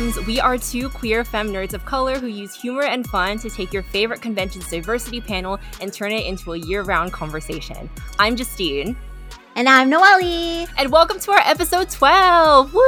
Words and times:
Femmes. 0.00 0.26
We 0.26 0.40
are 0.40 0.56
two 0.56 0.88
queer 0.88 1.24
femme 1.26 1.50
nerds 1.50 1.74
of 1.74 1.84
color 1.84 2.18
who 2.18 2.26
use 2.26 2.54
humor 2.54 2.84
and 2.84 3.06
fun 3.06 3.38
to 3.40 3.50
take 3.50 3.70
your 3.70 3.82
favorite 3.82 4.22
convention's 4.22 4.66
diversity 4.70 5.20
panel 5.20 5.58
and 5.80 5.92
turn 5.92 6.10
it 6.12 6.24
into 6.24 6.54
a 6.54 6.58
year 6.58 6.82
round 6.82 7.12
conversation. 7.12 7.90
I'm 8.18 8.34
Justine. 8.34 8.96
And 9.56 9.68
I'm 9.68 9.90
Noelle. 9.90 10.66
And 10.78 10.90
welcome 10.90 11.20
to 11.20 11.32
our 11.32 11.40
episode 11.40 11.90
12. 11.90 12.72
Woo! 12.72 12.80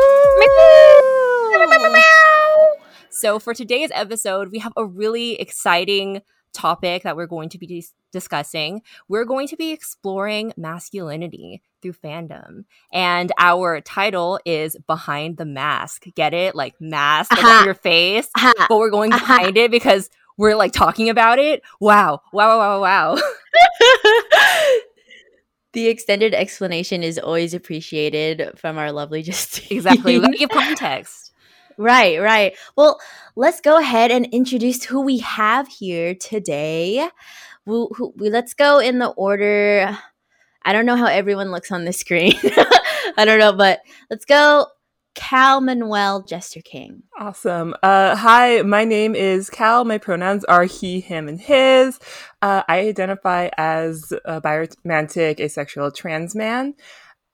so, 3.10 3.38
for 3.38 3.52
today's 3.52 3.90
episode, 3.92 4.50
we 4.50 4.60
have 4.60 4.72
a 4.78 4.86
really 4.86 5.34
exciting 5.34 6.22
topic 6.54 7.02
that 7.02 7.14
we're 7.14 7.26
going 7.26 7.50
to 7.50 7.58
be 7.58 7.66
discussing. 8.12 8.82
We're 9.08 9.24
going 9.24 9.48
to 9.48 9.56
be 9.56 9.72
exploring 9.72 10.52
masculinity 10.56 11.62
through 11.82 11.94
fandom. 11.94 12.64
And 12.92 13.32
our 13.38 13.80
title 13.80 14.38
is 14.44 14.76
Behind 14.86 15.36
the 15.36 15.44
Mask. 15.44 16.04
Get 16.14 16.32
it? 16.32 16.54
Like 16.54 16.80
mask 16.80 17.32
uh-huh. 17.32 17.46
like 17.46 17.64
your 17.64 17.74
face. 17.74 18.28
Uh-huh. 18.36 18.66
But 18.68 18.78
we're 18.78 18.90
going 18.90 19.12
uh-huh. 19.12 19.26
behind 19.26 19.56
it 19.56 19.70
because 19.70 20.08
we're 20.36 20.56
like 20.56 20.72
talking 20.72 21.08
about 21.08 21.38
it. 21.38 21.62
Wow. 21.80 22.20
Wow, 22.32 22.58
wow, 22.58 22.80
wow, 22.80 23.16
wow. 23.16 23.16
the 25.72 25.88
extended 25.88 26.34
explanation 26.34 27.02
is 27.02 27.18
always 27.18 27.54
appreciated 27.54 28.52
from 28.56 28.78
our 28.78 28.92
lovely 28.92 29.22
Justine. 29.24 29.78
Exactly. 29.78 30.18
Let 30.18 30.30
me 30.30 30.38
give 30.38 30.50
context. 30.50 31.32
Right, 31.78 32.20
right. 32.20 32.54
Well, 32.76 33.00
let's 33.34 33.60
go 33.60 33.78
ahead 33.78 34.10
and 34.10 34.26
introduce 34.26 34.84
who 34.84 35.00
we 35.00 35.18
have 35.18 35.68
here 35.68 36.14
today. 36.14 37.08
We, 37.64 38.30
let's 38.30 38.54
go 38.54 38.78
in 38.78 38.98
the 38.98 39.08
order 39.08 39.96
I 40.64 40.72
don't 40.72 40.86
know 40.86 40.96
how 40.96 41.06
everyone 41.06 41.50
looks 41.50 41.72
on 41.72 41.84
the 41.84 41.92
screen. 41.92 42.34
I 43.16 43.24
don't 43.24 43.38
know, 43.38 43.52
but 43.52 43.80
let's 44.10 44.24
go. 44.24 44.66
Cal 45.14 45.60
Manuel 45.60 46.22
Jester 46.22 46.62
King. 46.62 47.02
Awesome. 47.18 47.74
Uh, 47.82 48.16
hi, 48.16 48.62
my 48.62 48.84
name 48.84 49.14
is 49.14 49.50
Cal. 49.50 49.84
My 49.84 49.98
pronouns 49.98 50.42
are 50.44 50.64
he, 50.64 51.00
him, 51.00 51.28
and 51.28 51.38
his. 51.38 51.98
Uh, 52.40 52.62
I 52.66 52.80
identify 52.80 53.50
as 53.58 54.12
a 54.24 54.40
biromantic, 54.40 55.38
asexual 55.38 55.90
trans 55.90 56.34
man. 56.34 56.74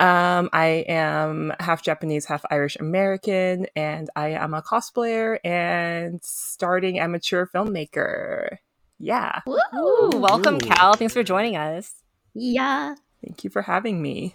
Um, 0.01 0.49
I 0.53 0.85
am 0.89 1.53
half 1.61 1.83
Japanese, 1.83 2.25
half 2.25 2.45
Irish 2.51 2.77
American, 2.77 3.67
and 3.77 4.11
I 4.17 4.31
am 4.31 4.55
a 4.55 4.63
cosplayer 4.63 5.39
and 5.45 6.21
starting 6.25 6.99
amateur 6.99 7.47
filmmaker. 7.47 8.59
Yeah. 8.99 9.41
Woo! 9.47 10.11
Welcome, 10.15 10.59
Cal. 10.59 10.95
Thanks 10.95 11.15
for 11.15 11.23
joining 11.23 11.57
us. 11.57 11.95
Yeah. 12.35 12.97
Thank 13.25 13.45
you 13.45 13.51
for 13.51 13.63
having 13.63 14.03
me. 14.03 14.35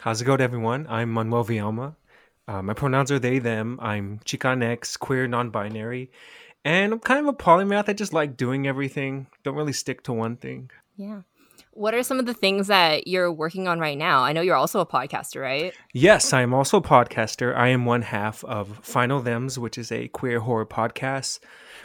How's 0.00 0.20
it 0.20 0.24
going, 0.24 0.40
everyone? 0.40 0.86
I'm 0.88 1.10
Manuel 1.10 1.44
Villalma. 1.44 1.94
Uh, 2.48 2.62
my 2.62 2.74
pronouns 2.74 3.12
are 3.12 3.18
they, 3.18 3.38
them. 3.38 3.78
I'm 3.80 4.18
Chicanx, 4.24 4.98
queer, 4.98 5.28
non 5.28 5.50
binary. 5.50 6.10
And 6.64 6.92
I'm 6.92 6.98
kind 6.98 7.20
of 7.20 7.26
a 7.26 7.36
polymath. 7.36 7.88
I 7.88 7.92
just 7.92 8.12
like 8.12 8.36
doing 8.36 8.66
everything, 8.66 9.28
don't 9.44 9.54
really 9.54 9.72
stick 9.72 10.02
to 10.04 10.12
one 10.12 10.36
thing. 10.36 10.70
Yeah. 10.96 11.22
What 11.72 11.94
are 11.94 12.02
some 12.02 12.18
of 12.18 12.26
the 12.26 12.34
things 12.34 12.66
that 12.66 13.06
you're 13.06 13.32
working 13.32 13.68
on 13.68 13.78
right 13.78 13.96
now? 13.96 14.22
I 14.22 14.32
know 14.32 14.40
you're 14.40 14.56
also 14.56 14.80
a 14.80 14.86
podcaster, 14.86 15.40
right? 15.40 15.72
Yes, 15.94 16.32
I 16.32 16.42
am 16.42 16.52
also 16.52 16.78
a 16.78 16.82
podcaster. 16.82 17.56
I 17.56 17.68
am 17.68 17.84
one 17.84 18.02
half 18.02 18.42
of 18.44 18.80
Final 18.82 19.20
Thems, 19.20 19.58
which 19.58 19.78
is 19.78 19.92
a 19.92 20.08
queer 20.08 20.40
horror 20.40 20.66
podcast 20.66 21.38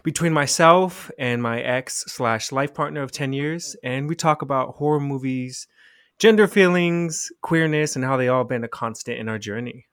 between 0.03 0.33
myself 0.33 1.11
and 1.19 1.41
my 1.41 1.61
ex 1.61 2.03
slash 2.07 2.51
life 2.51 2.73
partner 2.73 3.03
of 3.03 3.11
10 3.11 3.33
years. 3.33 3.75
And 3.83 4.09
we 4.09 4.15
talk 4.15 4.41
about 4.41 4.75
horror 4.75 4.99
movies, 4.99 5.67
gender 6.17 6.47
feelings, 6.47 7.31
queerness, 7.41 7.95
and 7.95 8.03
how 8.03 8.17
they 8.17 8.27
all 8.27 8.43
been 8.43 8.63
a 8.63 8.67
constant 8.67 9.19
in 9.19 9.29
our 9.29 9.39
journey. 9.39 9.85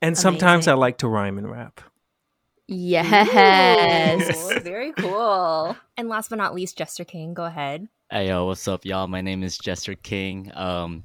And 0.00 0.14
Amazing. 0.14 0.22
sometimes 0.22 0.68
I 0.68 0.72
like 0.72 0.98
to 0.98 1.08
rhyme 1.08 1.36
and 1.36 1.50
rap. 1.50 1.82
Yes. 2.72 4.52
Ooh, 4.52 4.60
very 4.60 4.92
cool. 4.92 5.76
And 5.96 6.08
last 6.08 6.30
but 6.30 6.36
not 6.36 6.54
least, 6.54 6.78
Jester 6.78 7.04
King, 7.04 7.34
go 7.34 7.44
ahead. 7.44 7.88
Hey 8.08 8.28
yo, 8.28 8.46
what's 8.46 8.68
up, 8.68 8.84
y'all? 8.84 9.08
My 9.08 9.20
name 9.20 9.42
is 9.42 9.58
Jester 9.58 9.96
King. 9.96 10.52
Um, 10.54 11.02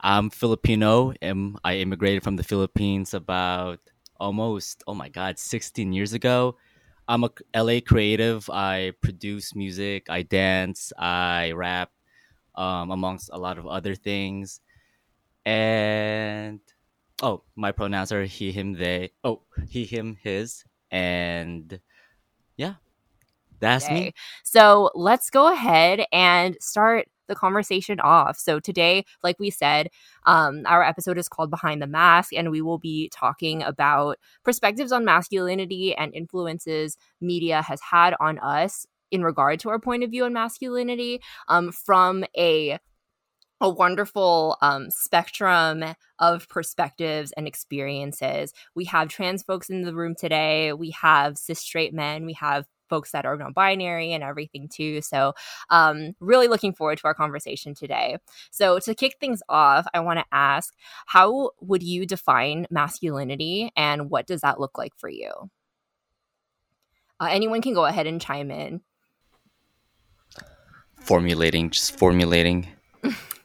I'm 0.00 0.28
Filipino. 0.28 1.12
and 1.22 1.56
I 1.62 1.76
immigrated 1.76 2.24
from 2.24 2.34
the 2.34 2.42
Philippines 2.42 3.14
about 3.14 3.78
almost, 4.18 4.82
oh 4.88 4.94
my 4.94 5.08
god, 5.08 5.38
16 5.38 5.92
years 5.92 6.14
ago. 6.14 6.56
I'm 7.06 7.22
a 7.22 7.30
LA 7.54 7.78
creative. 7.78 8.50
I 8.50 8.90
produce 9.00 9.54
music, 9.54 10.10
I 10.10 10.22
dance, 10.22 10.92
I 10.98 11.52
rap, 11.52 11.92
um, 12.56 12.90
amongst 12.90 13.30
a 13.32 13.38
lot 13.38 13.58
of 13.58 13.68
other 13.68 13.94
things. 13.94 14.60
And 15.46 16.58
oh, 17.22 17.44
my 17.54 17.70
pronouns 17.70 18.10
are 18.10 18.24
he, 18.24 18.50
him, 18.50 18.72
they. 18.72 19.12
Oh, 19.22 19.42
he, 19.68 19.84
him, 19.84 20.16
his, 20.20 20.64
and 20.94 21.80
yeah, 22.56 22.74
that's 23.58 23.84
okay. 23.86 23.94
me. 23.94 24.12
So 24.44 24.90
let's 24.94 25.28
go 25.28 25.52
ahead 25.52 26.04
and 26.12 26.56
start 26.60 27.08
the 27.26 27.34
conversation 27.34 27.98
off. 27.98 28.38
So 28.38 28.60
today, 28.60 29.04
like 29.22 29.40
we 29.40 29.50
said, 29.50 29.88
um, 30.24 30.62
our 30.66 30.84
episode 30.84 31.18
is 31.18 31.28
called 31.28 31.50
Behind 31.50 31.82
the 31.82 31.86
Mask, 31.88 32.32
and 32.32 32.50
we 32.50 32.62
will 32.62 32.78
be 32.78 33.10
talking 33.12 33.62
about 33.62 34.18
perspectives 34.44 34.92
on 34.92 35.04
masculinity 35.04 35.96
and 35.96 36.14
influences 36.14 36.96
media 37.20 37.62
has 37.62 37.80
had 37.80 38.14
on 38.20 38.38
us 38.38 38.86
in 39.10 39.22
regard 39.22 39.58
to 39.60 39.70
our 39.70 39.80
point 39.80 40.04
of 40.04 40.10
view 40.10 40.24
on 40.24 40.32
masculinity 40.32 41.20
um, 41.48 41.72
from 41.72 42.24
a 42.36 42.78
a 43.64 43.68
wonderful 43.70 44.58
um, 44.60 44.90
spectrum 44.90 45.82
of 46.18 46.46
perspectives 46.50 47.32
and 47.32 47.48
experiences. 47.48 48.52
We 48.74 48.84
have 48.84 49.08
trans 49.08 49.42
folks 49.42 49.70
in 49.70 49.80
the 49.80 49.94
room 49.94 50.14
today. 50.14 50.74
We 50.74 50.90
have 50.90 51.38
cis 51.38 51.60
straight 51.60 51.94
men. 51.94 52.26
We 52.26 52.34
have 52.34 52.66
folks 52.90 53.12
that 53.12 53.24
are 53.24 53.38
non-binary 53.38 54.12
and 54.12 54.22
everything 54.22 54.68
too. 54.68 55.00
So, 55.00 55.32
um, 55.70 56.12
really 56.20 56.46
looking 56.46 56.74
forward 56.74 56.98
to 56.98 57.06
our 57.06 57.14
conversation 57.14 57.72
today. 57.74 58.18
So, 58.50 58.78
to 58.80 58.94
kick 58.94 59.14
things 59.18 59.40
off, 59.48 59.86
I 59.94 60.00
want 60.00 60.18
to 60.18 60.26
ask, 60.30 60.74
how 61.06 61.52
would 61.62 61.82
you 61.82 62.04
define 62.04 62.66
masculinity, 62.70 63.72
and 63.74 64.10
what 64.10 64.26
does 64.26 64.42
that 64.42 64.60
look 64.60 64.76
like 64.76 64.92
for 64.98 65.08
you? 65.08 65.32
Uh, 67.18 67.28
anyone 67.30 67.62
can 67.62 67.72
go 67.72 67.86
ahead 67.86 68.06
and 68.06 68.20
chime 68.20 68.50
in. 68.50 68.82
Formulating, 71.00 71.70
just 71.70 71.96
formulating. 71.96 72.68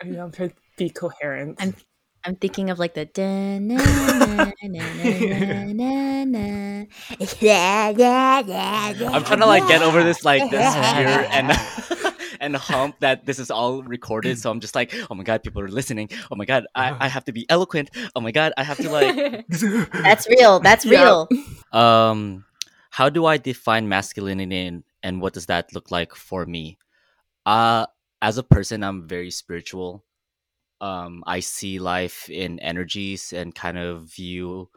I 0.01 0.05
know, 0.05 0.29
to 0.31 0.51
be 0.77 0.89
coherent. 0.89 1.57
I'm 1.59 1.75
I'm 2.25 2.35
thinking 2.35 2.69
of 2.69 2.79
like 2.79 2.93
the 2.95 3.05
I'm 9.13 9.23
trying 9.23 9.39
to 9.39 9.45
like 9.45 9.67
get 9.67 9.81
over 9.81 10.03
this 10.03 10.25
like 10.25 10.51
this 10.51 10.73
fear 10.75 11.27
and 11.31 11.51
and 12.41 12.55
hump 12.55 12.99
that 12.99 13.25
this 13.25 13.39
is 13.39 13.49
all 13.49 13.83
recorded. 13.83 14.37
So 14.39 14.51
I'm 14.51 14.59
just 14.59 14.75
like, 14.75 14.93
oh 15.09 15.15
my 15.15 15.23
god, 15.23 15.43
people 15.43 15.61
are 15.61 15.69
listening. 15.69 16.09
Oh 16.29 16.35
my 16.35 16.45
god, 16.45 16.65
I, 16.75 17.05
I 17.05 17.07
have 17.07 17.25
to 17.25 17.31
be 17.31 17.45
eloquent. 17.49 17.89
Oh 18.15 18.21
my 18.21 18.31
god, 18.31 18.53
I 18.57 18.63
have 18.63 18.77
to 18.77 18.89
like 18.89 19.45
That's 19.49 20.27
real. 20.27 20.59
That's 20.59 20.85
real. 20.85 21.29
Um 21.71 22.45
how 22.91 23.07
do 23.07 23.25
I 23.25 23.37
define 23.37 23.87
masculinity 23.87 24.65
and, 24.65 24.83
and 25.03 25.21
what 25.21 25.33
does 25.33 25.45
that 25.45 25.73
look 25.73 25.91
like 25.91 26.15
for 26.15 26.45
me? 26.45 26.77
Uh 27.45 27.85
as 28.21 28.37
a 28.37 28.43
person 28.43 28.83
I'm 28.83 29.07
very 29.07 29.31
spiritual 29.31 30.03
um, 30.81 31.23
I 31.27 31.39
see 31.41 31.79
life 31.79 32.29
in 32.29 32.59
energies 32.59 33.33
and 33.33 33.53
kind 33.53 33.77
of 33.77 34.05
view 34.05 34.69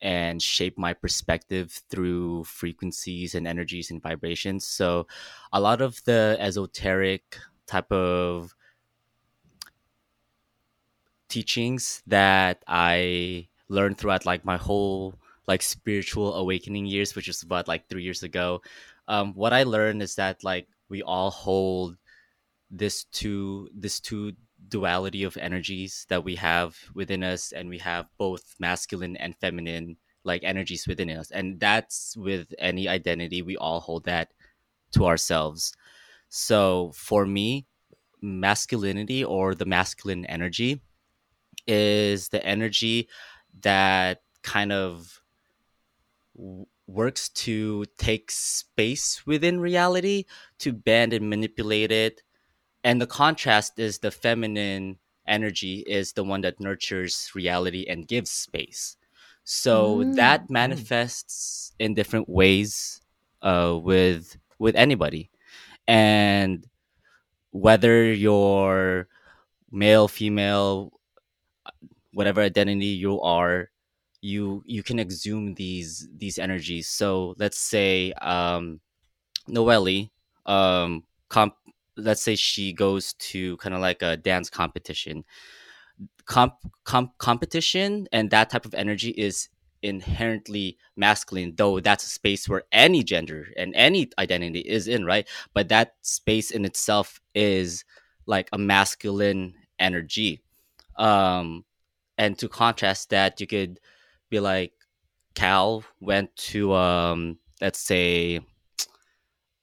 and 0.00 0.42
shape 0.42 0.76
my 0.76 0.92
perspective 0.92 1.80
through 1.88 2.44
frequencies 2.44 3.34
and 3.34 3.46
energies 3.46 3.90
and 3.90 4.02
vibrations. 4.02 4.66
So, 4.66 5.06
a 5.52 5.60
lot 5.60 5.80
of 5.80 6.02
the 6.04 6.36
esoteric 6.40 7.38
type 7.66 7.90
of 7.90 8.54
teachings 11.28 12.02
that 12.06 12.62
I 12.66 13.48
learned 13.68 13.98
throughout 13.98 14.26
like 14.26 14.44
my 14.44 14.56
whole 14.56 15.14
like 15.46 15.62
spiritual 15.62 16.34
awakening 16.34 16.86
years, 16.86 17.14
which 17.14 17.28
is 17.28 17.42
about 17.42 17.68
like 17.68 17.88
three 17.88 18.02
years 18.02 18.22
ago. 18.22 18.62
Um, 19.08 19.32
what 19.34 19.52
I 19.52 19.62
learned 19.62 20.02
is 20.02 20.16
that 20.16 20.44
like 20.44 20.68
we 20.88 21.02
all 21.02 21.30
hold 21.30 21.96
this 22.70 23.04
two 23.04 23.68
this 23.74 24.00
two 24.00 24.32
duality 24.68 25.22
of 25.22 25.36
energies 25.36 26.06
that 26.08 26.24
we 26.24 26.34
have 26.34 26.76
within 26.94 27.22
us 27.22 27.52
and 27.52 27.68
we 27.68 27.78
have 27.78 28.06
both 28.18 28.54
masculine 28.58 29.16
and 29.16 29.36
feminine 29.36 29.96
like 30.24 30.42
energies 30.42 30.86
within 30.86 31.10
us. 31.10 31.30
And 31.30 31.60
that's 31.60 32.16
with 32.16 32.52
any 32.58 32.88
identity 32.88 33.42
we 33.42 33.56
all 33.56 33.80
hold 33.80 34.04
that 34.04 34.32
to 34.92 35.06
ourselves. 35.06 35.72
So 36.28 36.92
for 36.94 37.24
me 37.24 37.66
masculinity 38.20 39.24
or 39.24 39.54
the 39.54 39.66
masculine 39.66 40.26
energy 40.26 40.80
is 41.66 42.28
the 42.28 42.44
energy 42.44 43.08
that 43.60 44.22
kind 44.42 44.72
of 44.72 45.20
works 46.86 47.28
to 47.30 47.84
take 47.98 48.30
space 48.30 49.26
within 49.26 49.60
reality 49.60 50.24
to 50.58 50.72
bend 50.72 51.12
and 51.12 51.28
manipulate 51.28 51.90
it 51.90 52.22
and 52.86 53.02
the 53.02 53.08
contrast 53.08 53.78
is 53.80 54.00
the 54.00 54.12
feminine 54.12 54.98
energy 55.28 55.84
is 55.88 56.14
the 56.14 56.24
one 56.24 56.42
that 56.42 56.60
nurtures 56.60 57.32
reality 57.34 57.86
and 57.90 58.08
gives 58.08 58.30
space 58.32 58.96
So 59.44 60.04
Mm. 60.04 60.16
that 60.16 60.50
manifests 60.50 61.72
in 61.78 61.94
different 61.94 62.28
ways 62.30 63.02
uh, 63.42 63.78
with 63.82 64.36
with 64.58 64.76
anybody, 64.76 65.30
and 65.88 66.66
whether 67.52 68.12
you're 68.12 69.08
male, 69.72 70.08
female, 70.08 70.92
whatever 72.12 72.40
identity 72.40 72.86
you 72.86 73.20
are, 73.20 73.70
you 74.20 74.62
you 74.66 74.82
can 74.82 74.98
exhume 74.98 75.54
these 75.54 76.08
these 76.16 76.38
energies. 76.38 76.88
So 76.88 77.34
let's 77.38 77.58
say 77.58 78.12
um, 78.20 78.80
Noelle, 79.48 80.10
um, 80.46 81.04
comp- 81.28 81.56
let's 81.96 82.22
say 82.22 82.36
she 82.36 82.72
goes 82.72 83.14
to 83.14 83.56
kind 83.58 83.74
of 83.74 83.80
like 83.80 84.02
a 84.02 84.16
dance 84.16 84.50
competition. 84.50 85.24
Comp, 86.26 86.54
comp 86.84 87.16
competition 87.18 88.08
and 88.12 88.30
that 88.30 88.50
type 88.50 88.66
of 88.66 88.74
energy 88.74 89.10
is 89.10 89.48
inherently 89.82 90.76
masculine, 90.96 91.54
though 91.56 91.80
that's 91.80 92.04
a 92.04 92.08
space 92.08 92.48
where 92.48 92.64
any 92.72 93.02
gender 93.02 93.48
and 93.56 93.72
any 93.74 94.10
identity 94.18 94.60
is 94.60 94.88
in, 94.88 95.04
right? 95.04 95.28
But 95.54 95.68
that 95.68 95.94
space 96.02 96.50
in 96.50 96.64
itself 96.64 97.20
is 97.34 97.84
like 98.26 98.48
a 98.52 98.58
masculine 98.58 99.54
energy. 99.78 100.42
Um, 100.96 101.64
and 102.18 102.38
to 102.38 102.48
contrast 102.48 103.10
that, 103.10 103.40
you 103.40 103.46
could 103.46 103.78
be 104.30 104.40
like, 104.40 104.72
Cal 105.34 105.84
went 106.00 106.34
to, 106.36 106.72
um, 106.74 107.38
let's 107.60 107.78
say, 107.80 108.40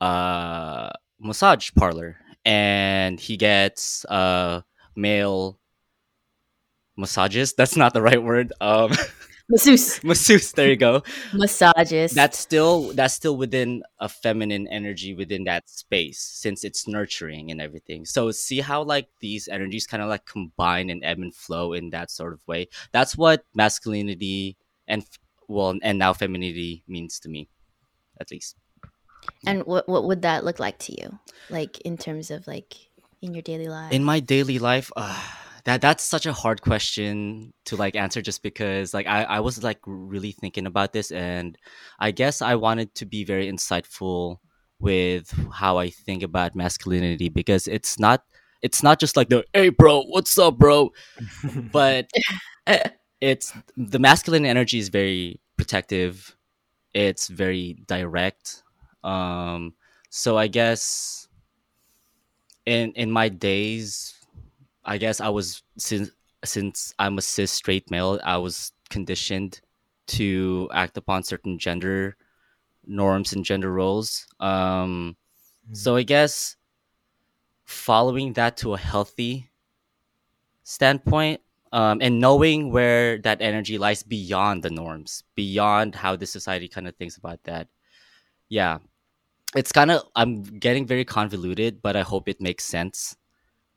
uh 0.01 0.89
massage 1.19 1.71
parlor 1.77 2.17
and 2.45 3.19
he 3.19 3.37
gets 3.37 4.05
uh 4.05 4.61
male 4.95 5.59
massages. 6.97 7.53
That's 7.53 7.75
not 7.75 7.93
the 7.93 8.01
right 8.01 8.21
word. 8.21 8.53
Um 8.61 8.91
Masseuse. 9.49 10.01
masseuse. 10.03 10.53
There 10.53 10.69
you 10.69 10.77
go. 10.77 11.03
Massages. 11.33 12.13
that's 12.13 12.39
still 12.39 12.93
that's 12.93 13.13
still 13.13 13.35
within 13.35 13.83
a 13.99 14.07
feminine 14.07 14.67
energy 14.69 15.13
within 15.13 15.43
that 15.43 15.69
space 15.69 16.19
since 16.19 16.63
it's 16.63 16.87
nurturing 16.87 17.51
and 17.51 17.59
everything. 17.59 18.05
So 18.05 18.31
see 18.31 18.61
how 18.61 18.83
like 18.83 19.09
these 19.19 19.49
energies 19.49 19.85
kind 19.85 20.01
of 20.01 20.07
like 20.07 20.25
combine 20.25 20.89
and 20.89 21.03
ebb 21.03 21.19
and 21.19 21.35
flow 21.35 21.73
in 21.73 21.89
that 21.89 22.09
sort 22.09 22.33
of 22.33 22.39
way. 22.47 22.69
That's 22.93 23.17
what 23.17 23.43
masculinity 23.53 24.55
and 24.87 25.05
well 25.49 25.75
and 25.83 25.99
now 25.99 26.13
femininity 26.13 26.83
means 26.87 27.19
to 27.19 27.29
me 27.29 27.49
at 28.21 28.31
least 28.31 28.55
and 29.45 29.63
what 29.65 29.87
what 29.87 30.05
would 30.05 30.21
that 30.23 30.43
look 30.43 30.59
like 30.59 30.79
to 30.79 31.01
you? 31.01 31.19
Like 31.49 31.79
in 31.81 31.97
terms 31.97 32.31
of 32.31 32.47
like 32.47 32.75
in 33.21 33.33
your 33.33 33.41
daily 33.41 33.67
life? 33.67 33.91
in 33.91 34.03
my 34.03 34.19
daily 34.19 34.59
life 34.59 34.91
uh, 34.97 35.21
that 35.65 35.81
that's 35.81 36.03
such 36.03 36.25
a 36.25 36.33
hard 36.33 36.61
question 36.61 37.53
to 37.65 37.75
like 37.75 37.95
answer 37.95 38.21
just 38.21 38.43
because 38.43 38.93
like 38.93 39.07
I, 39.07 39.23
I 39.23 39.39
was 39.39 39.63
like 39.63 39.79
really 39.85 40.31
thinking 40.31 40.65
about 40.65 40.93
this 40.93 41.11
and 41.11 41.57
i 41.99 42.11
guess 42.11 42.41
i 42.41 42.55
wanted 42.55 42.93
to 42.95 43.05
be 43.05 43.23
very 43.23 43.49
insightful 43.49 44.37
with 44.79 45.33
how 45.53 45.77
i 45.77 45.89
think 45.89 46.23
about 46.23 46.55
masculinity 46.55 47.29
because 47.29 47.67
it's 47.67 47.97
not 47.97 48.23
it's 48.61 48.83
not 48.83 48.99
just 48.99 49.15
like 49.15 49.29
the 49.29 49.43
hey 49.53 49.69
bro 49.69 50.03
what's 50.03 50.37
up 50.37 50.57
bro 50.57 50.91
but 51.71 52.09
it's 53.21 53.53
the 53.77 53.99
masculine 53.99 54.45
energy 54.45 54.79
is 54.79 54.89
very 54.89 55.39
protective 55.57 56.35
it's 56.93 57.27
very 57.27 57.77
direct 57.87 58.63
um 59.03 59.73
so 60.09 60.37
i 60.37 60.47
guess 60.47 61.27
in 62.65 62.91
in 62.93 63.11
my 63.11 63.29
days 63.29 64.13
i 64.85 64.97
guess 64.97 65.19
i 65.19 65.29
was 65.29 65.63
since 65.77 66.11
since 66.43 66.93
i'm 66.99 67.17
a 67.17 67.21
cis 67.21 67.51
straight 67.51 67.89
male 67.91 68.19
i 68.23 68.37
was 68.37 68.71
conditioned 68.89 69.61
to 70.07 70.69
act 70.73 70.97
upon 70.97 71.23
certain 71.23 71.57
gender 71.57 72.15
norms 72.85 73.33
and 73.33 73.45
gender 73.45 73.71
roles. 73.71 74.27
Um 74.39 75.15
so 75.71 75.95
i 75.95 76.03
guess 76.03 76.57
following 77.65 78.33
that 78.33 78.57
to 78.57 78.73
a 78.73 78.77
healthy 78.77 79.49
standpoint 80.63 81.41
um, 81.71 81.99
and 82.01 82.19
knowing 82.19 82.71
where 82.71 83.17
that 83.19 83.41
energy 83.41 83.77
lies 83.77 84.03
beyond 84.03 84.63
the 84.63 84.69
norms 84.69 85.23
beyond 85.35 85.95
how 85.95 86.15
the 86.15 86.25
society 86.25 86.67
kind 86.67 86.87
of 86.87 86.95
thinks 86.95 87.17
about 87.17 87.43
that. 87.45 87.67
Yeah 88.49 88.79
it's 89.55 89.71
kind 89.71 89.91
of 89.91 90.03
i'm 90.15 90.43
getting 90.43 90.85
very 90.85 91.05
convoluted 91.05 91.81
but 91.81 91.95
i 91.95 92.01
hope 92.01 92.27
it 92.29 92.41
makes 92.41 92.63
sense. 92.65 93.15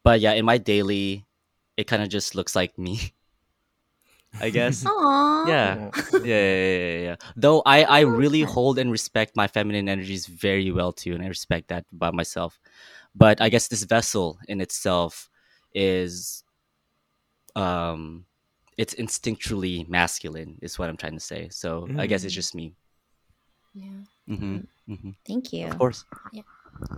But 0.02 0.20
yeah 0.20 0.32
in 0.32 0.44
my 0.44 0.58
daily 0.58 1.26
it 1.76 1.86
kind 1.86 2.02
of 2.02 2.08
just 2.08 2.34
looks 2.34 2.54
like 2.56 2.78
me 2.78 3.00
i 4.40 4.50
guess. 4.50 4.84
Aww. 4.88 5.48
yeah. 5.48 5.90
yeah 6.12 6.20
yeah 6.20 6.20
yeah 6.24 6.78
yeah 6.88 6.98
yeah. 7.10 7.16
Though 7.36 7.62
i 7.66 7.84
i 7.84 8.00
really 8.00 8.42
hold 8.42 8.78
and 8.78 8.90
respect 8.90 9.36
my 9.36 9.46
feminine 9.48 9.88
energies 9.88 10.26
very 10.26 10.70
well 10.70 10.92
too 10.92 11.14
and 11.14 11.22
i 11.22 11.28
respect 11.28 11.68
that 11.68 11.84
about 11.92 12.14
myself. 12.14 12.58
But 13.14 13.40
i 13.40 13.48
guess 13.48 13.68
this 13.68 13.82
vessel 13.84 14.38
in 14.48 14.60
itself 14.60 15.28
is 15.74 16.44
um 17.54 18.24
it's 18.76 18.94
instinctually 18.94 19.88
masculine 19.88 20.58
is 20.60 20.78
what 20.78 20.88
i'm 20.88 20.96
trying 20.96 21.14
to 21.14 21.20
say. 21.32 21.48
So 21.50 21.88
i 21.98 22.06
guess 22.06 22.24
it's 22.24 22.32
Mm. 22.34 22.42
just 22.42 22.54
me 22.54 22.74
Yeah. 23.76 24.34
hmm 24.36 24.58
hmm 24.88 25.10
Thank 25.26 25.52
you. 25.52 25.66
of 25.68 25.78
course 25.78 26.04
Yeah. 26.32 26.42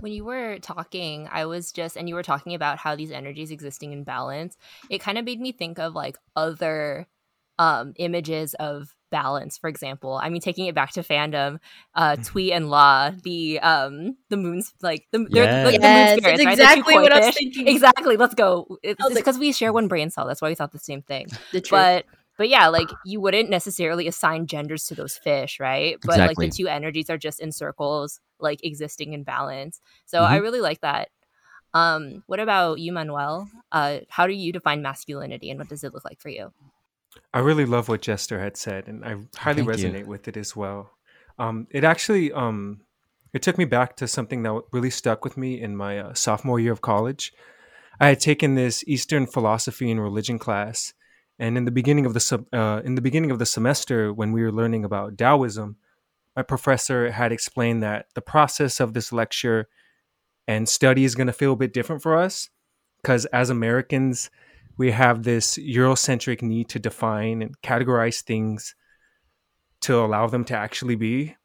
When 0.01 0.13
you 0.13 0.25
were 0.25 0.59
talking, 0.59 1.29
I 1.31 1.47
was 1.47 1.71
just, 1.71 1.97
and 1.97 2.09
you 2.09 2.17
were 2.17 2.25
talking 2.25 2.55
about 2.55 2.79
how 2.79 2.97
these 2.97 3.13
energies 3.13 3.53
existing 3.53 3.93
in 3.93 4.03
balance, 4.03 4.57
it 4.91 4.99
kind 5.01 5.19
of 5.19 5.25
made 5.25 5.41
me 5.41 5.53
think 5.53 5.79
of 5.79 5.95
like 5.95 6.17
other 6.35 7.07
um, 7.61 7.93
images 7.97 8.55
of 8.55 8.93
balance. 9.13 9.57
For 9.57 9.69
example, 9.69 10.15
I 10.21 10.31
mean, 10.31 10.41
taking 10.41 10.67
it 10.67 10.75
back 10.75 10.93
to 10.93 11.03
fandom, 11.03 11.61
uh, 11.95 12.13
Mm-hmm. 12.17 12.23
Tui 12.23 12.53
and 12.53 12.69
La, 12.71 13.11
the 13.23 13.61
um, 13.61 14.17
the 14.31 14.37
moons, 14.37 14.75
like 14.83 15.07
the, 15.13 15.19
they're 15.31 15.47
like 15.65 15.75
Yes, 15.75 15.81
the 15.81 15.81
moon 15.81 15.81
that's 15.81 16.21
spirits, 16.23 16.45
right? 16.45 16.53
Exactly 16.59 16.95
what 16.95 17.13
I 17.13 17.27
was 17.27 17.35
thinking. 17.37 17.69
Exactly. 17.69 18.17
Let's 18.17 18.35
go. 18.35 18.79
It's 18.83 19.01
I 19.01 19.05
was 19.05 19.15
like- 19.15 19.25
because 19.25 19.39
we 19.39 19.53
share 19.53 19.73
one 19.73 19.87
brain 19.87 20.11
cell. 20.11 20.27
That's 20.27 20.43
why 20.43 20.49
we 20.49 20.57
thought 20.57 20.73
the 20.73 20.79
same 20.81 21.03
thing. 21.03 21.29
The 21.53 21.61
truth. 21.61 21.71
But 21.71 22.07
but 22.39 22.49
yeah, 22.49 22.69
like 22.69 22.89
you 23.05 23.21
wouldn't 23.21 23.51
necessarily 23.51 24.09
assign 24.09 24.47
genders 24.47 24.87
to 24.87 24.95
those 24.95 25.19
fish, 25.19 25.61
right? 25.61 25.99
But 26.03 26.19
like 26.25 26.39
the 26.39 26.49
two 26.49 26.69
energies 26.69 27.11
are 27.11 27.19
just 27.19 27.41
in 27.41 27.53
circles, 27.53 28.21
like 28.41 28.65
existing 28.65 29.13
in 29.13 29.25
balance. 29.25 29.81
So 30.07 30.23
I 30.23 30.37
Mhm. 30.37 30.43
really 30.43 30.61
like 30.61 30.81
that. 30.81 31.11
Um, 31.75 32.23
what 32.27 32.41
about 32.41 32.79
you, 32.81 32.93
Manuel? 32.93 33.51
Uh, 33.73 33.99
how 34.09 34.27
do 34.27 34.33
you 34.33 34.53
define 34.53 34.83
masculinity, 34.83 35.51
and 35.51 35.59
what 35.59 35.69
does 35.69 35.85
it 35.85 35.93
look 35.93 36.05
like 36.05 36.21
for 36.21 36.31
you? 36.31 36.53
I 37.35 37.41
really 37.41 37.67
love 37.67 37.89
what 37.89 38.03
Jester 38.03 38.41
had 38.41 38.57
said, 38.57 38.89
and 38.89 39.05
I 39.05 39.17
highly 39.37 39.63
Thank 39.65 39.77
you. 39.77 39.89
resonate 39.89 40.07
with 40.07 40.29
it 40.29 40.37
as 40.37 40.57
well. 40.57 40.93
Um, 41.39 41.67
it 41.71 41.85
actually 41.85 42.33
um, 42.33 42.81
it 43.33 43.43
took 43.43 43.59
me 43.59 43.65
back 43.65 43.97
to 43.97 44.09
something 44.09 44.43
that 44.45 44.63
really 44.73 44.91
stuck 44.91 45.25
with 45.25 45.37
me 45.37 45.61
in 45.61 45.77
my 45.77 45.99
uh, 45.99 46.15
sophomore 46.15 46.61
year 46.61 46.73
of 46.73 46.81
college. 46.81 47.33
I 48.01 48.09
had 48.09 48.21
taken 48.21 48.55
this 48.55 48.85
Eastern 48.87 49.27
philosophy 49.27 49.91
and 49.91 50.01
religion 50.03 50.39
class, 50.39 50.95
and 51.39 51.57
in 51.57 51.65
the 51.65 51.71
beginning 51.71 52.05
of 52.05 52.15
the 52.15 52.45
uh, 52.53 52.83
in 52.85 52.95
the 52.95 53.03
beginning 53.03 53.31
of 53.31 53.39
the 53.39 53.47
semester, 53.47 54.13
when 54.13 54.33
we 54.33 54.43
were 54.43 54.53
learning 54.53 54.85
about 54.85 55.17
Taoism, 55.17 55.77
my 56.35 56.43
professor 56.43 57.11
had 57.11 57.33
explained 57.33 57.83
that 57.83 58.07
the 58.15 58.21
process 58.21 58.81
of 58.81 58.93
this 58.93 59.13
lecture 59.13 59.69
and 60.47 60.69
study 60.69 61.05
is 61.05 61.15
going 61.15 61.27
to 61.27 61.33
feel 61.33 61.53
a 61.53 61.57
bit 61.57 61.73
different 61.73 62.03
for 62.03 62.17
us 62.17 62.49
because 63.03 63.25
as 63.27 63.51
Americans, 63.51 64.31
we 64.77 64.91
have 64.91 65.23
this 65.23 65.59
Eurocentric 65.59 66.43
need 66.43 66.69
to 66.71 66.79
define 66.79 67.43
and 67.43 67.61
categorize 67.61 68.23
things 68.23 68.75
to 69.83 69.97
allow 69.97 70.27
them 70.27 70.45
to 70.45 70.57
actually 70.57 70.97
be. 70.97 71.37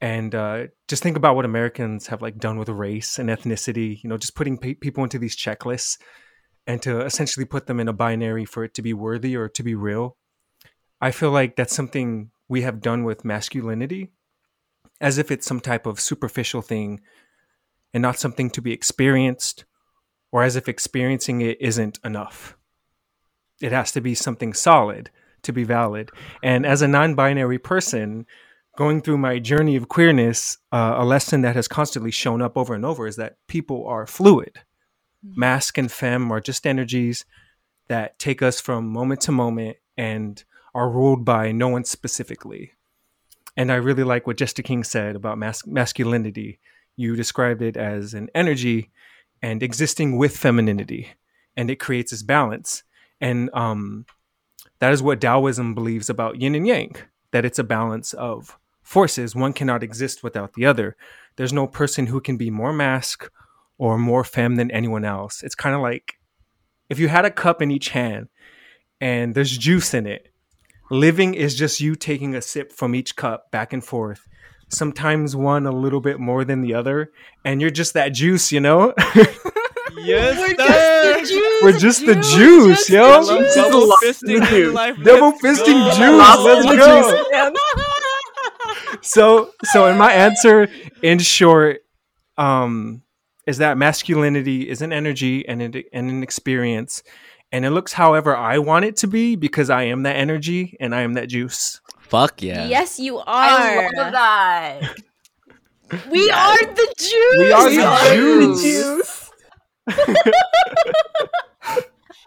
And 0.00 0.34
uh, 0.34 0.66
just 0.88 1.02
think 1.02 1.16
about 1.16 1.36
what 1.36 1.44
Americans 1.44 2.06
have 2.06 2.22
like 2.22 2.38
done 2.38 2.58
with 2.58 2.68
race 2.68 3.18
and 3.18 3.28
ethnicity. 3.28 4.02
You 4.02 4.08
know, 4.08 4.16
just 4.16 4.34
putting 4.34 4.56
pe- 4.56 4.74
people 4.74 5.04
into 5.04 5.18
these 5.18 5.36
checklists 5.36 5.98
and 6.70 6.80
to 6.82 7.00
essentially 7.00 7.44
put 7.44 7.66
them 7.66 7.80
in 7.80 7.88
a 7.88 7.92
binary 7.92 8.44
for 8.44 8.62
it 8.62 8.74
to 8.74 8.80
be 8.80 8.94
worthy 8.94 9.34
or 9.34 9.48
to 9.48 9.62
be 9.64 9.74
real. 9.74 10.16
I 11.00 11.10
feel 11.10 11.32
like 11.32 11.56
that's 11.56 11.74
something 11.74 12.30
we 12.48 12.62
have 12.62 12.80
done 12.80 13.02
with 13.02 13.24
masculinity, 13.24 14.12
as 15.00 15.18
if 15.18 15.32
it's 15.32 15.46
some 15.46 15.58
type 15.58 15.84
of 15.84 15.98
superficial 15.98 16.62
thing 16.62 17.00
and 17.92 18.00
not 18.00 18.20
something 18.20 18.50
to 18.50 18.62
be 18.62 18.72
experienced, 18.72 19.64
or 20.30 20.44
as 20.44 20.54
if 20.54 20.68
experiencing 20.68 21.40
it 21.40 21.60
isn't 21.60 21.98
enough. 22.04 22.56
It 23.60 23.72
has 23.72 23.90
to 23.92 24.00
be 24.00 24.14
something 24.14 24.54
solid 24.54 25.10
to 25.42 25.52
be 25.52 25.64
valid. 25.64 26.10
And 26.40 26.64
as 26.64 26.82
a 26.82 26.88
non 26.88 27.16
binary 27.16 27.58
person, 27.58 28.26
going 28.76 29.00
through 29.00 29.18
my 29.18 29.40
journey 29.40 29.74
of 29.74 29.88
queerness, 29.88 30.58
uh, 30.70 30.94
a 30.98 31.04
lesson 31.04 31.40
that 31.40 31.56
has 31.56 31.66
constantly 31.66 32.12
shown 32.12 32.40
up 32.40 32.56
over 32.56 32.74
and 32.74 32.84
over 32.84 33.08
is 33.08 33.16
that 33.16 33.38
people 33.48 33.84
are 33.88 34.06
fluid. 34.06 34.60
Mask 35.22 35.78
and 35.78 35.90
femme 35.92 36.32
are 36.32 36.40
just 36.40 36.66
energies 36.66 37.24
that 37.88 38.18
take 38.18 38.42
us 38.42 38.60
from 38.60 38.88
moment 38.88 39.20
to 39.22 39.32
moment 39.32 39.76
and 39.96 40.42
are 40.74 40.90
ruled 40.90 41.24
by 41.24 41.52
no 41.52 41.68
one 41.68 41.84
specifically. 41.84 42.72
And 43.56 43.70
I 43.70 43.76
really 43.76 44.04
like 44.04 44.26
what 44.26 44.38
Jester 44.38 44.62
King 44.62 44.84
said 44.84 45.16
about 45.16 45.36
mas- 45.36 45.66
masculinity. 45.66 46.58
You 46.96 47.16
described 47.16 47.62
it 47.62 47.76
as 47.76 48.14
an 48.14 48.28
energy 48.34 48.90
and 49.42 49.62
existing 49.62 50.16
with 50.16 50.36
femininity, 50.36 51.08
and 51.56 51.70
it 51.70 51.80
creates 51.80 52.10
this 52.12 52.22
balance. 52.22 52.82
And 53.20 53.50
um, 53.52 54.06
That 54.80 54.92
is 54.92 55.02
what 55.02 55.20
Taoism 55.20 55.74
believes 55.74 56.08
about 56.10 56.40
yin 56.40 56.54
and 56.54 56.66
yang, 56.66 56.96
that 57.32 57.44
it's 57.44 57.58
a 57.58 57.64
balance 57.64 58.14
of 58.14 58.58
forces. 58.82 59.36
One 59.36 59.52
cannot 59.52 59.82
exist 59.82 60.22
without 60.22 60.54
the 60.54 60.66
other. 60.66 60.96
There's 61.36 61.52
no 61.52 61.66
person 61.66 62.06
who 62.06 62.20
can 62.20 62.36
be 62.36 62.50
more 62.50 62.72
masc 62.72 63.30
or 63.80 63.96
more 63.96 64.22
femme 64.22 64.56
than 64.56 64.70
anyone 64.70 65.06
else. 65.06 65.42
It's 65.42 65.54
kind 65.54 65.74
of 65.74 65.80
like 65.80 66.18
if 66.90 66.98
you 66.98 67.08
had 67.08 67.24
a 67.24 67.30
cup 67.30 67.62
in 67.62 67.70
each 67.70 67.88
hand 67.88 68.28
and 69.00 69.34
there's 69.34 69.56
juice 69.56 69.94
in 69.94 70.06
it, 70.06 70.28
living 70.90 71.32
is 71.32 71.54
just 71.54 71.80
you 71.80 71.94
taking 71.94 72.34
a 72.34 72.42
sip 72.42 72.72
from 72.72 72.94
each 72.94 73.16
cup 73.16 73.50
back 73.50 73.72
and 73.72 73.82
forth. 73.82 74.28
Sometimes 74.68 75.34
one 75.34 75.66
a 75.66 75.72
little 75.72 76.02
bit 76.02 76.20
more 76.20 76.44
than 76.44 76.60
the 76.60 76.74
other, 76.74 77.10
and 77.42 77.60
you're 77.60 77.70
just 77.70 77.94
that 77.94 78.10
juice, 78.10 78.52
you 78.52 78.60
know? 78.60 78.92
Yes, 79.96 80.38
We're 81.62 81.78
just 81.78 82.04
the 82.04 82.14
juice, 82.14 82.88
yo. 82.88 83.24
Double 83.54 83.92
fisting 84.02 84.52
in 84.52 84.74
life. 84.74 84.96
Double 85.02 85.30
Let's 85.42 85.60
fisting 85.60 85.84
juice. 85.96 86.44
Let's 86.44 86.76
go. 86.76 87.52
So 89.00 89.50
so 89.64 89.86
in 89.86 89.96
my 89.96 90.12
answer 90.12 90.68
in 91.02 91.18
short 91.18 91.80
um 92.36 93.02
is 93.50 93.58
that 93.58 93.76
masculinity 93.76 94.68
is 94.68 94.80
an 94.80 94.92
energy 94.92 95.46
and 95.46 95.60
an, 95.60 95.82
and 95.92 96.10
an 96.10 96.22
experience 96.22 97.02
and 97.52 97.64
it 97.64 97.70
looks 97.70 97.92
however 97.92 98.34
i 98.36 98.56
want 98.58 98.84
it 98.84 98.96
to 98.96 99.06
be 99.06 99.36
because 99.36 99.68
i 99.68 99.82
am 99.82 100.04
that 100.04 100.16
energy 100.16 100.76
and 100.80 100.94
i 100.94 101.02
am 101.02 101.12
that 101.14 101.28
juice 101.28 101.80
Fuck 102.10 102.42
yeah. 102.42 102.66
Yes, 102.66 102.98
you 102.98 103.18
are. 103.18 103.24
I 103.28 103.88
love 103.94 104.12
that. 104.12 104.80
We 106.10 106.28
are 106.30 106.58
the 106.58 106.94
Jews. 106.98 107.38
we 107.38 107.52
are 107.52 107.66
We 107.68 107.76
the 107.76 107.84
are 107.84 108.08
the 108.08 108.14
jews 108.14 108.62
Jews. 108.62 109.30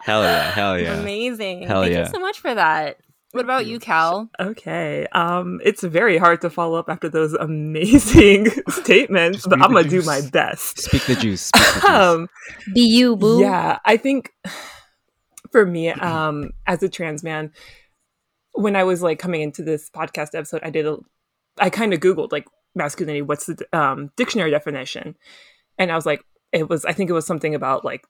Hell 0.00 0.22
yeah. 0.22 0.50
Hell 0.50 0.78
yeah. 0.78 1.00
Amazing. 1.00 1.62
Hell 1.66 1.82
Thank 1.82 1.92
yeah. 1.94 2.00
you 2.06 2.12
so 2.12 2.18
much 2.18 2.40
for 2.40 2.54
that. 2.54 2.98
What 3.34 3.44
about 3.44 3.66
you, 3.66 3.80
Cal? 3.80 4.30
Okay. 4.38 5.08
Um, 5.10 5.60
it's 5.64 5.82
very 5.82 6.18
hard 6.18 6.40
to 6.42 6.50
follow 6.50 6.78
up 6.78 6.88
after 6.88 7.08
those 7.08 7.32
amazing 7.32 8.46
statements, 8.68 9.44
but 9.44 9.60
I'm 9.60 9.72
gonna 9.72 9.88
do 9.88 10.02
my 10.02 10.20
best. 10.32 10.78
Speak 10.78 11.04
the 11.06 11.16
juice. 11.16 11.46
Speak 11.46 11.64
the 11.64 11.80
juice. 11.80 11.84
Um, 11.84 12.28
Be 12.72 12.82
you, 12.82 13.16
boo. 13.16 13.40
Yeah, 13.40 13.80
I 13.84 13.96
think 13.96 14.32
for 15.50 15.66
me, 15.66 15.88
um, 15.90 16.52
as 16.68 16.80
a 16.84 16.88
trans 16.88 17.24
man, 17.24 17.50
when 18.52 18.76
I 18.76 18.84
was 18.84 19.02
like 19.02 19.18
coming 19.18 19.42
into 19.42 19.64
this 19.64 19.90
podcast 19.90 20.36
episode, 20.36 20.60
I 20.62 20.70
did 20.70 20.86
a, 20.86 20.98
I 21.58 21.70
kind 21.70 21.92
of 21.92 21.98
Googled 21.98 22.30
like 22.30 22.46
masculinity, 22.76 23.22
what's 23.22 23.46
the 23.46 23.66
um, 23.72 24.12
dictionary 24.16 24.52
definition, 24.52 25.16
and 25.76 25.90
I 25.90 25.96
was 25.96 26.06
like, 26.06 26.22
it 26.52 26.68
was, 26.68 26.84
I 26.84 26.92
think 26.92 27.10
it 27.10 27.14
was 27.14 27.26
something 27.26 27.56
about 27.56 27.84
like 27.84 28.06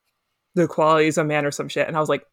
the 0.55 0.69
qualities 0.69 1.17
of 1.17 1.27
man 1.27 1.47
or 1.47 1.51
some 1.51 1.71
shit, 1.71 1.89
and 1.89 1.97
I 1.97 2.01
was 2.01 2.11
like, 2.11 2.27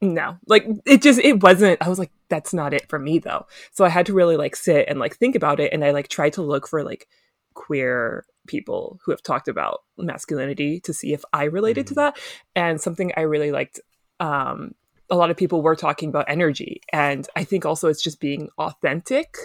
no, 0.00 0.36
like 0.46 0.66
it 0.84 1.02
just 1.02 1.18
it 1.20 1.42
wasn't. 1.42 1.80
I 1.80 1.88
was 1.88 1.98
like, 1.98 2.10
that's 2.28 2.52
not 2.52 2.74
it 2.74 2.88
for 2.88 2.98
me 2.98 3.18
though. 3.18 3.46
So 3.72 3.84
I 3.84 3.88
had 3.88 4.06
to 4.06 4.12
really 4.12 4.36
like 4.36 4.56
sit 4.56 4.86
and 4.88 4.98
like 4.98 5.16
think 5.16 5.34
about 5.34 5.60
it, 5.60 5.72
and 5.72 5.84
I 5.84 5.90
like 5.90 6.08
tried 6.08 6.34
to 6.34 6.42
look 6.42 6.68
for 6.68 6.82
like 6.82 7.08
queer 7.54 8.24
people 8.46 9.00
who 9.04 9.10
have 9.10 9.22
talked 9.22 9.48
about 9.48 9.82
masculinity 9.98 10.80
to 10.80 10.92
see 10.92 11.12
if 11.12 11.24
I 11.32 11.44
related 11.44 11.86
to 11.88 11.94
that. 11.94 12.18
And 12.54 12.80
something 12.80 13.12
I 13.16 13.22
really 13.22 13.50
liked, 13.50 13.80
um, 14.20 14.74
a 15.10 15.16
lot 15.16 15.30
of 15.30 15.36
people 15.36 15.62
were 15.62 15.74
talking 15.74 16.08
about 16.08 16.26
energy. 16.28 16.80
And 16.92 17.26
I 17.34 17.44
think 17.44 17.66
also 17.66 17.88
it's 17.88 18.02
just 18.02 18.20
being 18.20 18.50
authentic 18.58 19.36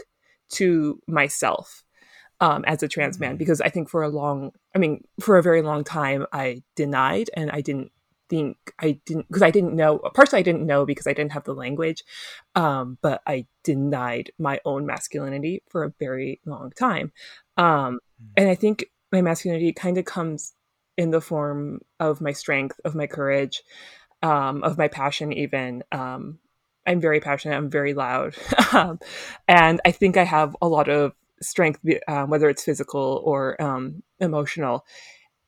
to 0.49 0.99
myself 1.07 1.83
um, 2.41 2.63
as 2.65 2.83
a 2.83 2.87
trans 2.87 3.19
man, 3.19 3.37
because 3.37 3.61
I 3.61 3.69
think 3.69 3.89
for 3.89 4.03
a 4.03 4.09
long, 4.09 4.51
I 4.75 4.79
mean, 4.79 5.03
for 5.19 5.37
a 5.37 5.43
very 5.43 5.61
long 5.61 5.83
time, 5.83 6.25
I 6.33 6.63
denied 6.75 7.29
and 7.35 7.49
I 7.51 7.61
didn't 7.61 7.91
think 8.31 8.57
I 8.79 8.99
didn't 9.05 9.27
because 9.27 9.41
I 9.43 9.51
didn't 9.51 9.75
know 9.75 9.99
partially 10.15 10.39
I 10.39 10.41
didn't 10.41 10.65
know 10.65 10.85
because 10.85 11.05
I 11.05 11.13
didn't 11.13 11.33
have 11.33 11.43
the 11.43 11.53
language 11.53 12.03
um 12.55 12.97
but 13.01 13.21
I 13.27 13.45
denied 13.63 14.31
my 14.39 14.61
own 14.63 14.85
masculinity 14.85 15.61
for 15.69 15.83
a 15.83 15.93
very 15.99 16.39
long 16.45 16.71
time. 16.71 17.11
Um 17.57 17.99
and 18.37 18.47
I 18.47 18.55
think 18.55 18.85
my 19.11 19.21
masculinity 19.21 19.73
kind 19.73 19.97
of 19.97 20.05
comes 20.05 20.53
in 20.97 21.11
the 21.11 21.19
form 21.19 21.81
of 21.99 22.21
my 22.21 22.31
strength 22.31 22.79
of 22.85 22.95
my 22.95 23.05
courage 23.05 23.63
um 24.23 24.63
of 24.63 24.77
my 24.77 24.87
passion 24.87 25.33
even. 25.33 25.83
Um 25.91 26.39
I'm 26.87 27.01
very 27.01 27.19
passionate 27.19 27.57
I'm 27.57 27.69
very 27.69 27.93
loud 27.93 28.35
um, 28.73 28.97
and 29.47 29.81
I 29.85 29.91
think 29.91 30.15
I 30.15 30.23
have 30.23 30.55
a 30.61 30.69
lot 30.69 30.87
of 30.87 31.11
strength 31.41 31.81
um, 32.07 32.29
whether 32.29 32.47
it's 32.49 32.63
physical 32.63 33.21
or 33.25 33.61
um 33.61 34.03
emotional. 34.21 34.85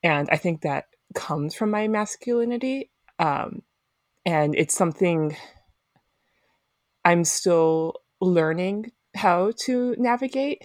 And 0.04 0.28
I 0.30 0.36
think 0.36 0.63
that 0.63 0.86
comes 1.13 1.55
from 1.55 1.72
my 1.72 1.88
masculinity 1.88 2.89
um, 3.20 3.62
and 4.25 4.55
it's 4.55 4.75
something 4.75 5.36
i'm 7.05 7.24
still 7.24 7.96
learning 8.22 8.91
how 9.15 9.51
to 9.58 9.96
navigate 9.98 10.63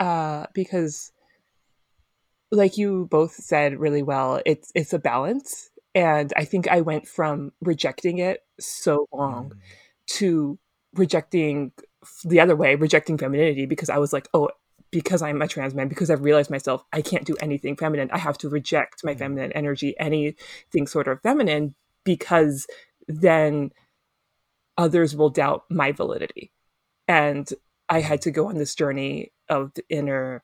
uh, 0.00 0.46
because 0.54 1.12
like 2.50 2.76
you 2.76 3.06
both 3.10 3.32
said 3.32 3.78
really 3.78 4.02
well 4.02 4.40
it's 4.44 4.70
it's 4.74 4.92
a 4.92 4.98
balance 4.98 5.70
and 5.94 6.32
i 6.36 6.44
think 6.44 6.68
i 6.68 6.80
went 6.80 7.06
from 7.06 7.52
rejecting 7.60 8.18
it 8.18 8.40
so 8.60 9.06
long 9.12 9.52
to 10.06 10.58
rejecting 10.94 11.72
the 12.24 12.40
other 12.40 12.56
way 12.56 12.74
rejecting 12.74 13.16
femininity 13.16 13.64
because 13.66 13.88
i 13.88 13.98
was 13.98 14.12
like 14.12 14.28
oh 14.34 14.50
because 14.92 15.22
I'm 15.22 15.42
a 15.42 15.48
trans 15.48 15.74
man, 15.74 15.88
because 15.88 16.10
I've 16.10 16.22
realized 16.22 16.50
myself, 16.50 16.84
I 16.92 17.02
can't 17.02 17.24
do 17.24 17.34
anything 17.40 17.76
feminine. 17.76 18.10
I 18.12 18.18
have 18.18 18.38
to 18.38 18.48
reject 18.48 19.02
my 19.02 19.14
feminine 19.16 19.50
energy, 19.52 19.98
anything 19.98 20.86
sort 20.86 21.08
of 21.08 21.20
feminine, 21.22 21.74
because 22.04 22.66
then 23.08 23.72
others 24.78 25.16
will 25.16 25.30
doubt 25.30 25.64
my 25.70 25.92
validity. 25.92 26.52
And 27.08 27.48
I 27.88 28.00
had 28.00 28.22
to 28.22 28.30
go 28.30 28.46
on 28.46 28.56
this 28.56 28.74
journey 28.74 29.32
of 29.48 29.72
inner 29.88 30.42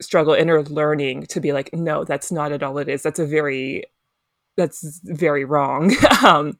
struggle, 0.00 0.34
inner 0.34 0.62
learning 0.62 1.26
to 1.26 1.40
be 1.40 1.52
like, 1.52 1.70
no, 1.72 2.04
that's 2.04 2.32
not 2.32 2.50
at 2.50 2.62
all 2.62 2.78
it 2.78 2.88
is. 2.88 3.02
That's 3.02 3.18
a 3.20 3.26
very, 3.26 3.84
that's 4.56 5.00
very 5.04 5.44
wrong 5.44 5.90
um, 6.24 6.58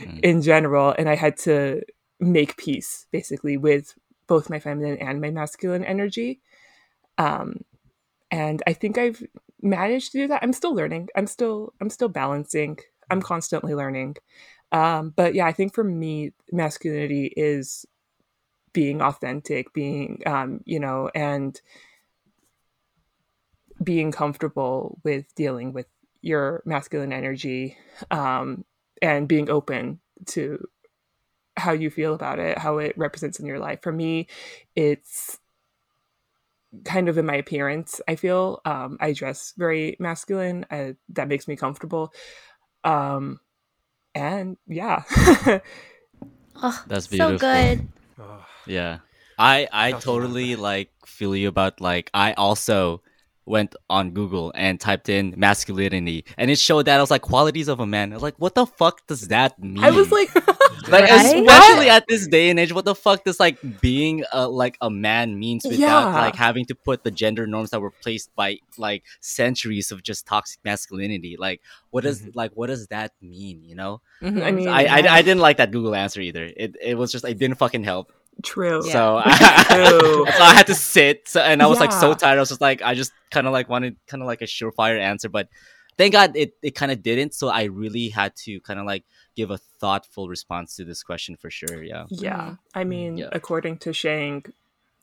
Mm. 0.00 0.20
in 0.22 0.42
general. 0.42 0.94
And 0.98 1.08
I 1.08 1.16
had 1.16 1.36
to 1.38 1.82
make 2.20 2.56
peace 2.56 3.06
basically 3.10 3.56
with 3.56 3.94
both 4.26 4.50
my 4.50 4.58
feminine 4.58 4.98
and 4.98 5.20
my 5.20 5.30
masculine 5.30 5.84
energy. 5.84 6.40
Um, 7.18 7.64
and 8.30 8.62
I 8.66 8.72
think 8.72 8.98
I've 8.98 9.22
managed 9.62 10.12
to 10.12 10.18
do 10.18 10.28
that. 10.28 10.42
I'm 10.42 10.52
still 10.52 10.74
learning. 10.74 11.08
I'm 11.16 11.26
still 11.26 11.72
I'm 11.80 11.90
still 11.90 12.08
balancing. 12.08 12.78
I'm 13.10 13.22
constantly 13.22 13.74
learning. 13.74 14.16
Um, 14.72 15.12
but 15.14 15.34
yeah, 15.34 15.46
I 15.46 15.52
think 15.52 15.74
for 15.74 15.84
me, 15.84 16.32
masculinity 16.50 17.32
is 17.36 17.86
being 18.72 19.00
authentic, 19.00 19.72
being 19.72 20.22
um, 20.26 20.60
you 20.64 20.80
know, 20.80 21.10
and 21.14 21.60
being 23.82 24.10
comfortable 24.10 24.98
with 25.04 25.32
dealing 25.34 25.72
with 25.72 25.86
your 26.22 26.62
masculine 26.64 27.12
energy 27.12 27.76
um, 28.10 28.64
and 29.00 29.28
being 29.28 29.48
open 29.50 30.00
to 30.26 30.66
how 31.56 31.72
you 31.72 31.90
feel 31.90 32.14
about 32.14 32.38
it, 32.38 32.58
how 32.58 32.78
it 32.78 32.96
represents 32.96 33.38
in 33.40 33.46
your 33.46 33.58
life. 33.58 33.80
For 33.82 33.92
me, 33.92 34.28
it's 34.74 35.38
kind 36.84 37.08
of 37.08 37.18
in 37.18 37.26
my 37.26 37.36
appearance. 37.36 38.00
I 38.06 38.16
feel 38.16 38.60
um, 38.64 38.98
I 39.00 39.12
dress 39.12 39.54
very 39.56 39.96
masculine. 39.98 40.66
I, 40.70 40.94
that 41.10 41.28
makes 41.28 41.48
me 41.48 41.56
comfortable. 41.56 42.12
Um, 42.84 43.40
and 44.14 44.56
yeah, 44.68 45.04
Oh, 46.62 46.86
That's 46.86 47.06
so 47.06 47.32
beautiful. 47.32 47.38
good. 47.38 47.88
Yeah. 48.66 49.00
I 49.38 49.68
I 49.72 49.92
totally 49.92 50.56
like 50.56 50.92
feel 51.06 51.36
you 51.36 51.48
about 51.48 51.80
like 51.80 52.10
I 52.14 52.32
also 52.34 53.02
went 53.46 53.74
on 53.88 54.10
Google 54.10 54.52
and 54.54 54.78
typed 54.80 55.08
in 55.08 55.32
masculinity 55.36 56.24
and 56.36 56.50
it 56.50 56.58
showed 56.58 56.86
that 56.86 56.98
I 56.98 57.00
was 57.00 57.10
like 57.10 57.22
qualities 57.22 57.68
of 57.68 57.80
a 57.80 57.86
man. 57.86 58.12
I 58.12 58.16
was 58.16 58.22
like, 58.22 58.34
what 58.38 58.54
the 58.54 58.66
fuck 58.66 59.06
does 59.06 59.28
that 59.28 59.58
mean? 59.58 59.82
I 59.82 59.90
was 59.90 60.10
like, 60.10 60.34
like 60.88 61.04
Right? 61.10 61.24
especially 61.40 61.88
at 61.88 62.04
this 62.08 62.26
day 62.26 62.50
and 62.50 62.58
age, 62.60 62.72
what 62.72 62.84
the 62.84 62.94
fuck 62.94 63.24
does 63.24 63.38
like 63.40 63.58
being 63.80 64.24
a 64.32 64.48
like 64.48 64.76
a 64.80 64.90
man 64.90 65.38
means 65.38 65.64
without 65.64 65.78
Yeah. 66.12 66.20
like 66.20 66.34
having 66.36 66.64
to 66.66 66.74
put 66.74 67.04
the 67.04 67.10
gender 67.10 67.46
norms 67.46 67.70
that 67.70 67.80
were 67.80 67.90
placed 67.92 68.34
by 68.34 68.58
like 68.78 69.04
centuries 69.20 69.92
of 69.92 70.02
just 70.02 70.26
toxic 70.26 70.60
masculinity. 70.64 71.36
Like 71.38 71.60
what 71.90 72.04
does 72.04 72.22
Mhm. 72.22 72.34
like 72.34 72.52
what 72.54 72.66
does 72.66 72.88
that 72.88 73.12
mean, 73.22 73.62
you 73.62 73.74
know? 73.76 74.00
Mhm. 74.22 74.42
I 74.42 74.50
mean, 74.50 74.68
I, 74.68 74.84
I 74.84 74.98
I 75.18 75.22
didn't 75.22 75.40
like 75.40 75.58
that 75.58 75.70
Google 75.70 75.94
answer 75.94 76.20
either. 76.20 76.44
It 76.44 76.76
it 76.82 76.98
was 76.98 77.12
just 77.12 77.24
it 77.24 77.38
didn't 77.38 77.58
fucking 77.58 77.84
help. 77.84 78.12
True. 78.42 78.80
Yeah. 78.86 78.92
So, 78.92 79.22
True. 79.90 80.26
so 80.26 80.42
I 80.42 80.54
had 80.54 80.66
to 80.68 80.74
sit, 80.74 81.28
so, 81.28 81.40
and 81.40 81.62
I 81.62 81.66
was 81.66 81.80
like 81.80 81.92
so 81.92 82.14
tired. 82.14 82.36
I 82.36 82.40
was 82.40 82.48
just 82.48 82.60
like, 82.60 82.82
I 82.82 82.94
just 82.94 83.12
kind 83.30 83.46
of 83.46 83.52
like 83.52 83.68
wanted 83.68 83.96
kind 84.06 84.22
of 84.22 84.26
like 84.26 84.42
a 84.42 84.46
surefire 84.46 84.98
answer, 85.00 85.28
but 85.28 85.48
thank 85.98 86.12
God 86.12 86.36
it, 86.36 86.52
it 86.62 86.74
kind 86.74 86.92
of 86.92 87.02
didn't. 87.02 87.34
So 87.34 87.48
I 87.48 87.64
really 87.64 88.08
had 88.08 88.34
to 88.44 88.60
kind 88.60 88.78
of 88.78 88.86
like 88.86 89.04
give 89.34 89.50
a 89.50 89.58
thoughtful 89.58 90.28
response 90.28 90.76
to 90.76 90.84
this 90.84 91.02
question 91.02 91.36
for 91.36 91.50
sure. 91.50 91.82
Yeah. 91.82 92.04
Yeah. 92.08 92.36
Mm-hmm. 92.40 92.54
I 92.78 92.84
mean, 92.84 93.16
Yeah. 93.18 93.28
according 93.32 93.78
to 93.78 93.92
Shang, 93.92 94.44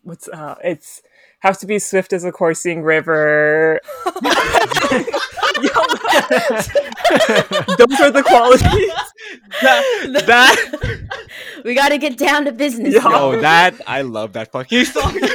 what's 0.03 0.27
uh 0.27 0.55
it's 0.63 1.01
has 1.39 1.57
to 1.57 1.65
be 1.65 1.77
swift 1.77 2.13
as 2.13 2.23
a 2.23 2.31
coursing 2.31 2.83
river. 2.83 3.81
Those 4.05 4.15
are 7.99 8.11
the 8.11 8.23
qualities. 8.25 8.63
that, 9.61 10.23
that 10.25 11.65
we 11.65 11.75
got 11.75 11.89
to 11.89 11.97
get 11.97 12.17
down 12.17 12.45
to 12.45 12.53
business. 12.53 12.93
Yeah. 12.93 13.09
y'all. 13.09 13.41
That 13.41 13.75
I 13.85 14.03
love 14.03 14.31
that 14.33 14.51
fucking 14.51 14.85
song. 14.85 15.19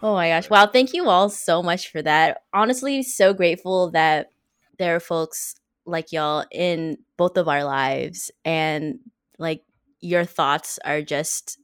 Oh 0.00 0.14
my 0.14 0.28
gosh. 0.28 0.48
Wow. 0.48 0.68
Thank 0.68 0.94
you 0.94 1.08
all 1.08 1.28
so 1.28 1.60
much 1.60 1.90
for 1.90 2.00
that. 2.02 2.42
Honestly, 2.52 3.02
so 3.02 3.34
grateful 3.34 3.90
that 3.90 4.30
there 4.78 4.94
are 4.94 5.00
folks 5.00 5.56
like 5.86 6.12
y'all 6.12 6.44
in 6.52 6.98
both 7.16 7.36
of 7.36 7.48
our 7.48 7.64
lives 7.64 8.30
and 8.44 9.00
like 9.38 9.64
your 10.00 10.24
thoughts 10.24 10.78
are 10.84 11.02
just 11.02 11.58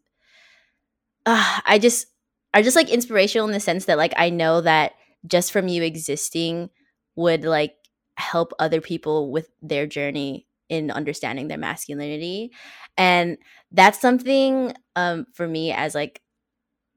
uh, 1.27 1.61
I 1.67 1.79
just 1.79 2.07
are 2.53 2.63
just 2.63 2.77
like 2.77 2.91
inspirational 2.91 3.47
in 3.47 3.53
the 3.53 3.61
sense 3.61 3.87
that 3.87 3.99
like 3.99 4.15
I 4.17 4.31
know 4.31 4.61
that 4.61 4.93
just 5.27 5.53
from 5.53 5.69
you 5.69 5.83
existing 5.83 6.71
would 7.17 7.45
like 7.45 7.75
help 8.17 8.53
other 8.59 8.81
people 8.81 9.33
with 9.33 9.49
their 9.63 9.87
journey 9.87 10.47
in 10.69 10.91
understanding 10.91 11.49
their 11.49 11.59
masculinity. 11.59 12.51
And 12.97 13.39
that's 13.73 14.01
something 14.01 14.75
um 14.97 15.27
for 15.35 15.49
me 15.49 15.73
as 15.73 15.95
like 15.95 16.21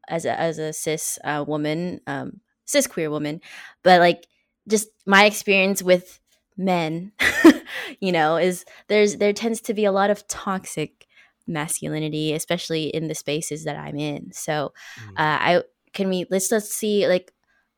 as 0.09 0.25
a 0.25 0.39
as 0.39 0.59
a 0.59 0.73
cis 0.73 1.19
uh, 1.23 1.43
woman, 1.47 2.01
um, 2.07 2.41
cis 2.65 2.87
queer 2.87 3.09
woman, 3.09 3.41
but 3.83 3.99
like 3.99 4.27
just 4.67 4.89
my 5.05 5.25
experience 5.25 5.83
with 5.83 6.19
men, 6.57 7.11
you 7.99 8.11
know, 8.11 8.37
is 8.37 8.65
there's 8.89 9.17
there 9.17 9.33
tends 9.33 9.61
to 9.61 9.73
be 9.73 9.85
a 9.85 9.91
lot 9.91 10.09
of 10.09 10.27
toxic 10.27 11.06
masculinity, 11.47 12.33
especially 12.33 12.85
in 12.85 13.07
the 13.07 13.15
spaces 13.15 13.63
that 13.63 13.77
I'm 13.77 13.97
in. 13.97 14.31
So, 14.33 14.73
Mm. 14.99 15.11
uh, 15.11 15.13
I 15.17 15.63
can 15.93 16.09
we 16.09 16.25
let's 16.29 16.51
let's 16.51 16.73
see 16.73 17.07
like 17.07 17.33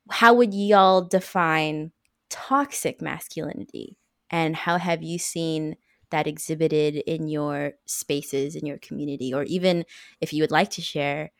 how 0.10 0.34
would 0.34 0.54
y'all 0.54 1.02
define 1.02 1.92
toxic 2.30 3.02
masculinity, 3.02 3.98
and 4.30 4.56
how 4.56 4.78
have 4.78 5.04
you 5.04 5.20
seen 5.20 5.76
that 6.12 6.28
exhibited 6.28 6.96
in 6.96 7.28
your 7.28 7.74
spaces 7.86 8.56
in 8.56 8.66
your 8.66 8.80
community, 8.80 9.34
or 9.34 9.44
even 9.44 9.86
if 10.22 10.34
you 10.34 10.42
would 10.42 10.52
like 10.52 10.72
to 10.72 10.82
share 10.82 11.32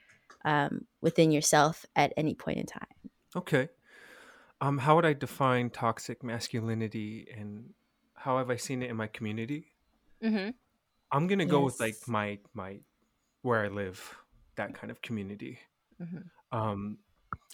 um, 0.46 0.86
within 1.02 1.32
yourself 1.32 1.86
at 1.96 2.14
any 2.16 2.36
point 2.36 2.60
in 2.60 2.66
time. 2.66 2.88
Okay. 3.36 3.70
Um, 4.62 4.78
how 4.78 4.96
would 4.96 5.06
I 5.06 5.14
define 5.14 5.70
toxic 5.70 6.24
masculinity 6.24 7.28
and 7.36 7.74
how 8.14 8.38
have 8.38 8.50
I 8.50 8.58
seen 8.58 8.84
it 8.84 8.90
in 8.90 8.96
my 8.96 9.08
community? 9.08 9.74
Mm-hmm. 10.24 10.50
I'm 11.12 11.28
gonna 11.28 11.46
go 11.46 11.62
with 11.62 11.80
like 11.80 11.96
my 12.08 12.40
my 12.54 12.80
where 13.42 13.64
I 13.64 13.68
live, 13.68 14.16
that 14.56 14.74
kind 14.74 14.92
of 14.92 15.02
community. 15.02 15.60
Mhm. 16.02 16.30
Um, 16.52 16.98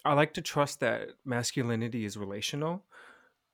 I 0.04 0.14
like 0.14 0.34
to 0.34 0.42
trust 0.42 0.80
that 0.82 1.10
masculinity 1.26 2.06
is 2.06 2.18
relational. 2.18 2.86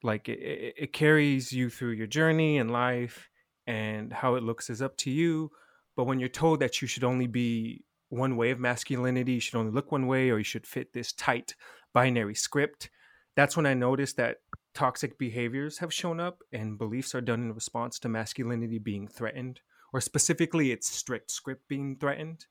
Like 0.03 0.27
it, 0.29 0.39
it, 0.39 0.74
it 0.77 0.93
carries 0.93 1.53
you 1.53 1.70
through 1.70 1.91
your 1.91 2.08
journey 2.08 2.58
in 2.58 2.70
life, 2.70 3.29
and 3.67 4.12
how 4.12 4.36
it 4.36 4.43
looks 4.43 4.70
is 4.70 4.81
up 4.81 4.98
to 4.98 5.12
you. 5.12 5.51
But 5.96 6.05
when 6.05 6.20
you're 6.20 6.29
told 6.29 6.60
that 6.62 6.81
you 6.81 6.88
should 6.88 7.03
only 7.03 7.27
be 7.27 7.84
one 8.10 8.36
way 8.36 8.51
of 8.51 8.60
masculinity, 8.60 9.34
you 9.34 9.39
should 9.39 9.55
only 9.55 9.72
look 9.72 9.91
one 9.91 10.08
way, 10.08 10.29
or 10.29 10.38
you 10.38 10.43
should 10.43 10.67
fit 10.67 10.93
this 10.93 11.13
tight 11.13 11.55
binary 11.93 12.36
script, 12.36 12.89
that's 13.36 13.55
when 13.55 13.65
I 13.65 13.74
noticed 13.74 14.17
that 14.17 14.38
toxic 14.74 15.17
behaviors 15.17 15.77
have 15.79 15.93
shown 15.93 16.20
up 16.20 16.41
and 16.51 16.77
beliefs 16.77 17.13
are 17.15 17.22
done 17.22 17.41
in 17.41 17.53
response 17.53 18.00
to 18.00 18.10
masculinity 18.10 18.80
being 18.80 19.08
threatened, 19.08 19.62
or 19.93 20.01
specifically 20.01 20.71
its 20.71 20.89
strict 20.89 21.32
script 21.32 21.67
being 21.67 21.97
threatened. 21.97 22.45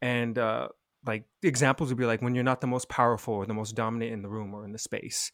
And 0.00 0.38
uh, 0.38 0.68
like 1.06 1.24
examples 1.42 1.88
would 1.88 1.98
be 1.98 2.06
like 2.06 2.22
when 2.22 2.34
you're 2.34 2.44
not 2.44 2.60
the 2.60 2.66
most 2.66 2.88
powerful 2.88 3.34
or 3.34 3.46
the 3.46 3.54
most 3.54 3.74
dominant 3.74 4.12
in 4.12 4.22
the 4.22 4.28
room 4.28 4.54
or 4.54 4.64
in 4.64 4.72
the 4.72 4.78
space, 4.78 5.32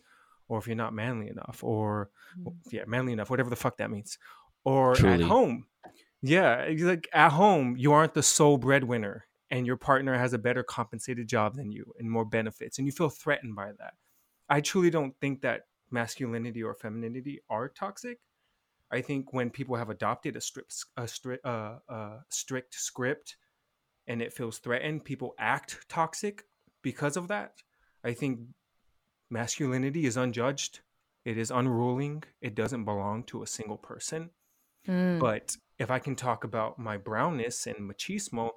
or 0.48 0.58
if 0.58 0.66
you're 0.66 0.76
not 0.76 0.92
manly 0.92 1.28
enough, 1.28 1.62
or 1.62 2.10
yeah, 2.70 2.84
manly 2.86 3.12
enough, 3.12 3.30
whatever 3.30 3.50
the 3.50 3.56
fuck 3.56 3.78
that 3.78 3.90
means, 3.90 4.18
or 4.64 4.92
at 5.06 5.20
home. 5.20 5.66
Yeah, 6.22 6.70
like 6.78 7.08
at 7.12 7.32
home, 7.32 7.76
you 7.76 7.92
aren't 7.92 8.14
the 8.14 8.22
sole 8.22 8.56
breadwinner, 8.56 9.26
and 9.50 9.66
your 9.66 9.76
partner 9.76 10.16
has 10.16 10.32
a 10.32 10.38
better 10.38 10.62
compensated 10.62 11.28
job 11.28 11.56
than 11.56 11.70
you 11.70 11.92
and 11.98 12.10
more 12.10 12.24
benefits, 12.24 12.78
and 12.78 12.86
you 12.86 12.92
feel 12.92 13.10
threatened 13.10 13.54
by 13.54 13.72
that. 13.78 13.94
I 14.48 14.60
truly 14.60 14.90
don't 14.90 15.14
think 15.20 15.42
that 15.42 15.62
masculinity 15.90 16.62
or 16.62 16.74
femininity 16.74 17.40
are 17.48 17.68
toxic. 17.68 18.18
I 18.94 19.02
think 19.02 19.32
when 19.32 19.50
people 19.50 19.76
have 19.76 19.90
adopted 19.90 20.36
a 20.36 20.40
strict, 20.40 20.84
a 20.96 21.08
strict, 21.08 21.44
uh, 21.44 21.78
uh, 21.88 22.18
strict 22.30 22.74
script, 22.74 23.36
and 24.06 24.22
it 24.22 24.32
feels 24.32 24.58
threatened, 24.58 25.04
people 25.04 25.34
act 25.38 25.70
toxic 25.88 26.44
because 26.82 27.16
of 27.16 27.28
that. 27.28 27.52
I 28.04 28.12
think 28.12 28.40
masculinity 29.30 30.06
is 30.06 30.16
unjudged. 30.16 30.80
It 31.24 31.38
is 31.38 31.50
unruling. 31.50 32.22
It 32.40 32.54
doesn't 32.54 32.84
belong 32.84 33.24
to 33.24 33.42
a 33.42 33.46
single 33.46 33.78
person. 33.78 34.30
Mm. 34.86 35.18
But 35.18 35.56
if 35.78 35.90
I 35.90 35.98
can 35.98 36.14
talk 36.14 36.44
about 36.44 36.78
my 36.78 36.96
brownness 36.96 37.66
and 37.66 37.90
machismo, 37.90 38.50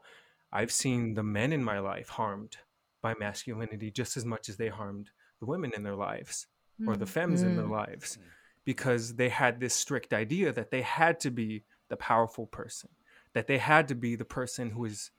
I've 0.51 0.71
seen 0.71 1.13
the 1.15 1.23
men 1.23 1.51
in 1.51 1.63
my 1.63 1.79
life 1.79 2.09
harmed 2.09 2.57
by 3.01 3.15
masculinity 3.19 3.89
just 3.89 4.17
as 4.17 4.25
much 4.25 4.49
as 4.49 4.57
they 4.57 4.67
harmed 4.69 5.09
the 5.39 5.45
women 5.47 5.71
in 5.75 5.83
their 5.83 5.95
lives 5.95 6.47
or 6.85 6.95
the 6.95 7.05
femmes 7.07 7.41
in 7.41 7.55
their 7.55 7.65
Mm. 7.65 7.71
lives 7.71 8.19
because 8.67 9.15
they 9.15 9.29
had 9.29 9.61
this 9.61 9.73
strict 9.73 10.13
idea 10.13 10.51
that 10.51 10.71
they 10.71 10.81
had 10.81 11.21
to 11.21 11.31
be 11.31 11.63
the 11.87 11.95
powerful 11.95 12.45
person, 12.45 12.89
that 13.31 13.47
they 13.47 13.57
had 13.57 13.87
to 13.87 13.95
be 13.95 14.13
the 14.13 14.25
person 14.25 14.71
who 14.71 14.83
is 14.83 15.09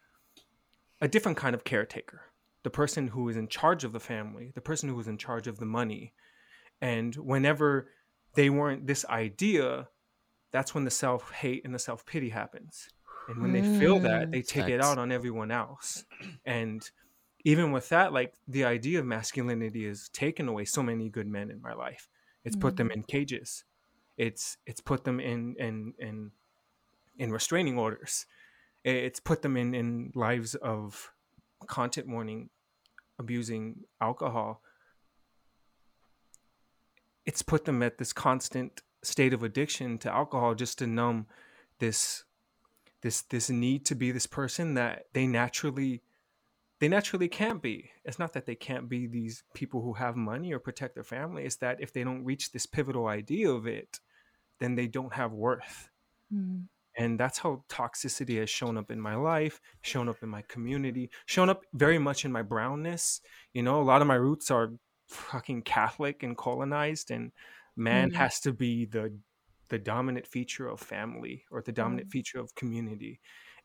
a 1.01 1.09
different 1.09 1.39
kind 1.39 1.55
of 1.55 1.65
caretaker, 1.65 2.21
the 2.63 2.69
person 2.69 3.09
who 3.09 3.27
is 3.31 3.39
in 3.39 3.49
charge 3.49 3.85
of 3.85 3.95
the 3.95 4.01
family, 4.01 4.53
the 4.55 4.61
person 4.61 4.91
who 4.91 5.01
is 5.01 5.09
in 5.09 5.17
charge 5.17 5.47
of 5.47 5.59
the 5.59 5.65
money. 5.65 6.13
And 6.83 7.15
whenever 7.17 7.89
they 8.35 8.51
weren't 8.51 8.87
this 8.87 9.07
idea, 9.07 9.89
that's 10.51 10.75
when 10.75 10.85
the 10.85 10.91
self 10.91 11.31
hate 11.31 11.65
and 11.65 11.75
the 11.75 11.79
self 11.79 12.05
pity 12.05 12.29
happens. 12.29 12.91
And 13.29 13.41
when 13.41 13.53
they 13.53 13.63
feel 13.63 13.99
that, 14.01 14.29
Mm. 14.29 14.33
they 14.33 14.43
take 14.43 14.69
it 14.69 14.83
out 14.83 14.99
on 14.99 15.11
everyone 15.11 15.51
else. 15.51 16.05
And 16.45 16.83
even 17.47 17.73
with 17.73 17.89
that, 17.89 18.13
like 18.13 18.35
the 18.47 18.67
idea 18.67 18.99
of 18.99 19.07
masculinity 19.07 19.87
has 19.87 20.11
taken 20.11 20.49
away 20.49 20.67
so 20.67 20.83
many 20.83 21.09
good 21.09 21.27
men 21.27 21.51
in 21.51 21.63
my 21.63 21.73
life. 21.73 22.11
It's 22.45 22.57
put 22.57 22.75
mm-hmm. 22.75 22.89
them 22.89 22.91
in 22.91 23.03
cages. 23.03 23.65
It's 24.17 24.57
it's 24.67 24.81
put 24.81 25.05
them 25.05 25.21
in 25.21 25.55
in 25.59 25.95
in 25.99 26.33
in 27.19 27.33
restraining 27.33 27.79
orders. 27.79 28.27
It's 28.85 29.21
put 29.21 29.43
them 29.43 29.57
in 29.57 29.75
in 29.75 30.13
lives 30.15 30.55
of 30.55 31.13
content 31.67 32.09
warning, 32.09 32.51
abusing 33.19 33.85
alcohol. 34.01 34.63
It's 37.27 37.43
put 37.43 37.65
them 37.65 37.83
at 37.83 37.99
this 37.99 38.13
constant 38.13 38.83
state 39.03 39.33
of 39.33 39.43
addiction 39.43 39.99
to 39.99 40.13
alcohol 40.13 40.55
just 40.55 40.79
to 40.79 40.87
numb 40.87 41.27
this 41.79 42.25
this 43.03 43.23
this 43.23 43.51
need 43.51 43.85
to 43.87 43.95
be 43.95 44.11
this 44.11 44.27
person 44.27 44.75
that 44.75 45.07
they 45.13 45.27
naturally 45.27 46.03
they 46.81 46.89
naturally 46.89 47.29
can't 47.29 47.63
be. 47.63 47.91
It's 48.05 48.19
not 48.19 48.33
that 48.35 48.47
they 48.47 48.55
can't 48.55 48.89
be 48.89 49.07
these 49.07 49.43
people 49.55 49.83
who 49.83 49.95
have 49.95 50.17
money 50.17 50.53
or 50.53 50.59
protect 50.61 50.95
their 50.95 51.05
family. 51.05 51.45
It's 51.45 51.57
that 51.57 51.81
if 51.81 51.93
they 51.93 52.05
don't 52.05 52.25
reach 52.25 52.53
this 52.53 52.67
pivotal 52.67 53.07
idea 53.09 53.51
of 53.51 53.67
it, 53.67 54.01
then 54.61 54.75
they 54.75 54.87
don't 54.87 55.15
have 55.15 55.33
worth. 55.33 55.91
Mm. 56.33 56.69
And 56.97 57.19
that's 57.19 57.39
how 57.39 57.65
toxicity 57.69 58.39
has 58.41 58.51
shown 58.51 58.77
up 58.77 58.91
in 58.91 59.01
my 59.01 59.15
life, 59.15 59.61
shown 59.83 60.09
up 60.09 60.23
in 60.23 60.29
my 60.29 60.43
community, 60.49 61.11
shown 61.27 61.49
up 61.49 61.65
very 61.73 61.99
much 61.99 62.25
in 62.25 62.33
my 62.33 62.43
brownness. 62.43 63.21
You 63.53 63.63
know, 63.63 63.81
a 63.81 63.85
lot 63.85 64.03
of 64.03 64.09
my 64.09 64.17
roots 64.17 64.51
are 64.51 64.73
fucking 65.07 65.63
Catholic 65.63 66.23
and 66.23 66.37
colonized, 66.37 67.11
and 67.11 67.33
man 67.77 68.11
Mm. 68.11 68.15
has 68.15 68.41
to 68.41 68.53
be 68.53 68.85
the 68.87 69.19
the 69.69 69.79
dominant 69.79 70.27
feature 70.27 70.67
of 70.67 70.81
family 70.81 71.45
or 71.51 71.61
the 71.63 71.73
dominant 71.73 72.11
feature 72.11 72.41
of 72.41 72.55
community. 72.55 73.21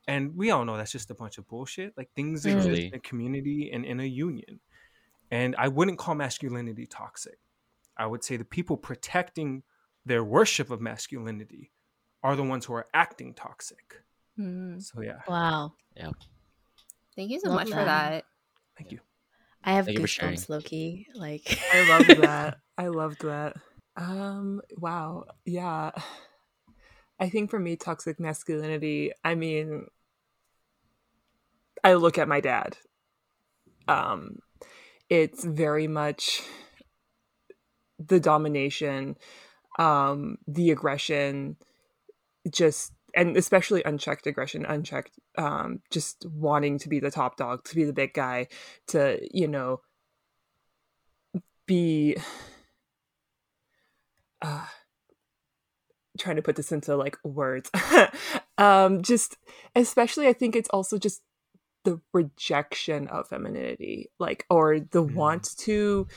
And 0.08 0.36
we 0.36 0.52
all 0.52 0.66
know 0.66 0.76
that's 0.78 0.92
just 0.92 1.10
a 1.12 1.16
bunch 1.16 1.38
of 1.38 1.48
bullshit. 1.48 1.94
Like 1.98 2.10
things 2.16 2.46
exist 2.46 2.66
Truly. 2.66 2.88
in 2.88 2.94
a 2.96 3.00
community 3.00 3.72
and 3.72 3.86
in 3.86 4.00
a 4.00 4.06
union. 4.06 4.60
And 5.32 5.56
I 5.58 5.68
wouldn't 5.70 5.98
call 5.98 6.16
masculinity 6.16 6.86
toxic. 6.86 7.38
I 7.98 8.06
would 8.06 8.24
say 8.24 8.38
the 8.38 8.46
people 8.46 8.76
protecting 8.78 9.64
their 10.06 10.24
worship 10.24 10.70
of 10.70 10.82
masculinity 10.82 11.72
are 12.22 12.36
the 12.36 12.44
ones 12.44 12.66
who 12.66 12.74
are 12.74 12.88
acting 12.94 13.34
toxic. 13.34 14.02
Mm. 14.40 14.82
So 14.82 15.02
yeah, 15.02 15.20
Wow. 15.28 15.74
Yeah. 15.96 16.12
Thank 17.16 17.32
you 17.32 17.40
so 17.40 17.50
Love 17.50 17.56
much 17.60 17.70
for 17.70 17.76
that. 17.76 17.86
that. 17.86 18.26
thank 18.78 18.92
you. 18.92 19.00
I 19.64 19.74
have 19.74 19.86
Thank 19.86 20.00
you 20.00 20.04
for 20.04 20.08
sharing. 20.08 20.36
goosebumps, 20.36 20.50
Loki. 20.50 21.08
Like, 21.14 21.58
I 21.74 21.88
loved 21.88 22.22
that. 22.22 22.58
I 22.78 22.88
loved 22.88 23.22
that. 23.22 23.56
Um, 23.96 24.62
wow. 24.78 25.26
Yeah. 25.46 25.92
I 27.20 27.30
think 27.30 27.50
for 27.50 27.60
me, 27.60 27.76
toxic 27.76 28.20
masculinity, 28.20 29.12
I 29.24 29.36
mean, 29.36 29.86
I 31.84 31.94
look 31.94 32.18
at 32.18 32.28
my 32.28 32.40
dad. 32.40 32.78
Um, 33.88 34.40
it's 35.10 35.44
very 35.44 35.88
much 35.88 36.42
the 38.00 38.20
domination, 38.20 39.16
um, 39.78 40.38
the 40.48 40.72
aggression, 40.72 41.58
just 42.50 42.94
and 43.16 43.38
especially 43.38 43.84
unchecked 43.84 44.26
aggression, 44.26 44.66
unchecked, 44.66 45.12
um, 45.38 45.82
just 45.92 46.26
wanting 46.26 46.80
to 46.80 46.90
be 46.90 47.00
the 47.00 47.12
top 47.12 47.38
dog, 47.38 47.64
to 47.66 47.76
be 47.76 47.84
the 47.84 47.94
big 47.94 48.14
guy, 48.14 48.48
to 48.88 49.20
you 49.32 49.48
know, 49.48 49.82
be 51.68 52.18
uh, 54.42 54.66
trying 56.18 56.36
to 56.36 56.42
put 56.42 56.56
this 56.56 56.72
into 56.72 56.96
like 56.96 57.18
words. 57.24 57.70
um, 58.58 59.02
just 59.02 59.38
especially, 59.76 60.28
I 60.28 60.34
think 60.34 60.56
it's 60.56 60.70
also 60.70 60.98
just 60.98 61.22
the 61.84 62.00
rejection 62.14 63.08
of 63.08 63.28
femininity, 63.28 64.10
like, 64.20 64.46
or 64.50 64.80
the 64.80 65.04
Mm. 65.04 65.14
want 65.14 65.58
to 65.60 66.08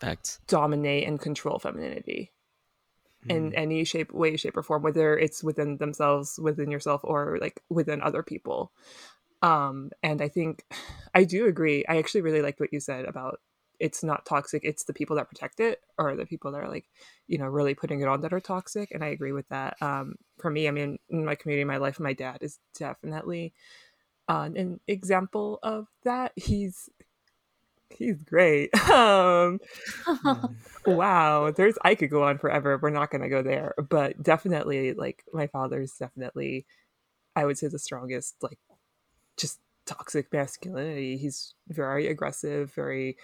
Facts. 0.00 0.40
dominate 0.46 1.06
and 1.06 1.18
control 1.20 1.58
femininity 1.58 2.32
in 3.28 3.50
Mm. 3.50 3.54
any 3.56 3.84
shape, 3.84 4.12
way, 4.12 4.36
shape, 4.36 4.56
or 4.56 4.62
form, 4.62 4.82
whether 4.82 5.16
it's 5.18 5.42
within 5.42 5.78
themselves, 5.78 6.38
within 6.38 6.70
yourself, 6.70 7.00
or 7.02 7.38
like 7.40 7.62
within 7.68 8.02
other 8.02 8.22
people. 8.22 8.72
Um, 9.42 9.90
and 10.02 10.20
I 10.22 10.28
think 10.28 10.64
I 11.14 11.24
do 11.24 11.46
agree. 11.46 11.84
I 11.88 11.96
actually 11.96 12.20
really 12.22 12.42
liked 12.42 12.60
what 12.60 12.72
you 12.72 12.80
said 12.80 13.04
about 13.06 13.40
it's 13.78 14.02
not 14.02 14.26
toxic, 14.26 14.62
it's 14.64 14.84
the 14.84 14.94
people 14.94 15.16
that 15.16 15.28
protect 15.28 15.60
it 15.60 15.80
or 15.98 16.16
the 16.16 16.26
people 16.26 16.52
that 16.52 16.62
are 16.62 16.68
like, 16.68 16.86
you 17.26 17.38
know, 17.38 17.46
really 17.46 17.74
putting 17.74 18.00
it 18.00 18.08
on 18.08 18.20
that 18.22 18.32
are 18.32 18.40
toxic. 18.40 18.90
And 18.90 19.04
I 19.04 19.08
agree 19.08 19.32
with 19.32 19.48
that. 19.48 19.76
Um, 19.80 20.16
for 20.38 20.50
me, 20.50 20.68
I 20.68 20.70
mean, 20.70 20.98
in 21.08 21.24
my 21.24 21.34
community, 21.34 21.64
my 21.64 21.76
life, 21.78 22.00
my 22.00 22.12
dad 22.12 22.38
is 22.40 22.58
definitely 22.78 23.52
uh, 24.28 24.48
an 24.54 24.80
example 24.86 25.58
of 25.62 25.86
that. 26.04 26.32
He's 26.36 26.88
he's 27.90 28.22
great. 28.22 28.70
Um, 28.90 29.60
wow 30.86 31.50
there's 31.50 31.76
i 31.82 31.94
could 31.94 32.10
go 32.10 32.22
on 32.22 32.38
forever 32.38 32.78
we're 32.80 32.90
not 32.90 33.10
going 33.10 33.22
to 33.22 33.28
go 33.28 33.42
there 33.42 33.74
but 33.88 34.20
definitely 34.22 34.92
like 34.92 35.24
my 35.32 35.46
father's 35.46 35.92
definitely 35.92 36.66
i 37.34 37.44
would 37.44 37.58
say 37.58 37.66
the 37.68 37.78
strongest 37.78 38.36
like 38.42 38.58
just 39.36 39.60
toxic 39.84 40.32
masculinity 40.32 41.16
he's 41.16 41.54
very 41.68 42.06
aggressive 42.06 42.72
very 42.74 43.16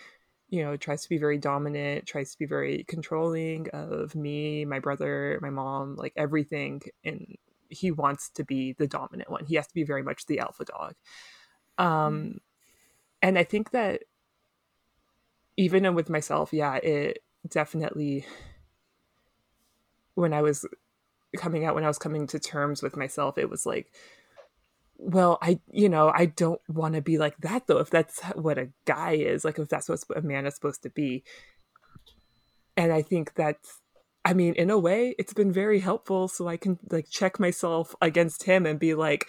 you 0.52 0.62
know 0.62 0.76
tries 0.76 1.02
to 1.02 1.08
be 1.08 1.16
very 1.16 1.38
dominant 1.38 2.06
tries 2.06 2.30
to 2.32 2.38
be 2.38 2.44
very 2.46 2.84
controlling 2.84 3.68
of 3.72 4.14
me 4.14 4.64
my 4.66 4.78
brother 4.78 5.38
my 5.40 5.50
mom 5.50 5.96
like 5.96 6.12
everything 6.14 6.80
and 7.04 7.36
he 7.70 7.90
wants 7.90 8.28
to 8.28 8.44
be 8.44 8.74
the 8.74 8.86
dominant 8.86 9.30
one. 9.30 9.46
He 9.46 9.54
has 9.54 9.66
to 9.66 9.74
be 9.74 9.82
very 9.82 10.02
much 10.02 10.26
the 10.26 10.40
alpha 10.40 10.66
dog. 10.66 10.94
Um 11.78 12.38
and 13.22 13.38
i 13.38 13.44
think 13.44 13.70
that 13.70 14.02
even 15.56 15.94
with 15.94 16.10
myself 16.10 16.52
yeah 16.52 16.74
it 16.76 17.22
definitely 17.48 18.26
when 20.14 20.32
i 20.34 20.42
was 20.42 20.66
coming 21.36 21.64
out 21.64 21.74
when 21.74 21.84
i 21.84 21.88
was 21.88 21.98
coming 21.98 22.26
to 22.26 22.38
terms 22.38 22.82
with 22.82 22.96
myself 22.96 23.38
it 23.38 23.48
was 23.48 23.64
like 23.64 23.92
well 25.04 25.36
i 25.42 25.58
you 25.72 25.88
know 25.88 26.12
i 26.14 26.26
don't 26.26 26.60
want 26.68 26.94
to 26.94 27.02
be 27.02 27.18
like 27.18 27.36
that 27.38 27.66
though 27.66 27.78
if 27.78 27.90
that's 27.90 28.20
what 28.34 28.56
a 28.56 28.68
guy 28.84 29.12
is 29.12 29.44
like 29.44 29.58
if 29.58 29.68
that's 29.68 29.88
what 29.88 30.00
a 30.14 30.22
man 30.22 30.46
is 30.46 30.54
supposed 30.54 30.82
to 30.82 30.90
be. 30.90 31.24
And 32.76 32.92
i 32.92 33.02
think 33.02 33.34
that's 33.34 33.80
i 34.24 34.32
mean 34.32 34.54
in 34.54 34.70
a 34.70 34.78
way 34.78 35.14
it's 35.18 35.34
been 35.34 35.52
very 35.52 35.80
helpful 35.80 36.28
so 36.28 36.46
i 36.46 36.56
can 36.56 36.78
like 36.90 37.08
check 37.10 37.40
myself 37.40 37.94
against 38.00 38.44
him 38.44 38.64
and 38.64 38.78
be 38.78 38.94
like 38.94 39.26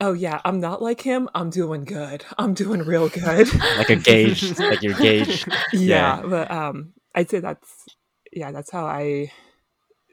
oh 0.00 0.12
yeah 0.12 0.40
i'm 0.44 0.60
not 0.60 0.82
like 0.82 1.00
him 1.00 1.28
i'm 1.34 1.48
doing 1.48 1.84
good 1.84 2.24
i'm 2.36 2.54
doing 2.54 2.80
real 2.80 3.08
good. 3.08 3.48
Like 3.78 3.90
a 3.90 3.96
gauge, 3.96 4.58
like 4.58 4.82
you're 4.82 4.94
gauged. 4.94 5.48
yeah, 5.72 6.20
but 6.22 6.50
um 6.50 6.92
i'd 7.14 7.30
say 7.30 7.38
that's 7.40 7.86
yeah 8.32 8.50
that's 8.50 8.70
how 8.70 8.84
i 8.84 9.30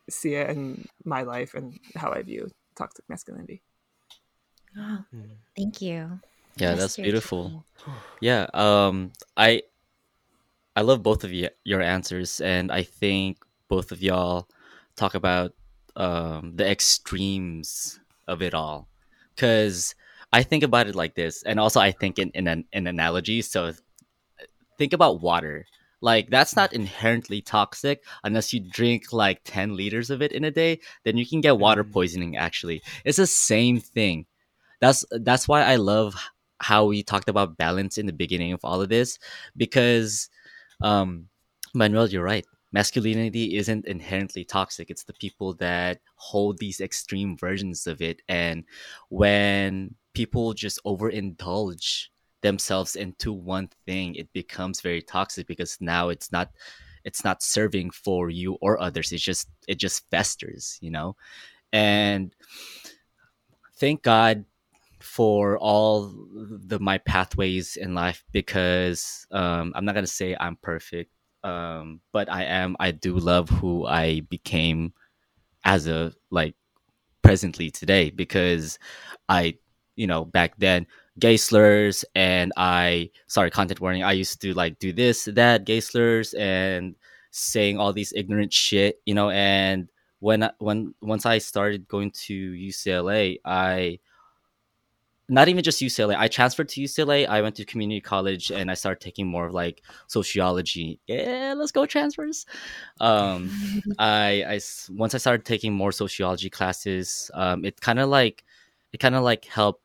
see 0.09 0.35
it 0.35 0.49
in 0.51 0.85
my 1.03 1.23
life 1.23 1.55
and 1.55 1.77
how 1.95 2.11
i 2.11 2.21
view 2.21 2.47
toxic 2.77 3.05
masculinity 3.09 3.63
Wow, 4.75 5.05
Mm. 5.13 5.37
thank 5.57 5.81
you. 5.81 6.19
Yeah, 6.57 6.75
That's 6.75 6.81
that's 6.81 6.95
beautiful. 6.95 7.51
true. 7.83 7.93
Yeah, 8.21 8.47
um, 8.53 9.11
I 9.37 9.63
I 10.75 10.81
love 10.81 11.03
both 11.03 11.23
of 11.23 11.31
you, 11.31 11.49
your 11.63 11.81
answers, 11.81 12.41
and 12.41 12.71
I 12.71 12.83
think 12.83 13.37
both 13.67 13.91
of 13.91 14.01
y'all 14.01 14.47
talk 14.95 15.15
about 15.15 15.53
um, 15.95 16.53
the 16.55 16.69
extremes 16.69 17.99
of 18.27 18.41
it 18.41 18.53
all. 18.53 18.87
Because 19.35 19.95
I 20.33 20.43
think 20.43 20.63
about 20.63 20.87
it 20.87 20.95
like 20.95 21.15
this, 21.15 21.43
and 21.43 21.59
also 21.59 21.79
I 21.79 21.91
think 21.91 22.19
in 22.19 22.29
in 22.31 22.47
an 22.47 22.65
in 22.73 22.87
analogy. 22.87 23.41
So 23.41 23.73
think 24.77 24.93
about 24.93 25.21
water. 25.21 25.65
Like 26.01 26.29
that's 26.29 26.55
not 26.55 26.73
inherently 26.73 27.41
toxic 27.41 28.03
unless 28.23 28.53
you 28.53 28.59
drink 28.59 29.11
like 29.13 29.41
ten 29.43 29.75
liters 29.75 30.09
of 30.09 30.21
it 30.21 30.31
in 30.31 30.43
a 30.43 30.51
day. 30.51 30.79
Then 31.03 31.17
you 31.17 31.25
can 31.25 31.41
get 31.41 31.57
water 31.57 31.83
Mm. 31.83 31.91
poisoning. 31.91 32.37
Actually, 32.37 32.83
it's 33.05 33.17
the 33.17 33.27
same 33.27 33.79
thing. 33.79 34.25
That's 34.85 35.03
that's 35.09 35.47
why 35.47 35.63
I 35.63 35.77
love 35.77 36.13
how 36.59 36.85
we 36.85 37.01
talked 37.01 37.27
about 37.27 37.57
balance 37.57 37.97
in 37.97 38.05
the 38.05 38.13
beginning 38.13 38.53
of 38.53 38.59
all 38.63 38.81
of 38.81 38.89
this 38.89 39.17
because 39.57 40.29
um 40.81 41.27
manuel 41.73 42.07
you're 42.09 42.23
right. 42.23 42.45
Masculinity 42.71 43.55
isn't 43.57 43.85
inherently 43.87 44.43
toxic. 44.45 44.91
It's 44.91 45.05
the 45.05 45.13
people 45.13 45.55
that 45.55 46.01
hold 46.15 46.59
these 46.59 46.81
extreme 46.81 47.35
versions 47.35 47.87
of 47.87 47.99
it. 48.01 48.21
And 48.29 48.65
when 49.09 49.95
people 50.13 50.53
just 50.53 50.79
overindulge 50.85 52.07
themselves 52.41 52.95
into 52.95 53.33
one 53.33 53.69
thing 53.87 54.13
it 54.13 54.31
becomes 54.33 54.81
very 54.81 55.01
toxic 55.01 55.47
because 55.47 55.77
now 55.81 56.09
it's 56.09 56.31
not 56.31 56.51
it's 57.03 57.23
not 57.23 57.41
serving 57.41 57.89
for 57.89 58.29
you 58.29 58.53
or 58.61 58.79
others. 58.79 59.11
It's 59.11 59.23
just 59.23 59.49
it 59.67 59.79
just 59.79 60.07
festers 60.11 60.77
you 60.79 60.91
know? 60.91 61.15
And 61.73 62.35
thank 63.79 64.03
god 64.03 64.45
for 65.05 65.57
all 65.59 66.13
the 66.37 66.79
my 66.79 66.97
pathways 66.99 67.77
in 67.77 67.93
life 67.93 68.23
because 68.31 69.27
um, 69.31 69.73
I'm 69.75 69.85
not 69.85 69.95
gonna 69.95 70.07
say 70.07 70.35
I'm 70.39 70.57
perfect, 70.57 71.11
um, 71.43 72.01
but 72.11 72.31
I 72.31 72.43
am. 72.43 72.75
I 72.79 72.91
do 72.91 73.17
love 73.17 73.49
who 73.49 73.85
I 73.85 74.21
became 74.21 74.93
as 75.65 75.87
a 75.87 76.13
like 76.31 76.55
presently 77.21 77.71
today 77.71 78.09
because 78.09 78.79
I, 79.29 79.57
you 79.95 80.07
know, 80.07 80.25
back 80.25 80.57
then 80.57 80.87
gay 81.19 81.37
slurs 81.37 82.05
and 82.15 82.51
I 82.57 83.11
sorry 83.27 83.51
content 83.51 83.81
warning. 83.81 84.03
I 84.03 84.13
used 84.13 84.41
to 84.41 84.53
like 84.53 84.79
do 84.79 84.93
this 84.93 85.25
that 85.25 85.65
gay 85.65 85.79
slurs 85.79 86.33
and 86.35 86.95
saying 87.31 87.79
all 87.79 87.93
these 87.93 88.13
ignorant 88.15 88.53
shit, 88.53 89.01
you 89.05 89.13
know, 89.15 89.29
and 89.29 89.89
when 90.19 90.43
I- 90.43 90.51
when 90.59 90.93
once 91.01 91.25
I 91.25 91.37
started 91.39 91.87
going 91.87 92.11
to 92.27 92.33
UCLA, 92.33 93.39
I 93.45 93.99
not 95.27 95.47
even 95.47 95.63
just 95.63 95.81
UCLA. 95.81 96.15
I 96.17 96.27
transferred 96.27 96.69
to 96.69 96.81
UCLA. 96.81 97.27
I 97.27 97.41
went 97.41 97.55
to 97.55 97.65
community 97.65 98.01
college 98.01 98.51
and 98.51 98.69
I 98.69 98.75
started 98.75 99.01
taking 99.01 99.27
more 99.27 99.47
of 99.47 99.53
like 99.53 99.81
sociology. 100.07 100.99
Yeah, 101.07 101.55
let's 101.57 101.71
go 101.71 101.85
transfers. 101.85 102.45
Um, 102.99 103.49
I, 103.99 104.43
I 104.47 104.59
once 104.91 105.15
I 105.15 105.17
started 105.17 105.45
taking 105.45 105.73
more 105.73 105.91
sociology 105.91 106.49
classes, 106.49 107.31
um, 107.33 107.65
it 107.65 107.81
kind 107.81 107.99
of 107.99 108.09
like 108.09 108.43
it 108.93 108.99
kind 108.99 109.15
of 109.15 109.23
like 109.23 109.45
helped 109.45 109.81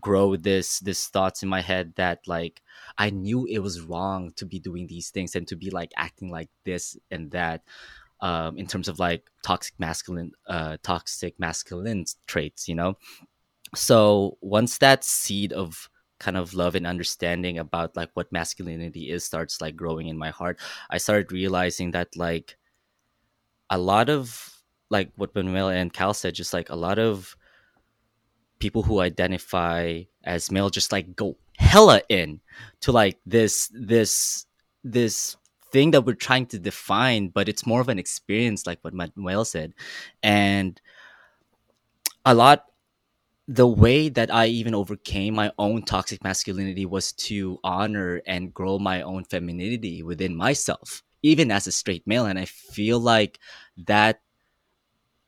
grow 0.00 0.36
this 0.36 0.78
this 0.80 1.06
thoughts 1.08 1.42
in 1.42 1.50
my 1.50 1.60
head 1.60 1.92
that 1.96 2.20
like 2.26 2.62
I 2.96 3.10
knew 3.10 3.44
it 3.44 3.58
was 3.58 3.82
wrong 3.82 4.32
to 4.36 4.46
be 4.46 4.58
doing 4.58 4.86
these 4.86 5.10
things 5.10 5.36
and 5.36 5.46
to 5.48 5.56
be 5.56 5.68
like 5.70 5.92
acting 5.96 6.30
like 6.30 6.48
this 6.64 6.96
and 7.10 7.30
that. 7.32 7.62
Um, 8.20 8.56
in 8.56 8.68
terms 8.68 8.86
of 8.86 9.00
like 9.00 9.24
toxic 9.42 9.74
masculine, 9.80 10.30
uh, 10.46 10.76
toxic 10.84 11.40
masculine 11.40 12.04
traits, 12.28 12.68
you 12.68 12.76
know 12.76 12.96
so 13.74 14.36
once 14.40 14.78
that 14.78 15.04
seed 15.04 15.52
of 15.52 15.88
kind 16.18 16.36
of 16.36 16.54
love 16.54 16.74
and 16.74 16.86
understanding 16.86 17.58
about 17.58 17.96
like 17.96 18.10
what 18.14 18.30
masculinity 18.30 19.10
is 19.10 19.24
starts 19.24 19.60
like 19.60 19.74
growing 19.74 20.06
in 20.06 20.16
my 20.16 20.30
heart 20.30 20.58
i 20.90 20.98
started 20.98 21.32
realizing 21.32 21.90
that 21.90 22.14
like 22.16 22.56
a 23.70 23.78
lot 23.78 24.08
of 24.08 24.62
like 24.88 25.10
what 25.16 25.34
manuel 25.34 25.68
and 25.68 25.92
cal 25.92 26.14
said 26.14 26.34
just 26.34 26.52
like 26.52 26.70
a 26.70 26.76
lot 26.76 26.98
of 26.98 27.36
people 28.60 28.82
who 28.84 29.00
identify 29.00 30.00
as 30.22 30.52
male 30.52 30.70
just 30.70 30.92
like 30.92 31.16
go 31.16 31.36
hella 31.56 32.00
in 32.08 32.40
to 32.80 32.92
like 32.92 33.18
this 33.26 33.68
this 33.72 34.46
this 34.84 35.36
thing 35.72 35.90
that 35.90 36.04
we're 36.04 36.14
trying 36.14 36.46
to 36.46 36.58
define 36.58 37.28
but 37.28 37.48
it's 37.48 37.66
more 37.66 37.80
of 37.80 37.88
an 37.88 37.98
experience 37.98 38.66
like 38.66 38.78
what 38.82 38.94
manuel 38.94 39.44
said. 39.44 39.72
And 40.22 40.80
a 42.24 42.34
lot 42.34 42.66
the 43.52 43.66
way 43.66 44.08
that 44.08 44.32
I 44.32 44.46
even 44.46 44.74
overcame 44.74 45.34
my 45.34 45.52
own 45.58 45.82
toxic 45.82 46.24
masculinity 46.24 46.86
was 46.86 47.12
to 47.28 47.58
honor 47.62 48.22
and 48.26 48.54
grow 48.54 48.78
my 48.78 49.02
own 49.02 49.24
femininity 49.24 50.02
within 50.02 50.34
myself, 50.34 51.02
even 51.22 51.50
as 51.50 51.66
a 51.66 51.72
straight 51.72 52.06
male. 52.06 52.24
And 52.24 52.38
I 52.38 52.46
feel 52.46 52.98
like 52.98 53.38
that. 53.76 54.20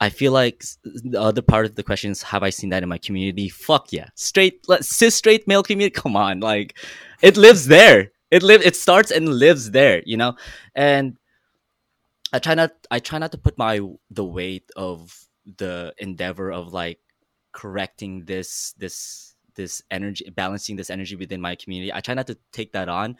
I 0.01 0.09
feel 0.09 0.33
like 0.33 0.65
the 0.85 1.21
other 1.21 1.43
part 1.43 1.67
of 1.67 1.77
the 1.77 1.83
question 1.83 2.11
is, 2.11 2.23
have 2.23 2.43
I 2.43 2.51
seen 2.51 2.71
that 2.71 2.83
in 2.83 2.89
my 2.89 2.99
community? 2.99 3.49
Fuck 3.49 3.93
yeah, 3.93 4.09
straight 4.15 4.65
cis 4.81 5.15
straight 5.15 5.47
male 5.47 5.63
community. 5.63 5.95
Come 6.03 6.17
on, 6.17 6.41
like 6.41 6.79
it 7.21 7.37
lives 7.37 7.67
there. 7.67 8.11
It 8.31 8.43
live. 8.43 8.63
It 8.63 8.75
starts 8.75 9.11
and 9.11 9.29
lives 9.29 9.71
there. 9.71 10.03
You 10.07 10.17
know, 10.17 10.37
and 10.75 11.19
I 12.33 12.39
try 12.39 12.55
not. 12.55 12.73
I 12.91 13.01
try 13.01 13.19
not 13.19 13.33
to 13.33 13.39
put 13.39 13.59
my 13.59 13.81
the 14.11 14.25
weight 14.25 14.71
of 14.77 15.15
the 15.59 15.95
endeavor 15.99 16.51
of 16.51 16.73
like 16.73 16.99
correcting 17.55 18.25
this 18.25 18.75
this 18.79 19.35
this 19.55 19.83
energy 19.91 20.29
balancing 20.35 20.77
this 20.77 20.91
energy 20.91 21.17
within 21.17 21.41
my 21.41 21.55
community 21.55 21.93
i 21.93 22.01
try 22.01 22.15
not 22.15 22.27
to 22.27 22.37
take 22.53 22.73
that 22.73 22.89
on 22.89 23.17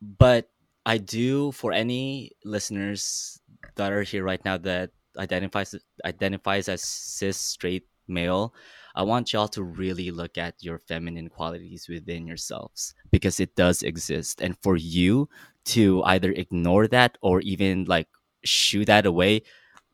but 0.00 0.48
i 0.86 0.96
do 0.96 1.50
for 1.52 1.72
any 1.72 2.32
listeners 2.44 3.40
that 3.74 3.92
are 3.92 4.02
here 4.02 4.24
right 4.24 4.44
now 4.44 4.56
that 4.56 4.90
identifies 5.18 5.74
identifies 6.04 6.68
as 6.68 6.82
cis 6.82 7.36
straight 7.36 7.84
male, 8.08 8.54
I 8.94 9.02
want 9.02 9.32
y'all 9.32 9.48
to 9.48 9.62
really 9.62 10.10
look 10.10 10.38
at 10.38 10.54
your 10.60 10.80
feminine 10.88 11.28
qualities 11.28 11.88
within 11.88 12.26
yourselves 12.26 12.94
because 13.10 13.38
it 13.38 13.54
does 13.54 13.82
exist. 13.82 14.40
And 14.40 14.56
for 14.62 14.76
you 14.76 15.28
to 15.66 16.02
either 16.04 16.32
ignore 16.32 16.88
that 16.88 17.18
or 17.20 17.40
even 17.42 17.84
like 17.84 18.08
shoo 18.44 18.84
that 18.86 19.06
away, 19.06 19.42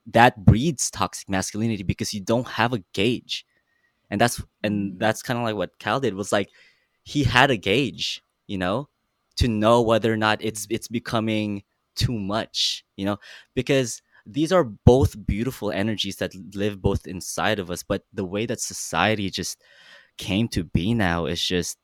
that 0.06 0.44
breeds 0.44 0.90
toxic 0.90 1.28
masculinity 1.28 1.82
because 1.82 2.14
you 2.14 2.20
don't 2.20 2.48
have 2.48 2.72
a 2.72 2.84
gauge. 2.92 3.44
And 4.14 4.20
that's 4.20 4.40
and 4.62 4.92
mm-hmm. 4.92 4.98
that's 4.98 5.22
kind 5.22 5.40
of 5.40 5.44
like 5.44 5.56
what 5.56 5.76
Cal 5.80 5.98
did 5.98 6.14
was 6.14 6.30
like 6.30 6.50
he 7.02 7.24
had 7.24 7.50
a 7.50 7.56
gauge, 7.56 8.22
you 8.46 8.58
know, 8.58 8.88
to 9.38 9.48
know 9.48 9.82
whether 9.82 10.12
or 10.12 10.16
not 10.16 10.38
it's 10.40 10.66
mm-hmm. 10.66 10.76
it's 10.76 10.86
becoming 10.86 11.64
too 11.96 12.16
much, 12.16 12.84
you 12.94 13.04
know, 13.04 13.18
because 13.56 14.02
these 14.24 14.52
are 14.52 14.62
both 14.62 15.26
beautiful 15.26 15.72
energies 15.72 16.18
that 16.18 16.32
live 16.54 16.80
both 16.80 17.08
inside 17.08 17.58
of 17.58 17.72
us 17.72 17.82
but 17.82 18.04
the 18.12 18.24
way 18.24 18.46
that 18.46 18.60
society 18.60 19.28
just 19.28 19.60
came 20.16 20.46
to 20.48 20.62
be 20.62 20.94
now 20.94 21.26
is 21.26 21.42
just 21.42 21.76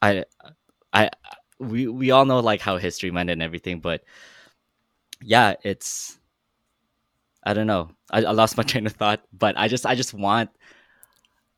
i 0.00 0.24
i 0.92 1.10
we 1.58 1.88
we 1.88 2.10
all 2.10 2.24
know 2.24 2.40
like 2.40 2.62
how 2.62 2.78
history 2.78 3.10
went 3.10 3.28
and 3.28 3.42
everything 3.42 3.80
but 3.80 4.02
yeah 5.20 5.54
it's 5.62 6.19
i 7.44 7.52
don't 7.52 7.66
know 7.66 7.90
I, 8.10 8.24
I 8.24 8.32
lost 8.32 8.56
my 8.56 8.62
train 8.70 8.86
of 8.86 8.92
thought 8.92 9.22
but 9.32 9.56
i 9.58 9.68
just 9.68 9.86
i 9.86 9.94
just 9.94 10.14
want 10.14 10.50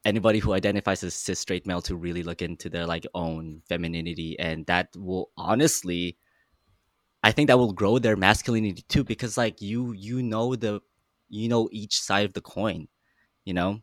anybody 0.05 0.41
who 0.41 0.53
identifies 0.53 1.05
as 1.05 1.15
cis 1.15 1.39
straight 1.39 1.67
male 1.67 1.83
to 1.83 1.95
really 1.95 2.23
look 2.23 2.43
into 2.43 2.69
their 2.69 2.87
like 2.87 3.07
own 3.15 3.63
femininity 3.69 4.39
and 4.39 4.67
that 4.67 4.89
will 4.97 5.31
honestly 5.37 6.17
I 7.23 7.31
think 7.31 7.49
that 7.49 7.59
will 7.59 7.73
grow 7.73 7.99
their 7.99 8.17
masculinity 8.17 8.83
too 8.89 9.05
because 9.05 9.37
like 9.39 9.63
you 9.63 9.93
you 9.93 10.23
know 10.23 10.57
the 10.57 10.81
you 11.29 11.49
know 11.49 11.69
each 11.73 12.01
side 12.01 12.27
of 12.27 12.33
the 12.35 12.41
coin, 12.41 12.89
you 13.45 13.55
know? 13.55 13.81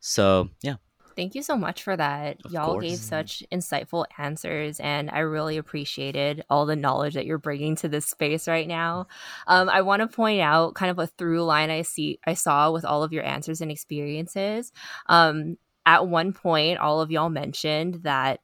So, 0.00 0.50
yeah. 0.62 0.76
Thank 1.16 1.34
you 1.34 1.42
so 1.42 1.56
much 1.56 1.82
for 1.82 1.96
that. 1.96 2.38
Of 2.44 2.52
Y'all 2.52 2.72
course. 2.72 2.84
gave 2.84 2.98
such 2.98 3.42
insightful 3.52 4.06
answers, 4.18 4.80
and 4.80 5.10
I 5.10 5.20
really 5.20 5.56
appreciated 5.56 6.44
all 6.48 6.66
the 6.66 6.76
knowledge 6.76 7.14
that 7.14 7.26
you're 7.26 7.38
bringing 7.38 7.76
to 7.76 7.88
this 7.88 8.06
space 8.06 8.46
right 8.48 8.68
now. 8.68 9.06
Um, 9.46 9.68
I 9.68 9.82
want 9.82 10.00
to 10.00 10.08
point 10.08 10.40
out 10.40 10.74
kind 10.74 10.90
of 10.90 10.98
a 10.98 11.06
through 11.06 11.44
line 11.44 11.70
I 11.70 11.82
see 11.82 12.18
I 12.26 12.34
saw 12.34 12.70
with 12.70 12.84
all 12.84 13.02
of 13.02 13.12
your 13.12 13.24
answers 13.24 13.60
and 13.60 13.70
experiences. 13.70 14.72
Um, 15.06 15.56
at 15.86 16.06
one 16.06 16.32
point, 16.32 16.78
all 16.78 17.00
of 17.00 17.10
y'all 17.10 17.30
mentioned 17.30 18.02
that 18.02 18.40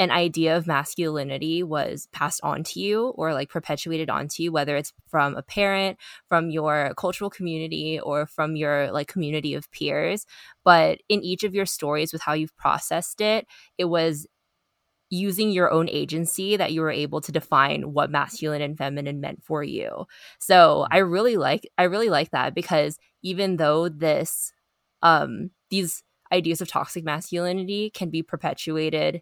an 0.00 0.10
idea 0.10 0.56
of 0.56 0.66
masculinity 0.66 1.62
was 1.62 2.08
passed 2.10 2.40
on 2.42 2.64
to 2.64 2.80
you 2.80 3.08
or 3.10 3.34
like 3.34 3.50
perpetuated 3.50 4.08
onto 4.10 4.42
you 4.42 4.50
whether 4.50 4.76
it's 4.76 4.92
from 5.08 5.36
a 5.36 5.42
parent 5.42 5.98
from 6.28 6.50
your 6.50 6.94
cultural 6.96 7.30
community 7.30 8.00
or 8.00 8.26
from 8.26 8.56
your 8.56 8.90
like 8.92 9.08
community 9.08 9.54
of 9.54 9.70
peers. 9.70 10.26
But 10.64 11.00
in 11.10 11.22
each 11.22 11.44
of 11.44 11.54
your 11.54 11.66
stories 11.66 12.12
with 12.12 12.22
how 12.22 12.32
you've 12.32 12.56
processed 12.56 13.20
it 13.20 13.46
it 13.78 13.84
was 13.84 14.26
using 15.10 15.50
your 15.50 15.70
own 15.72 15.88
agency 15.88 16.56
that 16.56 16.72
you 16.72 16.80
were 16.80 16.90
able 16.90 17.20
to 17.20 17.32
define 17.32 17.92
what 17.92 18.10
masculine 18.10 18.62
and 18.62 18.78
feminine 18.78 19.20
meant 19.20 19.42
for 19.44 19.62
you. 19.62 20.06
So 20.38 20.86
i 20.90 20.98
really 20.98 21.36
like 21.36 21.68
i 21.78 21.84
really 21.84 22.10
like 22.10 22.30
that 22.30 22.54
because 22.54 22.98
even 23.22 23.56
though 23.56 23.88
this 23.88 24.52
um 25.02 25.50
these 25.70 26.02
ideas 26.32 26.60
of 26.60 26.68
toxic 26.68 27.04
masculinity 27.04 27.90
can 27.90 28.08
be 28.10 28.22
perpetuated 28.22 29.20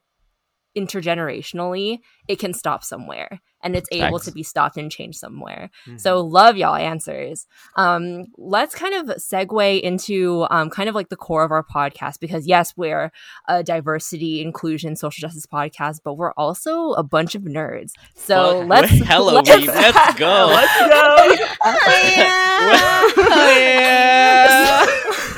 intergenerationally, 0.76 1.98
it 2.28 2.38
can 2.38 2.52
stop 2.54 2.85
somewhere 2.85 3.40
and 3.61 3.74
it's 3.74 3.88
able 3.90 4.18
Facts. 4.18 4.26
to 4.26 4.33
be 4.33 4.42
stopped 4.44 4.76
and 4.76 4.88
changed 4.90 5.18
somewhere. 5.18 5.68
Mhm. 5.87 6.00
So 6.00 6.20
love 6.20 6.57
y'all 6.57 6.76
answers. 6.76 7.46
Um, 7.76 8.26
let's 8.37 8.72
kind 8.74 8.94
of 8.94 9.16
segue 9.16 9.81
into 9.81 10.46
um, 10.50 10.70
kind 10.70 10.88
of 10.88 10.94
like 10.94 11.09
the 11.09 11.16
core 11.16 11.42
of 11.42 11.50
our 11.50 11.64
podcast 11.64 12.20
because 12.20 12.46
yes, 12.46 12.74
we're 12.76 13.11
a 13.48 13.64
diversity, 13.64 14.40
inclusion, 14.42 14.94
social 14.94 15.20
justice 15.22 15.46
podcast, 15.46 16.00
but 16.04 16.14
we're 16.14 16.33
also 16.37 16.92
a 16.92 17.02
bunch 17.02 17.35
of 17.35 17.42
nerds. 17.42 17.90
So 18.14 18.61
Fuck, 18.61 18.68
let's 18.68 18.90
hello, 18.92 19.35
let's- 19.42 19.50
Weeb, 19.50 19.66
let's 19.66 20.18
go. 20.18 20.46
Let's 20.52 20.78
go. 20.78 21.44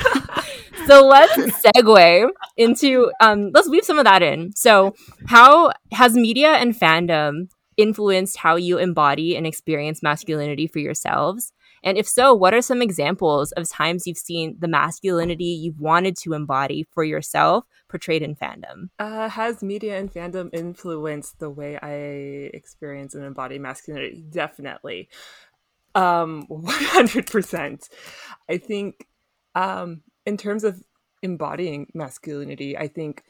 so 0.91 1.07
let's 1.07 1.33
segue 1.63 2.29
into 2.57 3.11
um 3.21 3.51
let's 3.53 3.69
weave 3.69 3.85
some 3.85 3.97
of 3.97 4.03
that 4.05 4.21
in 4.21 4.51
so 4.55 4.93
how 5.27 5.71
has 5.91 6.15
media 6.15 6.53
and 6.53 6.77
fandom 6.77 7.47
influenced 7.77 8.37
how 8.37 8.55
you 8.55 8.77
embody 8.77 9.35
and 9.37 9.47
experience 9.47 10.03
masculinity 10.03 10.67
for 10.67 10.79
yourselves 10.79 11.53
and 11.83 11.97
if 11.97 12.07
so 12.07 12.33
what 12.33 12.53
are 12.53 12.61
some 12.61 12.81
examples 12.81 13.53
of 13.53 13.69
times 13.69 14.05
you've 14.05 14.17
seen 14.17 14.57
the 14.59 14.67
masculinity 14.67 15.45
you've 15.45 15.79
wanted 15.79 16.17
to 16.17 16.33
embody 16.33 16.85
for 16.91 17.03
yourself 17.05 17.63
portrayed 17.87 18.21
in 18.21 18.35
fandom 18.35 18.89
Uh, 18.99 19.29
has 19.29 19.63
media 19.63 19.97
and 19.97 20.13
fandom 20.13 20.49
influenced 20.53 21.39
the 21.39 21.49
way 21.49 21.79
I 21.81 21.93
experience 22.53 23.15
and 23.15 23.23
embody 23.23 23.59
masculinity? 23.59 24.23
Definitely. 24.29 25.09
Um, 25.95 26.47
100%. 26.49 27.89
I 28.49 28.57
think, 28.57 29.07
um, 29.55 30.03
in 30.25 30.37
terms 30.37 30.63
of 30.63 30.83
embodying 31.21 31.91
masculinity, 31.93 32.77
I 32.77 32.87
think 32.87 33.23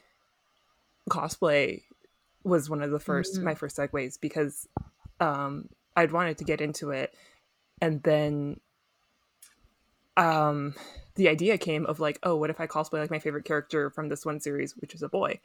cosplay 1.10 1.82
was 2.44 2.68
one 2.70 2.82
of 2.82 2.90
the 2.90 2.98
1st 3.00 3.38
Mhm. 3.38 3.42
my 3.42 3.54
first 3.54 3.76
segues 3.76 4.20
because 4.20 4.68
um, 5.20 5.68
I'd 5.96 6.12
wanted 6.12 6.38
to 6.38 6.44
get 6.44 6.60
into 6.60 6.90
it. 6.90 7.14
And 7.80 8.02
then 8.02 8.60
um, 10.16 10.74
the 11.14 11.28
idea 11.28 11.58
came 11.58 11.86
of 11.86 12.00
like, 12.00 12.18
oh, 12.22 12.36
what 12.36 12.50
if 12.50 12.60
I 12.60 12.66
cosplay 12.66 13.00
like 13.00 13.10
my 13.10 13.18
favorite 13.18 13.44
character 13.44 13.90
from 13.90 14.08
this 14.08 14.26
one 14.26 14.40
series, 14.40 14.76
which 14.76 14.94
is 14.94 15.02
a 15.02 15.08
boy? 15.08 15.40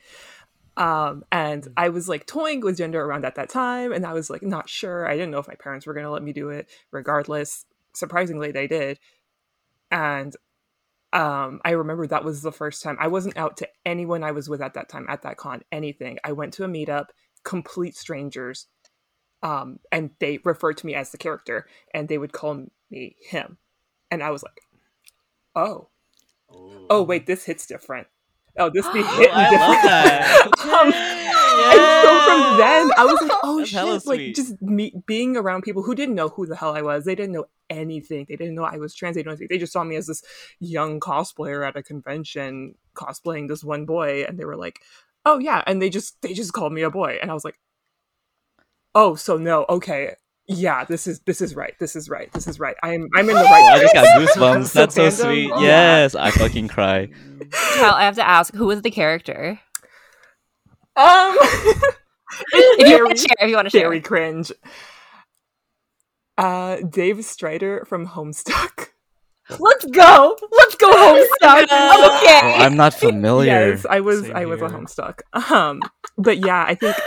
Um, 0.76 1.26
and 1.32 1.68
I 1.76 1.90
was 1.90 2.08
like 2.08 2.28
toying 2.28 2.62
with 2.62 2.78
gender 2.78 3.04
around 3.04 3.26
at 3.26 3.36
that 3.36 3.50
time, 3.50 3.92
and 3.92 4.06
I 4.06 4.14
was 4.14 4.30
like 4.30 4.44
not 4.44 4.70
sure. 4.70 5.08
I 5.08 5.14
didn't 5.14 5.32
know 5.32 5.40
if 5.40 5.48
my 5.48 5.56
parents 5.56 5.88
were 5.88 5.94
gonna 5.94 6.12
let 6.12 6.22
me 6.22 6.34
do 6.34 6.50
it. 6.50 6.70
Regardless, 6.92 7.66
surprisingly, 7.94 8.52
they 8.52 8.68
did. 8.68 9.00
And 9.90 10.36
um, 11.14 11.62
I 11.64 11.72
remember 11.72 12.06
that 12.08 12.26
was 12.26 12.42
the 12.42 12.52
first 12.52 12.84
time 12.84 12.98
I 13.00 13.08
wasn't 13.08 13.38
out 13.38 13.58
to 13.58 13.70
anyone 13.86 14.24
I 14.24 14.32
was 14.32 14.50
with 14.50 14.62
at 14.62 14.74
that 14.74 14.90
time 14.90 15.06
at 15.10 15.22
that 15.22 15.38
con. 15.38 15.64
Anything. 15.72 16.20
I 16.24 16.34
went 16.34 16.54
to 16.56 16.64
a 16.64 16.68
meetup, 16.68 17.08
complete 17.44 17.96
strangers, 17.96 18.68
um, 19.42 19.80
and 19.92 20.12
they 20.20 20.40
referred 20.44 20.78
to 20.78 20.86
me 20.86 20.96
as 20.96 21.12
the 21.12 21.18
character, 21.18 21.68
and 21.94 22.08
they 22.08 22.18
would 22.18 22.34
call 22.34 22.66
me 22.92 23.16
him, 23.22 23.58
and 24.12 24.22
I 24.22 24.32
was 24.32 24.44
like, 24.44 24.60
oh, 25.56 25.88
oh 26.90 27.04
wait, 27.04 27.26
this 27.26 27.46
hits 27.46 27.66
different. 27.66 28.08
Oh, 28.58 28.70
this 28.74 28.88
be 28.90 29.04
hitting 29.04 29.32
I 29.34 29.50
different. 29.50 29.62
love 29.62 29.84
that. 29.84 30.48
um, 31.24 31.27
and 31.58 32.04
so 32.04 32.20
from 32.26 32.58
then, 32.58 32.92
I 32.98 33.06
was 33.06 33.22
like, 33.22 33.32
oh 33.44 33.58
That's 33.66 33.70
shit! 33.70 34.06
Like 34.06 34.34
just 34.34 34.62
me 34.62 34.94
being 35.06 35.38
around 35.38 35.64
people 35.64 35.84
who 35.84 35.96
didn't 35.96 36.16
know 36.16 36.30
who 36.30 36.46
the 36.46 36.56
hell 36.56 36.76
I 36.76 36.82
was. 36.82 37.06
They 37.06 37.16
didn't 37.16 37.34
know 37.34 37.46
anything. 37.70 38.26
They 38.28 38.36
didn't 38.36 38.56
know 38.56 38.64
I 38.64 38.78
was 38.78 38.96
trans. 38.96 39.16
They 39.16 39.24
didn't 39.24 39.40
know. 39.40 39.48
They 39.50 39.58
just 39.58 39.74
saw 39.74 39.84
me 39.84 39.96
as 39.96 40.08
this 40.08 40.24
young 40.60 41.00
cosplayer 41.00 41.68
at 41.68 41.76
a 41.76 41.84
convention 41.84 42.76
cosplaying 42.96 43.48
this 43.48 43.64
one 43.64 43.86
boy, 43.86 44.24
and 44.24 44.40
they 44.40 44.46
were 44.46 44.58
like, 44.58 44.80
oh 45.26 45.40
yeah, 45.40 45.64
and 45.68 45.82
they 45.82 45.90
just 45.90 46.22
they 46.22 46.34
just 46.34 46.54
called 46.54 46.74
me 46.74 46.82
a 46.82 46.90
boy, 46.90 47.18
and 47.22 47.30
I 47.30 47.34
was 47.34 47.46
like, 47.46 47.60
oh, 48.96 49.16
so 49.16 49.38
no, 49.38 49.66
okay. 49.70 50.16
Yeah, 50.50 50.86
this 50.86 51.08
is 51.08 51.20
this 51.26 51.42
is 51.42 51.58
right. 51.58 51.74
This 51.78 51.94
is 51.94 52.10
right. 52.10 52.32
This 52.32 52.48
is 52.48 52.58
right. 52.58 52.78
I'm 52.82 53.10
I'm 53.14 53.30
in 53.30 53.36
the 53.36 53.42
right. 53.44 53.64
Oh, 53.64 53.76
I 53.76 53.80
just 53.82 53.94
got 53.94 54.06
goosebumps. 54.18 54.72
That's 54.72 54.96
so 54.96 55.10
fandom, 55.10 55.12
sweet. 55.12 55.50
yeah. 55.50 55.60
Yes, 55.60 56.16
I 56.16 56.32
fucking 56.32 56.70
cry. 56.70 57.10
Cal, 57.76 57.94
i 57.94 58.04
have 58.04 58.16
to 58.16 58.26
ask 58.26 58.56
who 58.56 58.68
was 58.68 58.82
the 58.82 58.90
character 58.90 59.60
Um, 60.98 61.38
if 62.54 62.90
you 62.90 63.06
want 63.06 63.18
to 63.18 63.22
share 63.22 63.36
if 63.40 63.50
you 63.50 63.56
want 63.56 63.68
to 63.68 63.70
share 63.70 63.82
very 63.82 64.02
cringe. 64.02 64.52
Uh, 66.38 66.78
Dave 66.78 67.24
Strider 67.24 67.86
from 67.86 68.08
Homestuck. 68.08 68.88
let's 69.60 69.86
go 69.86 70.38
let's 70.52 70.76
go 70.76 70.92
homestuck 70.94 71.64
okay 71.64 72.42
Oh, 72.44 72.54
I'm 72.58 72.76
not 72.76 72.94
familiar. 72.94 73.70
Yes, 73.70 73.86
I 73.90 74.02
was. 74.02 74.24
Same 74.24 74.36
I 74.36 74.46
was 74.46 74.62
a. 74.62 74.66
Homestuck. 74.66 75.22
Um, 75.52 75.82
but 76.18 76.40
yeah, 76.40 76.66
I 76.68 76.76
think 76.76 76.98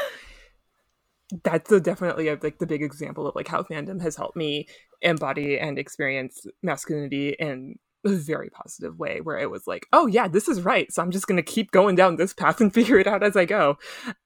that's 1.45 1.71
a, 1.71 1.81
definitely 1.81 2.29
a, 2.29 2.39
like 2.43 2.59
the 2.59 2.67
big 2.67 2.83
example 2.83 3.27
of 3.27 3.35
like 3.35 3.49
how 3.49 3.63
fandom 3.63 4.01
has 4.01 4.17
helped 4.17 4.37
me 4.37 4.69
embody 5.03 5.59
and 5.59 5.79
experience 5.79 6.47
masculinity 6.63 7.31
in 7.31 7.49
a 7.49 7.77
very 8.05 8.49
positive 8.51 8.99
way 8.99 9.21
where 9.21 9.39
it 9.39 9.51
was 9.51 9.67
like 9.67 9.87
oh 9.93 10.07
yeah 10.07 10.27
this 10.27 10.49
is 10.49 10.63
right 10.63 10.91
so 10.93 11.03
i'm 11.03 11.11
just 11.11 11.27
going 11.27 11.37
to 11.37 11.43
keep 11.43 11.71
going 11.71 11.95
down 11.95 12.17
this 12.17 12.33
path 12.33 12.61
and 12.61 12.73
figure 12.79 12.99
it 12.99 13.07
out 13.07 13.23
as 13.23 13.37
i 13.37 13.45
go 13.45 13.77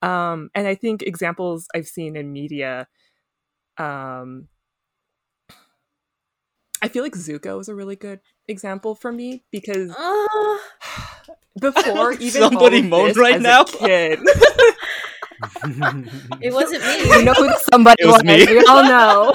um 0.02 0.48
and 0.54 0.66
i 0.68 0.74
think 0.74 1.02
examples 1.02 1.66
i've 1.74 1.86
seen 1.88 2.14
in 2.16 2.32
media 2.32 2.86
um 3.78 4.46
i 6.82 6.88
feel 6.88 7.02
like 7.02 7.14
zuko 7.14 7.60
is 7.60 7.68
a 7.68 7.74
really 7.74 7.96
good 7.96 8.20
example 8.46 8.94
for 8.94 9.10
me 9.10 9.42
because 9.50 9.90
Uh, 9.98 10.58
before 11.60 12.12
even 12.20 12.42
Somebody 12.42 12.78
all 12.78 12.84
of 12.84 12.88
moan 12.90 13.08
this 13.08 13.16
right 13.18 13.34
as 13.34 13.40
a 13.40 13.42
now. 13.42 13.64
kid 13.64 14.20
it 16.40 16.52
wasn't 16.54 16.82
me. 16.82 17.08
you 17.08 17.24
know 17.24 17.32
who 17.34 17.50
somebody 17.72 18.02
It 18.02 18.06
was 18.06 18.14
was 18.14 18.24
me. 18.24 18.46
we 18.46 18.64
all 18.66 18.84
know 18.84 19.32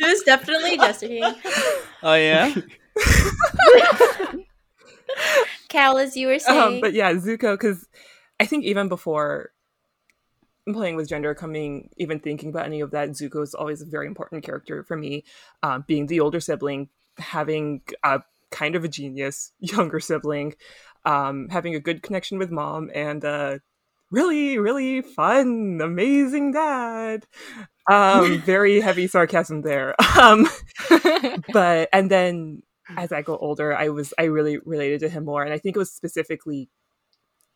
was 0.00 0.22
definitely 0.22 0.76
gesturing. 0.82 1.34
Oh 2.02 2.14
yeah. 2.14 2.54
Cal, 5.68 5.98
as 5.98 6.16
you 6.16 6.28
were 6.28 6.38
saying. 6.38 6.76
Um, 6.76 6.80
but 6.80 6.92
yeah, 6.92 7.12
Zuko, 7.14 7.54
because 7.54 7.86
I 8.38 8.46
think 8.46 8.64
even 8.64 8.88
before 8.88 9.50
playing 10.72 10.96
with 10.96 11.08
gender, 11.08 11.34
coming 11.34 11.90
even 11.96 12.18
thinking 12.20 12.48
about 12.50 12.66
any 12.66 12.80
of 12.80 12.90
that, 12.92 13.10
Zuko 13.10 13.42
is 13.42 13.54
always 13.54 13.82
a 13.82 13.86
very 13.86 14.06
important 14.06 14.44
character 14.44 14.82
for 14.82 14.96
me. 14.96 15.24
Um, 15.62 15.84
being 15.86 16.06
the 16.06 16.20
older 16.20 16.40
sibling, 16.40 16.88
having 17.18 17.82
a 18.02 18.22
kind 18.50 18.74
of 18.74 18.84
a 18.84 18.88
genius 18.88 19.52
younger 19.60 20.00
sibling, 20.00 20.54
um, 21.04 21.48
having 21.50 21.74
a 21.74 21.80
good 21.80 22.02
connection 22.02 22.38
with 22.38 22.50
mom, 22.50 22.90
and 22.94 23.24
uh, 23.24 23.58
really, 24.10 24.58
really 24.58 25.02
fun, 25.02 25.80
amazing 25.82 26.52
dad. 26.52 27.26
Um, 27.90 28.38
very 28.38 28.80
heavy 28.80 29.06
sarcasm 29.06 29.62
there. 29.62 29.94
Um, 30.18 30.48
but 31.52 31.90
and 31.92 32.10
then 32.10 32.62
as 32.96 33.12
I 33.12 33.20
go 33.20 33.36
older, 33.36 33.76
I 33.76 33.90
was 33.90 34.14
I 34.18 34.24
really 34.24 34.58
related 34.64 35.00
to 35.00 35.10
him 35.10 35.26
more, 35.26 35.42
and 35.42 35.52
I 35.52 35.58
think 35.58 35.76
it 35.76 35.78
was 35.78 35.92
specifically 35.92 36.70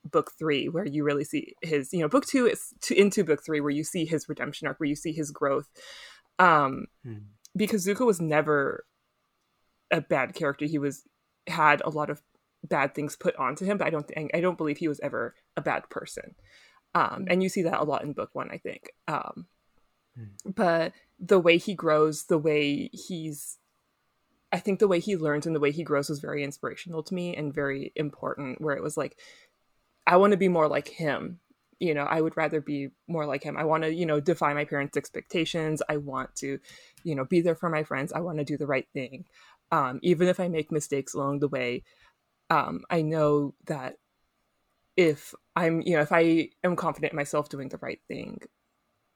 book 0.05 0.33
three 0.39 0.69
where 0.69 0.87
you 0.87 1.05
really 1.05 1.25
see 1.25 1.55
his 1.63 1.93
you 1.93 2.01
know 2.01 2.09
book 2.09 2.27
two 2.27 2.47
is 2.47 2.75
to, 2.83 2.95
into 2.95 3.25
book 3.25 3.41
three 3.45 3.61
where 3.61 3.71
you 3.71 3.85
see 3.85 4.05
his 4.05 4.29
redemption 4.29 4.67
arc 4.67 4.81
where 4.81 4.89
you 4.89 4.97
see 4.97 5.13
his 5.13 5.31
growth 5.31 5.69
um 6.39 6.87
Hmm. 7.05 7.19
because 7.55 7.87
zuko 7.87 8.07
was 8.07 8.21
never 8.21 8.85
a 9.91 10.01
bad 10.01 10.35
character 10.35 10.65
he 10.65 10.79
was 10.79 11.03
had 11.47 11.83
a 11.83 11.91
lot 11.91 12.09
of 12.09 12.23
bad 12.67 12.95
things 12.95 13.17
put 13.17 13.35
onto 13.37 13.65
him 13.65 13.79
but 13.79 13.87
i 13.87 13.91
don't 13.91 14.09
think 14.09 14.31
i 14.35 14.41
don't 14.41 14.59
believe 14.59 14.79
he 14.79 14.89
was 14.89 15.01
ever 15.01 15.35
a 15.57 15.63
bad 15.63 15.89
person 15.89 16.35
um 16.95 17.25
and 17.29 17.43
you 17.43 17.49
see 17.49 17.63
that 17.63 17.81
a 17.81 17.85
lot 17.85 18.03
in 18.03 18.13
book 18.13 18.31
one 18.33 18.51
i 18.51 18.59
think 18.59 18.91
um 19.09 19.47
Hmm. 20.17 20.25
but 20.45 20.93
the 21.19 21.39
way 21.39 21.57
he 21.57 21.75
grows 21.75 22.25
the 22.25 22.39
way 22.39 22.91
he's 22.93 23.59
I 24.53 24.59
think 24.59 24.81
the 24.81 24.89
way 24.89 24.99
he 24.99 25.17
learns 25.17 25.47
and 25.47 25.55
the 25.55 25.61
way 25.61 25.71
he 25.71 25.85
grows 25.85 26.09
was 26.09 26.19
very 26.19 26.43
inspirational 26.43 27.03
to 27.05 27.15
me 27.15 27.37
and 27.37 27.55
very 27.55 27.93
important. 27.95 28.61
Where 28.61 28.75
it 28.75 28.83
was 28.83 28.97
like, 28.97 29.17
I 30.07 30.17
want 30.17 30.33
to 30.33 30.37
be 30.37 30.49
more 30.49 30.67
like 30.67 30.89
him. 30.89 31.39
You 31.79 31.95
know, 31.95 32.03
I 32.03 32.21
would 32.21 32.37
rather 32.37 32.61
be 32.61 32.89
more 33.07 33.27
like 33.27 33.45
him. 33.45 33.57
I 33.57 33.65
want 33.65 33.85
to, 33.85 33.95
you 33.95 34.05
know, 34.05 34.21
defy 34.21 34.53
my 34.53 34.65
parents' 34.65 34.97
expectations. 34.97 35.83
I 35.89 35.99
want 35.99 36.35
to, 36.37 36.59
you 37.05 37.15
know, 37.15 37.25
be 37.25 37.41
there 37.41 37.55
for 37.55 37.71
my 37.71 37.85
friends. 37.85 38.13
I 38.13 38.21
want 38.21 38.39
to 38.39 38.45
do 38.45 38.59
the 38.59 38.67
right 38.67 38.87
thing. 38.93 39.25
Um, 39.71 40.01
even 40.03 40.27
if 40.27 40.41
I 40.41 40.49
make 40.49 40.73
mistakes 40.73 41.15
along 41.15 41.39
the 41.39 41.49
way, 41.49 41.85
um, 42.51 42.83
I 42.91 43.03
know 43.03 43.55
that 43.67 43.97
if 44.97 45.35
I'm, 45.57 45.81
you 45.83 45.95
know, 45.95 46.03
if 46.03 46.13
I 46.13 46.51
am 46.63 46.77
confident 46.77 47.13
in 47.13 47.17
myself 47.17 47.49
doing 47.49 47.69
the 47.69 47.79
right 47.79 48.01
thing, 48.09 48.41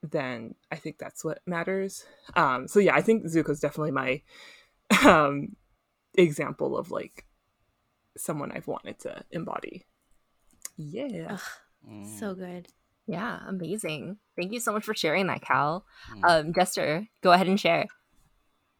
then 0.02 0.54
I 0.70 0.76
think 0.76 0.98
that's 0.98 1.24
what 1.24 1.40
matters. 1.46 2.04
Um, 2.36 2.68
so 2.68 2.78
yeah, 2.78 2.94
I 2.94 3.02
think 3.02 3.24
Zuko's 3.24 3.60
definitely 3.60 3.90
my 3.90 4.22
um 5.04 5.56
example 6.16 6.76
of 6.76 6.90
like 6.90 7.24
someone 8.16 8.52
I've 8.52 8.68
wanted 8.68 9.00
to 9.00 9.24
embody. 9.30 9.84
Yeah. 10.76 11.38
Mm. 11.88 12.18
so 12.18 12.34
good. 12.34 12.68
yeah, 13.06 13.40
amazing. 13.46 14.16
Thank 14.36 14.52
you 14.52 14.60
so 14.60 14.72
much 14.72 14.84
for 14.84 14.94
sharing 14.94 15.26
that, 15.26 15.42
Cal. 15.42 15.84
Mm. 16.16 16.30
Um, 16.30 16.52
Jester, 16.54 17.06
go 17.22 17.32
ahead 17.32 17.46
and 17.46 17.60
share. 17.60 17.86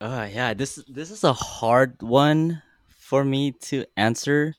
Uh, 0.01 0.29
yeah, 0.33 0.55
this 0.55 0.83
this 0.89 1.11
is 1.11 1.25
a 1.25 1.33
hard 1.33 2.01
one 2.03 2.63
for 3.05 3.23
me 3.23 3.53
to 3.53 3.85
answer, 3.99 4.55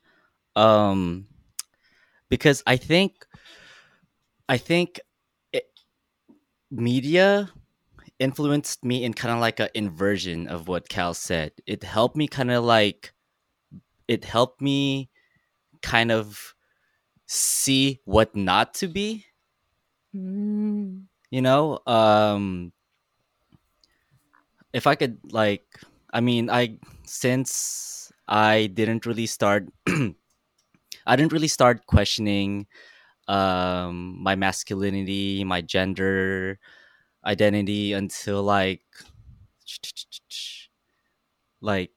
um, 0.55 1.25
because 2.29 2.61
I 2.67 2.77
think, 2.77 3.25
I 4.47 4.57
think, 4.57 4.99
it, 5.51 5.65
media 6.69 7.49
influenced 8.19 8.85
me 8.85 9.03
in 9.03 9.13
kind 9.15 9.33
of 9.33 9.39
like 9.41 9.59
an 9.59 9.69
inversion 9.73 10.47
of 10.47 10.67
what 10.67 10.89
Cal 10.89 11.15
said. 11.15 11.53
It 11.65 11.83
helped 11.83 12.15
me 12.15 12.27
kind 12.27 12.51
of 12.51 12.63
like, 12.63 13.13
it 14.07 14.23
helped 14.23 14.61
me 14.61 15.09
kind 15.81 16.11
of 16.11 16.53
see 17.25 17.99
what 18.05 18.35
not 18.35 18.75
to 18.75 18.87
be 18.87 19.25
you 21.31 21.41
know 21.41 21.79
um 21.87 22.71
if 24.73 24.87
i 24.87 24.95
could 24.95 25.17
like 25.31 25.65
i 26.13 26.21
mean 26.21 26.49
i 26.49 26.77
since 27.05 28.04
i 28.27 28.67
didn't 28.73 29.05
really 29.05 29.25
start 29.25 29.67
i 29.87 31.15
didn't 31.15 31.33
really 31.33 31.47
start 31.47 31.85
questioning 31.87 32.65
um 33.27 34.21
my 34.21 34.35
masculinity 34.35 35.43
my 35.43 35.61
gender 35.61 36.59
identity 37.25 37.93
until 37.93 38.43
like 38.43 38.81
like 41.61 41.91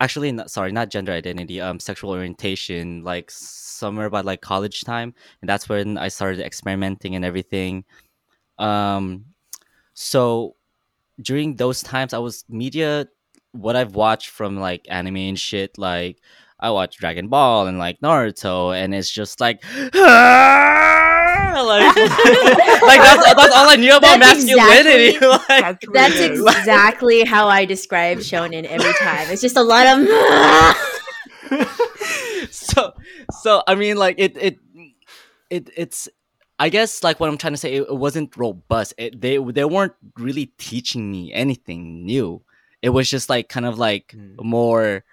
actually 0.00 0.32
not, 0.32 0.50
sorry 0.50 0.72
not 0.72 0.90
gender 0.90 1.12
identity 1.12 1.60
um 1.60 1.80
sexual 1.80 2.10
orientation 2.10 3.02
like 3.04 3.30
somewhere 3.30 4.10
by 4.10 4.20
like 4.20 4.40
college 4.42 4.82
time. 4.82 5.14
And 5.42 5.48
that's 5.48 5.68
when 5.68 5.98
i 5.98 6.08
started 6.08 6.40
experimenting 6.44 7.14
and 7.16 7.24
everything. 7.24 7.84
Um 8.58 9.26
so 9.94 10.56
during 11.22 11.56
those 11.56 11.82
times 11.82 12.14
i 12.14 12.18
was 12.18 12.44
media 12.48 13.06
what 13.52 13.76
i've 13.76 13.94
watched 13.94 14.28
from 14.28 14.58
like 14.58 14.86
anime 14.88 15.16
and 15.16 15.38
shit 15.38 15.78
like 15.78 16.18
i 16.58 16.70
watched 16.70 16.98
dragon 16.98 17.28
ball 17.28 17.66
and 17.66 17.78
like 17.78 18.00
naruto 18.00 18.74
and 18.74 18.94
it's 18.94 19.10
just 19.10 19.40
like 19.40 19.62
like, 21.54 21.96
like 21.96 23.00
that's, 23.00 23.34
that's 23.34 23.54
all 23.54 23.68
i 23.68 23.76
knew 23.76 23.96
about 23.96 24.18
That's 24.18 24.44
masculinity 24.44 25.18
like, 25.26 25.48
That's, 25.48 25.86
what 25.86 25.94
That's 25.94 26.20
exactly 26.20 27.24
how 27.24 27.48
I 27.48 27.64
describe 27.64 28.18
shonen 28.18 28.64
every 28.64 28.92
time. 28.94 29.28
It's 29.30 29.42
just 29.42 29.56
a 29.56 29.62
lot 29.62 29.86
of. 29.86 30.06
so 32.50 32.92
so 33.42 33.62
i 33.66 33.74
mean 33.74 33.96
like 33.96 34.16
it 34.18 34.36
it 34.36 34.58
it 35.50 35.70
it's 35.76 36.08
i 36.58 36.68
guess 36.68 37.02
like 37.02 37.20
what 37.20 37.28
i'm 37.28 37.38
trying 37.38 37.52
to 37.52 37.58
say 37.58 37.74
it, 37.74 37.82
it 37.82 37.96
wasn't 37.96 38.34
robust 38.36 38.94
it, 38.98 39.20
they 39.20 39.38
they 39.38 39.64
weren't 39.64 39.94
really 40.18 40.46
teaching 40.58 41.10
me 41.10 41.32
anything 41.32 42.04
new 42.04 42.42
it 42.82 42.90
was 42.90 43.08
just 43.08 43.30
like 43.30 43.48
kind 43.48 43.64
of 43.66 43.78
like 43.78 44.12
Mm. 44.16 44.42
more 44.44 45.04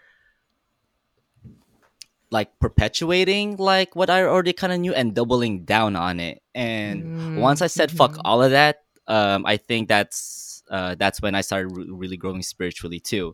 like 2.32 2.49
perpetuating 2.60 3.58
like 3.58 3.95
what 3.95 4.10
i 4.10 4.21
already 4.23 4.53
kind 4.53 4.71
of 4.73 4.79
knew 4.79 4.93
and 4.93 5.15
doubling 5.15 5.65
down 5.65 5.95
on 5.95 6.19
it 6.19 6.41
and 6.53 7.10
once 7.36 7.62
i 7.62 7.67
said 7.67 7.89
fuck 7.91 8.13
Mhm. 8.13 8.21
all 8.25 8.43
of 8.43 8.51
that 8.51 8.84
um 9.08 9.45
i 9.47 9.58
think 9.58 9.88
that's 9.88 10.62
uh 10.69 10.93
that's 10.93 11.21
when 11.21 11.34
i 11.34 11.41
started 11.41 11.69
re- 11.75 11.88
really 11.89 12.17
growing 12.17 12.43
spiritually 12.43 12.99
too 12.99 13.34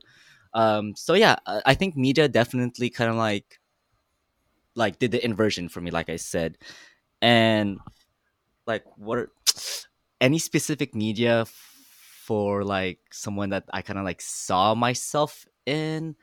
um 0.53 0.95
so 0.95 1.13
yeah 1.13 1.35
i 1.45 1.61
I 1.65 1.73
think 1.75 1.97
media 1.97 2.27
definitely 2.29 2.89
kind 2.89 3.09
of 3.11 3.17
like 3.17 3.59
like 4.75 4.99
did 4.99 5.11
the 5.11 5.23
inversion 5.23 5.67
for 5.67 5.81
me 5.81 5.91
like 5.91 6.07
i 6.09 6.15
said 6.15 6.57
and 7.21 7.79
like 8.67 8.83
what 8.95 9.17
are, 9.19 9.31
any 10.21 10.39
specific 10.39 10.95
media 10.95 11.41
f- 11.41 11.74
for 12.25 12.63
like 12.63 12.99
someone 13.11 13.49
that 13.49 13.63
i 13.71 13.81
kind 13.81 13.99
of 13.99 14.05
like 14.05 14.19
saw 14.21 14.73
myself 14.73 15.45
in 15.65 16.15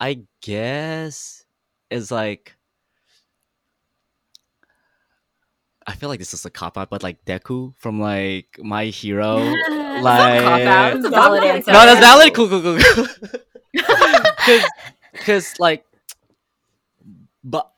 i 0.00 0.18
guess 0.40 1.44
is 1.90 2.10
like 2.10 2.56
I 5.84 5.94
feel 5.94 6.08
like 6.08 6.20
this 6.20 6.32
is 6.32 6.46
a 6.46 6.50
cop 6.50 6.78
out, 6.78 6.90
but 6.90 7.02
like 7.02 7.24
Deku 7.24 7.74
from 7.76 7.98
like 7.98 8.56
My 8.62 8.84
Hero, 8.86 9.34
like 10.00 10.42
cop 10.44 10.60
out. 10.62 10.96
It's 10.96 11.04
a 11.04 11.10
valid 11.10 11.42
No, 11.42 11.48
answer. 11.48 11.72
no, 11.72 11.86
that's 11.86 11.98
valid. 11.98 12.32
Cool, 12.34 12.48
cool, 12.48 12.62
cool, 12.62 12.78
cool. 12.78 13.06
Because, 15.12 15.58
like, 15.58 15.84
but 17.42 17.70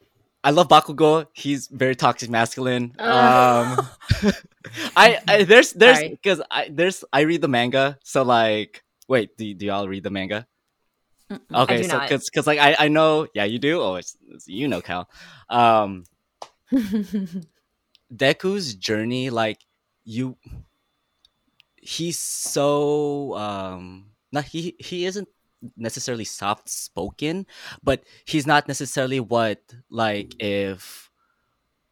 I 0.44 0.50
love 0.50 0.68
Bakugo. 0.68 1.26
He's 1.32 1.66
very 1.68 1.96
toxic 1.96 2.30
masculine. 2.30 2.94
Ugh. 2.98 3.78
Um, 3.78 4.32
I, 4.96 5.18
I 5.26 5.44
there's 5.44 5.72
there's 5.72 6.00
because 6.10 6.42
I 6.50 6.68
there's 6.70 7.04
I 7.12 7.20
read 7.22 7.40
the 7.40 7.48
manga. 7.48 7.98
So 8.04 8.22
like, 8.22 8.84
wait, 9.08 9.36
do 9.36 9.54
do 9.54 9.66
y'all 9.66 9.88
read 9.88 10.04
the 10.04 10.10
manga? 10.10 10.46
Mm-mm. 11.30 11.62
Okay, 11.64 11.82
so 11.82 11.98
because 11.98 12.28
because 12.30 12.46
like 12.46 12.58
I 12.58 12.76
I 12.78 12.88
know 12.88 13.26
yeah 13.34 13.44
you 13.44 13.58
do. 13.58 13.80
Oh, 13.80 13.94
it's, 13.96 14.16
it's- 14.28 14.46
you 14.46 14.68
know 14.68 14.82
Cal. 14.82 15.08
Um, 15.48 16.04
Deku's 18.14 18.74
journey, 18.74 19.30
like 19.30 19.58
you, 20.04 20.36
he's 21.76 22.18
so 22.18 23.34
um, 23.36 24.10
not 24.32 24.44
he 24.44 24.76
he 24.78 25.06
isn't 25.06 25.28
necessarily 25.76 26.24
soft 26.24 26.68
spoken, 26.68 27.46
but 27.82 28.04
he's 28.26 28.46
not 28.46 28.68
necessarily 28.68 29.20
what 29.20 29.60
like 29.90 30.34
if 30.42 31.10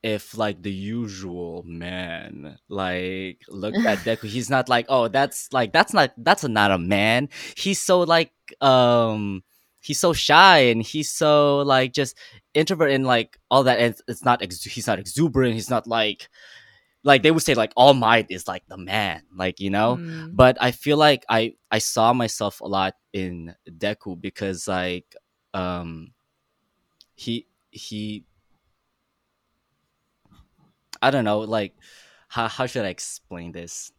if 0.03 0.37
like 0.37 0.63
the 0.63 0.73
usual 0.73 1.63
man 1.65 2.59
like 2.69 3.41
looked 3.49 3.79
at 3.79 3.99
Deku, 4.07 4.25
he's 4.29 4.51
not 4.51 4.69
like 4.69 4.87
oh 4.89 5.09
that's 5.09 5.49
like 5.53 5.73
that's 5.73 5.93
not 5.95 6.13
that's 6.19 6.45
not 6.45 6.71
a 6.71 6.79
man. 6.79 7.29
He's 7.57 7.81
so 7.81 8.01
like 8.01 8.33
um 8.61 9.43
he's 9.81 10.01
so 10.01 10.13
shy 10.13 10.59
and 10.59 10.83
he's 10.83 11.11
so 11.11 11.59
like 11.61 11.93
just 11.93 12.17
introvert 12.55 12.91
and 12.91 13.07
like 13.07 13.39
all 13.51 13.65
that 13.65 13.79
and 13.79 13.87
it's- 13.95 14.03
it's 14.09 14.25
not 14.25 14.43
ex- 14.43 14.63
he's 14.63 14.87
not 14.87 14.99
exuberant 14.99 15.55
he's 15.55 15.71
not 15.71 15.87
like 15.89 16.29
like 17.05 17.23
they 17.23 17.31
would 17.31 17.43
say 17.43 17.55
like 17.55 17.73
All 17.77 17.95
Might 17.95 18.31
is 18.31 18.47
like 18.47 18.63
the 18.69 18.77
man, 18.77 19.23
like 19.35 19.61
you 19.61 19.71
know. 19.71 19.97
Mm. 19.97 20.35
But 20.35 20.57
I 20.61 20.71
feel 20.71 20.97
like 20.97 21.25
I 21.29 21.55
I 21.71 21.79
saw 21.79 22.13
myself 22.13 22.61
a 22.61 22.67
lot 22.67 22.95
in 23.13 23.55
Deku 23.69 24.21
because 24.21 24.69
like 24.69 25.17
um 25.55 26.13
he 27.15 27.47
he 27.71 28.25
I 31.01 31.11
don't 31.11 31.25
know 31.25 31.41
like 31.41 31.75
how 32.29 32.49
how 32.49 32.67
should 32.67 32.85
I 32.85 32.89
explain 32.89 33.53
this? 33.53 33.93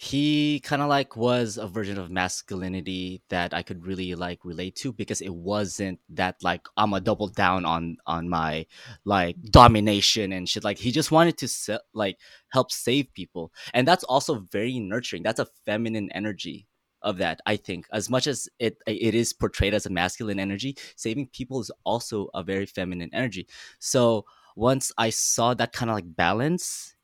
He 0.00 0.60
kind 0.60 0.80
of 0.80 0.88
like 0.88 1.16
was 1.16 1.58
a 1.58 1.66
version 1.66 1.98
of 1.98 2.08
masculinity 2.08 3.20
that 3.30 3.52
I 3.52 3.64
could 3.64 3.84
really 3.84 4.14
like 4.14 4.44
relate 4.44 4.76
to 4.76 4.92
because 4.92 5.20
it 5.20 5.34
wasn't 5.34 5.98
that 6.10 6.36
like 6.40 6.68
I'm 6.76 6.92
a 6.92 7.00
double 7.00 7.26
down 7.26 7.64
on 7.64 7.96
on 8.06 8.28
my 8.28 8.66
like 9.04 9.42
domination 9.42 10.32
and 10.32 10.48
shit. 10.48 10.62
Like 10.62 10.78
he 10.78 10.92
just 10.92 11.10
wanted 11.10 11.36
to 11.38 11.48
se- 11.48 11.80
like 11.94 12.16
help 12.50 12.70
save 12.70 13.12
people, 13.12 13.52
and 13.74 13.88
that's 13.88 14.04
also 14.04 14.46
very 14.52 14.78
nurturing. 14.78 15.24
That's 15.24 15.40
a 15.40 15.48
feminine 15.66 16.10
energy 16.12 16.68
of 17.02 17.18
that. 17.18 17.40
I 17.44 17.56
think 17.56 17.86
as 17.92 18.08
much 18.08 18.28
as 18.28 18.48
it 18.60 18.78
it 18.86 19.16
is 19.16 19.32
portrayed 19.32 19.74
as 19.74 19.86
a 19.86 19.90
masculine 19.90 20.38
energy, 20.38 20.76
saving 20.94 21.26
people 21.32 21.60
is 21.60 21.72
also 21.84 22.28
a 22.34 22.44
very 22.44 22.66
feminine 22.66 23.10
energy. 23.12 23.48
So 23.80 24.26
once 24.54 24.92
I 24.96 25.10
saw 25.10 25.54
that 25.54 25.72
kind 25.72 25.90
of 25.90 25.96
like 25.96 26.16
balance 26.16 26.94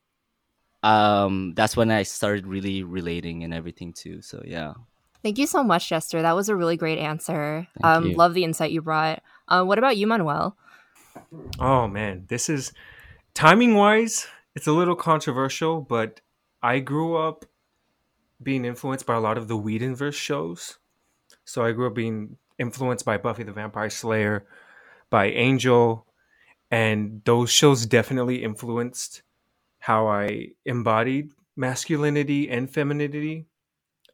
um 0.85 1.53
that's 1.57 1.76
when 1.76 1.91
i 1.91 2.05
started 2.05 2.47
really 2.47 2.85
relating 2.85 3.43
and 3.43 3.53
everything 3.53 3.93
too 3.93 4.22
so 4.22 4.41
yeah 4.47 4.74
Thank 5.24 5.39
you 5.39 5.47
so 5.47 5.64
much, 5.64 5.89
Jester. 5.89 6.20
That 6.20 6.37
was 6.37 6.51
a 6.51 6.55
really 6.55 6.76
great 6.76 6.99
answer. 6.99 7.66
Thank 7.80 7.97
um, 7.97 8.07
you. 8.09 8.14
love 8.14 8.35
the 8.35 8.45
insight 8.45 8.72
you 8.72 8.82
brought. 8.82 9.22
Uh, 9.49 9.64
what 9.64 9.78
about 9.78 9.97
you, 9.97 10.07
Manuel? 10.07 10.55
Oh 11.59 11.89
man, 11.89 12.26
this 12.28 12.51
is 12.51 12.74
timing 13.32 13.74
wise, 13.74 14.26
it's 14.55 14.66
a 14.66 14.72
little 14.72 14.95
controversial, 14.95 15.80
but 15.80 16.20
I 16.62 16.78
grew 16.80 17.16
up 17.16 17.47
being 18.43 18.64
influenced 18.64 19.07
by 19.07 19.14
a 19.14 19.20
lot 19.20 19.39
of 19.39 19.49
the 19.49 19.57
Whedonverse 19.57 20.14
shows. 20.14 20.78
So 21.45 21.64
I 21.64 21.72
grew 21.72 21.87
up 21.87 21.95
being 21.95 22.37
influenced 22.59 23.05
by 23.05 23.16
Buffy 23.16 23.43
the 23.43 23.53
Vampire 23.53 23.91
Slayer, 23.91 24.47
by 25.11 25.26
Angel, 25.30 26.07
and 26.70 27.22
those 27.24 27.51
shows 27.51 27.87
definitely 27.87 28.43
influenced 28.43 29.22
how 29.85 30.07
I 30.07 30.47
embodied 30.64 31.28
masculinity 31.57 32.49
and 32.49 32.72
femininity. 32.72 33.45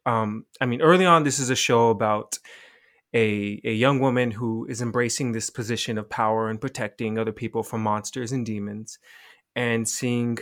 Um, 0.05 0.45
I 0.59 0.65
mean, 0.65 0.81
early 0.81 1.05
on, 1.05 1.23
this 1.23 1.39
is 1.39 1.49
a 1.49 1.55
show 1.55 1.91
about 1.91 2.37
a, 3.13 3.61
a 3.63 3.71
young 3.71 4.01
woman 4.01 4.31
who 4.31 4.65
is 4.67 4.81
embracing 4.81 5.31
this 5.31 5.49
position 5.49 5.97
of 5.97 6.09
power 6.09 6.49
and 6.49 6.59
protecting 6.59 7.17
other 7.17 7.31
people 7.31 7.63
from 7.63 7.83
monsters 7.83 8.33
and 8.33 8.45
demons, 8.45 8.99
and 9.55 9.87
seeing 9.87 10.39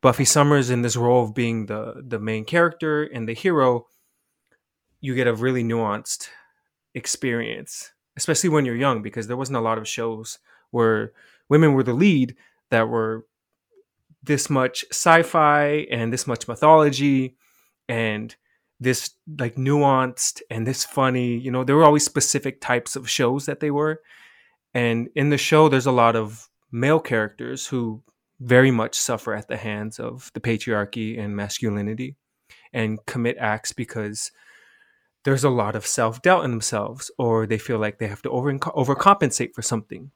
Buffy 0.00 0.24
Summers 0.24 0.70
in 0.70 0.80
this 0.80 0.96
role 0.96 1.24
of 1.24 1.34
being 1.34 1.66
the 1.66 2.02
the 2.02 2.18
main 2.18 2.46
character 2.46 3.02
and 3.02 3.28
the 3.28 3.34
hero. 3.34 3.88
You 5.02 5.14
get 5.14 5.26
a 5.26 5.34
really 5.34 5.64
nuanced 5.64 6.28
experience, 6.94 7.92
especially 8.16 8.48
when 8.48 8.64
you're 8.64 8.74
young, 8.74 9.02
because 9.02 9.26
there 9.26 9.36
wasn't 9.36 9.58
a 9.58 9.68
lot 9.68 9.76
of 9.76 9.86
shows 9.86 10.38
where 10.70 11.12
women 11.50 11.74
were 11.74 11.84
the 11.84 11.92
lead 11.92 12.36
that 12.70 12.88
were 12.88 13.26
this 14.22 14.50
much 14.50 14.84
sci-fi 14.90 15.86
and 15.90 16.12
this 16.12 16.26
much 16.26 16.48
mythology 16.48 17.36
and 17.88 18.34
this 18.80 19.10
like 19.38 19.56
nuanced 19.56 20.42
and 20.50 20.66
this 20.66 20.84
funny 20.84 21.36
you 21.38 21.50
know 21.50 21.64
there 21.64 21.76
were 21.76 21.84
always 21.84 22.04
specific 22.04 22.60
types 22.60 22.96
of 22.96 23.08
shows 23.08 23.46
that 23.46 23.60
they 23.60 23.70
were. 23.70 24.00
And 24.74 25.08
in 25.14 25.30
the 25.30 25.38
show 25.38 25.68
there's 25.68 25.86
a 25.86 25.92
lot 25.92 26.16
of 26.16 26.48
male 26.70 27.00
characters 27.00 27.66
who 27.66 28.02
very 28.40 28.70
much 28.70 28.94
suffer 28.94 29.34
at 29.34 29.48
the 29.48 29.56
hands 29.56 29.98
of 29.98 30.30
the 30.34 30.40
patriarchy 30.40 31.18
and 31.18 31.34
masculinity 31.34 32.16
and 32.72 32.98
commit 33.06 33.36
acts 33.38 33.72
because 33.72 34.30
there's 35.24 35.44
a 35.44 35.50
lot 35.50 35.74
of 35.74 35.86
self-doubt 35.86 36.44
in 36.44 36.50
themselves 36.50 37.10
or 37.18 37.46
they 37.46 37.58
feel 37.58 37.78
like 37.78 37.98
they 37.98 38.06
have 38.06 38.22
to 38.22 38.30
over 38.30 38.52
overcompensate 38.52 39.54
for 39.54 39.62
something 39.62 40.10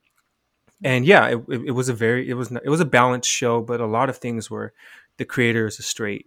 and 0.85 1.05
yeah 1.07 1.27
it, 1.29 1.39
it, 1.49 1.61
it 1.67 1.71
was 1.73 1.89
a 1.89 1.95
very 1.95 2.29
it 2.29 2.35
was 2.35 2.51
not, 2.51 2.63
it 2.65 2.71
was 2.71 2.81
a 2.81 2.85
balanced 2.87 3.29
show 3.31 3.61
but 3.61 3.81
a 3.81 3.87
lot 3.87 4.09
of 4.09 4.17
things 4.19 4.51
were 4.51 4.73
the 5.19 5.25
creator 5.25 5.67
is 5.67 5.79
a 5.79 5.83
straight 5.83 6.27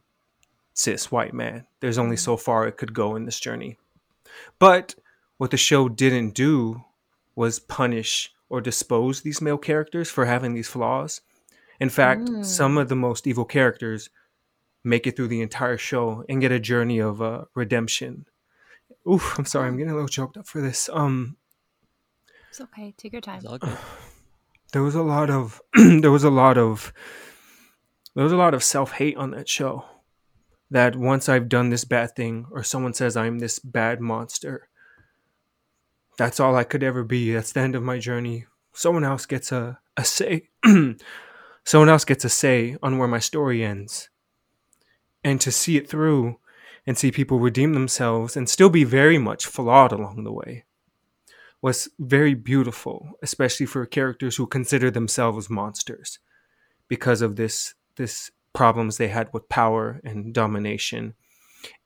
cis 0.76 1.12
white 1.12 1.34
man. 1.34 1.66
There's 1.80 1.98
only 1.98 2.18
so 2.18 2.38
far 2.38 2.68
it 2.68 2.78
could 2.78 2.94
go 2.94 3.16
in 3.16 3.26
this 3.26 3.40
journey. 3.40 3.78
But 4.60 4.96
what 5.38 5.52
the 5.52 5.58
show 5.58 5.88
didn't 5.90 6.32
do 6.36 6.84
was 7.36 7.60
punish 7.60 8.34
or 8.50 8.62
dispose 8.62 9.22
these 9.22 9.42
male 9.42 9.58
characters 9.58 10.10
for 10.10 10.26
having 10.26 10.54
these 10.54 10.68
flaws. 10.70 11.22
In 11.80 11.90
fact 11.90 12.22
Mm. 12.22 12.46
some 12.46 12.78
of 12.78 12.90
the 12.90 12.96
most 12.96 13.26
evil 13.28 13.46
characters 13.46 14.10
make 14.84 15.08
it 15.08 15.16
through 15.16 15.30
the 15.30 15.42
entire 15.42 15.78
show 15.78 16.24
and 16.30 16.42
get 16.42 16.52
a 16.52 16.60
journey 16.60 17.00
of 17.00 17.22
uh, 17.22 17.46
redemption. 17.56 18.26
Oof, 19.12 19.38
i'm 19.40 19.46
sorry 19.46 19.68
i'm 19.68 19.78
getting 19.78 19.92
a 19.92 19.96
little 19.96 20.08
choked 20.08 20.38
up 20.38 20.48
for 20.48 20.62
this. 20.62 20.90
Um 20.94 21.38
It's 22.50 22.62
okay. 22.62 22.94
Take 22.98 23.14
your 23.14 23.22
time. 23.22 23.42
There 24.74 24.82
was 24.82 24.96
a 24.96 25.04
lot 25.04 25.30
of 25.30 25.62
there 25.74 26.12
was 26.12 26.24
a 26.24 26.32
lot 26.32 26.58
of 26.58 26.92
there 28.16 28.24
was 28.24 28.34
a 28.34 28.38
lot 28.38 28.56
of 28.56 28.64
self-hate 28.64 29.16
on 29.18 29.30
that 29.32 29.48
show. 29.48 29.86
That 30.72 30.96
once 30.96 31.30
i've 31.30 31.48
done 31.48 31.70
this 31.70 31.86
bad 31.86 32.16
thing 32.16 32.48
or 32.52 32.64
someone 32.64 32.96
says 32.96 33.16
i'm 33.16 33.38
this 33.38 33.60
bad 33.60 34.02
monster 34.02 34.70
that's 36.18 36.40
all 36.40 36.56
i 36.56 36.64
could 36.64 36.82
ever 36.82 37.04
be. 37.04 37.32
That's 37.32 37.52
the 37.52 37.60
end 37.60 37.76
of 37.76 37.84
my 37.84 38.00
journey. 38.00 38.46
Someone 38.74 39.04
else 39.04 39.28
gets 39.28 39.52
a, 39.52 39.80
a 39.96 40.04
say 40.04 40.50
someone 41.64 41.90
else 41.90 42.06
gets 42.06 42.26
a 42.26 42.30
say 42.30 42.76
on 42.82 42.98
where 42.98 43.08
my 43.08 43.20
story 43.20 43.64
ends. 43.64 44.10
And 45.24 45.40
to 45.42 45.52
see 45.52 45.78
it 45.78 45.88
through 45.88 46.40
and 46.88 46.98
see 46.98 47.12
people 47.12 47.40
redeem 47.40 47.74
themselves 47.74 48.36
and 48.36 48.50
still 48.50 48.70
be 48.72 48.84
very 48.84 49.20
much 49.20 49.46
flawed 49.46 49.92
along 49.92 50.24
the 50.24 50.34
way 50.34 50.66
was 51.64 51.90
very 51.98 52.34
beautiful, 52.34 53.10
especially 53.24 53.66
for 53.66 53.86
characters 53.86 54.36
who 54.36 54.46
consider 54.46 54.92
themselves 54.92 55.50
monsters 55.50 56.20
because 56.90 57.22
of 57.22 57.38
this 57.38 57.74
this 57.96 58.30
problems 58.54 58.98
they 58.98 59.08
had 59.08 59.30
with 59.34 59.48
power 59.50 60.02
and 60.04 60.34
domination 60.34 61.16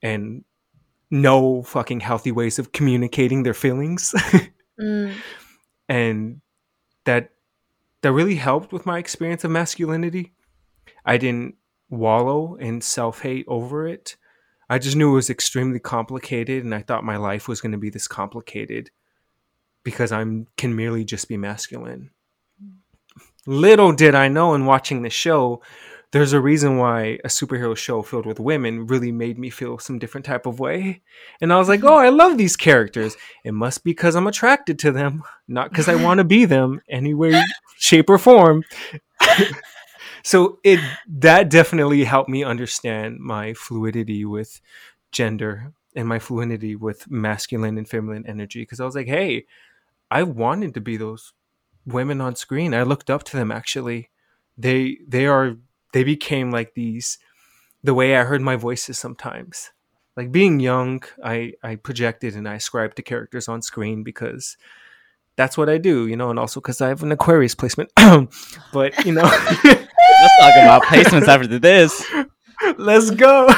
and 0.02 0.44
no 1.10 1.62
fucking 1.62 2.00
healthy 2.00 2.32
ways 2.32 2.58
of 2.58 2.72
communicating 2.72 3.42
their 3.42 3.54
feelings 3.54 4.14
Mm. 4.80 5.12
and 5.88 6.40
that 7.04 7.30
that 8.02 8.12
really 8.12 8.36
helped 8.36 8.72
with 8.72 8.86
my 8.86 8.98
experience 8.98 9.42
of 9.42 9.50
masculinity. 9.50 10.34
I 11.04 11.16
didn't 11.16 11.56
wallow 11.90 12.54
in 12.54 12.80
self-hate 12.80 13.46
over 13.48 13.88
it. 13.88 14.16
I 14.70 14.78
just 14.78 14.96
knew 14.96 15.10
it 15.10 15.14
was 15.14 15.30
extremely 15.30 15.80
complicated 15.80 16.62
and 16.62 16.72
I 16.72 16.82
thought 16.82 17.02
my 17.02 17.16
life 17.16 17.48
was 17.48 17.60
going 17.60 17.72
to 17.72 17.78
be 17.78 17.90
this 17.90 18.06
complicated 18.06 18.90
because 19.88 20.12
I'm 20.12 20.46
can 20.58 20.76
merely 20.76 21.02
just 21.02 21.28
be 21.28 21.38
masculine. 21.38 22.10
Little 23.46 23.92
did 23.92 24.14
I 24.14 24.28
know 24.28 24.52
in 24.52 24.66
watching 24.66 25.00
the 25.00 25.08
show, 25.08 25.62
there's 26.10 26.34
a 26.34 26.40
reason 26.42 26.76
why 26.76 27.18
a 27.24 27.28
superhero 27.28 27.74
show 27.74 28.02
filled 28.02 28.26
with 28.26 28.38
women 28.38 28.86
really 28.86 29.10
made 29.10 29.38
me 29.38 29.48
feel 29.48 29.78
some 29.78 29.98
different 29.98 30.26
type 30.26 30.44
of 30.44 30.60
way. 30.60 31.00
And 31.40 31.50
I 31.50 31.56
was 31.56 31.70
like, 31.70 31.82
"Oh, 31.84 31.96
I 31.96 32.10
love 32.10 32.36
these 32.36 32.54
characters. 32.54 33.16
It 33.44 33.52
must 33.52 33.82
be 33.82 33.94
cuz 33.94 34.14
I'm 34.14 34.26
attracted 34.26 34.78
to 34.80 34.92
them, 34.92 35.22
not 35.46 35.72
cuz 35.72 35.88
I 35.88 35.94
want 36.04 36.18
to 36.18 36.24
be 36.24 36.44
them 36.44 36.82
any 36.90 37.14
way 37.14 37.40
shape 37.78 38.10
or 38.10 38.18
form." 38.18 38.64
so 40.22 40.58
it 40.64 40.80
that 41.06 41.48
definitely 41.48 42.04
helped 42.04 42.28
me 42.28 42.44
understand 42.44 43.20
my 43.20 43.54
fluidity 43.54 44.26
with 44.26 44.60
gender 45.12 45.72
and 45.96 46.06
my 46.06 46.18
fluidity 46.18 46.76
with 46.76 47.10
masculine 47.10 47.78
and 47.78 47.88
feminine 47.88 48.26
energy 48.26 48.60
because 48.60 48.80
I 48.80 48.84
was 48.84 48.94
like, 48.94 49.08
"Hey, 49.08 49.46
I 50.10 50.22
wanted 50.22 50.74
to 50.74 50.80
be 50.80 50.96
those 50.96 51.32
women 51.86 52.20
on 52.20 52.36
screen. 52.36 52.74
I 52.74 52.82
looked 52.82 53.10
up 53.10 53.24
to 53.24 53.36
them 53.36 53.50
actually. 53.50 54.10
They 54.56 54.98
they 55.06 55.26
are 55.26 55.56
they 55.92 56.04
became 56.04 56.50
like 56.50 56.74
these 56.74 57.18
the 57.82 57.94
way 57.94 58.16
I 58.16 58.24
heard 58.24 58.42
my 58.42 58.56
voices 58.56 58.98
sometimes. 58.98 59.70
Like 60.16 60.32
being 60.32 60.60
young, 60.60 61.02
I 61.24 61.54
I 61.62 61.76
projected 61.76 62.34
and 62.34 62.48
I 62.48 62.54
ascribed 62.54 62.96
to 62.96 63.02
characters 63.02 63.48
on 63.48 63.62
screen 63.62 64.02
because 64.02 64.56
that's 65.36 65.56
what 65.56 65.68
I 65.68 65.78
do, 65.78 66.08
you 66.08 66.16
know, 66.16 66.30
and 66.30 66.38
also 66.38 66.60
because 66.60 66.80
I 66.80 66.88
have 66.88 67.02
an 67.04 67.12
Aquarius 67.12 67.54
placement. 67.54 67.92
but 68.72 69.04
you 69.04 69.12
know, 69.12 69.30
Let's 70.20 70.36
talk 70.40 70.54
about 70.56 70.82
placements 70.82 71.28
after 71.28 71.58
this. 71.58 72.04
let's 72.76 73.10
go. 73.10 73.48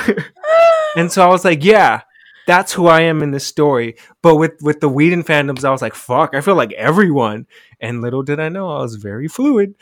and 0.96 1.10
so 1.10 1.22
I 1.24 1.28
was 1.28 1.44
like, 1.44 1.64
yeah, 1.64 2.02
that's 2.50 2.72
who 2.72 2.88
I 2.88 3.02
am 3.02 3.22
in 3.22 3.30
this 3.30 3.46
story. 3.46 3.94
But 4.22 4.34
with 4.34 4.60
with 4.60 4.80
the 4.80 4.88
Whedon 4.88 5.22
fandoms, 5.22 5.64
I 5.64 5.70
was 5.70 5.80
like, 5.80 5.94
fuck, 5.94 6.34
I 6.34 6.40
feel 6.40 6.56
like 6.56 6.72
everyone. 6.72 7.46
And 7.80 8.02
little 8.02 8.24
did 8.24 8.40
I 8.40 8.48
know, 8.48 8.68
I 8.68 8.82
was 8.82 8.96
very 8.96 9.28
fluid. 9.28 9.76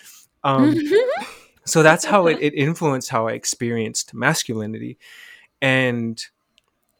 Um, 0.45 0.79
so 1.65 1.83
that's 1.83 2.05
how 2.05 2.27
it, 2.27 2.39
it 2.43 2.53
influenced 2.55 3.09
how 3.09 3.27
I 3.27 3.33
experienced 3.33 4.13
masculinity. 4.13 4.99
And 5.63 6.23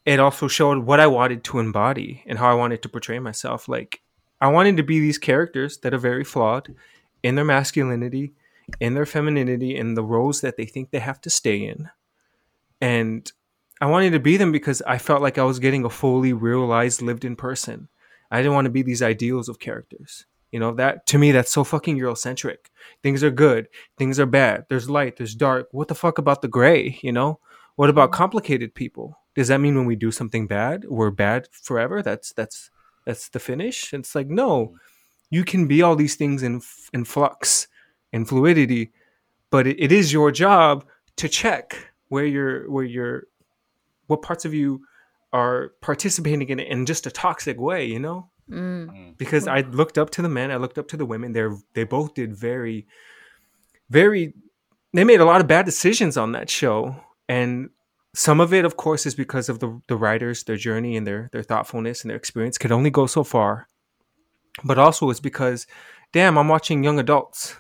it 0.07 0.19
also 0.19 0.49
showed 0.49 0.87
what 0.87 1.01
I 1.01 1.07
wanted 1.07 1.45
to 1.45 1.59
embody 1.59 2.25
and 2.27 2.39
how 2.39 2.51
I 2.51 2.55
wanted 2.55 2.83
to 2.83 2.89
portray 2.89 3.19
myself. 3.19 3.69
Like, 3.69 4.01
I 4.41 4.49
wanted 4.49 4.79
to 4.79 4.83
be 4.83 5.01
these 5.01 5.19
characters 5.19 5.77
that 5.79 5.93
are 5.93 5.99
very 5.99 6.25
flawed 6.25 6.75
in 7.23 7.35
their 7.35 7.45
masculinity, 7.45 8.33
in 8.81 8.95
their 8.95 9.07
femininity 9.07 9.77
in 9.77 9.95
the 9.95 10.03
roles 10.03 10.41
that 10.41 10.57
they 10.57 10.65
think 10.65 10.91
they 10.91 10.99
have 11.01 11.21
to 11.21 11.31
stay 11.31 11.59
in 11.59 11.91
and 12.81 13.33
i 13.81 13.87
wanted 13.87 14.11
to 14.11 14.21
be 14.21 14.37
them 14.37 14.53
because 14.53 14.83
i 14.87 14.99
felt 14.99 15.23
like 15.23 15.39
i 15.39 15.43
was 15.43 15.59
getting 15.59 15.85
a 15.85 15.91
fully 15.91 16.33
realized 16.33 17.03
lived 17.03 17.25
in 17.25 17.37
person. 17.37 17.89
I 18.31 18.39
didn't 18.39 18.55
want 18.55 18.67
to 18.67 18.71
be 18.71 18.83
these 18.83 19.03
ideals 19.03 19.49
of 19.49 19.59
characters. 19.59 20.27
You 20.53 20.61
know 20.61 20.73
that 20.75 21.07
to 21.07 21.19
me 21.19 21.33
that's 21.33 21.53
so 21.53 21.65
fucking 21.65 21.99
eurocentric. 21.99 22.57
Things 23.03 23.23
are 23.23 23.31
good. 23.31 23.69
Things 23.97 24.19
are 24.19 24.27
bad. 24.27 24.67
There's 24.69 24.89
light. 24.89 25.17
There's 25.17 25.35
dark. 25.35 25.69
What 25.73 25.89
the 25.89 25.95
fuck 25.95 26.19
about 26.19 26.43
the 26.43 26.49
gray? 26.49 26.99
You 27.03 27.13
know? 27.13 27.41
What 27.77 27.91
about 27.91 28.11
mm-hmm. 28.11 28.19
complicated 28.19 28.75
people? 28.75 29.19
Does 29.35 29.49
that 29.49 29.61
mean 29.61 29.77
when 29.77 29.87
we 29.87 29.97
do 29.97 30.11
something 30.11 30.47
bad 30.47 30.85
we're 30.89 31.11
bad 31.11 31.49
forever? 31.53 32.03
That's 32.03 32.33
that's 32.33 32.71
that's 33.05 33.29
the 33.29 33.39
finish? 33.39 33.93
It's 33.93 34.15
like 34.15 34.29
no. 34.29 34.67
Mm-hmm. 34.67 34.75
You 35.31 35.45
can 35.45 35.67
be 35.69 35.83
all 35.83 35.97
these 35.97 36.17
things 36.17 36.43
in 36.43 36.61
in 36.93 37.05
flux 37.05 37.69
in 38.13 38.25
fluidity 38.25 38.91
but 39.51 39.67
it, 39.67 39.81
it 39.81 39.93
is 39.93 40.13
your 40.13 40.31
job 40.31 40.85
to 41.17 41.29
check 41.29 41.93
where 42.09 42.25
you're 42.25 42.71
where 42.71 42.85
you're 42.85 43.25
what 44.09 44.21
parts 44.23 44.45
of 44.45 44.53
you 44.53 44.83
are 45.33 45.73
participating 45.81 46.49
in 46.49 46.59
it 46.61 46.69
in 46.69 46.85
just 46.85 47.07
a 47.07 47.11
toxic 47.11 47.59
way 47.61 47.85
you 47.87 47.99
know 48.01 48.29
Mm. 48.51 49.19
because 49.19 49.47
I 49.47 49.61
looked 49.61 49.99
up 49.99 50.09
to 50.13 50.23
the 50.23 50.29
men, 50.31 50.51
I 50.51 50.57
looked 50.57 50.79
up 50.79 50.89
to 50.89 50.97
the 50.97 51.05
women. 51.05 51.35
They're 51.35 51.55
they 51.75 51.85
both 51.85 52.15
did 52.15 52.35
very, 52.35 52.87
very. 53.91 54.33
They 54.95 55.05
made 55.05 55.21
a 55.21 55.27
lot 55.27 55.43
of 55.43 55.47
bad 55.47 55.67
decisions 55.67 56.17
on 56.17 56.33
that 56.33 56.49
show, 56.49 56.97
and 57.29 57.69
some 58.15 58.41
of 58.41 58.55
it, 58.55 58.65
of 58.65 58.79
course, 58.79 59.05
is 59.05 59.15
because 59.15 59.51
of 59.51 59.59
the 59.59 59.83
the 59.87 59.97
writers, 59.97 60.45
their 60.45 60.57
journey 60.57 60.97
and 60.97 61.07
their 61.07 61.29
their 61.31 61.43
thoughtfulness 61.43 62.01
and 62.03 62.09
their 62.11 62.17
experience 62.17 62.57
could 62.57 62.73
only 62.73 62.89
go 62.89 63.07
so 63.07 63.23
far. 63.23 63.69
But 64.65 64.79
also, 64.79 65.11
it's 65.11 65.21
because, 65.21 65.67
damn, 66.13 66.39
I'm 66.39 66.49
watching 66.49 66.83
young 66.83 66.99
adults, 66.99 67.57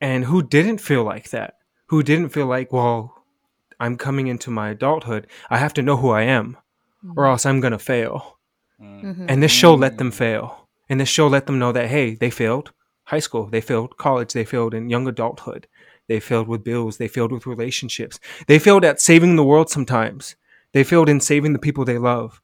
and 0.00 0.24
who 0.24 0.42
didn't 0.42 0.78
feel 0.78 1.04
like 1.04 1.30
that, 1.30 1.58
who 1.86 2.02
didn't 2.02 2.30
feel 2.30 2.46
like, 2.46 2.72
well, 2.72 3.15
I'm 3.78 3.96
coming 3.96 4.26
into 4.26 4.50
my 4.50 4.70
adulthood, 4.70 5.26
I 5.50 5.58
have 5.58 5.74
to 5.74 5.82
know 5.82 5.96
who 5.96 6.10
I 6.10 6.22
am, 6.22 6.56
or 7.16 7.24
mm. 7.24 7.30
else 7.30 7.46
I'm 7.46 7.60
gonna 7.60 7.78
fail. 7.78 8.38
Mhm. 8.80 9.26
And 9.28 9.42
this 9.42 9.52
show 9.52 9.74
let 9.74 9.98
them 9.98 10.10
mm. 10.10 10.14
fail. 10.14 10.68
And 10.88 11.00
this 11.00 11.08
show 11.08 11.26
let 11.26 11.46
them 11.46 11.58
know 11.58 11.72
that 11.72 11.88
hey, 11.88 12.14
they 12.14 12.30
failed 12.30 12.72
high 13.04 13.20
school, 13.20 13.46
they 13.46 13.60
failed 13.60 13.96
college, 13.96 14.32
they 14.32 14.44
failed 14.44 14.74
in 14.74 14.90
young 14.90 15.06
adulthood, 15.06 15.66
they 16.08 16.20
failed 16.20 16.48
with 16.48 16.64
bills, 16.64 16.98
they 16.98 17.08
failed 17.08 17.32
with 17.32 17.46
relationships, 17.46 18.18
they 18.46 18.58
failed 18.58 18.84
at 18.84 19.00
saving 19.00 19.36
the 19.36 19.44
world 19.44 19.70
sometimes, 19.70 20.36
they 20.72 20.84
failed 20.84 21.08
in 21.08 21.20
saving 21.20 21.52
the 21.52 21.58
people 21.58 21.84
they 21.84 21.98
love. 21.98 22.40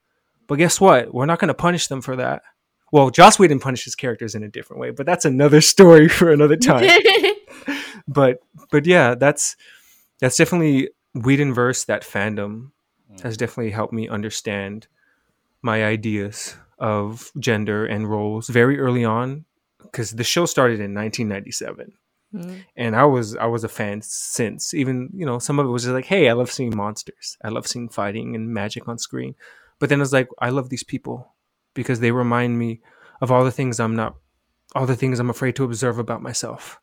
But 0.46 0.56
guess 0.56 0.80
what? 0.80 1.14
We're 1.14 1.26
not 1.26 1.38
going 1.38 1.48
to 1.48 1.54
punish 1.54 1.86
them 1.86 2.00
for 2.00 2.16
that. 2.16 2.42
Well, 2.92 3.10
Joss 3.10 3.38
Whedon 3.38 3.58
punished 3.58 3.84
his 3.84 3.94
characters 3.94 4.34
in 4.34 4.42
a 4.42 4.48
different 4.48 4.80
way, 4.80 4.90
but 4.90 5.06
that's 5.06 5.24
another 5.24 5.60
story 5.74 6.08
for 6.08 6.30
another 6.30 6.56
time. 6.56 6.88
but 8.08 8.38
but 8.70 8.86
yeah, 8.86 9.14
that's 9.14 9.56
that's 10.20 10.36
definitely 10.36 10.90
Whedonverse. 11.16 11.86
That 11.86 12.02
fandom 12.02 12.70
has 13.22 13.36
definitely 13.36 13.70
helped 13.72 13.92
me 13.92 14.08
understand 14.08 14.86
my 15.60 15.84
ideas 15.84 16.56
of 16.78 17.30
gender 17.38 17.84
and 17.86 18.08
roles 18.10 18.48
very 18.48 18.78
early 18.80 19.04
on 19.04 19.44
because 19.82 20.12
the 20.12 20.24
show 20.24 20.46
started 20.46 20.80
in 20.80 20.94
1997 20.94 21.92
Mhm. 22.34 22.64
and 22.76 22.96
i 22.96 23.04
was 23.04 23.36
i 23.36 23.44
was 23.44 23.62
a 23.62 23.68
fan 23.68 24.00
since. 24.02 24.72
Even 24.72 25.10
you 25.14 25.26
know 25.26 25.38
some 25.38 25.58
of 25.58 25.66
it 25.66 25.68
was 25.70 25.82
just 25.82 25.92
like 25.92 26.06
hey 26.06 26.28
i 26.30 26.32
love 26.32 26.50
seeing 26.50 26.74
monsters. 26.74 27.36
I 27.44 27.50
love 27.50 27.66
seeing 27.66 27.88
fighting 27.90 28.34
and 28.34 28.48
magic 28.48 28.88
on 28.88 28.98
screen. 28.98 29.34
But 29.78 29.90
then 29.90 30.00
it's 30.00 30.12
like 30.14 30.28
i 30.38 30.48
love 30.48 30.70
these 30.70 30.82
people 30.82 31.34
because 31.74 32.00
they 32.00 32.10
remind 32.10 32.58
me 32.58 32.80
of 33.20 33.30
all 33.30 33.44
the 33.44 33.50
things 33.52 33.78
i'm 33.78 33.94
not 33.94 34.16
all 34.74 34.86
the 34.86 34.96
things 34.96 35.20
i'm 35.20 35.28
afraid 35.30 35.54
to 35.56 35.64
observe 35.64 35.98
about 35.98 36.22
myself. 36.22 36.80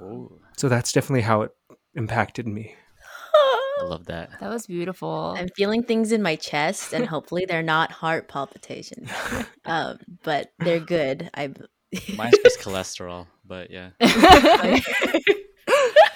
Ooh, 0.00 0.40
so 0.56 0.68
that's 0.68 0.92
definitely 0.92 1.22
how 1.22 1.42
it 1.42 1.50
impacted 1.94 2.46
me 2.46 2.76
I 3.82 3.84
love 3.84 4.06
that. 4.06 4.30
That 4.38 4.50
was 4.50 4.66
beautiful. 4.66 5.34
I'm 5.36 5.48
feeling 5.56 5.82
things 5.82 6.12
in 6.12 6.22
my 6.22 6.36
chest, 6.36 6.92
and 6.92 7.04
hopefully 7.04 7.46
they're 7.46 7.62
not 7.62 7.90
heart 7.90 8.28
palpitations. 8.28 9.10
um, 9.64 9.98
but 10.22 10.52
they're 10.60 10.78
good. 10.80 11.28
I 11.34 11.52
Mine's 12.16 12.38
just 12.44 12.60
cholesterol, 12.60 13.26
but 13.44 13.70
yeah. 13.70 13.90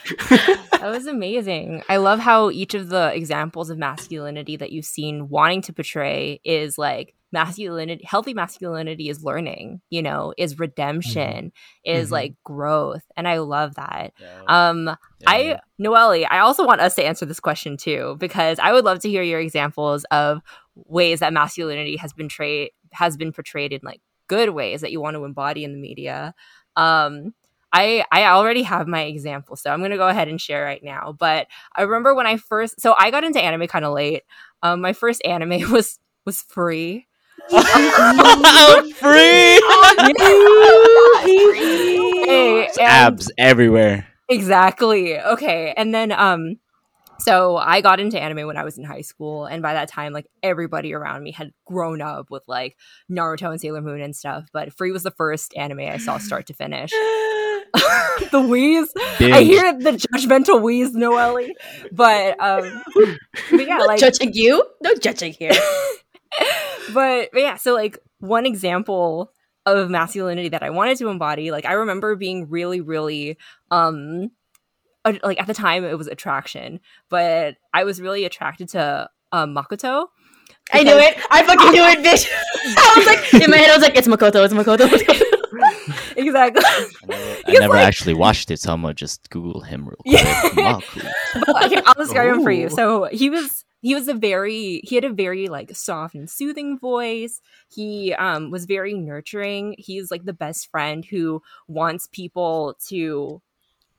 that 0.28 0.80
was 0.90 1.06
amazing. 1.06 1.82
I 1.88 1.96
love 1.98 2.18
how 2.18 2.50
each 2.50 2.74
of 2.74 2.88
the 2.88 3.12
examples 3.14 3.70
of 3.70 3.78
masculinity 3.78 4.56
that 4.56 4.72
you've 4.72 4.84
seen 4.84 5.28
wanting 5.28 5.62
to 5.62 5.72
portray 5.72 6.40
is 6.44 6.78
like 6.78 7.14
masculinity, 7.32 8.04
healthy 8.04 8.32
masculinity 8.34 9.08
is 9.08 9.22
learning, 9.24 9.80
you 9.90 10.00
know, 10.00 10.32
is 10.38 10.58
redemption, 10.58 11.52
is 11.84 12.08
Mhm. 12.08 12.12
like 12.12 12.34
growth. 12.44 13.02
And 13.16 13.26
I 13.26 13.38
love 13.38 13.74
that. 13.74 14.12
Yeah. 14.20 14.42
Um, 14.46 14.86
Yeah. 14.86 14.94
I, 15.26 15.58
Noelle, 15.78 16.24
I 16.30 16.38
also 16.38 16.64
want 16.64 16.80
us 16.80 16.94
to 16.94 17.04
answer 17.04 17.26
this 17.26 17.40
question 17.40 17.76
too, 17.76 18.16
because 18.18 18.58
I 18.58 18.72
would 18.72 18.84
love 18.84 19.00
to 19.00 19.08
hear 19.08 19.22
your 19.22 19.40
examples 19.40 20.04
of 20.10 20.40
ways 20.74 21.20
that 21.20 21.32
masculinity 21.32 21.96
has 21.96 22.12
been 22.12 22.28
tra- 22.28 22.68
has 22.92 23.16
been 23.16 23.32
portrayed 23.32 23.72
in 23.72 23.80
like 23.82 24.00
good 24.28 24.50
ways 24.50 24.80
that 24.82 24.92
you 24.92 25.00
want 25.00 25.16
to 25.16 25.24
embody 25.24 25.64
in 25.64 25.72
the 25.72 25.78
media. 25.78 26.34
Um, 26.76 27.34
I 27.72 28.04
I 28.10 28.26
already 28.26 28.62
have 28.62 28.86
my 28.86 29.02
example, 29.02 29.56
so 29.56 29.70
I'm 29.70 29.82
gonna 29.82 29.96
go 29.96 30.08
ahead 30.08 30.28
and 30.28 30.40
share 30.40 30.64
right 30.64 30.82
now. 30.82 31.14
But 31.18 31.48
I 31.74 31.82
remember 31.82 32.14
when 32.14 32.26
I 32.26 32.36
first, 32.36 32.80
so 32.80 32.94
I 32.98 33.10
got 33.10 33.24
into 33.24 33.40
anime 33.40 33.66
kind 33.66 33.84
of 33.84 33.92
late. 33.92 34.22
Um, 34.62 34.80
my 34.80 34.92
first 34.92 35.24
anime 35.24 35.60
was 35.70 35.98
was 36.24 36.42
free. 36.42 37.06
free 37.50 37.60
Hey, 42.26 42.68
abs 42.80 43.30
everywhere. 43.38 44.06
Exactly. 44.28 45.18
Okay. 45.18 45.72
And 45.76 45.94
then 45.94 46.12
um 46.12 46.58
so 47.18 47.56
I 47.56 47.80
got 47.80 48.00
into 48.00 48.20
anime 48.20 48.46
when 48.46 48.56
I 48.56 48.64
was 48.64 48.78
in 48.78 48.84
high 48.84 49.02
school 49.02 49.46
and 49.46 49.62
by 49.62 49.74
that 49.74 49.88
time 49.88 50.12
like 50.12 50.26
everybody 50.42 50.92
around 50.92 51.22
me 51.22 51.32
had 51.32 51.52
grown 51.64 52.02
up 52.02 52.30
with 52.30 52.42
like 52.46 52.76
Naruto 53.10 53.50
and 53.50 53.60
Sailor 53.60 53.80
Moon 53.80 54.00
and 54.00 54.14
stuff, 54.14 54.46
but 54.52 54.72
Free 54.72 54.92
was 54.92 55.02
the 55.02 55.10
first 55.10 55.56
anime 55.56 55.80
I 55.80 55.98
saw 55.98 56.18
start 56.18 56.46
to 56.48 56.54
finish. 56.54 56.90
the 58.30 58.40
wheeze. 58.40 58.92
I 59.20 59.42
hear 59.42 59.78
the 59.78 59.92
judgmental 59.92 60.62
wheeze, 60.62 60.92
Noelle. 60.92 61.48
But 61.92 62.40
um 62.40 62.82
but 63.50 63.66
yeah, 63.66 63.78
like 63.78 64.00
judging 64.00 64.32
you? 64.32 64.64
No 64.82 64.94
judging 64.94 65.32
here. 65.32 65.52
but, 66.94 67.30
but 67.32 67.40
yeah, 67.40 67.56
so 67.56 67.74
like 67.74 67.98
one 68.18 68.46
example 68.46 69.32
of 69.64 69.90
masculinity 69.90 70.48
that 70.50 70.62
I 70.62 70.70
wanted 70.70 70.98
to 70.98 71.08
embody, 71.08 71.50
like 71.50 71.64
I 71.64 71.72
remember 71.72 72.16
being 72.16 72.48
really, 72.48 72.80
really 72.80 73.36
um 73.70 74.30
a- 75.06 75.20
like 75.22 75.40
at 75.40 75.46
the 75.46 75.54
time 75.54 75.84
it 75.84 75.96
was 75.96 76.06
attraction, 76.06 76.80
but 77.08 77.56
I 77.72 77.84
was 77.84 78.00
really 78.00 78.24
attracted 78.24 78.68
to 78.70 79.08
um, 79.32 79.54
Makoto. 79.54 80.06
I 80.72 80.82
knew 80.82 80.96
it. 80.96 81.16
I 81.30 81.42
fucking 81.44 81.70
knew 81.72 81.84
it, 81.84 81.98
bitch. 81.98 82.28
I 82.76 82.94
was 82.96 83.06
like, 83.06 83.42
in 83.42 83.50
my 83.50 83.56
head, 83.56 83.70
I 83.70 83.74
was 83.74 83.82
like, 83.82 83.96
it's 83.96 84.08
Makoto, 84.08 84.44
it's 84.44 84.54
Makoto. 84.54 85.22
It's 85.52 86.16
Makoto. 86.16 86.16
Exactly. 86.16 86.64
I 86.64 86.88
never, 87.08 87.42
I 87.46 87.52
never 87.52 87.74
like- 87.74 87.86
actually 87.86 88.14
watched 88.14 88.50
it, 88.50 88.60
so 88.60 88.72
I'm 88.72 88.82
gonna 88.82 88.94
just 88.94 89.28
Google 89.30 89.60
him 89.60 89.84
real 89.88 89.96
quick. 90.06 90.54
Yeah. 90.56 90.80
Okay, 91.64 91.80
I'll 91.86 91.94
describe 91.94 92.28
him 92.34 92.42
for 92.42 92.50
you. 92.50 92.68
So 92.68 93.04
he 93.12 93.30
was 93.30 93.64
he 93.82 93.94
was 93.94 94.08
a 94.08 94.14
very 94.14 94.80
he 94.84 94.94
had 94.94 95.04
a 95.04 95.12
very 95.12 95.48
like 95.48 95.74
soft 95.76 96.14
and 96.14 96.28
soothing 96.28 96.78
voice. 96.78 97.40
He 97.68 98.14
um 98.14 98.50
was 98.50 98.64
very 98.66 98.94
nurturing. 98.94 99.74
He's 99.78 100.10
like 100.10 100.24
the 100.24 100.32
best 100.32 100.70
friend 100.70 101.04
who 101.04 101.42
wants 101.68 102.08
people 102.10 102.76
to, 102.88 103.40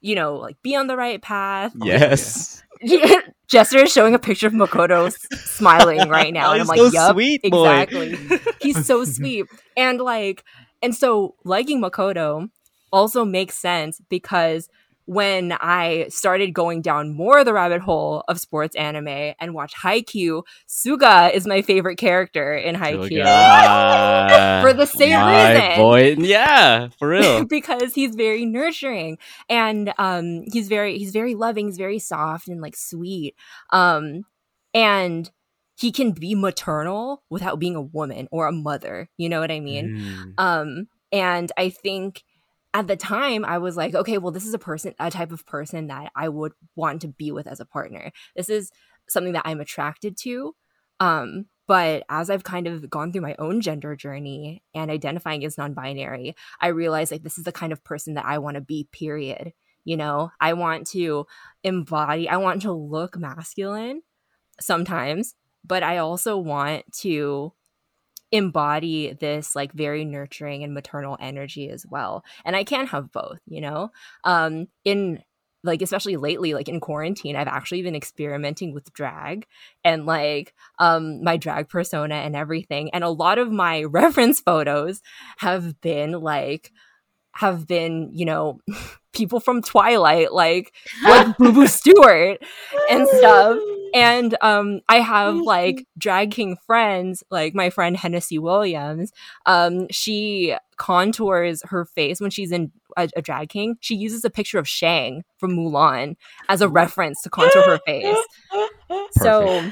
you 0.02 0.16
know, 0.16 0.36
like 0.36 0.62
be 0.62 0.76
on 0.76 0.88
the 0.88 0.98
right 0.98 1.22
path. 1.22 1.74
Yes. 1.82 2.64
Jester 3.48 3.80
is 3.80 3.92
showing 3.92 4.14
a 4.14 4.20
picture 4.20 4.46
of 4.48 4.54
Makoto 4.54 5.12
smiling 5.38 6.10
right 6.10 6.34
now, 6.34 6.52
and 6.52 6.62
I'm 6.62 6.68
he's 6.68 6.70
like, 6.70 6.78
so 6.80 6.86
"Yup, 6.92 7.14
sweet, 7.14 7.42
boy." 7.44 7.80
exactly." 7.80 8.40
he's 8.62 8.86
so 8.86 9.04
sweet, 9.06 9.46
and 9.78 10.00
like, 10.00 10.44
and 10.82 10.96
so 10.96 11.36
liking 11.44 11.82
Makoto 11.82 12.50
also 12.92 13.26
makes 13.26 13.56
sense 13.56 14.02
because 14.10 14.70
when 15.08 15.54
I 15.54 16.08
started 16.10 16.54
going 16.54 16.82
down 16.82 17.16
more 17.16 17.46
the 17.46 17.54
rabbit 17.54 17.80
hole 17.80 18.26
of 18.28 18.42
sports 18.42 18.76
anime 18.76 19.34
and 19.40 19.54
watch 19.54 19.74
Haikyuu, 19.74 20.44
Suga 20.68 21.34
is 21.34 21.48
my 21.48 21.62
favorite 21.62 21.96
character 21.96 22.54
in 22.54 22.76
Haikyuu. 22.76 23.24
Suga. 23.24 24.62
For 24.62 24.74
the 24.74 24.86
same 24.86 25.14
My 25.18 25.54
reason. 25.54 25.78
boy. 25.78 26.16
Yeah, 26.20 26.90
for 27.00 27.08
real. 27.08 27.46
because 27.50 27.94
he's 27.94 28.16
very 28.16 28.46
nurturing 28.46 29.18
and 29.50 29.94
um 29.98 30.44
he's 30.52 30.68
very 30.68 30.98
he's 30.98 31.12
very 31.12 31.36
loving 31.36 31.68
he's 31.68 31.78
very 31.78 32.00
soft 32.00 32.50
and 32.50 32.60
like 32.62 32.76
sweet 32.76 33.34
um 33.70 34.26
and 34.74 35.32
he 35.78 35.92
can 35.92 36.12
be 36.12 36.36
maternal 36.36 37.24
without 37.30 37.60
being 37.60 37.76
a 37.76 37.82
woman 37.82 38.28
or 38.32 38.48
a 38.48 38.52
mother 38.52 39.10
you 39.18 39.30
know 39.30 39.40
what 39.40 39.52
i 39.52 39.60
mean? 39.60 39.98
Mm. 39.98 40.34
um 40.38 40.88
and 41.12 41.52
i 41.58 41.70
think 41.70 42.24
at 42.74 42.88
the 42.88 42.98
time 42.98 43.46
i 43.46 43.58
was 43.58 43.78
like 43.78 43.96
okay 43.96 44.18
well 44.18 44.32
this 44.32 44.46
is 44.46 44.54
a 44.54 44.60
person 44.60 44.94
a 45.00 45.10
type 45.10 45.32
of 45.32 45.46
person 45.46 45.88
that 45.88 46.12
i 46.16 46.28
would 46.28 46.52
want 46.76 47.02
to 47.02 47.08
be 47.08 47.32
with 47.32 47.48
as 47.48 47.60
a 47.60 47.66
partner. 47.66 48.12
This 48.36 48.50
is 48.50 48.72
something 49.08 49.34
that 49.34 49.46
i'm 49.46 49.62
attracted 49.62 50.18
to. 50.18 50.56
Um 51.00 51.46
but 51.68 52.04
as 52.10 52.30
i've 52.30 52.44
kind 52.44 52.68
of 52.68 52.90
gone 52.90 53.12
through 53.12 53.22
my 53.22 53.36
own 53.40 53.62
gender 53.62 53.96
journey 53.96 54.64
and 54.74 54.90
identifying 54.92 55.44
as 55.46 55.58
non-binary 55.58 56.36
i 56.62 56.68
realized 56.68 57.12
like 57.12 57.24
this 57.24 57.38
is 57.38 57.44
the 57.44 57.52
kind 57.52 57.74
of 57.74 57.84
person 57.84 58.14
that 58.16 58.26
i 58.26 58.38
want 58.38 58.56
to 58.56 58.62
be 58.62 58.88
period. 58.92 59.54
You 59.84 59.96
know, 59.96 60.32
I 60.42 60.52
want 60.52 60.88
to 60.88 61.28
embody, 61.64 62.28
I 62.28 62.36
want 62.38 62.64
to 62.64 62.74
look 62.74 63.18
masculine 63.18 64.02
sometimes, 64.60 65.34
but 65.68 65.84
I 65.84 65.98
also 65.98 66.38
want 66.38 66.92
to 67.00 67.54
embody 68.32 69.14
this 69.14 69.56
like 69.56 69.72
very 69.74 70.04
nurturing 70.04 70.64
and 70.64 70.74
maternal 70.74 71.18
energy 71.20 71.70
as 71.70 71.86
well. 71.90 72.24
And 72.44 72.56
I 72.56 72.64
can 72.64 72.88
have 72.88 73.12
both, 73.12 73.40
you 73.46 73.62
know? 73.62 73.92
Um 74.24 74.68
in 74.84 75.24
like 75.64 75.82
especially 75.82 76.18
lately 76.18 76.54
like 76.54 76.70
in 76.70 76.80
quarantine 76.80 77.36
i've 77.36 77.48
actually 77.48 77.82
been 77.82 77.96
experimenting 77.96 78.74
with 78.74 78.94
drag 78.94 79.46
and 79.84 80.06
like 80.06 80.54
um 80.78 81.24
my 81.24 81.36
drag 81.36 81.68
persona 81.68 82.16
and 82.16 82.36
everything 82.36 82.90
and 82.92 83.04
a 83.04 83.10
lot 83.10 83.40
of 83.40 83.52
my 83.52 83.84
reference 83.90 84.40
photos 84.40 85.02
have 85.38 85.82
been 85.82 86.12
like 86.12 86.72
have 87.38 87.68
been 87.68 88.10
you 88.14 88.26
know 88.26 88.60
people 89.14 89.40
from 89.40 89.62
twilight 89.62 90.34
like 90.34 90.74
like 91.04 91.38
boo 91.38 91.52
boo 91.52 91.68
stewart 91.68 92.40
and 92.90 93.08
stuff. 93.08 93.60
And 93.94 94.36
um 94.42 94.82
i 94.90 94.98
have 95.00 95.38
like 95.38 95.88
drag 95.98 96.32
king 96.32 96.58
friends 96.68 97.24
like 97.32 97.56
my 97.56 97.70
friend 97.70 97.96
hennessy 97.96 98.38
williams. 98.38 99.14
Um 99.46 99.88
she 99.90 100.58
contours 100.76 101.64
her 101.64 101.86
face 101.86 102.20
when 102.20 102.30
she's 102.30 102.52
in 102.52 102.74
a, 102.98 103.08
a 103.16 103.22
drag 103.22 103.48
king. 103.48 103.78
She 103.80 103.96
uses 103.96 104.26
a 104.26 104.30
picture 104.30 104.60
of 104.60 104.68
shang 104.68 105.24
from 105.38 105.56
mulan 105.56 106.18
as 106.50 106.62
a 106.62 106.68
reference 106.68 107.22
to 107.22 107.30
contour 107.30 107.64
her 107.64 107.80
face. 107.86 108.18
So 109.12 109.72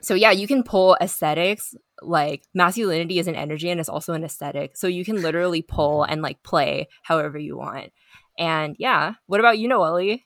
so 0.00 0.14
yeah 0.14 0.30
you 0.30 0.46
can 0.46 0.62
pull 0.62 0.96
aesthetics 1.02 1.74
like 2.06 2.42
masculinity 2.54 3.18
is 3.18 3.28
an 3.28 3.34
energy 3.34 3.70
and 3.70 3.80
it's 3.80 3.88
also 3.88 4.12
an 4.12 4.24
aesthetic 4.24 4.76
so 4.76 4.86
you 4.86 5.04
can 5.04 5.22
literally 5.22 5.62
pull 5.62 6.04
and 6.04 6.22
like 6.22 6.42
play 6.42 6.88
however 7.02 7.38
you 7.38 7.56
want 7.56 7.92
and 8.38 8.76
yeah 8.78 9.14
what 9.26 9.40
about 9.40 9.58
you 9.58 9.68
noelle 9.68 10.18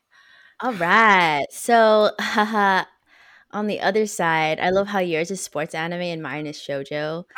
All 0.61 0.73
right. 0.73 1.47
So, 1.51 2.11
haha, 2.19 2.85
on 3.53 3.69
the 3.69 3.81
other 3.81 4.07
side, 4.07 4.59
I 4.59 4.71
love 4.71 4.89
how 4.89 4.99
yours 4.99 5.31
is 5.31 5.41
sports 5.41 5.75
anime 5.75 6.03
and 6.03 6.23
mine 6.23 6.47
is 6.47 6.57
shojo. 6.59 7.25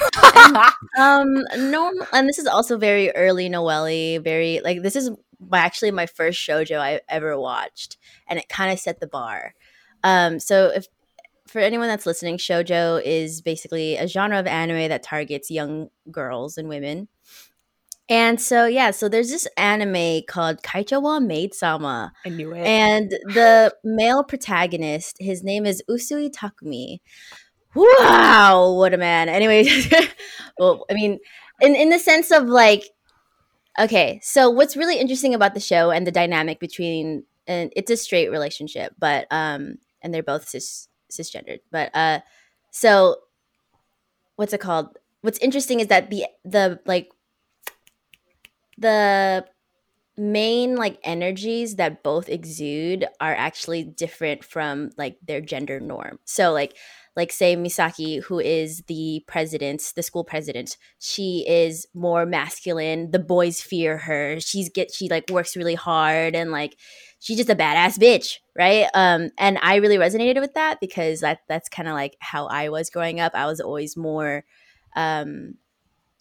Um, 0.98 1.44
normal, 1.56 2.06
and 2.12 2.28
this 2.28 2.38
is 2.38 2.46
also 2.46 2.78
very 2.78 3.10
early 3.10 3.48
Noelle. 3.48 4.20
Very 4.20 4.60
like 4.64 4.82
this 4.82 4.96
is 4.96 5.10
actually 5.52 5.90
my 5.90 6.06
first 6.06 6.40
shojo 6.40 6.78
I 6.78 7.00
ever 7.08 7.38
watched, 7.38 7.98
and 8.26 8.38
it 8.38 8.48
kind 8.48 8.72
of 8.72 8.78
set 8.78 9.00
the 9.00 9.06
bar. 9.06 9.54
Um, 10.02 10.40
so 10.40 10.66
if 10.74 10.86
for 11.50 11.58
anyone 11.58 11.88
that's 11.88 12.06
listening, 12.06 12.38
shojo 12.38 13.02
is 13.04 13.42
basically 13.42 13.96
a 13.96 14.06
genre 14.06 14.38
of 14.38 14.46
anime 14.46 14.88
that 14.88 15.02
targets 15.02 15.50
young 15.50 15.88
girls 16.10 16.56
and 16.56 16.68
women. 16.68 17.08
And 18.08 18.40
so 18.40 18.66
yeah, 18.66 18.90
so 18.90 19.08
there's 19.08 19.30
this 19.30 19.46
anime 19.56 20.22
called 20.28 20.62
Kaicho 20.62 21.02
wa 21.02 21.20
Maid 21.20 21.54
Sama. 21.54 22.12
i 22.24 22.28
knew 22.28 22.52
it 22.52 22.64
And 22.64 23.10
the 23.10 23.74
male 23.84 24.24
protagonist, 24.24 25.16
his 25.20 25.42
name 25.42 25.66
is 25.66 25.82
Usui 25.88 26.30
Takumi. 26.30 26.98
Wow, 27.74 28.74
what 28.76 28.94
a 28.94 28.98
man. 28.98 29.28
Anyway, 29.28 29.68
well, 30.58 30.84
I 30.90 30.94
mean, 30.94 31.18
in, 31.60 31.76
in 31.76 31.90
the 31.90 32.00
sense 32.00 32.32
of 32.32 32.44
like, 32.48 32.84
okay, 33.78 34.20
so 34.22 34.50
what's 34.50 34.76
really 34.76 34.98
interesting 34.98 35.34
about 35.34 35.54
the 35.54 35.60
show 35.60 35.90
and 35.90 36.04
the 36.04 36.12
dynamic 36.12 36.58
between, 36.58 37.24
and 37.46 37.72
it's 37.76 37.90
a 37.90 37.96
straight 37.96 38.30
relationship, 38.30 38.92
but, 38.98 39.26
um, 39.30 39.76
and 40.02 40.12
they're 40.12 40.24
both 40.24 40.48
cis, 40.48 40.88
cisgendered, 41.10 41.60
but, 41.70 41.94
uh, 41.94 42.20
so 42.70 43.16
what's 44.36 44.52
it 44.52 44.60
called? 44.60 44.96
What's 45.22 45.38
interesting 45.38 45.80
is 45.80 45.88
that 45.88 46.10
the, 46.10 46.26
the, 46.44 46.80
like, 46.86 47.10
the 48.78 49.44
main 50.20 50.76
like 50.76 50.98
energies 51.02 51.76
that 51.76 52.02
both 52.02 52.28
exude 52.28 53.06
are 53.20 53.34
actually 53.34 53.82
different 53.84 54.44
from 54.44 54.90
like 54.98 55.16
their 55.26 55.40
gender 55.40 55.80
norm. 55.80 56.18
So 56.24 56.52
like 56.52 56.76
like 57.16 57.32
say 57.32 57.56
Misaki 57.56 58.22
who 58.22 58.38
is 58.38 58.82
the 58.86 59.24
president, 59.26 59.92
the 59.96 60.02
school 60.02 60.24
president, 60.24 60.76
she 60.98 61.44
is 61.48 61.86
more 61.94 62.26
masculine. 62.26 63.10
The 63.10 63.18
boys 63.18 63.62
fear 63.62 63.96
her. 63.96 64.40
She's 64.40 64.68
get 64.68 64.92
she 64.92 65.08
like 65.08 65.30
works 65.30 65.56
really 65.56 65.74
hard 65.74 66.36
and 66.36 66.52
like 66.52 66.76
she's 67.20 67.36
just 67.36 67.50
a 67.50 67.54
badass 67.54 67.98
bitch, 67.98 68.38
right? 68.56 68.88
Um 68.94 69.30
and 69.38 69.58
I 69.62 69.76
really 69.76 69.98
resonated 69.98 70.40
with 70.40 70.54
that 70.54 70.80
because 70.80 71.20
that 71.20 71.40
that's 71.48 71.68
kind 71.68 71.88
of 71.88 71.94
like 71.94 72.16
how 72.20 72.46
I 72.46 72.68
was 72.70 72.90
growing 72.90 73.20
up. 73.20 73.32
I 73.34 73.46
was 73.46 73.60
always 73.60 73.96
more 73.96 74.44
um 74.96 75.54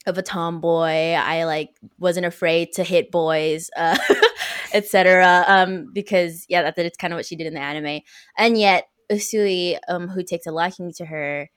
of 0.06 0.18
a 0.18 0.22
tomboy. 0.22 1.14
I 1.14 1.44
like 1.46 1.72
wasn't 1.98 2.26
afraid 2.26 2.74
to 2.74 2.84
hit 2.84 3.12
boys, 3.12 3.70
uh, 3.78 3.98
etc. 4.74 5.46
Um, 5.48 5.92
because 5.94 6.46
yeah, 6.50 6.64
that, 6.64 6.76
that 6.76 6.86
it's 6.86 6.98
kind 6.98 7.14
of 7.14 7.18
what 7.18 7.26
she 7.26 7.36
did 7.36 7.48
in 7.48 7.54
the 7.54 7.62
anime. 7.62 8.02
And 8.38 8.58
yet 8.58 8.90
Usui, 9.12 9.78
um, 9.88 10.08
who 10.10 10.24
takes 10.24 10.48
a 10.48 10.52
liking 10.52 10.92
to 10.94 11.06
her, 11.06 11.50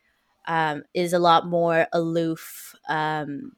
um, 0.48 0.84
is 0.94 1.12
a 1.12 1.18
lot 1.18 1.46
more 1.46 1.86
aloof, 1.92 2.74
um, 2.88 3.52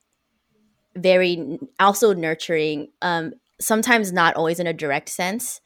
very 0.96 1.58
also 1.80 2.12
nurturing. 2.12 2.88
Um, 3.02 3.34
sometimes 3.60 4.12
not 4.12 4.36
always 4.36 4.60
in 4.60 4.66
a 4.66 4.72
direct 4.72 5.08
sense. 5.08 5.60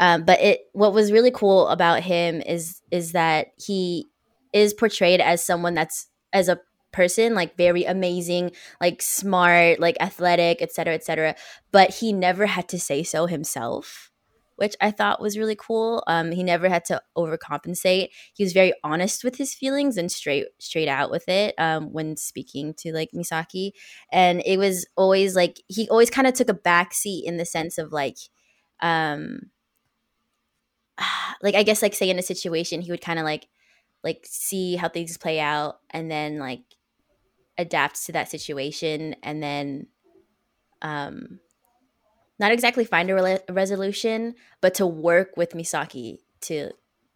Um, 0.00 0.24
but 0.24 0.40
it 0.40 0.62
what 0.72 0.94
was 0.94 1.12
really 1.12 1.30
cool 1.30 1.68
about 1.68 2.02
him 2.02 2.40
is 2.40 2.80
is 2.90 3.12
that 3.12 3.48
he 3.64 4.08
is 4.52 4.74
portrayed 4.74 5.20
as 5.20 5.44
someone 5.44 5.74
that's 5.74 6.08
as 6.32 6.48
a 6.48 6.58
person 6.92 7.34
like 7.34 7.56
very 7.56 7.84
amazing 7.84 8.50
like 8.80 9.00
smart 9.00 9.78
like 9.78 9.96
athletic 10.00 10.60
etc 10.60 10.92
etc 10.94 11.36
but 11.70 11.94
he 11.94 12.12
never 12.12 12.46
had 12.46 12.68
to 12.68 12.80
say 12.80 13.04
so 13.04 13.26
himself 13.26 14.10
which 14.56 14.74
i 14.80 14.90
thought 14.90 15.22
was 15.22 15.38
really 15.38 15.54
cool. 15.56 16.02
Um 16.06 16.32
he 16.32 16.42
never 16.42 16.68
had 16.68 16.84
to 16.86 17.00
overcompensate. 17.16 18.08
He 18.34 18.44
was 18.44 18.52
very 18.52 18.72
honest 18.84 19.24
with 19.24 19.36
his 19.36 19.54
feelings 19.54 19.96
and 19.96 20.10
straight 20.10 20.46
straight 20.58 20.88
out 20.88 21.10
with 21.10 21.28
it 21.28 21.54
um 21.58 21.92
when 21.92 22.16
speaking 22.16 22.74
to 22.78 22.92
like 22.92 23.10
misaki. 23.14 23.70
And 24.12 24.42
it 24.44 24.58
was 24.58 24.86
always 24.96 25.34
like 25.36 25.60
he 25.68 25.88
always 25.88 26.10
kind 26.10 26.26
of 26.26 26.34
took 26.34 26.48
a 26.48 26.54
back 26.54 26.92
seat 26.92 27.24
in 27.26 27.36
the 27.36 27.46
sense 27.46 27.78
of 27.78 27.92
like 27.92 28.18
um 28.82 29.50
like 31.42 31.54
i 31.54 31.62
guess 31.62 31.82
like 31.82 31.94
say 31.94 32.10
in 32.10 32.18
a 32.18 32.22
situation 32.22 32.80
he 32.80 32.90
would 32.90 33.00
kind 33.00 33.18
of 33.18 33.24
like 33.24 33.48
like 34.02 34.24
see 34.24 34.76
how 34.76 34.88
things 34.88 35.16
play 35.18 35.40
out 35.40 35.80
and 35.90 36.10
then 36.10 36.38
like 36.38 36.62
adapt 37.58 38.06
to 38.06 38.12
that 38.12 38.30
situation 38.30 39.14
and 39.22 39.42
then 39.42 39.86
um 40.82 41.40
not 42.38 42.52
exactly 42.52 42.84
find 42.84 43.10
a 43.10 43.14
rela- 43.14 43.42
resolution 43.50 44.34
but 44.60 44.74
to 44.74 44.86
work 44.86 45.36
with 45.36 45.50
misaki 45.52 46.18
to 46.40 46.70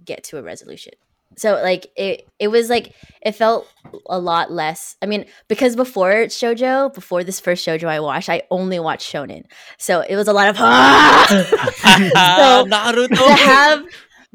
get 0.05 0.23
to 0.23 0.37
a 0.37 0.43
resolution 0.43 0.93
so 1.37 1.55
like 1.63 1.87
it 1.97 2.29
it 2.39 2.49
was 2.49 2.69
like 2.71 2.95
it 3.23 3.33
felt 3.33 3.67
a 4.09 4.19
lot 4.19 4.51
less 4.51 4.97
i 5.03 5.07
mean 5.07 5.25
because 5.49 5.77
before 5.77 6.27
shojo 6.27 6.93
before 6.95 7.25
this 7.25 7.41
first 7.41 7.67
shojo 7.67 7.85
i 7.85 8.01
watched 8.01 8.29
i 8.29 8.43
only 8.51 8.79
watched 8.79 9.13
shonen. 9.13 9.45
So 9.79 10.01
it 10.01 10.17
was 10.17 10.29
a 10.29 10.33
lot 10.33 10.49
of 10.49 10.57
ah! 10.59 11.27
so 12.65 12.65
Naruto. 12.71 13.17
to 13.17 13.33
have 13.35 13.85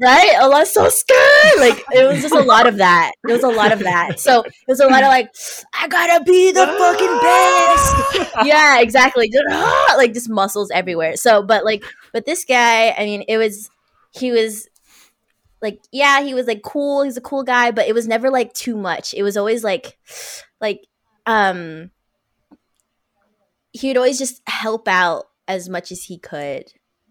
right? 0.00 0.34
A 0.40 0.48
lot 0.48 0.66
so 0.66 0.88
scared. 0.88 1.58
Like 1.58 1.84
it 1.92 2.08
was 2.08 2.22
just 2.22 2.34
a 2.34 2.40
lot 2.42 2.66
of 2.66 2.78
that. 2.78 3.12
It 3.28 3.32
was 3.32 3.42
a 3.42 3.48
lot 3.48 3.72
of 3.72 3.80
that. 3.80 4.18
So 4.18 4.42
it 4.42 4.52
was 4.66 4.80
a 4.80 4.86
lot 4.86 5.02
of 5.02 5.08
like 5.08 5.30
i 5.74 5.86
gotta 5.88 6.24
be 6.24 6.52
the 6.52 6.66
fucking 6.66 7.18
best. 7.20 8.36
Yeah 8.46 8.80
exactly. 8.80 9.28
Just, 9.28 9.44
ah, 9.50 9.94
like 9.96 10.14
just 10.14 10.30
muscles 10.30 10.70
everywhere. 10.70 11.16
So 11.16 11.42
but 11.42 11.64
like 11.64 11.84
but 12.12 12.24
this 12.26 12.44
guy 12.44 12.90
i 12.90 13.04
mean 13.04 13.24
it 13.28 13.36
was 13.36 13.70
he 14.12 14.32
was 14.32 14.68
like 15.62 15.80
yeah 15.92 16.22
he 16.22 16.34
was 16.34 16.46
like 16.46 16.62
cool 16.62 17.02
he's 17.02 17.16
a 17.16 17.20
cool 17.20 17.42
guy 17.42 17.70
but 17.70 17.86
it 17.86 17.94
was 17.94 18.08
never 18.08 18.30
like 18.30 18.52
too 18.54 18.76
much. 18.76 19.14
It 19.14 19.22
was 19.22 19.36
always 19.36 19.62
like 19.64 19.98
like 20.60 20.86
um 21.26 21.90
he'd 23.72 23.96
always 23.96 24.18
just 24.18 24.42
help 24.48 24.88
out 24.88 25.26
as 25.46 25.68
much 25.68 25.92
as 25.92 26.04
he 26.04 26.18
could 26.18 26.64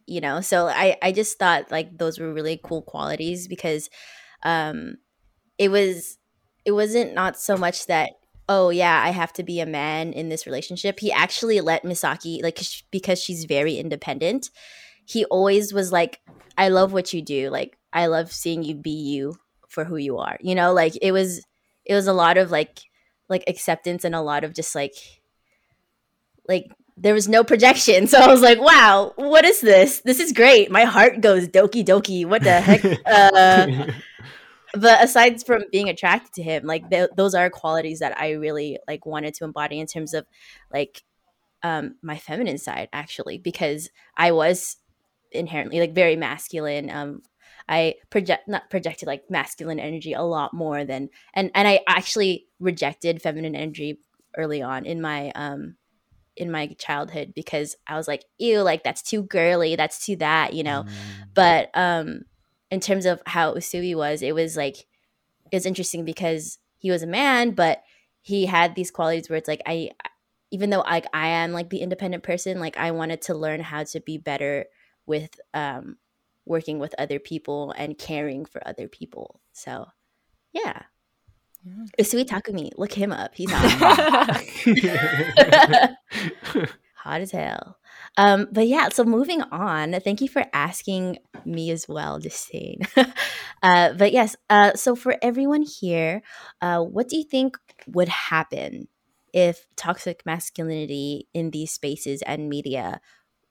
you 0.10 0.20
know? 0.20 0.42
So 0.42 0.68
i 0.68 0.98
i 1.02 1.12
just 1.12 1.38
thought 1.38 1.72
like 1.72 1.98
those 1.98 2.20
were 2.20 2.34
really 2.34 2.60
cool 2.64 2.82
qualities 2.82 3.48
because 3.48 3.90
um 4.44 4.96
it 5.58 5.70
was 5.70 6.18
it 6.66 6.72
wasn't 6.72 7.14
not 7.14 7.40
so 7.40 7.56
much 7.56 7.86
that 7.86 8.12
oh 8.48 8.70
yeah 8.72 9.02
i 9.06 9.10
have 9.10 9.32
to 9.34 9.44
be 9.44 9.60
a 9.60 9.66
man 9.66 10.12
in 10.12 10.30
this 10.30 10.48
relationship. 10.48 11.00
He 11.00 11.12
actually 11.12 11.62
let 11.62 11.84
misaki 11.84 12.42
like 12.42 12.60
because 12.92 13.22
she's 13.22 13.46
very 13.46 13.76
independent. 13.76 14.50
He 15.06 15.26
always 15.26 15.74
was 15.74 15.92
like 15.92 16.20
i 16.58 16.70
love 16.70 16.92
what 16.92 17.14
you 17.14 17.22
do. 17.22 17.50
Like 17.50 17.78
i 17.94 18.08
love 18.08 18.32
seeing 18.32 18.64
you 18.64 18.76
be 18.76 18.92
you 18.92 19.36
for 19.68 19.84
who 19.84 19.98
you 19.98 20.18
are 20.18 20.38
you 20.42 20.56
know 20.56 20.74
like 20.74 20.98
it 21.02 21.12
was 21.12 21.46
it 21.86 21.94
was 21.94 22.08
a 22.08 22.14
lot 22.14 22.38
of 22.38 22.52
like 22.52 22.80
like 23.30 23.44
acceptance 23.48 24.04
and 24.04 24.16
a 24.16 24.22
lot 24.22 24.44
of 24.44 24.54
just 24.54 24.76
like 24.76 24.94
like 26.48 26.66
there 27.02 27.14
was 27.14 27.30
no 27.30 27.46
projection. 27.46 28.08
So 28.08 28.20
i 28.20 28.28
was 28.28 28.42
like 28.42 28.60
wow 28.60 29.14
what 29.16 29.46
is 29.46 29.62
this? 29.62 30.02
This 30.02 30.20
is 30.20 30.34
great. 30.34 30.72
My 30.72 30.84
heart 30.84 31.22
goes 31.22 31.48
doki 31.48 31.86
doki 31.86 32.26
what 32.26 32.44
the 32.44 32.60
heck? 32.60 32.84
Uh 33.06 33.92
but 34.74 35.04
aside 35.04 35.44
from 35.44 35.64
being 35.72 35.90
attracted 35.90 36.32
to 36.34 36.44
him 36.44 36.64
like 36.64 36.90
th- 36.92 37.10
those 37.18 37.34
are 37.34 37.50
qualities 37.50 37.98
that 37.98 38.16
i 38.20 38.34
really 38.34 38.78
like 38.88 39.04
wanted 39.04 39.34
to 39.34 39.44
embody 39.44 39.80
in 39.80 39.88
terms 39.88 40.14
of 40.14 40.28
like 40.72 41.02
um 41.64 41.96
my 42.04 42.16
feminine 42.20 42.60
side 42.60 42.88
actually 42.94 43.40
because 43.40 43.90
i 44.16 44.32
was 44.32 44.78
inherently 45.32 45.80
like 45.80 45.94
very 45.94 46.16
masculine. 46.16 46.90
Um, 46.90 47.22
I 47.70 47.96
project 48.10 48.48
not 48.48 48.70
projected 48.72 49.08
like 49.08 49.30
masculine 49.30 49.80
energy 49.80 50.14
a 50.14 50.24
lot 50.24 50.54
more 50.54 50.84
than 50.84 51.10
and 51.36 51.52
and 51.54 51.68
I 51.68 51.82
actually 51.88 52.48
rejected 52.60 53.22
feminine 53.22 53.56
energy 53.56 54.00
early 54.36 54.62
on 54.62 54.86
in 54.86 55.02
my 55.02 55.32
um 55.36 55.76
in 56.36 56.50
my 56.50 56.68
childhood 56.80 57.34
because 57.36 57.76
I 57.86 57.96
was 57.96 58.08
like, 58.08 58.24
ew, 58.38 58.62
like 58.62 58.84
that's 58.84 59.02
too 59.02 59.24
girly, 59.24 59.76
that's 59.76 60.06
too 60.06 60.16
that, 60.18 60.54
you 60.54 60.64
know. 60.64 60.84
Mm. 60.84 60.94
But 61.36 61.70
um 61.76 62.22
in 62.72 62.80
terms 62.80 63.06
of 63.06 63.22
how 63.28 63.54
Usui 63.54 63.96
was, 63.96 64.22
it 64.24 64.34
was 64.34 64.58
like 64.58 64.88
it 65.52 65.56
was 65.56 65.66
interesting 65.66 66.06
because 66.06 66.58
he 66.80 66.90
was 66.90 67.04
a 67.04 67.08
man, 67.08 67.52
but 67.52 67.84
he 68.22 68.48
had 68.48 68.74
these 68.74 68.92
qualities 68.92 69.30
where 69.30 69.38
it's 69.38 69.48
like 69.48 69.62
I 69.68 69.92
even 70.50 70.72
though 70.72 70.80
like 70.80 71.06
I 71.14 71.28
am 71.28 71.52
like 71.52 71.70
the 71.70 71.82
independent 71.82 72.24
person, 72.24 72.60
like 72.60 72.78
I 72.78 72.92
wanted 72.92 73.22
to 73.24 73.36
learn 73.36 73.60
how 73.60 73.84
to 73.84 74.00
be 74.00 74.18
better 74.18 74.66
with 75.06 75.40
um 75.54 75.98
working 76.50 76.80
with 76.80 76.94
other 76.98 77.20
people 77.20 77.74
and 77.78 77.98
caring 77.98 78.44
for 78.44 78.62
other 78.68 78.90
people. 78.90 79.40
So 79.54 79.88
yeah. 80.52 80.82
yeah. 81.64 81.86
Usui 82.00 82.26
Takumi, 82.26 82.72
look 82.78 82.92
him 82.92 83.14
up. 83.14 83.36
He's 83.36 83.52
hot. 83.52 84.42
hot 86.96 87.22
as 87.22 87.32
hell. 87.32 87.78
Um, 88.18 88.48
but 88.52 88.68
yeah, 88.68 88.90
so 88.90 89.04
moving 89.04 89.42
on. 89.44 89.94
Thank 90.02 90.22
you 90.22 90.28
for 90.28 90.46
asking 90.52 91.20
me 91.46 91.72
as 91.72 91.88
well, 91.88 92.20
Justine. 92.20 92.82
uh, 93.64 93.94
but 93.94 94.12
yes, 94.12 94.36
uh, 94.50 94.74
so 94.74 94.96
for 94.96 95.16
everyone 95.22 95.62
here, 95.62 96.22
uh, 96.62 96.82
what 96.82 97.08
do 97.08 97.18
you 97.18 97.24
think 97.24 97.58
would 97.88 98.10
happen 98.10 98.88
if 99.34 99.68
toxic 99.76 100.26
masculinity 100.26 101.28
in 101.34 101.52
these 101.52 101.72
spaces 101.72 102.22
and 102.24 102.50
media 102.50 103.00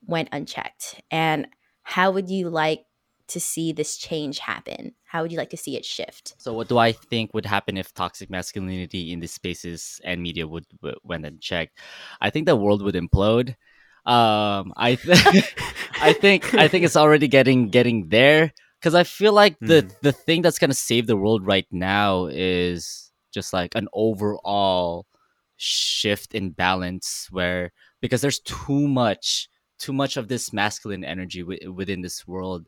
went 0.06 0.28
unchecked? 0.32 1.02
And 1.10 1.48
how 1.82 2.10
would 2.10 2.28
you 2.28 2.50
like 2.50 2.84
to 3.28 3.40
see 3.40 3.72
this 3.72 3.96
change 3.96 4.38
happen? 4.38 4.94
How 5.04 5.22
would 5.22 5.32
you 5.32 5.38
like 5.38 5.50
to 5.50 5.56
see 5.56 5.76
it 5.76 5.84
shift? 5.84 6.34
So, 6.38 6.52
what 6.52 6.68
do 6.68 6.78
I 6.78 6.92
think 6.92 7.34
would 7.34 7.46
happen 7.46 7.76
if 7.76 7.94
toxic 7.94 8.30
masculinity 8.30 9.12
in 9.12 9.20
these 9.20 9.32
spaces 9.32 10.00
and 10.04 10.22
media 10.22 10.46
would, 10.46 10.66
would 10.82 10.96
went 11.02 11.26
unchecked? 11.26 11.78
I 12.20 12.30
think 12.30 12.46
the 12.46 12.56
world 12.56 12.82
would 12.82 12.94
implode. 12.94 13.56
Um, 14.06 14.72
I 14.76 14.96
th- 15.00 15.54
I 16.00 16.12
think 16.12 16.54
I 16.54 16.68
think 16.68 16.84
it's 16.84 16.96
already 16.96 17.28
getting 17.28 17.68
getting 17.68 18.08
there 18.08 18.52
because 18.80 18.94
I 18.94 19.04
feel 19.04 19.32
like 19.32 19.58
the 19.60 19.82
mm. 19.82 20.00
the 20.00 20.12
thing 20.12 20.42
that's 20.42 20.58
gonna 20.58 20.74
save 20.74 21.06
the 21.06 21.16
world 21.16 21.44
right 21.46 21.66
now 21.70 22.26
is 22.26 23.12
just 23.32 23.52
like 23.52 23.74
an 23.74 23.88
overall 23.92 25.06
shift 25.56 26.34
in 26.34 26.50
balance 26.50 27.28
where 27.30 27.72
because 28.00 28.20
there's 28.20 28.40
too 28.40 28.88
much 28.88 29.48
too 29.78 29.92
much 29.92 30.16
of 30.16 30.28
this 30.28 30.52
masculine 30.52 31.04
energy 31.04 31.40
w- 31.40 31.72
within 31.72 32.02
this 32.02 32.26
world 32.26 32.66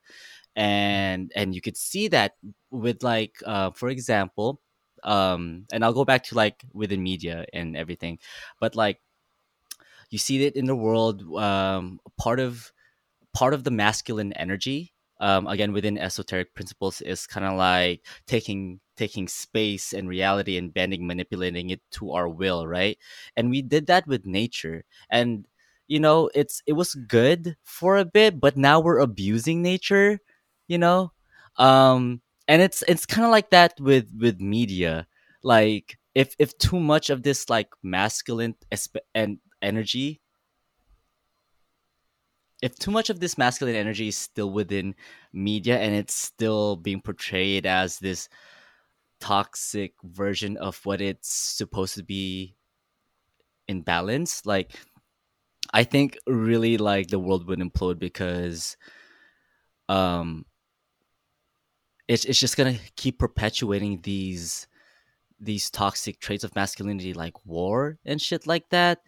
and 0.60 1.32
and 1.34 1.54
you 1.54 1.60
could 1.62 1.76
see 1.76 2.08
that 2.08 2.36
with 2.70 3.02
like 3.02 3.36
uh, 3.46 3.70
for 3.72 3.88
example 3.88 4.60
um 5.04 5.64
and 5.72 5.82
i'll 5.84 5.94
go 5.96 6.04
back 6.04 6.22
to 6.24 6.34
like 6.34 6.62
within 6.74 7.02
media 7.02 7.46
and 7.54 7.76
everything 7.76 8.18
but 8.60 8.76
like 8.76 9.00
you 10.10 10.18
see 10.18 10.44
it 10.44 10.56
in 10.56 10.66
the 10.66 10.76
world 10.76 11.22
um 11.38 12.00
part 12.18 12.40
of 12.40 12.72
part 13.34 13.54
of 13.54 13.64
the 13.64 13.70
masculine 13.72 14.32
energy 14.34 14.94
um, 15.20 15.46
again 15.48 15.72
within 15.72 15.98
esoteric 15.98 16.54
principles 16.54 17.00
is 17.02 17.26
kind 17.26 17.46
of 17.46 17.54
like 17.56 18.04
taking 18.26 18.80
taking 18.96 19.28
space 19.28 19.92
and 19.94 20.08
reality 20.08 20.56
and 20.58 20.74
bending 20.74 21.06
manipulating 21.06 21.70
it 21.70 21.80
to 21.92 22.12
our 22.12 22.28
will 22.28 22.66
right? 22.68 22.98
And 23.36 23.50
we 23.50 23.62
did 23.62 23.86
that 23.88 24.06
with 24.06 24.26
nature. 24.26 24.84
And 25.10 25.46
you 25.88 26.00
know 26.00 26.30
it's 26.34 26.62
it 26.66 26.74
was 26.74 26.94
good 26.94 27.56
for 27.64 27.96
a 27.98 28.04
bit 28.04 28.40
but 28.40 28.56
now 28.56 28.80
we're 28.80 28.98
abusing 29.00 29.62
nature 29.62 30.20
you 30.70 30.78
know? 30.78 31.12
Um 31.58 32.22
and 32.48 32.62
it's 32.62 32.82
it's 32.88 33.06
kind 33.06 33.26
of 33.26 33.32
like 33.32 33.50
that 33.50 33.74
with 33.80 34.08
with 34.18 34.40
media. 34.40 35.06
Like 35.42 35.98
if 36.14 36.34
if 36.38 36.56
too 36.58 36.80
much 36.80 37.10
of 37.10 37.22
this 37.24 37.50
like 37.50 37.70
masculine 37.82 38.56
and 39.14 39.38
energy 39.62 40.22
if 42.62 42.78
too 42.78 42.90
much 42.90 43.08
of 43.10 43.20
this 43.20 43.38
masculine 43.38 43.74
energy 43.74 44.08
is 44.08 44.16
still 44.16 44.50
within 44.50 44.94
media 45.32 45.78
and 45.78 45.94
it's 45.94 46.14
still 46.14 46.76
being 46.76 47.00
portrayed 47.00 47.66
as 47.66 47.98
this 47.98 48.28
toxic 49.20 49.94
version 50.04 50.56
of 50.58 50.80
what 50.84 51.00
it's 51.00 51.32
supposed 51.32 51.94
to 51.96 52.02
be 52.04 52.56
in 53.68 53.82
balance 53.82 54.44
like 54.46 54.72
i 55.72 55.84
think 55.84 56.16
really 56.26 56.78
like 56.78 57.08
the 57.08 57.18
world 57.18 57.46
would 57.46 57.60
implode 57.60 57.98
because 57.98 58.76
um 59.88 60.44
it's 62.10 62.24
it's 62.24 62.40
just 62.40 62.56
gonna 62.56 62.76
keep 62.96 63.20
perpetuating 63.20 64.00
these 64.02 64.66
these 65.38 65.70
toxic 65.70 66.18
traits 66.18 66.42
of 66.42 66.54
masculinity 66.56 67.14
like 67.14 67.46
war 67.46 67.98
and 68.04 68.20
shit 68.20 68.48
like 68.48 68.68
that 68.70 68.98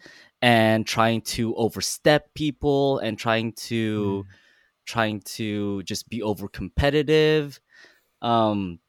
and 0.41 0.87
trying 0.87 1.21
to 1.21 1.53
overstep 1.55 2.33
people 2.33 2.99
and 2.99 3.19
trying 3.19 3.51
to 3.53 4.23
mm. 4.25 4.33
trying 4.85 5.19
to 5.25 5.83
just 5.83 6.07
be 6.07 6.23
over 6.23 6.47
competitive 6.47 7.59
um 8.21 8.79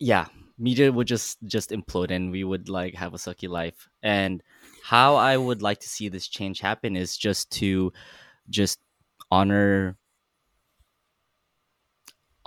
yeah 0.00 0.26
media 0.58 0.90
would 0.90 1.06
just 1.06 1.38
just 1.44 1.70
implode 1.70 2.10
and 2.10 2.32
we 2.32 2.42
would 2.42 2.68
like 2.68 2.94
have 2.96 3.14
a 3.14 3.16
sucky 3.16 3.48
life 3.48 3.88
and 4.02 4.42
how 4.82 5.14
i 5.14 5.36
would 5.36 5.62
like 5.62 5.78
to 5.78 5.88
see 5.88 6.08
this 6.08 6.26
change 6.26 6.58
happen 6.58 6.96
is 6.96 7.16
just 7.16 7.48
to 7.52 7.92
just 8.50 8.80
honor 9.30 9.96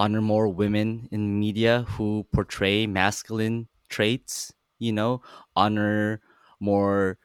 honor 0.01 0.19
more 0.19 0.47
women 0.47 1.07
in 1.11 1.39
media 1.39 1.85
who 1.89 2.25
portray 2.33 2.87
masculine 2.87 3.67
traits, 3.87 4.51
you 4.79 4.91
know, 4.91 5.21
honor 5.55 6.19
more 6.59 7.19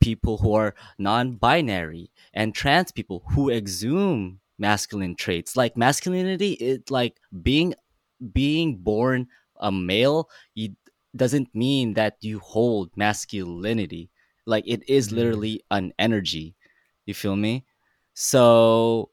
people 0.00 0.38
who 0.38 0.54
are 0.54 0.72
non-binary 0.98 2.12
and 2.32 2.54
trans 2.54 2.92
people 2.92 3.24
who 3.30 3.50
exhume 3.50 4.38
masculine 4.56 5.16
traits. 5.16 5.56
Like 5.56 5.76
masculinity 5.76 6.52
it 6.52 6.92
like 6.92 7.18
being 7.42 7.74
being 8.32 8.76
born 8.76 9.26
a 9.58 9.72
male 9.72 10.30
you, 10.54 10.76
doesn't 11.16 11.52
mean 11.52 11.94
that 11.94 12.18
you 12.20 12.38
hold 12.38 12.90
masculinity. 12.94 14.10
Like 14.46 14.62
it 14.64 14.88
is 14.88 15.08
mm-hmm. 15.08 15.16
literally 15.16 15.64
an 15.72 15.92
energy. 15.98 16.54
You 17.04 17.14
feel 17.14 17.34
me? 17.34 17.64
So 18.14 19.10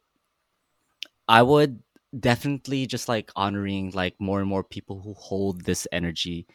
I 1.28 1.41
would 1.41 1.82
definitely 2.18 2.86
just 2.86 3.07
like 3.07 3.32
honoring 3.36 3.91
like 3.91 4.16
more 4.20 4.39
and 4.39 4.49
more 4.49 4.64
people 4.64 5.01
who 5.01 5.14
hold 5.14 5.66
this 5.66 5.88
energy 5.91 6.47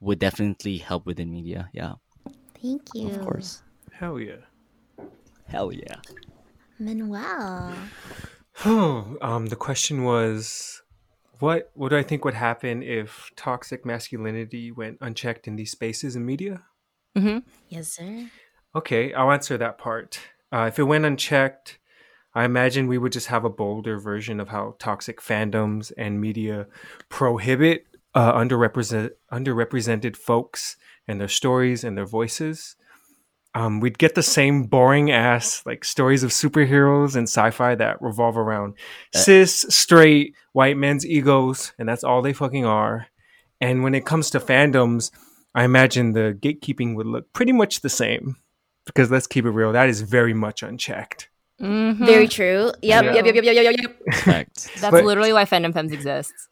would 0.00 0.18
definitely 0.18 0.78
help 0.78 1.06
within 1.06 1.30
media. 1.30 1.68
Yeah. 1.72 1.94
Thank 2.60 2.82
you. 2.94 3.08
Of 3.08 3.20
course. 3.20 3.62
Hell 3.92 4.18
yeah. 4.18 4.44
Hell 5.46 5.72
yeah. 5.72 6.00
Manuel. 6.78 7.74
Oh, 8.64 9.16
um, 9.22 9.46
the 9.46 9.56
question 9.56 10.04
was, 10.04 10.82
what 11.38 11.70
what 11.74 11.90
do 11.90 11.96
I 11.96 12.02
think 12.02 12.24
would 12.24 12.34
happen 12.34 12.82
if 12.82 13.30
toxic 13.36 13.84
masculinity 13.84 14.70
went 14.70 14.98
unchecked 15.00 15.46
in 15.46 15.56
these 15.56 15.70
spaces 15.70 16.16
in 16.16 16.24
media? 16.24 16.62
Mm-hmm. 17.16 17.38
Yes, 17.68 17.92
sir. 17.92 18.30
Okay, 18.74 19.12
I'll 19.14 19.32
answer 19.32 19.56
that 19.56 19.78
part. 19.78 20.20
Uh, 20.52 20.66
if 20.68 20.78
it 20.78 20.84
went 20.84 21.04
unchecked, 21.04 21.78
I 22.36 22.44
imagine 22.44 22.86
we 22.86 22.98
would 22.98 23.12
just 23.12 23.28
have 23.28 23.46
a 23.46 23.50
bolder 23.50 23.98
version 23.98 24.40
of 24.40 24.48
how 24.48 24.76
toxic 24.78 25.22
fandoms 25.22 25.90
and 25.96 26.20
media 26.20 26.66
prohibit 27.08 27.86
uh, 28.14 28.34
underrepresent, 28.34 29.12
underrepresented 29.32 30.16
folks 30.16 30.76
and 31.08 31.18
their 31.18 31.28
stories 31.28 31.82
and 31.82 31.96
their 31.96 32.04
voices. 32.04 32.76
Um, 33.54 33.80
we'd 33.80 33.96
get 33.96 34.14
the 34.14 34.22
same 34.22 34.64
boring 34.64 35.10
ass 35.10 35.62
like 35.64 35.82
stories 35.82 36.22
of 36.22 36.30
superheroes 36.30 37.16
and 37.16 37.26
sci-fi 37.26 37.74
that 37.74 38.02
revolve 38.02 38.36
around 38.36 38.74
uh, 39.14 39.18
cis, 39.18 39.64
straight, 39.70 40.34
white 40.52 40.76
men's 40.76 41.06
egos, 41.06 41.72
and 41.78 41.88
that's 41.88 42.04
all 42.04 42.20
they 42.20 42.34
fucking 42.34 42.66
are. 42.66 43.06
And 43.62 43.82
when 43.82 43.94
it 43.94 44.04
comes 44.04 44.28
to 44.30 44.40
fandoms, 44.40 45.10
I 45.54 45.64
imagine 45.64 46.12
the 46.12 46.36
gatekeeping 46.38 46.96
would 46.96 47.06
look 47.06 47.32
pretty 47.32 47.52
much 47.52 47.80
the 47.80 47.88
same. 47.88 48.36
Because 48.84 49.10
let's 49.10 49.26
keep 49.26 49.46
it 49.46 49.50
real, 49.50 49.72
that 49.72 49.88
is 49.88 50.02
very 50.02 50.34
much 50.34 50.62
unchecked. 50.62 51.30
Mm-hmm. 51.60 52.04
Very 52.04 52.28
true. 52.28 52.72
Yep, 52.82 53.04
yeah. 53.04 53.14
yep, 53.14 53.24
yep, 53.26 53.34
yep, 53.34 53.44
yep, 53.44 53.54
yep, 53.54 53.76
yep. 53.82 53.96
That's 54.26 54.68
but, 54.80 55.04
literally 55.04 55.32
why 55.32 55.44
Fandom 55.44 55.72
Femmes 55.72 55.92
exists. 55.92 56.48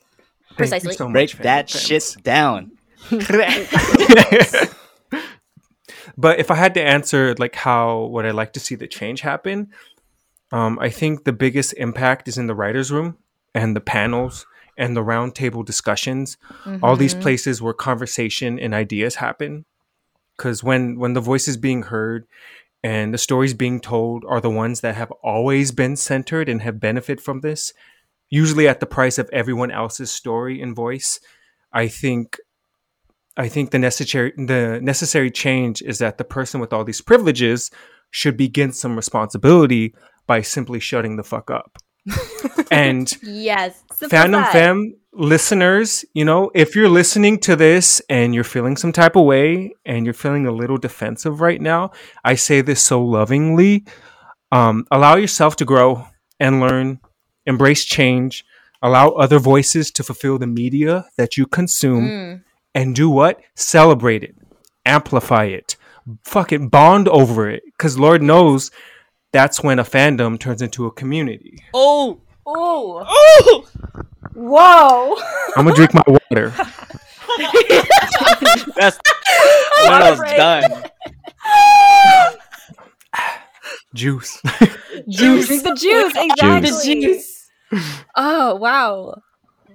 Precisely. 0.56 0.94
So 0.94 1.10
Break 1.10 1.32
that 1.38 1.68
shit 1.68 2.16
down. 2.22 2.72
but 6.16 6.38
if 6.38 6.50
I 6.50 6.54
had 6.54 6.74
to 6.74 6.82
answer 6.82 7.34
like 7.38 7.54
how 7.54 8.06
would 8.06 8.24
I 8.24 8.30
like 8.30 8.54
to 8.54 8.60
see 8.60 8.76
the 8.76 8.86
change 8.86 9.20
happen, 9.20 9.70
um, 10.52 10.78
I 10.80 10.88
think 10.88 11.24
the 11.24 11.32
biggest 11.32 11.74
impact 11.74 12.28
is 12.28 12.38
in 12.38 12.46
the 12.46 12.54
writers' 12.54 12.90
room 12.90 13.18
and 13.54 13.76
the 13.76 13.80
panels 13.80 14.46
and 14.78 14.96
the 14.96 15.02
roundtable 15.02 15.64
discussions. 15.64 16.38
Mm-hmm. 16.64 16.84
All 16.84 16.96
these 16.96 17.14
mm-hmm. 17.14 17.22
places 17.22 17.60
where 17.60 17.74
conversation 17.74 18.58
and 18.58 18.74
ideas 18.74 19.16
happen. 19.16 19.64
Because 20.36 20.64
when 20.64 20.98
when 20.98 21.12
the 21.12 21.20
voice 21.20 21.46
is 21.46 21.56
being 21.56 21.82
heard 21.82 22.26
and 22.84 23.14
the 23.14 23.18
stories 23.18 23.54
being 23.54 23.80
told 23.80 24.26
are 24.28 24.42
the 24.42 24.50
ones 24.50 24.82
that 24.82 24.94
have 24.94 25.10
always 25.22 25.72
been 25.72 25.96
centered 25.96 26.50
and 26.50 26.60
have 26.60 26.78
benefit 26.78 27.18
from 27.18 27.40
this, 27.40 27.72
usually 28.28 28.68
at 28.68 28.80
the 28.80 28.86
price 28.86 29.16
of 29.16 29.30
everyone 29.32 29.70
else's 29.70 30.10
story 30.10 30.60
and 30.60 30.76
voice. 30.76 31.18
I 31.72 31.88
think 31.88 32.38
I 33.38 33.48
think 33.48 33.70
the 33.70 33.78
necessary 33.78 34.34
the 34.36 34.80
necessary 34.82 35.30
change 35.30 35.80
is 35.80 35.98
that 35.98 36.18
the 36.18 36.24
person 36.24 36.60
with 36.60 36.74
all 36.74 36.84
these 36.84 37.00
privileges 37.00 37.70
should 38.10 38.36
begin 38.36 38.70
some 38.70 38.96
responsibility 38.96 39.94
by 40.26 40.42
simply 40.42 40.78
shutting 40.78 41.16
the 41.16 41.24
fuck 41.24 41.50
up. 41.50 41.78
And 42.70 43.10
Yes. 43.22 43.82
Fandom. 44.00 44.50
Fem 44.52 44.94
listeners, 45.12 46.04
you 46.14 46.24
know, 46.24 46.50
if 46.54 46.74
you're 46.74 46.88
listening 46.88 47.38
to 47.38 47.56
this 47.56 48.02
and 48.08 48.34
you're 48.34 48.44
feeling 48.44 48.76
some 48.76 48.92
type 48.92 49.16
of 49.16 49.24
way 49.24 49.74
and 49.84 50.04
you're 50.04 50.12
feeling 50.14 50.46
a 50.46 50.50
little 50.52 50.76
defensive 50.76 51.40
right 51.40 51.60
now, 51.60 51.90
I 52.24 52.34
say 52.34 52.60
this 52.60 52.82
so 52.82 53.02
lovingly. 53.02 53.84
Um, 54.52 54.86
allow 54.90 55.16
yourself 55.16 55.56
to 55.56 55.64
grow 55.64 56.06
and 56.40 56.60
learn, 56.60 57.00
embrace 57.46 57.84
change, 57.84 58.44
allow 58.82 59.10
other 59.10 59.38
voices 59.38 59.90
to 59.92 60.02
fulfill 60.02 60.38
the 60.38 60.46
media 60.46 61.06
that 61.16 61.36
you 61.36 61.46
consume, 61.46 62.08
Mm. 62.08 62.42
and 62.74 62.94
do 62.94 63.08
what? 63.08 63.40
Celebrate 63.54 64.22
it, 64.24 64.34
amplify 64.84 65.44
it, 65.44 65.76
fucking 66.24 66.68
bond 66.68 67.08
over 67.08 67.48
it. 67.48 67.62
Because 67.78 67.98
Lord 67.98 68.20
knows 68.22 68.70
that's 69.34 69.64
when 69.64 69.80
a 69.80 69.84
fandom 69.84 70.38
turns 70.38 70.62
into 70.62 70.86
a 70.86 70.92
community. 70.92 71.58
Oh, 71.74 72.20
Oh, 72.46 73.02
oh! 73.08 73.66
whoa! 74.34 75.16
I'm 75.56 75.64
gonna 75.64 75.74
drink 75.74 75.94
my 75.94 76.02
water. 76.06 76.50
That's 78.76 78.98
when 79.82 79.92
I 80.02 80.10
was 80.10 80.20
done. 80.20 80.84
Juice. 83.94 84.42
Juice. 85.08 85.46
Drink 85.46 85.62
the 85.62 85.74
juice. 85.74 86.12
Exactly. 86.16 86.70
The 86.70 87.00
juice. 87.00 87.50
Oh 88.14 88.56
wow! 88.56 89.14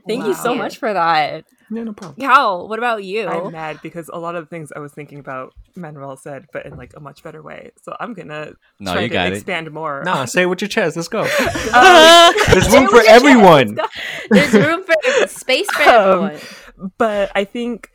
Thank 0.08 0.26
you 0.26 0.36
so 0.36 0.54
much 0.54 0.78
for 0.78 0.94
that, 0.94 1.46
yeah, 1.72 1.84
no 1.84 1.94
problem. 1.94 2.16
Cal. 2.20 2.68
What 2.68 2.80
about 2.80 3.04
you? 3.04 3.28
I'm 3.28 3.52
mad 3.52 3.80
because 3.84 4.10
a 4.12 4.18
lot 4.20 4.36
of 4.36 4.44
the 4.46 4.50
things 4.50 4.72
I 4.76 4.80
was 4.80 4.92
thinking 4.92 5.20
about 5.20 5.54
Manuel 5.76 6.18
said, 6.18 6.46
but 6.52 6.66
in 6.66 6.76
like 6.78 6.94
a 6.96 7.00
much 7.00 7.24
better 7.24 7.42
way. 7.42 7.72
So 7.84 7.96
I'm 8.00 8.14
gonna 8.14 8.54
No, 8.80 8.94
try 8.94 9.02
you 9.04 9.08
to 9.10 9.14
got 9.14 9.28
it. 9.28 9.34
expand 9.34 9.72
more. 9.72 10.04
Nah, 10.04 10.26
say 10.26 10.44
it 10.44 10.46
with 10.48 10.62
your 10.62 10.68
chest. 10.70 10.96
Let's 10.96 11.08
go. 11.08 11.22
Um, 11.74 12.34
There's 12.52 12.70
room 12.74 12.88
for 12.88 13.04
everyone. 13.08 13.78
There's 14.30 14.54
room 14.54 14.84
for 14.84 15.28
space 15.28 15.70
for 15.72 15.84
Um, 15.84 16.24
everyone. 16.24 16.42
but 16.98 17.32
I 17.36 17.44
think 17.44 17.90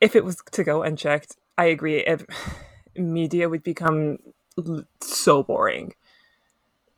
if 0.00 0.14
it 0.14 0.24
was 0.24 0.36
to 0.52 0.62
go 0.64 0.82
unchecked, 0.82 1.36
I 1.56 1.66
agree. 1.66 1.98
If 1.98 2.24
media 2.96 3.48
would 3.48 3.62
become 3.62 4.18
l- 4.56 4.84
so 5.00 5.42
boring, 5.42 5.94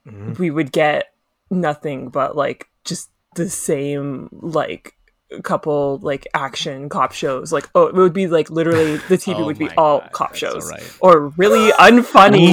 Mhm. 0.06 0.38
we 0.38 0.50
would 0.50 0.72
get 0.72 1.12
nothing 1.50 2.08
but 2.08 2.36
like 2.36 2.68
just 2.84 3.10
the 3.34 3.48
same 3.50 4.28
like 4.32 4.94
couple 5.42 5.98
like 6.02 6.26
action 6.34 6.88
cop 6.88 7.12
shows. 7.12 7.52
Like 7.52 7.68
oh 7.74 7.86
it 7.86 7.94
would 7.94 8.12
be 8.12 8.26
like 8.26 8.50
literally 8.50 8.96
the 9.08 9.16
tv 9.16 9.36
Oh 9.38 9.46
would 9.46 9.58
be 9.58 9.70
all 9.76 10.00
God, 10.00 10.12
cop 10.12 10.34
shows. 10.34 10.64
alright. 10.64 10.96
or 11.00 11.28
really 11.36 11.70
unfunny 11.78 12.52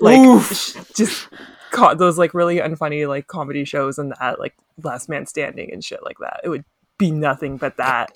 like 0.00 0.18
Oof. 0.18 0.92
just 0.94 1.28
co- 1.70 1.94
those 1.94 2.18
like 2.18 2.34
really 2.34 2.56
unfunny 2.56 3.06
like 3.08 3.26
comedy 3.26 3.64
shows 3.64 3.98
and 3.98 4.12
that 4.20 4.38
like 4.38 4.54
last 4.82 5.08
man 5.08 5.26
standing 5.26 5.72
and 5.72 5.84
shit 5.84 6.02
like 6.02 6.18
that. 6.18 6.40
It 6.44 6.48
would 6.48 6.64
be 6.98 7.10
nothing 7.10 7.56
but 7.56 7.76
that. 7.76 8.10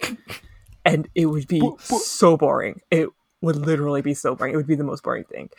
And 0.85 1.09
it 1.15 1.27
would 1.27 1.47
be 1.49 1.61
so 1.79 2.37
boring. 2.37 2.81
It 2.91 3.09
would 3.43 3.57
literally 3.57 4.01
be 4.01 4.15
so 4.15 4.35
boring. 4.35 4.55
It 4.55 4.57
would 4.57 4.67
be 4.67 4.75
the 4.75 4.85
most 4.85 5.03
boring 5.03 5.25
thing. 5.25 5.51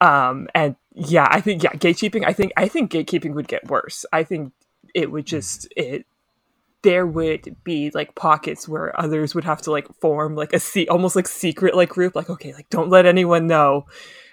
Um 0.00 0.48
and 0.54 0.76
yeah 0.94 1.28
i 1.30 1.40
think 1.40 1.62
yeah 1.62 1.70
gatekeeping 1.72 2.24
i 2.26 2.32
think 2.32 2.50
i 2.56 2.66
think 2.66 2.90
gatekeeping 2.90 3.34
would 3.34 3.46
get 3.48 3.68
worse. 3.68 4.04
I 4.12 4.24
think 4.24 4.52
it 4.94 5.10
would 5.10 5.26
just 5.26 5.68
it 5.76 6.06
there 6.82 7.04
would 7.06 7.56
be 7.64 7.90
like 7.92 8.14
pockets 8.14 8.68
where 8.68 8.98
others 9.00 9.34
would 9.34 9.42
have 9.44 9.60
to 9.60 9.70
like 9.72 9.88
form 10.00 10.36
like 10.36 10.52
a 10.52 10.60
se- 10.60 10.86
almost 10.86 11.16
like 11.16 11.26
secret 11.26 11.74
like 11.74 11.88
group 11.88 12.14
like 12.14 12.30
okay 12.30 12.54
like 12.54 12.68
don't 12.70 12.88
let 12.90 13.04
anyone 13.06 13.46
know 13.46 13.84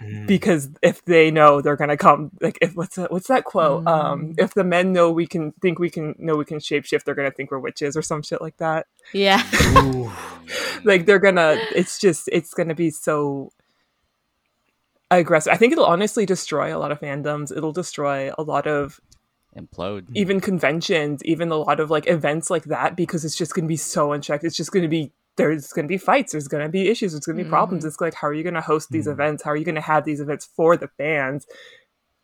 Mm. 0.01 0.27
because 0.27 0.67
if 0.81 1.05
they 1.05 1.31
know 1.31 1.61
they're 1.61 1.77
gonna 1.77 1.95
come 1.95 2.29
like 2.41 2.57
if 2.61 2.75
what's 2.75 2.97
that 2.97 3.13
what's 3.13 3.27
that 3.29 3.45
quote? 3.45 3.87
Um 3.87 4.35
if 4.37 4.53
the 4.53 4.65
men 4.65 4.91
know 4.91 5.09
we 5.09 5.25
can 5.25 5.53
think 5.61 5.79
we 5.79 5.89
can 5.89 6.13
know 6.17 6.35
we 6.35 6.43
can 6.43 6.59
shapeshift 6.59 7.05
they're 7.05 7.15
gonna 7.15 7.31
think 7.31 7.49
we're 7.49 7.59
witches 7.59 7.95
or 7.95 8.01
some 8.01 8.21
shit 8.21 8.41
like 8.41 8.57
that. 8.57 8.87
Yeah. 9.13 9.41
Like 10.83 11.05
they're 11.05 11.17
gonna 11.19 11.55
it's 11.73 11.97
just 11.97 12.27
it's 12.31 12.53
gonna 12.53 12.75
be 12.75 12.89
so 12.89 13.53
aggressive. 15.09 15.53
I 15.53 15.57
think 15.57 15.71
it'll 15.73 15.85
honestly 15.85 16.25
destroy 16.25 16.75
a 16.75 16.79
lot 16.79 16.91
of 16.91 16.99
fandoms. 16.99 17.55
It'll 17.55 17.71
destroy 17.71 18.31
a 18.37 18.43
lot 18.43 18.67
of 18.67 18.99
Implode. 19.57 20.05
even 20.13 20.39
conventions 20.41 21.23
even 21.23 21.49
a 21.51 21.55
lot 21.55 21.79
of 21.79 21.89
like 21.89 22.07
events 22.07 22.49
like 22.49 22.65
that 22.65 22.95
because 22.95 23.23
it's 23.23 23.37
just 23.37 23.53
gonna 23.53 23.67
be 23.67 23.77
so 23.77 24.11
unchecked. 24.11 24.43
It's 24.43 24.57
just 24.57 24.71
gonna 24.71 24.87
be 24.89 25.13
there's 25.37 25.67
gonna 25.73 25.87
be 25.87 25.97
fights 25.97 26.31
there's 26.33 26.47
gonna 26.47 26.69
be 26.69 26.89
issues 26.89 27.11
there's 27.13 27.25
gonna 27.25 27.41
be 27.43 27.49
problems. 27.49 27.85
It's 27.85 27.99
like 28.01 28.13
how 28.13 28.27
are 28.27 28.33
you 28.33 28.43
gonna 28.43 28.61
host 28.61 28.89
these 28.91 29.07
Mm. 29.07 29.11
events? 29.13 29.43
How 29.43 29.51
are 29.51 29.55
you 29.55 29.65
gonna 29.65 29.81
have 29.81 30.03
these 30.05 30.19
events 30.19 30.45
for 30.55 30.75
the 30.77 30.87
fans 30.97 31.45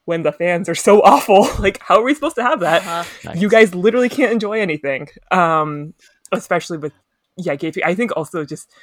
when 0.05 0.23
the 0.23 0.31
fans 0.31 0.67
are 0.67 0.75
so 0.75 1.01
awful? 1.03 1.47
Like 1.59 1.81
how 1.81 1.99
are 1.99 2.03
we 2.03 2.13
supposed 2.13 2.35
to 2.35 2.43
have 2.43 2.59
that? 2.61 2.85
Uh-huh. 2.85 3.33
you 3.35 3.49
guys 3.49 3.73
literally 3.75 4.09
can't 4.09 4.31
enjoy 4.31 4.59
anything 4.59 5.07
um 5.31 5.93
especially 6.31 6.77
with 6.77 6.93
yeah 7.37 7.55
gay 7.55 7.71
pe- 7.71 7.81
i 7.83 7.93
think 7.95 8.11
also 8.15 8.43
just 8.45 8.73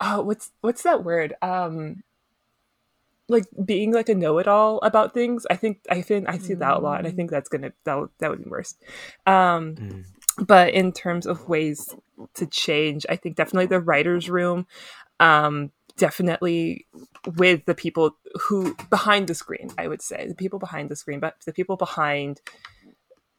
uh 0.00 0.20
what's 0.22 0.50
what's 0.62 0.82
that 0.82 1.04
word? 1.04 1.34
Um 1.42 2.02
like 3.28 3.44
being 3.64 3.92
like 3.92 4.08
a 4.08 4.14
know-it-all 4.14 4.78
about 4.82 5.14
things 5.14 5.46
i 5.50 5.56
think 5.56 5.80
i 5.90 6.00
think 6.02 6.28
i 6.28 6.38
see 6.38 6.54
that 6.54 6.76
a 6.76 6.78
lot 6.78 6.98
and 6.98 7.06
i 7.06 7.10
think 7.10 7.30
that's 7.30 7.48
gonna 7.48 7.72
that 7.84 8.08
that 8.18 8.30
would 8.30 8.42
be 8.44 8.50
worse. 8.50 8.74
Um 9.26 9.76
Mm. 9.76 10.04
but 10.46 10.72
in 10.72 10.92
terms 10.92 11.26
of 11.26 11.48
ways 11.48 11.94
to 12.34 12.46
change 12.46 13.04
i 13.10 13.16
think 13.16 13.36
definitely 13.36 13.66
the 13.66 13.80
writers 13.80 14.30
room 14.30 14.66
um 15.20 15.70
definitely 15.96 16.86
with 17.36 17.64
the 17.66 17.74
people 17.74 18.16
who 18.42 18.74
behind 18.88 19.26
the 19.28 19.34
screen 19.34 19.68
i 19.78 19.88
would 19.88 20.00
say 20.02 20.26
the 20.28 20.34
people 20.34 20.58
behind 20.60 20.88
the 20.88 20.96
screen 20.96 21.20
but 21.20 21.34
the 21.44 21.52
people 21.52 21.76
behind 21.76 22.40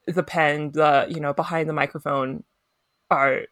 the 0.07 0.23
pen 0.23 0.71
the 0.73 1.05
you 1.09 1.19
know 1.19 1.33
behind 1.33 1.69
the 1.69 1.73
microphone 1.73 2.43
are 3.09 3.43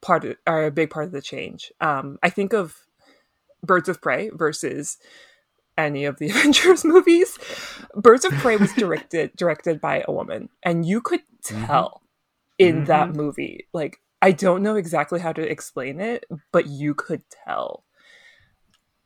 part 0.00 0.24
of, 0.24 0.36
are 0.46 0.66
a 0.66 0.70
big 0.70 0.90
part 0.90 1.06
of 1.06 1.12
the 1.12 1.22
change. 1.22 1.72
Um 1.80 2.18
i 2.22 2.30
think 2.30 2.52
of 2.52 2.76
birds 3.62 3.88
of 3.88 4.00
prey 4.00 4.30
versus 4.30 4.98
any 5.76 6.04
of 6.04 6.18
the 6.18 6.28
avengers 6.30 6.84
movies. 6.84 7.38
Birds 7.94 8.24
of 8.24 8.32
prey 8.34 8.56
was 8.56 8.72
directed 8.74 9.32
directed 9.36 9.80
by 9.80 10.04
a 10.06 10.12
woman 10.12 10.48
and 10.62 10.86
you 10.86 11.00
could 11.00 11.22
mm-hmm. 11.44 11.64
tell 11.66 12.02
in 12.58 12.76
mm-hmm. 12.76 12.84
that 12.86 13.14
movie. 13.14 13.66
Like 13.72 13.98
i 14.24 14.30
don't 14.30 14.62
know 14.62 14.76
exactly 14.76 15.18
how 15.18 15.32
to 15.32 15.42
explain 15.42 16.00
it 16.00 16.24
but 16.52 16.66
you 16.66 16.94
could 16.94 17.22
tell. 17.44 17.84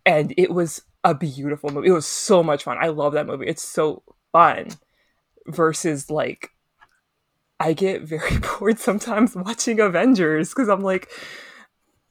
And 0.05 0.33
it 0.37 0.53
was 0.53 0.83
a 1.03 1.15
beautiful 1.15 1.71
movie. 1.71 1.89
It 1.89 1.93
was 1.93 2.07
so 2.07 2.43
much 2.43 2.65
fun. 2.65 2.79
I 2.81 2.89
love 2.89 3.15
that 3.15 3.27
movie. 3.27 3.47
It's 3.47 3.63
so 3.63 4.03
fun 4.33 4.69
versus 5.47 6.11
like 6.11 6.51
I 7.59 7.73
get 7.73 8.03
very 8.03 8.39
bored 8.59 8.79
sometimes 8.79 9.35
watching 9.35 9.81
Avengers 9.81 10.51
because 10.51 10.69
I'm 10.69 10.83
like, 10.83 11.11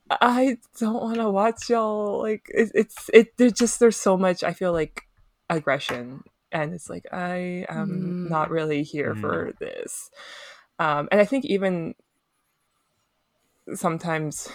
I 0.10 0.58
don't 0.80 1.02
want 1.02 1.18
to 1.18 1.30
watch 1.30 1.70
y'all. 1.70 2.22
Like, 2.22 2.46
it, 2.54 2.72
it's 2.76 3.10
it. 3.14 3.38
There's 3.38 3.54
just 3.54 3.80
there's 3.80 3.98
so 3.98 4.18
much. 4.18 4.44
I 4.44 4.54
feel 4.54 4.72
like 4.74 5.04
aggression, 5.50 6.24
and 6.52 6.74
it's 6.74 6.90
like 6.90 7.06
I 7.12 7.66
am 7.70 8.16
Mm. 8.26 8.30
not 8.30 8.50
really 8.52 8.84
here 8.84 9.16
Mm. 9.16 9.22
for 9.22 9.54
this. 9.60 10.10
Um, 10.80 11.08
and 11.12 11.22
I 11.22 11.26
think 11.26 11.46
even 11.46 11.96
sometimes 13.74 14.50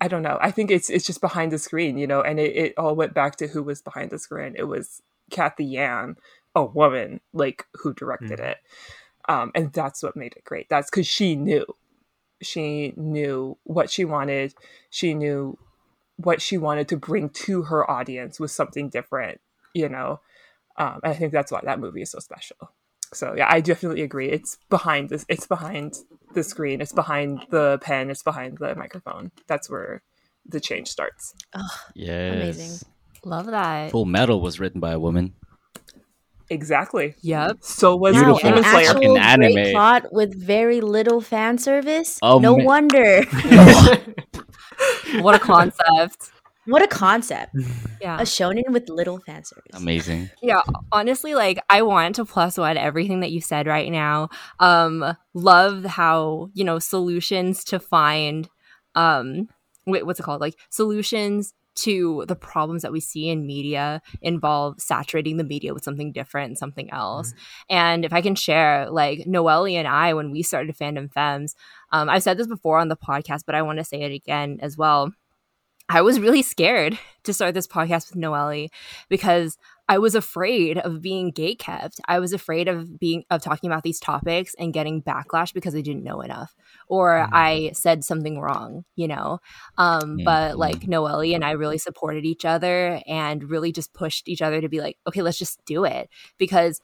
I 0.00 0.08
don't 0.08 0.22
know. 0.22 0.38
I 0.40 0.50
think 0.50 0.70
it's 0.70 0.88
it's 0.90 1.06
just 1.06 1.20
behind 1.20 1.52
the 1.52 1.58
screen, 1.58 1.98
you 1.98 2.06
know. 2.06 2.22
And 2.22 2.40
it, 2.40 2.56
it 2.56 2.74
all 2.78 2.96
went 2.96 3.14
back 3.14 3.36
to 3.36 3.48
who 3.48 3.62
was 3.62 3.82
behind 3.82 4.10
the 4.10 4.18
screen. 4.18 4.54
It 4.56 4.64
was 4.64 5.02
Cathy 5.30 5.64
Yan, 5.66 6.16
a 6.54 6.64
woman, 6.64 7.20
like 7.34 7.66
who 7.74 7.92
directed 7.94 8.38
Mm. 8.38 8.50
it 8.50 8.58
um, 9.28 9.52
and 9.54 9.72
that's 9.72 10.02
what 10.02 10.16
made 10.16 10.34
it 10.36 10.44
great 10.44 10.68
that's 10.68 10.90
because 10.90 11.06
she 11.06 11.36
knew 11.36 11.64
she 12.42 12.92
knew 12.96 13.56
what 13.64 13.90
she 13.90 14.04
wanted 14.04 14.54
she 14.90 15.14
knew 15.14 15.56
what 16.16 16.42
she 16.42 16.58
wanted 16.58 16.88
to 16.88 16.96
bring 16.96 17.28
to 17.30 17.62
her 17.62 17.88
audience 17.90 18.38
was 18.40 18.52
something 18.52 18.88
different 18.88 19.40
you 19.74 19.88
know 19.88 20.20
um, 20.76 21.00
and 21.02 21.12
i 21.12 21.14
think 21.14 21.32
that's 21.32 21.52
why 21.52 21.60
that 21.62 21.80
movie 21.80 22.02
is 22.02 22.10
so 22.10 22.18
special 22.18 22.72
so 23.12 23.34
yeah 23.36 23.46
i 23.50 23.60
definitely 23.60 24.02
agree 24.02 24.28
it's 24.28 24.58
behind 24.68 25.08
this 25.08 25.24
it's 25.28 25.46
behind 25.46 25.98
the 26.34 26.42
screen 26.42 26.80
it's 26.80 26.92
behind 26.92 27.40
the 27.50 27.78
pen 27.82 28.10
it's 28.10 28.22
behind 28.22 28.58
the 28.58 28.74
microphone 28.74 29.30
that's 29.46 29.68
where 29.68 30.02
the 30.46 30.60
change 30.60 30.88
starts 30.88 31.34
Yes. 31.94 32.34
Amazing. 32.34 32.88
Love 33.24 33.46
that. 33.46 33.90
Full 33.90 34.06
Metal 34.06 34.40
was 34.40 34.58
written 34.58 34.80
by 34.80 34.92
a 34.92 34.98
woman. 34.98 35.34
Exactly 36.50 37.14
Yep. 37.22 37.58
so 37.60 37.96
was 37.96 38.14
Beautiful. 38.14 38.34
Wow, 38.34 38.38
an 38.42 38.54
demon 38.54 38.64
slayer 38.70 38.90
actual 38.90 39.16
In 39.16 39.22
anime. 39.22 39.52
great 39.52 39.72
plot 39.72 40.12
with 40.12 40.34
very 40.34 40.80
little 40.80 41.20
fan 41.20 41.56
service. 41.58 42.18
Oh, 42.22 42.38
no 42.38 42.56
man. 42.56 42.66
wonder. 42.66 43.22
What 45.20 45.34
a 45.34 45.38
concept. 45.38 46.30
What 46.66 46.82
a 46.82 46.86
concept. 46.86 47.54
Yeah. 48.00 48.18
A 48.18 48.22
shonen 48.22 48.68
with 48.70 48.88
little 48.88 49.18
fan 49.18 49.44
service. 49.44 49.72
Amazing. 49.74 50.30
Yeah, 50.40 50.60
honestly, 50.92 51.34
like 51.34 51.58
I 51.68 51.82
want 51.82 52.14
to 52.16 52.24
plus 52.24 52.56
one 52.56 52.76
everything 52.76 53.20
that 53.20 53.30
you 53.30 53.40
said 53.40 53.66
right 53.66 53.90
now. 53.90 54.28
Um, 54.58 55.16
love 55.34 55.84
how 55.84 56.50
you 56.54 56.64
know 56.64 56.78
solutions 56.78 57.64
to 57.64 57.78
find, 57.80 58.48
um, 58.94 59.48
wait, 59.86 60.06
what's 60.06 60.20
it 60.20 60.22
called? 60.22 60.40
Like 60.40 60.54
solutions 60.70 61.52
to 61.82 62.24
the 62.28 62.36
problems 62.36 62.82
that 62.82 62.92
we 62.92 63.00
see 63.00 63.28
in 63.28 63.46
media 63.46 64.02
involve 64.22 64.80
saturating 64.80 65.36
the 65.36 65.44
media 65.44 65.74
with 65.74 65.84
something 65.84 66.12
different, 66.12 66.58
something 66.58 66.90
else. 66.90 67.32
And 67.68 68.04
if 68.04 68.12
I 68.12 68.20
can 68.20 68.34
share, 68.34 68.90
like 68.90 69.26
Noelle 69.26 69.66
and 69.66 69.88
I, 69.88 70.14
when 70.14 70.30
we 70.30 70.42
started 70.42 70.76
Fandom 70.76 71.12
Femmes, 71.12 71.54
um, 71.92 72.08
I've 72.08 72.22
said 72.22 72.38
this 72.38 72.46
before 72.46 72.78
on 72.78 72.88
the 72.88 72.96
podcast, 72.96 73.42
but 73.46 73.54
I 73.54 73.62
want 73.62 73.78
to 73.78 73.84
say 73.84 74.02
it 74.02 74.12
again 74.12 74.58
as 74.60 74.76
well. 74.76 75.12
I 75.88 76.02
was 76.02 76.20
really 76.20 76.42
scared 76.42 76.98
to 77.24 77.32
start 77.32 77.54
this 77.54 77.66
podcast 77.66 78.10
with 78.10 78.16
Noelle 78.16 78.68
because 79.08 79.58
I 79.90 79.98
was 79.98 80.14
afraid 80.14 80.78
of 80.78 81.02
being 81.02 81.32
gatekept. 81.32 81.98
I 82.06 82.20
was 82.20 82.32
afraid 82.32 82.68
of 82.68 83.00
being 83.00 83.24
of 83.28 83.42
talking 83.42 83.68
about 83.68 83.82
these 83.82 83.98
topics 83.98 84.54
and 84.56 84.72
getting 84.72 85.02
backlash 85.02 85.52
because 85.52 85.74
I 85.74 85.80
didn't 85.80 86.04
know 86.04 86.20
enough 86.20 86.54
or 86.86 87.26
Mm. 87.26 87.28
I 87.32 87.70
said 87.74 88.04
something 88.04 88.38
wrong, 88.38 88.84
you 88.94 89.08
know. 89.08 89.40
Um, 89.78 90.20
but 90.24 90.56
like 90.56 90.86
Noelle 90.86 91.22
and 91.34 91.44
I 91.44 91.50
really 91.52 91.76
supported 91.76 92.24
each 92.24 92.44
other 92.44 93.02
and 93.04 93.50
really 93.50 93.72
just 93.72 93.92
pushed 93.92 94.28
each 94.28 94.40
other 94.40 94.60
to 94.60 94.68
be 94.68 94.80
like, 94.80 94.96
okay, 95.08 95.22
let's 95.22 95.38
just 95.38 95.58
do 95.64 95.82
it 95.82 96.08
because 96.38 96.80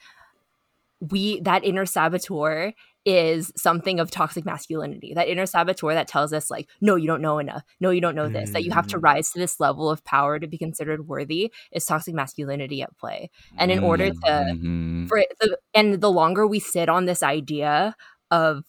we 0.98 1.40
that 1.42 1.64
inner 1.64 1.86
saboteur 1.86 2.72
is 3.06 3.52
something 3.56 4.00
of 4.00 4.10
toxic 4.10 4.44
masculinity. 4.44 5.14
That 5.14 5.28
inner 5.28 5.46
saboteur 5.46 5.94
that 5.94 6.08
tells 6.08 6.32
us 6.32 6.50
like, 6.50 6.68
no, 6.80 6.96
you 6.96 7.06
don't 7.06 7.22
know 7.22 7.38
enough. 7.38 7.62
No, 7.80 7.90
you 7.90 8.00
don't 8.00 8.16
know 8.16 8.28
this. 8.28 8.50
That 8.50 8.64
you 8.64 8.72
have 8.72 8.88
to 8.88 8.98
Mm. 8.98 9.02
rise 9.04 9.30
to 9.30 9.38
this 9.38 9.60
level 9.60 9.88
of 9.88 10.04
power 10.04 10.40
to 10.40 10.46
be 10.48 10.58
considered 10.58 11.06
worthy 11.06 11.52
is 11.70 11.86
toxic 11.86 12.14
masculinity 12.14 12.82
at 12.82 12.96
play. 12.98 13.30
And 13.56 13.70
in 13.70 13.78
order 13.78 14.10
to 14.10 14.16
Mhm. 14.56 15.08
for 15.08 15.18
it, 15.18 15.28
the, 15.40 15.56
and 15.72 16.00
the 16.00 16.10
longer 16.10 16.46
we 16.46 16.58
sit 16.58 16.88
on 16.88 17.04
this 17.04 17.22
idea 17.22 17.94
of 18.32 18.64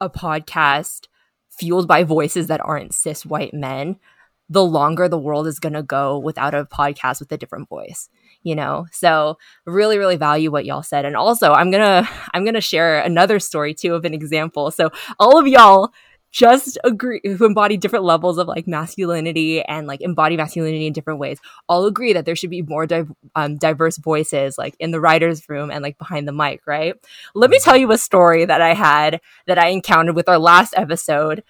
a 0.00 0.10
podcast 0.10 1.06
fueled 1.48 1.86
by 1.86 2.02
voices 2.02 2.48
that 2.48 2.60
aren't 2.60 2.92
cis 2.92 3.24
white 3.24 3.54
men, 3.54 4.00
the 4.48 4.64
longer 4.64 5.08
the 5.08 5.18
world 5.18 5.46
is 5.46 5.58
going 5.58 5.72
to 5.72 5.82
go 5.82 6.18
without 6.18 6.54
a 6.54 6.64
podcast 6.64 7.20
with 7.20 7.32
a 7.32 7.36
different 7.38 7.68
voice 7.68 8.08
you 8.46 8.54
know? 8.54 8.86
So 8.92 9.38
really 9.66 9.98
really 9.98 10.16
value 10.16 10.52
what 10.52 10.64
y'all 10.64 10.84
said. 10.84 11.04
And 11.04 11.16
also 11.16 11.52
i'm 11.52 11.70
gonna 11.70 12.08
i'm 12.34 12.44
gonna 12.44 12.60
share 12.60 13.00
another 13.00 13.40
story 13.40 13.74
too 13.74 13.94
of 13.94 14.04
an 14.04 14.14
example. 14.14 14.70
So 14.70 14.90
all 15.18 15.38
of 15.38 15.46
y'all 15.48 15.92
just 16.30 16.76
agree 16.84 17.20
who 17.24 17.46
embody 17.46 17.78
different 17.78 18.04
levels 18.04 18.36
of 18.36 18.46
like 18.46 18.66
masculinity 18.66 19.62
and 19.62 19.86
like 19.86 20.02
embody 20.02 20.36
masculinity 20.36 20.86
in 20.86 20.92
different 20.92 21.18
ways 21.18 21.38
all 21.66 21.86
agree 21.86 22.12
that 22.12 22.26
there 22.26 22.36
should 22.36 22.50
be 22.50 22.60
more 22.60 22.86
div- 22.86 23.10
um, 23.34 23.56
diverse 23.56 23.96
voices 23.96 24.58
like 24.58 24.76
in 24.78 24.90
the 24.90 25.00
writers 25.00 25.48
room 25.48 25.70
and 25.70 25.82
like 25.82 25.96
behind 25.96 26.28
the 26.28 26.32
mic 26.32 26.60
right? 26.66 26.94
Let 27.34 27.48
me 27.48 27.58
tell 27.58 27.76
you 27.76 27.90
a 27.90 27.96
story 27.96 28.44
that 28.44 28.60
i 28.60 28.74
had 28.74 29.20
that 29.46 29.58
i 29.58 29.68
encountered 29.68 30.14
with 30.14 30.28
our 30.28 30.38
last 30.38 30.74
episode. 30.76 31.42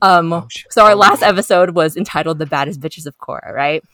Um 0.00 0.32
Oh, 0.32 0.48
so 0.70 0.84
our 0.84 0.94
last 0.94 1.22
episode 1.22 1.70
was 1.70 1.94
entitled 1.96 2.38
the 2.38 2.46
baddest 2.46 2.80
bitches 2.80 3.06
of 3.06 3.18
Korra, 3.18 3.52
right 3.52 3.84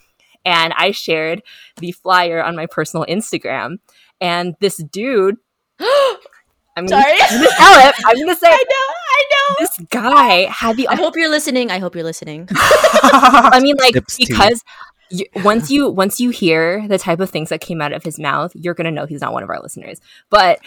and 0.47 0.73
i 0.79 0.91
shared 0.91 1.43
the 1.77 1.93
flyer 1.93 2.43
on 2.43 2.57
my 2.57 2.65
personal 2.65 3.05
instagram 3.07 3.77
and 4.21 4.57
this 4.61 4.79
dude 4.79 5.37
i'm 5.81 6.87
gonna, 6.87 6.89
Sorry. 6.89 7.19
I'm 7.21 7.43
gonna 7.43 7.57
tell 7.57 7.89
it 7.89 7.95
i'm 8.07 8.19
gonna 8.19 8.37
say 8.37 8.49
I 8.51 8.65
know, 8.71 8.95
I 9.17 9.25
know. 9.31 9.55
this 9.59 9.79
guy 9.91 10.51
had 10.51 10.77
the 10.77 10.89
I 10.89 10.95
hope 10.95 11.17
you're 11.17 11.31
listening. 11.31 11.71
I 11.71 11.79
hope 11.79 11.95
you're 11.95 12.05
listening. 12.05 12.49
I 12.53 13.61
mean, 13.61 13.77
like 13.77 13.95
Tips 13.95 14.17
because 14.17 14.63
you, 15.11 15.25
once 15.37 15.71
you 15.71 15.91
once 15.91 16.21
you 16.21 16.31
hear 16.31 16.87
the 16.89 16.99
type 16.99 17.21
of 17.21 17.31
things 17.31 17.49
that 17.51 17.61
came 17.61 17.81
out 17.81 17.93
of 17.93 18.03
his 18.03 18.19
mouth, 18.19 18.53
you're 18.55 18.75
gonna 18.75 18.91
know 18.91 19.07
he's 19.07 19.21
not 19.21 19.33
one 19.33 19.43
of 19.43 19.51
our 19.51 19.61
listeners. 19.61 20.01
But 20.31 20.61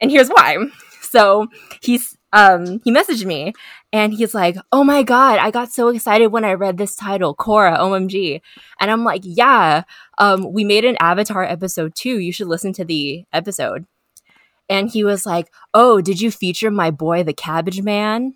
and 0.00 0.10
here's 0.10 0.28
why. 0.28 0.56
So 1.02 1.48
he's 1.82 2.16
um 2.32 2.80
he 2.84 2.92
messaged 2.92 3.24
me 3.24 3.52
and 3.92 4.14
he's 4.14 4.34
like, 4.34 4.56
"Oh 4.72 4.84
my 4.84 5.02
god, 5.02 5.38
I 5.38 5.50
got 5.50 5.72
so 5.72 5.88
excited 5.88 6.28
when 6.28 6.44
I 6.44 6.52
read 6.54 6.78
this 6.78 6.94
title, 6.96 7.34
Korra, 7.34 7.78
OMG." 7.78 8.40
And 8.80 8.90
I'm 8.90 9.04
like, 9.04 9.22
"Yeah, 9.24 9.84
um 10.18 10.52
we 10.52 10.64
made 10.64 10.84
an 10.84 10.96
Avatar 11.00 11.44
episode 11.44 11.94
too. 11.94 12.18
You 12.18 12.32
should 12.32 12.48
listen 12.48 12.72
to 12.74 12.84
the 12.84 13.24
episode." 13.32 13.86
And 14.68 14.90
he 14.90 15.04
was 15.04 15.26
like, 15.26 15.50
"Oh, 15.74 16.00
did 16.00 16.20
you 16.20 16.30
feature 16.30 16.70
my 16.70 16.90
boy 16.90 17.22
the 17.22 17.32
Cabbage 17.32 17.82
Man?" 17.82 18.34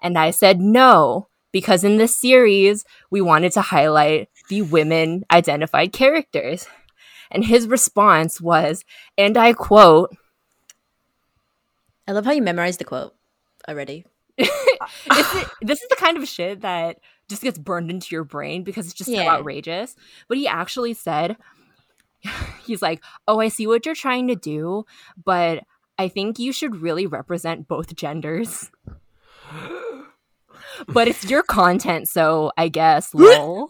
And 0.00 0.18
I 0.18 0.30
said, 0.30 0.60
"No." 0.60 1.28
because 1.52 1.84
in 1.84 1.98
this 1.98 2.16
series 2.16 2.82
we 3.10 3.20
wanted 3.20 3.52
to 3.52 3.60
highlight 3.60 4.30
the 4.48 4.62
women 4.62 5.22
identified 5.30 5.92
characters 5.92 6.66
and 7.30 7.44
his 7.44 7.68
response 7.68 8.40
was 8.40 8.86
and 9.18 9.36
i 9.36 9.52
quote 9.52 10.16
I 12.06 12.12
love 12.12 12.24
how 12.24 12.32
you 12.32 12.42
memorized 12.42 12.80
the 12.80 12.84
quote 12.84 13.14
already. 13.68 14.04
this, 14.38 15.34
is, 15.34 15.44
this 15.62 15.82
is 15.82 15.88
the 15.88 15.96
kind 15.96 16.16
of 16.16 16.26
shit 16.28 16.60
that 16.62 16.98
just 17.28 17.42
gets 17.42 17.58
burned 17.58 17.90
into 17.90 18.14
your 18.14 18.24
brain 18.24 18.62
because 18.64 18.86
it's 18.86 18.94
just 18.94 19.10
so 19.10 19.18
outrageous 19.18 19.94
but 20.28 20.36
he 20.38 20.46
actually 20.48 20.94
said 20.94 21.36
he's 22.64 22.82
like 22.82 23.02
oh 23.28 23.40
i 23.40 23.48
see 23.48 23.66
what 23.66 23.84
you're 23.86 23.94
trying 23.94 24.28
to 24.28 24.34
do 24.36 24.84
but 25.22 25.62
i 25.98 26.08
think 26.08 26.38
you 26.38 26.52
should 26.52 26.76
really 26.76 27.06
represent 27.06 27.68
both 27.68 27.94
genders 27.94 28.70
but 30.88 31.08
it's 31.08 31.24
your 31.28 31.42
content 31.42 32.08
so 32.08 32.50
i 32.56 32.68
guess 32.68 33.12
lol 33.14 33.68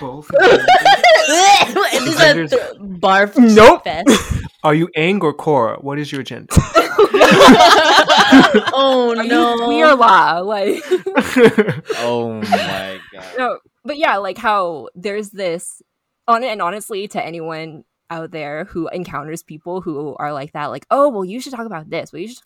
Both. 0.00 0.28
this 0.28 2.02
is 2.02 2.16
a 2.16 2.18
Genders- 2.18 2.50
th- 2.50 2.60
barf 3.00 3.36
Nope. 3.36 3.84
fest. 3.84 4.42
Are 4.62 4.74
you 4.74 4.88
Aang 4.96 5.22
or 5.22 5.32
Korra? 5.34 5.82
What 5.82 5.98
is 5.98 6.10
your 6.10 6.22
gender? 6.22 6.54
oh 8.72 9.14
Are 9.16 9.24
no. 9.24 9.54
you 9.54 9.64
queer 9.64 9.94
la 9.94 10.38
like 10.40 10.82
Oh 11.98 12.40
my 12.42 13.00
god. 13.12 13.24
no, 13.38 13.58
but 13.84 13.96
yeah, 13.96 14.16
like 14.16 14.38
how 14.38 14.88
there's 14.94 15.30
this 15.30 15.82
on 16.28 16.42
and 16.44 16.60
honestly 16.62 17.06
to 17.08 17.24
anyone 17.24 17.84
out 18.10 18.30
there 18.30 18.64
who 18.64 18.88
encounters 18.88 19.42
people 19.42 19.80
who 19.80 20.14
are 20.18 20.32
like 20.32 20.52
that, 20.52 20.66
like, 20.66 20.86
oh 20.90 21.08
well 21.08 21.24
you 21.24 21.40
should 21.40 21.52
talk 21.52 21.66
about 21.66 21.90
this, 21.90 22.12
well 22.12 22.22
you 22.22 22.28
should 22.28 22.38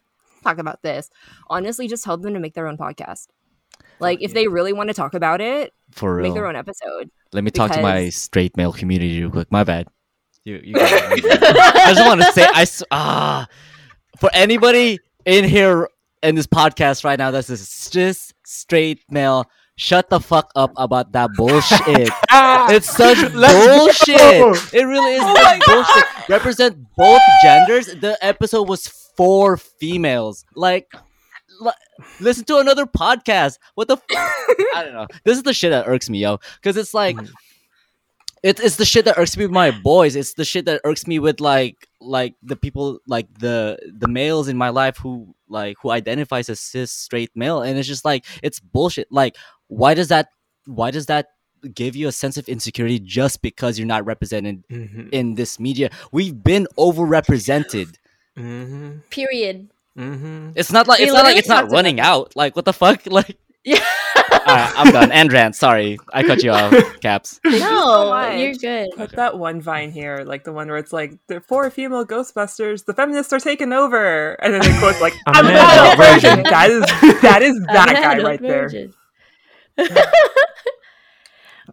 talk 0.42 0.58
about 0.58 0.82
this. 0.82 1.10
Honestly, 1.48 1.88
just 1.88 2.04
tell 2.04 2.16
them 2.16 2.34
to 2.34 2.40
make 2.40 2.54
their 2.54 2.66
own 2.66 2.76
podcast. 2.76 3.28
Like 3.98 4.20
if 4.22 4.32
they 4.32 4.48
really 4.48 4.72
want 4.72 4.88
to 4.88 4.94
talk 4.94 5.14
about 5.14 5.40
it, 5.40 5.72
For 5.92 6.16
real. 6.16 6.24
make 6.24 6.34
their 6.34 6.46
own 6.46 6.56
episode. 6.56 7.10
Let 7.32 7.44
me 7.44 7.50
talk 7.50 7.70
to 7.72 7.82
my 7.82 8.08
straight 8.08 8.56
male 8.56 8.72
community 8.72 9.20
real 9.20 9.30
quick. 9.30 9.52
My 9.52 9.64
bad. 9.64 9.88
You, 10.44 10.60
you 10.64 10.74
go. 10.74 10.80
I 10.82 11.92
just 11.94 12.06
want 12.06 12.22
to 12.22 12.32
say, 12.32 12.46
I 12.48 12.66
ah, 12.90 13.46
for 14.20 14.30
anybody 14.32 14.98
in 15.24 15.44
here 15.44 15.88
in 16.22 16.34
this 16.34 16.46
podcast 16.46 17.04
right 17.04 17.18
now, 17.18 17.30
that's 17.30 17.48
just 17.90 18.34
straight 18.44 19.00
male. 19.10 19.46
Shut 19.76 20.10
the 20.10 20.20
fuck 20.20 20.50
up 20.56 20.72
about 20.76 21.12
that 21.12 21.30
bullshit. 21.36 21.80
it's 22.30 22.90
such 22.90 23.16
bullshit. 23.32 24.18
go. 24.18 24.54
It 24.74 24.84
really 24.84 25.14
is 25.14 25.22
such 25.22 25.66
bullshit. 25.66 26.28
Represent 26.28 26.86
both 26.96 27.22
genders. 27.42 27.86
The 27.86 28.18
episode 28.20 28.68
was 28.68 28.86
for 29.16 29.56
females. 29.56 30.44
Like, 30.54 30.92
li- 31.62 31.72
listen 32.20 32.44
to 32.44 32.58
another 32.58 32.84
podcast. 32.84 33.58
What 33.74 33.88
the? 33.88 33.96
F- 33.96 34.02
I 34.74 34.82
don't 34.84 34.92
know. 34.92 35.06
This 35.24 35.38
is 35.38 35.44
the 35.44 35.54
shit 35.54 35.70
that 35.70 35.88
irks 35.88 36.10
me, 36.10 36.18
yo. 36.18 36.40
Because 36.56 36.76
it's 36.76 36.92
like, 36.92 37.16
Mhm. 37.16 37.30
it's 38.42 38.60
it's 38.60 38.76
the 38.76 38.84
shit 38.84 39.06
that 39.06 39.16
irks 39.16 39.34
me 39.38 39.44
with 39.46 39.52
my 39.52 39.70
boys. 39.70 40.14
It's 40.14 40.34
the 40.34 40.44
shit 40.44 40.66
that 40.66 40.82
irks 40.84 41.06
me 41.06 41.18
with 41.20 41.40
like 41.40 41.88
like 42.00 42.34
the 42.42 42.56
people 42.56 42.98
like 43.06 43.26
the 43.38 43.78
the 43.92 44.08
males 44.08 44.48
in 44.48 44.56
my 44.56 44.70
life 44.70 44.96
who 44.98 45.34
like 45.48 45.76
who 45.82 45.90
identifies 45.90 46.48
as 46.48 46.60
cis 46.60 46.90
straight 46.90 47.30
male, 47.34 47.62
and 47.62 47.78
it's 47.78 47.88
just 47.88 48.04
like 48.04 48.24
it's 48.42 48.60
bullshit. 48.60 49.08
Like, 49.10 49.36
why 49.68 49.94
does 49.94 50.08
that? 50.08 50.28
Why 50.66 50.90
does 50.90 51.06
that? 51.06 51.26
give 51.74 51.94
you 51.94 52.08
a 52.08 52.12
sense 52.12 52.38
of 52.38 52.48
insecurity 52.48 52.98
just 52.98 53.42
because 53.42 53.78
you're 53.78 53.86
not 53.86 54.02
represented 54.06 54.64
Mhm. 54.72 55.10
in 55.12 55.34
this 55.34 55.60
media 55.60 55.90
we've 56.10 56.42
been 56.42 56.66
overrepresented 56.78 57.96
Mhm. 58.34 59.02
Period. 59.10 59.68
Mhm. 59.94 60.52
it's 60.56 60.72
not 60.72 60.88
like 60.88 61.00
it's 61.00 61.12
not 61.12 61.24
like 61.24 61.36
it's 61.36 61.48
not 61.48 61.70
running 61.70 62.00
out 62.00 62.34
like 62.34 62.56
what 62.56 62.64
the 62.64 62.72
fuck 62.72 63.02
like 63.10 63.36
Yeah. 63.62 63.84
Alright, 64.50 64.72
i'm 64.76 64.92
done 64.92 65.12
and 65.12 65.32
rant 65.32 65.56
sorry 65.56 65.98
i 66.12 66.22
cut 66.22 66.42
you 66.42 66.50
off 66.50 66.72
caps 67.00 67.40
no, 67.44 68.30
you're 68.32 68.54
good. 68.54 68.90
Put 68.96 69.12
that 69.12 69.38
one 69.38 69.60
vine 69.60 69.90
here, 69.90 70.24
like 70.24 70.44
the 70.44 70.52
one 70.52 70.68
where 70.68 70.76
it's 70.76 70.92
like 70.92 71.18
the 71.26 71.40
four 71.40 71.70
female 71.70 72.04
Ghostbusters, 72.06 72.84
the 72.84 72.94
feminists 72.94 73.32
are 73.32 73.40
taking 73.40 73.72
over, 73.72 74.32
and 74.34 74.54
then 74.54 74.60
they 74.62 74.78
quote 74.78 75.00
like 75.00 75.14
I'm 75.26 75.46
"I'm 75.46 75.46
an 75.46 75.52
an 75.52 75.58
adult 75.58 75.94
adult 75.94 75.98
version." 75.98 76.36
virgin. 76.36 76.44
That 76.50 76.70
is 76.70 76.80
that 77.22 77.42
is 77.42 77.60
that 77.66 77.92
guy 77.94 78.12
adult 78.14 78.24
right 78.24 78.40
there. 78.40 78.70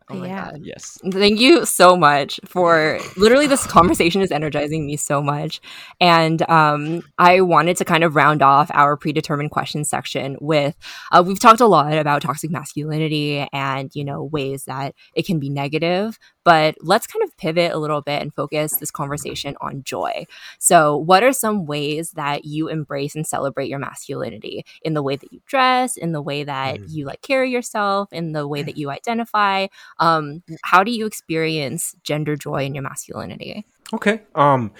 Oh 0.10 0.16
my 0.16 0.28
Yeah. 0.28 0.52
god. 0.52 0.62
Yes. 0.64 0.98
Thank 1.12 1.40
you 1.42 1.66
so 1.66 1.98
much 1.98 2.40
for 2.46 2.98
literally 3.18 3.46
this 3.48 3.68
conversation 3.68 4.22
is 4.22 4.32
energizing 4.32 4.86
me 4.86 4.96
so 4.96 5.22
much. 5.22 5.60
And 6.00 6.48
um, 6.50 7.02
I 7.18 7.42
wanted 7.42 7.76
to 7.78 7.86
kind 7.86 8.06
of 8.06 8.16
round 8.16 8.42
off 8.42 8.72
our 8.74 8.96
predetermined 8.96 9.52
question 9.52 9.84
section 9.84 10.38
with 10.40 10.76
uh, 11.12 11.24
we've 11.28 11.40
talked 11.42 11.60
a 11.60 11.66
lot 11.68 11.92
about 11.98 12.22
toxic 12.22 12.52
masculinity 12.52 13.48
and, 13.52 13.92
you 13.94 14.06
know, 14.06 14.24
ways 14.24 14.64
that 14.66 14.96
it 15.14 15.26
can 15.26 15.40
be 15.40 15.50
negative, 15.50 16.18
but 16.46 16.76
let's 16.80 17.06
kind 17.06 17.24
of 17.24 17.36
pivot 17.38 17.74
a 17.74 17.78
little 17.78 18.02
bit 18.02 18.22
and 18.22 18.34
focus 18.34 18.78
this 18.78 18.92
conversation 18.92 19.58
on 19.60 19.84
joy. 19.84 20.26
So, 20.60 20.96
what 20.96 21.22
are 21.24 21.34
some 21.34 21.66
ways 21.66 22.12
that 22.12 22.46
you 22.46 22.70
embrace 22.70 23.14
and 23.16 23.28
celebrate 23.28 23.68
your 23.68 23.80
masculinity 23.80 24.66
in 24.84 24.94
the 24.94 25.04
way 25.04 25.18
that 25.18 25.34
you 25.34 25.42
dress, 25.46 25.98
in 25.98 26.14
the 26.14 26.22
way 26.22 26.46
that 26.46 26.80
Mm. 26.80 26.86
you 26.90 27.06
like 27.06 27.22
carry 27.22 27.52
yourself, 27.52 28.12
in 28.14 28.32
the 28.32 28.48
way 28.48 28.64
that 28.64 28.78
you 28.78 28.90
identify? 28.90 29.68
Um 30.00 30.44
how 30.64 30.84
do 30.84 30.92
you 30.92 31.06
experience 31.06 31.96
gender 32.04 32.36
joy 32.36 32.66
in 32.66 32.74
your 32.76 32.84
masculinity 32.84 33.66
Okay. 33.94 34.22
Um, 34.36 34.72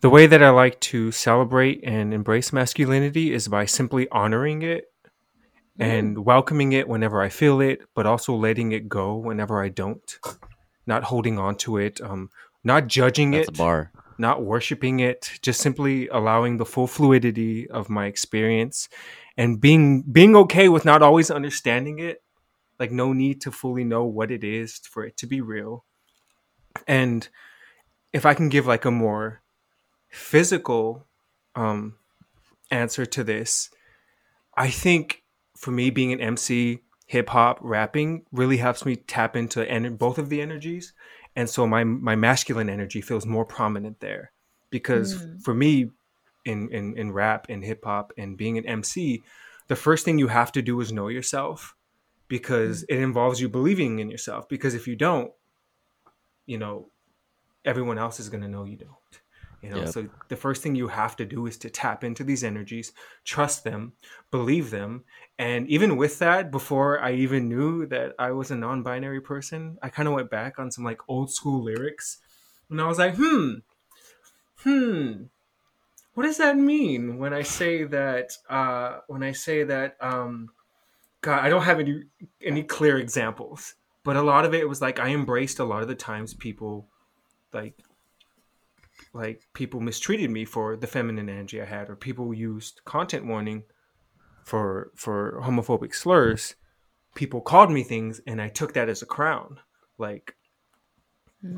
the 0.00 0.10
way 0.10 0.26
that 0.26 0.42
I 0.42 0.50
like 0.50 0.80
to 0.80 1.12
celebrate 1.12 1.80
and 1.84 2.12
embrace 2.12 2.52
masculinity 2.52 3.32
is 3.32 3.48
by 3.48 3.64
simply 3.66 4.08
honoring 4.10 4.62
it 4.62 4.84
and 5.78 6.24
welcoming 6.24 6.72
it 6.72 6.86
whenever 6.86 7.22
I 7.22 7.28
feel 7.28 7.60
it, 7.60 7.80
but 7.94 8.06
also 8.06 8.34
letting 8.34 8.72
it 8.72 8.88
go 8.88 9.16
whenever 9.16 9.62
I 9.62 9.68
don't. 9.68 10.18
Not 10.86 11.04
holding 11.04 11.38
on 11.38 11.54
to 11.58 11.78
it, 11.78 12.00
um, 12.00 12.28
not 12.64 12.88
judging 12.88 13.30
That's 13.30 13.48
it, 13.48 13.56
bar. 13.56 13.92
not 14.18 14.42
worshiping 14.44 15.00
it, 15.00 15.38
just 15.40 15.60
simply 15.60 16.08
allowing 16.08 16.56
the 16.56 16.66
full 16.66 16.86
fluidity 16.88 17.70
of 17.70 17.88
my 17.88 18.06
experience 18.06 18.88
and 19.36 19.60
being 19.60 20.02
being 20.02 20.36
okay 20.36 20.68
with 20.68 20.84
not 20.84 21.00
always 21.02 21.30
understanding 21.30 22.00
it. 22.00 22.22
Like 22.82 22.90
no 23.04 23.12
need 23.12 23.40
to 23.42 23.50
fully 23.52 23.84
know 23.84 24.04
what 24.18 24.30
it 24.36 24.42
is 24.42 24.78
for 24.92 25.00
it 25.08 25.16
to 25.20 25.26
be 25.26 25.40
real. 25.40 25.84
And 26.88 27.20
if 28.12 28.24
I 28.26 28.34
can 28.34 28.48
give 28.48 28.66
like 28.66 28.84
a 28.84 28.90
more 28.90 29.26
physical 30.10 31.06
um 31.54 31.96
answer 32.70 33.06
to 33.06 33.22
this, 33.24 33.70
I 34.56 34.68
think 34.70 35.22
for 35.56 35.70
me 35.70 35.90
being 35.90 36.12
an 36.12 36.20
MC, 36.20 36.80
hip 37.06 37.28
hop, 37.28 37.58
rapping 37.60 38.24
really 38.32 38.56
helps 38.56 38.84
me 38.84 38.96
tap 38.96 39.36
into 39.36 39.60
en- 39.70 39.96
both 39.96 40.18
of 40.18 40.28
the 40.28 40.40
energies, 40.42 40.92
and 41.36 41.48
so 41.48 41.66
my 41.66 41.84
my 41.84 42.16
masculine 42.16 42.68
energy 42.68 43.00
feels 43.00 43.26
more 43.26 43.44
prominent 43.44 44.00
there 44.00 44.32
because 44.70 45.08
Mm. 45.14 45.42
for 45.44 45.54
me 45.54 45.90
in 46.44 46.68
in 46.70 46.84
in 46.98 47.12
rap 47.12 47.46
and 47.48 47.64
hip 47.64 47.84
hop 47.84 48.12
and 48.18 48.36
being 48.36 48.58
an 48.58 48.66
MC, 48.66 49.22
the 49.68 49.76
first 49.76 50.04
thing 50.04 50.18
you 50.18 50.28
have 50.28 50.50
to 50.52 50.62
do 50.62 50.80
is 50.80 50.90
know 50.92 51.08
yourself 51.08 51.76
because 52.32 52.82
it 52.84 52.96
involves 52.96 53.42
you 53.42 53.46
believing 53.46 53.98
in 53.98 54.08
yourself 54.10 54.48
because 54.48 54.72
if 54.72 54.88
you 54.88 54.96
don't, 54.96 55.30
you 56.46 56.56
know, 56.56 56.88
everyone 57.62 57.98
else 57.98 58.18
is 58.18 58.30
going 58.30 58.40
to 58.40 58.48
know 58.48 58.64
you 58.64 58.78
don't. 58.78 59.20
You 59.60 59.68
know, 59.68 59.84
Yep. 59.84 59.88
so 59.88 60.08
the 60.28 60.36
first 60.36 60.62
thing 60.62 60.74
you 60.74 60.88
have 60.88 61.14
to 61.16 61.26
do 61.26 61.44
is 61.44 61.58
to 61.58 61.68
tap 61.68 62.02
into 62.02 62.24
these 62.24 62.42
energies, 62.42 62.94
trust 63.26 63.64
them, 63.64 63.92
believe 64.30 64.70
them, 64.70 65.04
and 65.38 65.68
even 65.68 65.98
with 65.98 66.20
that, 66.20 66.50
before 66.50 66.98
I 66.98 67.12
even 67.12 67.50
knew 67.50 67.84
that 67.88 68.14
I 68.18 68.30
was 68.30 68.50
a 68.50 68.56
non-binary 68.56 69.20
person, 69.20 69.76
I 69.82 69.90
kind 69.90 70.08
of 70.08 70.14
went 70.14 70.30
back 70.30 70.58
on 70.58 70.70
some 70.70 70.84
like 70.84 71.02
old 71.08 71.30
school 71.30 71.62
lyrics, 71.62 72.16
and 72.70 72.80
I 72.80 72.86
was 72.86 72.98
like, 72.98 73.14
hmm, 73.16 73.56
hmm, 74.64 75.24
what 76.14 76.22
does 76.22 76.38
that 76.38 76.56
mean 76.56 77.18
when 77.18 77.34
I 77.34 77.42
say 77.42 77.84
that? 77.84 78.32
Uh, 78.48 79.00
when 79.06 79.22
I 79.22 79.32
say 79.32 79.64
that, 79.64 79.98
um, 80.00 80.48
God, 81.22 81.40
I 81.44 81.48
don't 81.48 81.62
have 81.62 81.80
any 81.80 82.04
any 82.42 82.62
clear 82.62 82.98
examples, 82.98 83.74
but 84.04 84.16
a 84.16 84.22
lot 84.22 84.44
of 84.44 84.52
it 84.54 84.68
was 84.68 84.80
like 84.80 84.98
I 84.98 85.08
embraced 85.08 85.58
a 85.58 85.64
lot 85.64 85.82
of 85.82 85.88
the 85.88 85.94
times 85.94 86.34
people 86.34 86.88
like 87.52 87.78
like 89.12 89.42
people 89.52 89.80
mistreated 89.80 90.30
me 90.30 90.44
for 90.44 90.76
the 90.76 90.86
feminine 90.86 91.28
energy 91.28 91.60
I 91.60 91.64
had, 91.64 91.88
or 91.88 91.96
people 91.96 92.32
used 92.34 92.80
content 92.84 93.26
warning 93.26 93.64
for 94.44 94.90
for 94.96 95.40
homophobic 95.42 95.94
slurs. 95.94 96.56
People 97.14 97.40
called 97.40 97.70
me 97.70 97.82
things, 97.82 98.20
and 98.26 98.40
I 98.40 98.48
took 98.48 98.72
that 98.74 98.88
as 98.88 99.02
a 99.02 99.06
crown. 99.06 99.60
Like 99.98 100.34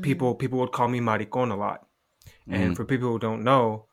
people 0.01 0.35
people 0.35 0.59
would 0.59 0.73
call 0.73 0.87
me 0.87 0.99
maricon 0.99 1.51
a 1.51 1.55
lot, 1.55 1.87
and 2.47 2.73
Mhm. 2.73 2.75
for 2.75 2.85
people 2.85 3.09
who 3.09 3.19
don't 3.19 3.43
know, 3.43 3.87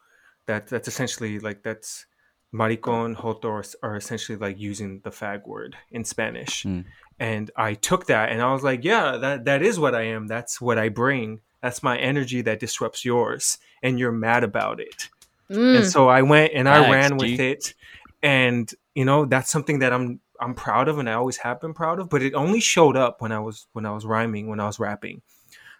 that 0.46 0.66
that's 0.66 0.88
essentially 0.88 1.38
like 1.38 1.62
that's 1.62 2.06
maricon 2.55 3.16
joto 3.16 3.44
are, 3.44 3.90
are 3.90 3.96
essentially 3.96 4.36
like 4.36 4.59
using 4.59 5.00
the 5.05 5.11
fag 5.11 5.46
word 5.46 5.76
in 5.90 6.05
Spanish. 6.05 6.64
Mm. 6.64 6.84
And 7.18 7.50
I 7.57 7.74
took 7.74 8.07
that, 8.07 8.30
and 8.30 8.42
I 8.42 8.53
was 8.53 8.62
like, 8.62 8.84
yeah, 8.84 9.16
that 9.16 9.44
that 9.44 9.62
is 9.62 9.78
what 9.78 9.94
I 9.94 10.03
am. 10.03 10.26
That's 10.26 10.61
what 10.61 10.78
I 10.78 10.88
bring. 10.88 11.40
That's 11.62 11.82
my 11.82 11.96
energy 11.96 12.42
that 12.42 12.59
disrupts 12.59 13.05
yours, 13.05 13.59
and 13.82 13.98
you're 13.98 14.12
mad 14.12 14.42
about 14.42 14.80
it. 14.80 15.09
Mm. 15.48 15.76
And 15.76 15.86
so 15.86 16.09
I 16.09 16.22
went 16.22 16.53
and 16.55 16.68
I 16.68 16.90
ran 16.90 17.16
with 17.16 17.36
G. 17.36 17.50
it, 17.50 17.74
and 18.22 18.72
you 18.94 19.05
know 19.05 19.24
that's 19.24 19.50
something 19.50 19.78
that 19.80 19.92
I'm 19.92 20.20
I'm 20.40 20.55
proud 20.55 20.88
of, 20.88 20.98
and 20.98 21.09
I 21.09 21.12
always 21.12 21.36
have 21.38 21.61
been 21.61 21.74
proud 21.74 22.00
of. 22.00 22.09
But 22.09 22.22
it 22.22 22.34
only 22.34 22.61
showed 22.61 22.96
up 22.96 23.20
when 23.20 23.30
I 23.30 23.38
was 23.38 23.66
when 23.72 23.86
I 23.86 23.92
was 23.92 24.05
rhyming, 24.05 24.48
when 24.48 24.59
I 24.59 24.66
was 24.66 24.80
rapping. 24.80 25.22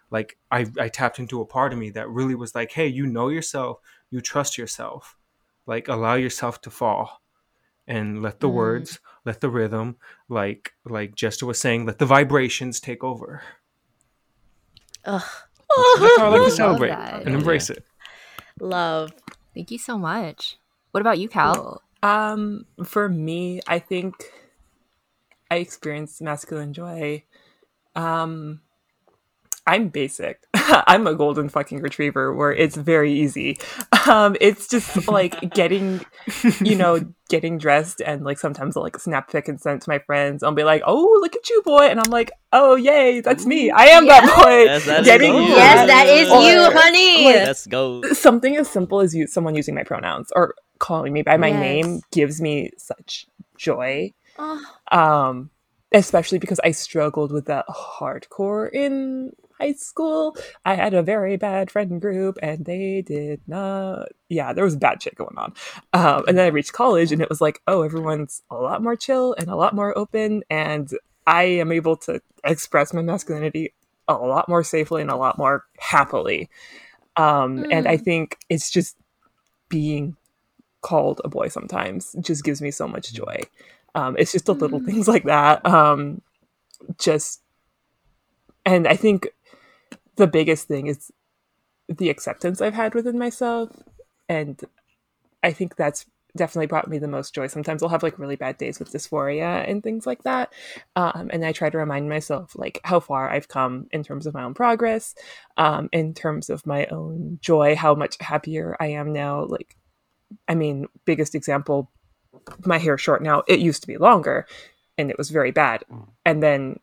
Like 0.09 0.37
I 0.49 0.65
I 0.79 0.87
tapped 0.87 1.19
into 1.19 1.41
a 1.41 1.45
part 1.45 1.73
of 1.73 1.79
me 1.79 1.89
that 1.91 2.09
really 2.09 2.35
was 2.35 2.55
like, 2.55 2.71
hey, 2.71 2.87
you 2.87 3.05
know 3.05 3.27
yourself, 3.27 3.79
you 4.09 4.21
trust 4.21 4.57
yourself, 4.57 5.17
like 5.65 5.87
allow 5.87 6.15
yourself 6.15 6.61
to 6.61 6.69
fall, 6.69 7.21
and 7.87 8.21
let 8.21 8.39
the 8.39 8.49
Mm. 8.49 8.53
words, 8.53 8.99
let 9.25 9.41
the 9.41 9.49
rhythm, 9.49 9.97
like 10.29 10.73
like 10.85 11.15
Jester 11.15 11.45
was 11.45 11.59
saying, 11.59 11.85
let 11.85 11.99
the 11.99 12.05
vibrations 12.05 12.79
take 12.79 13.03
over. 13.03 13.41
Ugh. 15.05 15.21
That's 15.99 16.17
how 16.17 16.25
I 16.25 16.29
like 16.29 16.43
to 16.43 16.51
celebrate 16.55 16.89
that. 16.89 17.23
and 17.25 17.35
embrace 17.35 17.69
it. 17.69 17.83
Love. 18.59 19.11
thank 19.53 19.71
you 19.71 19.77
so 19.77 19.97
much 19.97 20.57
what 20.91 21.01
about 21.01 21.17
you 21.19 21.27
cal 21.27 21.81
Um, 22.03 22.65
for 22.83 23.09
me, 23.09 23.61
I 23.67 23.79
think 23.79 24.15
I 25.49 25.55
experienced 25.57 26.21
masculine 26.21 26.73
joy. 26.73 27.23
Um, 27.95 28.61
I'm 29.67 29.89
basic. 29.89 30.43
I'm 30.87 31.07
a 31.07 31.15
golden 31.15 31.49
fucking 31.49 31.81
retriever 31.81 32.33
where 32.33 32.51
it's 32.53 32.75
very 32.75 33.11
easy. 33.13 33.57
Um, 34.07 34.35
it's 34.41 34.67
just 34.67 35.07
like 35.07 35.51
getting, 35.53 36.05
you 36.61 36.75
know, 36.75 36.99
getting 37.29 37.57
dressed 37.57 38.01
and 38.01 38.23
like 38.23 38.37
sometimes 38.39 38.77
I'll 38.77 38.83
like 38.83 38.97
snap 38.99 39.31
pic 39.31 39.47
and 39.47 39.59
send 39.59 39.77
it 39.77 39.83
to 39.85 39.89
my 39.89 39.99
friends. 39.99 40.43
I'll 40.43 40.51
be 40.53 40.63
like, 40.63 40.81
oh, 40.85 41.17
look 41.21 41.35
at 41.35 41.49
you, 41.49 41.61
boy. 41.63 41.87
And 41.87 41.99
I'm 41.99 42.11
like, 42.11 42.31
oh, 42.51 42.75
yay, 42.75 43.21
that's 43.21 43.45
me. 43.45 43.71
I 43.71 43.85
am 43.85 44.07
that 44.07 44.23
boy. 44.23 44.63
Yes, 44.63 44.85
that 44.85 45.01
is 45.01 45.05
getting 45.07 45.33
you. 45.33 45.41
Yes, 45.41 45.87
that 45.87 46.07
is 46.07 46.29
Or- 46.29 46.41
you, 46.41 46.79
honey. 46.79 47.25
Let's 47.25 47.65
go. 47.67 48.01
something 48.13 48.55
as 48.57 48.69
simple 48.69 48.99
as 49.01 49.13
you, 49.15 49.27
someone 49.27 49.55
using 49.55 49.75
my 49.75 49.83
pronouns 49.83 50.31
or 50.35 50.55
calling 50.79 51.13
me 51.13 51.21
by 51.21 51.37
my 51.37 51.47
Yes. 51.49 51.59
name 51.59 52.01
gives 52.11 52.41
me 52.41 52.71
such 52.77 53.27
joy 53.55 54.11
Oh, 54.37 54.59
um 54.91 55.49
especially 55.93 56.39
because 56.39 56.59
i 56.63 56.71
struggled 56.71 57.31
with 57.31 57.45
that 57.45 57.65
hardcore 57.69 58.69
in 58.73 59.31
high 59.63 59.73
school. 59.73 60.35
I 60.65 60.73
had 60.75 60.93
a 60.93 61.03
very 61.03 61.37
bad 61.37 61.71
friend 61.71 62.01
group 62.01 62.37
and 62.41 62.65
they 62.65 63.01
did 63.01 63.41
not 63.47 64.09
yeah 64.29 64.53
there 64.53 64.63
was 64.65 64.75
bad 64.75 65.01
shit 65.01 65.15
going 65.15 65.37
on. 65.37 65.53
Um, 65.93 66.23
and 66.27 66.37
then 66.37 66.45
i 66.45 66.49
reached 66.49 66.73
college 66.73 67.11
and 67.11 67.21
it 67.21 67.29
was 67.29 67.41
like 67.41 67.61
oh 67.67 67.81
everyone's 67.83 68.41
a 68.49 68.55
lot 68.55 68.81
more 68.83 68.95
chill 68.95 69.33
and 69.39 69.47
a 69.49 69.55
lot 69.55 69.73
more 69.75 69.97
open 69.97 70.43
and 70.49 70.89
i 71.27 71.43
am 71.43 71.71
able 71.71 71.95
to 71.97 72.21
express 72.43 72.93
my 72.93 73.01
masculinity 73.01 73.73
a 74.07 74.15
lot 74.15 74.49
more 74.49 74.63
safely 74.63 75.01
and 75.01 75.09
a 75.11 75.15
lot 75.15 75.37
more 75.37 75.63
happily. 75.79 76.49
Um, 77.15 77.65
and 77.71 77.87
i 77.87 77.97
think 77.97 78.37
it's 78.49 78.69
just 78.69 78.97
being 79.69 80.15
called 80.81 81.21
a 81.23 81.29
boy 81.29 81.47
sometimes 81.47 82.15
just 82.19 82.43
gives 82.43 82.61
me 82.61 82.69
so 82.71 82.87
much 82.87 83.13
joy. 83.13 83.37
Um, 83.95 84.15
it's 84.19 84.31
just 84.33 84.45
the 84.47 84.55
little 84.55 84.81
Mm. 84.81 84.85
things 84.85 85.07
like 85.07 85.23
that 85.25 85.65
um, 85.65 86.21
just 86.99 87.41
and 88.65 88.87
i 88.87 88.95
think 88.95 89.27
the 90.15 90.27
biggest 90.27 90.67
thing 90.67 90.87
is 90.87 91.11
the 91.89 92.09
acceptance 92.09 92.61
i've 92.61 92.73
had 92.73 92.93
within 92.93 93.17
myself 93.17 93.69
and 94.29 94.61
i 95.43 95.51
think 95.51 95.75
that's 95.75 96.05
definitely 96.35 96.65
brought 96.65 96.87
me 96.87 96.97
the 96.97 97.07
most 97.07 97.35
joy. 97.35 97.45
Sometimes 97.45 97.83
i'll 97.83 97.89
have 97.89 98.01
like 98.01 98.17
really 98.17 98.35
bad 98.35 98.57
days 98.57 98.79
with 98.79 98.91
dysphoria 98.91 99.69
and 99.69 99.83
things 99.83 100.07
like 100.07 100.23
that 100.23 100.51
um, 100.95 101.29
and 101.31 101.45
i 101.45 101.51
try 101.51 101.69
to 101.69 101.77
remind 101.77 102.09
myself 102.09 102.55
like 102.55 102.79
how 102.83 102.99
far 102.99 103.29
i've 103.29 103.47
come 103.47 103.87
in 103.91 104.03
terms 104.03 104.25
of 104.25 104.33
my 104.33 104.43
own 104.43 104.53
progress 104.53 105.13
um, 105.57 105.89
in 105.91 106.13
terms 106.13 106.49
of 106.49 106.65
my 106.65 106.85
own 106.87 107.37
joy 107.41 107.75
how 107.75 107.93
much 107.93 108.17
happier 108.19 108.75
i 108.79 108.87
am 108.87 109.13
now. 109.13 109.43
Like 109.45 109.75
i 110.47 110.55
mean 110.55 110.87
biggest 111.05 111.35
example 111.35 111.91
my 112.65 112.79
hair 112.79 112.97
short 112.97 113.21
now 113.21 113.43
it 113.47 113.59
used 113.59 113.81
to 113.81 113.87
be 113.87 113.97
longer 113.97 114.47
and 114.97 115.09
it 115.09 115.17
was 115.17 115.29
very 115.29 115.51
bad. 115.51 115.83
And 116.25 116.41
then 116.41 116.79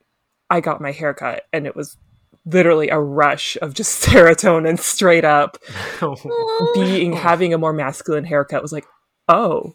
i 0.48 0.60
got 0.60 0.80
my 0.80 0.92
hair 0.92 1.12
cut 1.12 1.44
and 1.52 1.66
it 1.66 1.74
was 1.74 1.96
literally 2.44 2.88
a 2.88 2.98
rush 2.98 3.56
of 3.62 3.74
just 3.74 4.02
serotonin 4.04 4.78
straight 4.78 5.24
up 5.24 5.58
being 6.74 7.12
having 7.12 7.52
a 7.54 7.58
more 7.58 7.72
masculine 7.72 8.24
haircut 8.24 8.62
was 8.62 8.72
like 8.72 8.86
oh 9.28 9.74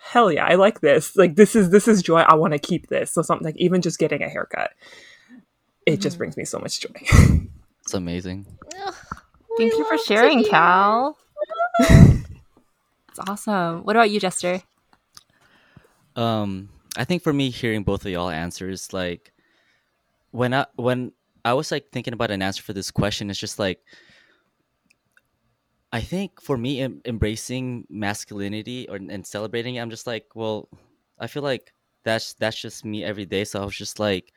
hell 0.00 0.30
yeah 0.32 0.44
i 0.46 0.54
like 0.54 0.80
this 0.80 1.14
like 1.16 1.34
this 1.36 1.54
is 1.56 1.70
this 1.70 1.86
is 1.88 2.02
joy 2.02 2.20
i 2.20 2.34
want 2.34 2.52
to 2.52 2.58
keep 2.58 2.86
this 2.88 3.10
so 3.12 3.22
something 3.22 3.44
like 3.44 3.56
even 3.58 3.82
just 3.82 3.98
getting 3.98 4.22
a 4.22 4.28
haircut 4.28 4.70
it 5.84 6.00
just 6.00 6.16
Mhm. 6.16 6.18
brings 6.18 6.36
me 6.36 6.44
so 6.44 6.58
much 6.58 6.80
joy. 6.80 6.90
It's 7.82 7.94
amazing. 7.94 8.46
Ugh, 8.84 8.94
Thank 9.56 9.74
you 9.74 9.84
for 9.84 9.96
sharing, 9.96 10.40
hear. 10.40 10.50
Cal. 10.50 11.16
It's 11.78 13.18
awesome. 13.28 13.84
What 13.84 13.94
about 13.94 14.10
you, 14.10 14.18
Jester? 14.18 14.60
Um, 16.16 16.70
I 16.96 17.04
think 17.04 17.22
for 17.22 17.32
me, 17.32 17.50
hearing 17.50 17.82
both 17.84 18.04
of 18.04 18.10
y'all 18.10 18.28
answers, 18.28 18.92
like 18.92 19.32
when 20.32 20.52
I 20.54 20.66
when 20.76 21.12
I 21.46 21.54
was 21.54 21.70
like 21.70 21.90
thinking 21.92 22.12
about 22.12 22.30
an 22.32 22.42
answer 22.42 22.62
for 22.62 22.72
this 22.72 22.90
question, 22.90 23.30
it's 23.30 23.38
just 23.38 23.58
like 23.58 23.80
I 25.92 26.00
think 26.00 26.40
for 26.40 26.56
me, 26.58 26.80
em- 26.80 27.00
embracing 27.04 27.86
masculinity 27.88 28.88
or 28.88 28.96
and 28.96 29.26
celebrating 29.26 29.76
it, 29.76 29.80
I'm 29.80 29.90
just 29.90 30.06
like, 30.06 30.26
well, 30.34 30.68
I 31.18 31.26
feel 31.26 31.42
like 31.42 31.72
that's 32.04 32.34
that's 32.34 32.60
just 32.60 32.84
me 32.84 33.04
every 33.04 33.24
day. 33.24 33.44
So 33.44 33.62
I 33.62 33.64
was 33.64 33.76
just 33.76 33.98
like, 33.98 34.32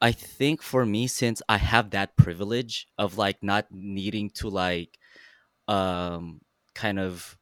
I 0.00 0.12
think 0.12 0.60
for 0.62 0.84
me, 0.84 1.06
since 1.06 1.40
I 1.48 1.56
have 1.58 1.90
that 1.90 2.16
privilege 2.16 2.88
of 2.98 3.16
like 3.16 3.42
not 3.42 3.66
needing 3.70 4.30
to 4.40 4.48
like, 4.48 4.98
um, 5.68 6.40
kind 6.74 6.98
of 6.98 7.38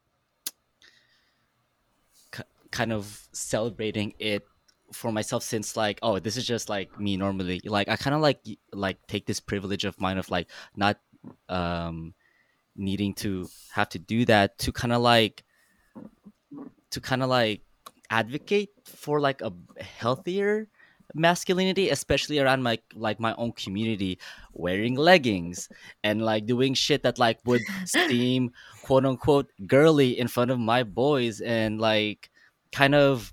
ki- 2.32 2.42
kind 2.70 2.92
of 2.92 3.28
celebrating 3.32 4.14
it 4.18 4.44
for 4.92 5.12
myself 5.12 5.42
since 5.42 5.76
like 5.76 5.98
oh 6.02 6.18
this 6.18 6.36
is 6.36 6.46
just 6.46 6.68
like 6.68 6.98
me 6.98 7.16
normally. 7.16 7.60
Like 7.64 7.88
i 7.88 7.96
kind 7.96 8.14
of 8.14 8.20
like 8.20 8.40
like 8.72 8.98
take 9.06 9.26
this 9.26 9.40
privilege 9.40 9.84
of 9.84 10.00
mine 10.00 10.18
of 10.18 10.30
like 10.30 10.50
not 10.76 10.98
um 11.48 12.14
needing 12.76 13.14
to 13.14 13.48
have 13.72 13.88
to 13.90 13.98
do 13.98 14.24
that 14.24 14.58
to 14.58 14.72
kind 14.72 14.92
of 14.92 15.02
like 15.02 15.44
to 16.90 17.00
kind 17.00 17.22
of 17.22 17.28
like 17.28 17.62
advocate 18.10 18.70
for 18.84 19.20
like 19.20 19.40
a 19.40 19.52
healthier 19.80 20.68
masculinity 21.14 21.90
especially 21.90 22.38
around 22.38 22.62
my 22.62 22.78
like 22.94 23.20
my 23.20 23.34
own 23.34 23.52
community 23.52 24.18
wearing 24.54 24.94
leggings 24.94 25.68
and 26.02 26.22
like 26.22 26.46
doing 26.46 26.72
shit 26.72 27.02
that 27.02 27.18
like 27.18 27.38
would 27.44 27.60
seem 27.84 28.50
quote 28.82 29.04
unquote 29.04 29.50
girly 29.66 30.18
in 30.18 30.28
front 30.28 30.50
of 30.50 30.58
my 30.58 30.82
boys 30.82 31.40
and 31.40 31.80
like 31.80 32.30
kind 32.72 32.94
of 32.94 33.32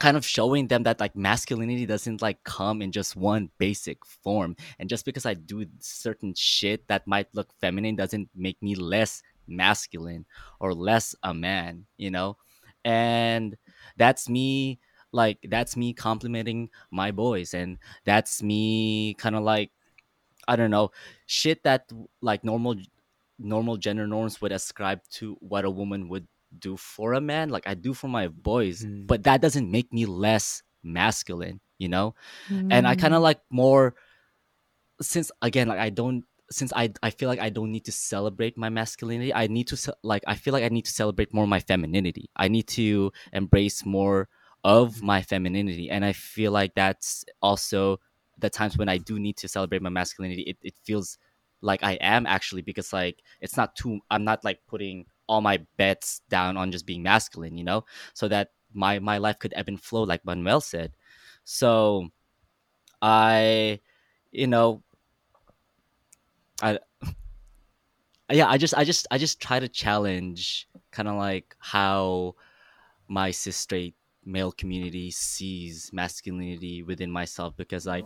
kind 0.00 0.16
of 0.16 0.24
showing 0.24 0.66
them 0.66 0.82
that 0.84 0.98
like 0.98 1.14
masculinity 1.14 1.86
doesn't 1.86 2.22
like 2.22 2.42
come 2.44 2.82
in 2.82 2.90
just 2.90 3.16
one 3.16 3.50
basic 3.58 4.04
form. 4.04 4.56
And 4.78 4.88
just 4.88 5.04
because 5.04 5.26
i 5.26 5.34
do 5.34 5.64
certain 5.78 6.34
shit 6.34 6.88
that 6.88 7.06
might 7.06 7.28
look 7.34 7.52
feminine 7.60 7.96
doesn't 7.96 8.28
make 8.34 8.60
me 8.62 8.74
less 8.74 9.22
masculine 9.46 10.24
or 10.60 10.74
less 10.74 11.14
a 11.22 11.34
man 11.34 11.86
you 11.96 12.10
know? 12.10 12.36
And 12.84 13.56
that's 13.96 14.28
me 14.28 14.80
like 15.12 15.38
that's 15.48 15.76
me 15.76 15.92
complimenting 15.92 16.70
my 16.90 17.10
boys. 17.10 17.52
And 17.54 17.78
that's 18.04 18.42
me 18.42 19.14
kind 19.14 19.36
of 19.36 19.42
like 19.44 19.70
i 20.48 20.56
don't 20.56 20.70
know 20.70 20.90
shit 21.26 21.62
that 21.62 21.90
like 22.22 22.42
normal 22.42 22.74
normal 23.38 23.76
gender 23.76 24.06
norms 24.06 24.40
would 24.40 24.52
ascribe 24.52 25.00
to 25.10 25.36
what 25.40 25.64
a 25.64 25.70
woman 25.70 26.08
would 26.08 26.26
do 26.58 26.76
for 26.76 27.12
a 27.14 27.20
man 27.20 27.48
like 27.48 27.66
i 27.66 27.74
do 27.74 27.94
for 27.94 28.08
my 28.08 28.28
boys 28.28 28.84
Mm. 28.84 29.06
but 29.06 29.22
that 29.24 29.40
doesn't 29.40 29.70
make 29.70 29.92
me 29.92 30.06
less 30.06 30.62
masculine 30.82 31.60
you 31.78 31.88
know 31.88 32.14
and 32.70 32.86
i 32.88 32.94
Mm. 32.94 32.98
kind 32.98 33.14
of 33.14 33.22
like 33.22 33.40
more 33.50 33.94
since 35.00 35.30
again 35.42 35.68
like 35.68 35.78
i 35.78 35.90
don't 35.90 36.24
since 36.50 36.72
i 36.74 36.92
i 37.02 37.10
feel 37.10 37.28
like 37.28 37.38
i 37.38 37.48
don't 37.48 37.70
need 37.70 37.84
to 37.84 37.92
celebrate 37.92 38.58
my 38.58 38.68
masculinity 38.68 39.32
i 39.34 39.46
need 39.46 39.66
to 39.68 39.94
like 40.02 40.22
i 40.26 40.34
feel 40.34 40.52
like 40.52 40.64
i 40.64 40.68
need 40.68 40.84
to 40.84 40.90
celebrate 40.90 41.32
more 41.32 41.46
my 41.46 41.60
femininity 41.60 42.28
i 42.36 42.48
need 42.48 42.66
to 42.66 43.10
embrace 43.32 43.84
more 43.86 44.28
of 44.64 45.02
my 45.02 45.22
femininity 45.22 45.88
and 45.88 46.04
i 46.04 46.12
feel 46.12 46.52
like 46.52 46.74
that's 46.74 47.24
also 47.40 47.98
the 48.38 48.50
times 48.50 48.76
when 48.76 48.88
i 48.88 48.98
do 48.98 49.18
need 49.18 49.36
to 49.36 49.48
celebrate 49.48 49.80
my 49.80 49.88
masculinity 49.88 50.42
it, 50.42 50.58
it 50.62 50.74
feels 50.84 51.16
like 51.62 51.82
i 51.82 51.92
am 51.94 52.26
actually 52.26 52.62
because 52.62 52.92
like 52.92 53.22
it's 53.40 53.56
not 53.56 53.74
too 53.76 54.00
i'm 54.10 54.24
not 54.24 54.44
like 54.44 54.58
putting 54.66 55.06
all 55.30 55.40
my 55.40 55.62
bets 55.78 56.22
down 56.28 56.56
on 56.56 56.72
just 56.72 56.86
being 56.86 57.02
masculine 57.02 57.56
you 57.56 57.62
know 57.62 57.84
so 58.14 58.26
that 58.26 58.50
my 58.74 58.98
my 58.98 59.18
life 59.18 59.38
could 59.38 59.52
ebb 59.56 59.68
and 59.68 59.80
flow 59.80 60.02
like 60.02 60.24
manuel 60.24 60.60
said. 60.60 60.92
So 61.44 62.08
i 63.02 63.80
you 64.30 64.46
know 64.46 64.82
i 66.62 66.78
yeah 68.30 68.48
i 68.48 68.58
just 68.58 68.74
i 68.76 68.84
just 68.84 69.06
i 69.10 69.16
just 69.16 69.40
try 69.40 69.58
to 69.58 69.68
challenge 69.68 70.68
kind 70.92 71.08
of 71.08 71.16
like 71.16 71.56
how 71.58 72.34
my 73.08 73.30
cis 73.30 73.56
straight 73.56 73.94
male 74.24 74.52
community 74.52 75.10
sees 75.10 75.90
masculinity 75.92 76.82
within 76.82 77.10
myself 77.10 77.56
because 77.56 77.86
like 77.86 78.04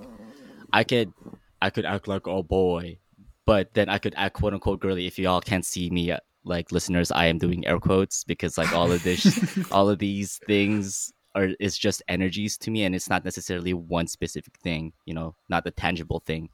i 0.73 0.85
could 0.85 1.13
i 1.61 1.69
could 1.69 1.85
act 1.85 2.07
like 2.07 2.27
a 2.29 2.43
boy 2.43 2.97
but 3.45 3.75
then 3.75 3.89
i 3.89 3.99
could 3.99 4.15
act 4.17 4.37
quote 4.37 4.55
unquote 4.55 4.79
girly 4.79 5.07
if 5.07 5.19
y'all 5.19 5.41
can't 5.41 5.67
see 5.67 5.91
me 5.91 6.13
uh, 6.13 6.19
like 6.45 6.71
listeners 6.73 7.11
i 7.13 7.27
am 7.27 7.39
doing 7.39 7.67
air 7.67 7.79
quotes 7.79 8.25
because 8.25 8.59
like 8.59 8.73
all 8.73 8.91
of 8.93 9.03
this 9.03 9.25
all 9.73 9.89
of 9.89 9.99
these 9.99 10.41
things 10.47 11.13
are 11.35 11.51
is 11.59 11.77
just 11.77 12.03
energies 12.09 12.57
to 12.59 12.71
me 12.71 12.85
and 12.85 12.95
it's 12.95 13.09
not 13.11 13.25
necessarily 13.25 13.73
one 13.75 14.07
specific 14.07 14.57
thing 14.59 14.93
you 15.07 15.15
know 15.15 15.35
not 15.49 15.67
a 15.67 15.71
tangible 15.71 16.21
thing 16.21 16.49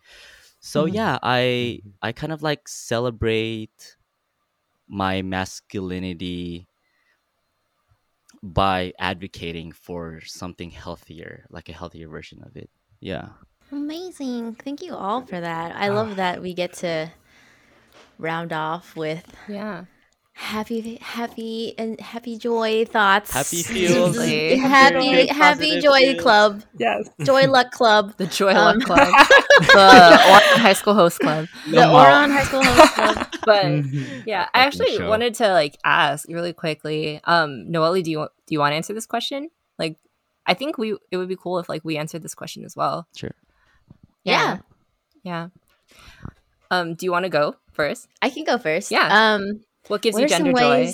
so 0.61 0.87
Mhm. 0.87 0.95
yeah 0.95 1.19
i 1.23 1.81
Mhm. 1.85 1.93
i 2.03 2.13
kind 2.13 2.33
of 2.33 2.43
like 2.43 2.67
celebrate 2.69 3.97
my 4.89 5.23
masculinity 5.23 6.67
by 8.43 8.93
advocating 8.99 9.73
for 9.73 10.21
something 10.25 10.71
healthier 10.71 11.47
like 11.51 11.69
a 11.69 11.73
healthier 11.73 12.09
version 12.09 12.43
of 12.43 12.57
it 12.57 12.71
yeah 13.01 13.31
Amazing. 13.73 14.57
Thank 14.57 14.83
you 14.83 14.95
all 14.97 15.21
for 15.23 15.41
that. 15.41 15.77
I 15.77 15.91
Ah. 15.91 15.95
love 15.95 16.17
that 16.17 16.43
we 16.43 16.55
get 16.55 16.73
to 16.83 17.13
round 18.21 18.53
off 18.53 18.95
with 18.97 19.25
yeah. 19.49 19.85
happy 20.33 20.97
happy 21.03 21.75
and 21.79 21.99
happy 22.01 22.37
joy 22.39 22.85
thoughts. 22.85 23.31
Happy 23.33 23.63
feels. 23.63 24.17
Seriously. 24.17 24.57
happy 24.59 25.27
happy 25.27 25.81
joy 25.81 25.99
feels. 26.01 26.23
club. 26.23 26.63
Yes. 26.79 27.09
Joy 27.25 27.47
luck 27.49 27.71
club. 27.73 28.17
The 28.17 28.27
Joy 28.27 28.55
Um, 28.55 28.79
Luck 28.79 28.87
Club. 28.87 29.09
the 29.61 30.19
Ouran 30.29 30.59
High 30.61 30.73
School 30.75 30.95
Host 30.95 31.19
Club. 31.21 31.47
The 31.69 31.77
Wow. 31.77 32.05
Ouran 32.05 32.33
High 32.33 32.45
School 32.45 32.65
Host 32.65 32.95
Club. 32.95 33.27
But 33.45 33.65
Mhm. 33.65 34.23
yeah, 34.27 34.49
I 34.53 34.61
actually 34.67 34.97
show. 34.97 35.09
wanted 35.09 35.33
to 35.37 35.51
like 35.53 35.79
ask 35.83 36.29
really 36.29 36.53
quickly. 36.53 37.21
Um, 37.25 37.71
Noelle, 37.71 37.95
do 38.03 38.11
you 38.11 38.19
do 38.47 38.51
you 38.55 38.59
want 38.61 38.73
to 38.73 38.77
answer 38.77 38.93
this 38.93 39.07
question? 39.07 39.49
Like, 39.79 39.97
I 40.45 40.53
think 40.53 40.77
we 40.77 40.97
it 41.11 41.17
would 41.17 41.29
be 41.29 41.37
cool 41.37 41.59
if 41.59 41.67
like 41.69 41.83
we 41.83 41.97
answered 41.97 42.23
this 42.23 42.35
question 42.35 42.65
as 42.67 42.77
well. 42.77 43.09
sure 43.17 43.33
Yeah. 44.25 44.59
Yeah. 45.23 45.49
Um, 46.71 46.95
do 46.95 47.05
you 47.07 47.13
want 47.13 47.25
to 47.25 47.29
go 47.31 47.57
first? 47.73 48.09
I 48.23 48.31
can 48.31 48.45
go 48.45 48.59
first. 48.59 48.91
Yeah. 48.91 49.09
Um 49.35 49.61
What 49.89 50.03
gives 50.03 50.15
what 50.15 50.23
you 50.23 50.29
gender 50.29 50.53
joy? 50.53 50.93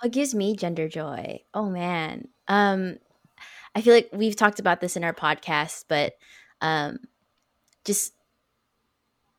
what 0.00 0.12
gives 0.12 0.34
me 0.34 0.54
gender 0.56 0.88
joy? 0.88 1.40
Oh 1.54 1.70
man. 1.70 2.28
Um 2.48 2.98
I 3.74 3.80
feel 3.80 3.94
like 3.94 4.10
we've 4.12 4.36
talked 4.36 4.60
about 4.60 4.80
this 4.80 4.96
in 4.96 5.04
our 5.04 5.14
podcast, 5.14 5.84
but 5.88 6.14
um 6.60 6.98
just 7.84 8.12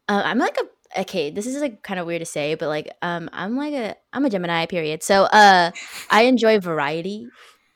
uh, 0.07 0.22
I'm 0.24 0.38
like 0.38 0.57
a 0.57 1.02
okay, 1.02 1.30
this 1.32 1.45
is 1.45 1.62
like 1.62 1.82
kind 1.84 1.99
of 1.99 2.06
weird 2.06 2.22
to 2.22 2.26
say, 2.26 2.56
but 2.56 2.68
like 2.68 2.90
um 3.02 3.30
I'm 3.34 3.56
like 3.56 3.74
a 3.74 3.95
I'm 4.14 4.26
a 4.26 4.30
Gemini 4.30 4.66
period. 4.66 5.03
So 5.03 5.24
uh 5.24 5.72
I 6.10 6.24
enjoy 6.24 6.60
variety 6.60 7.28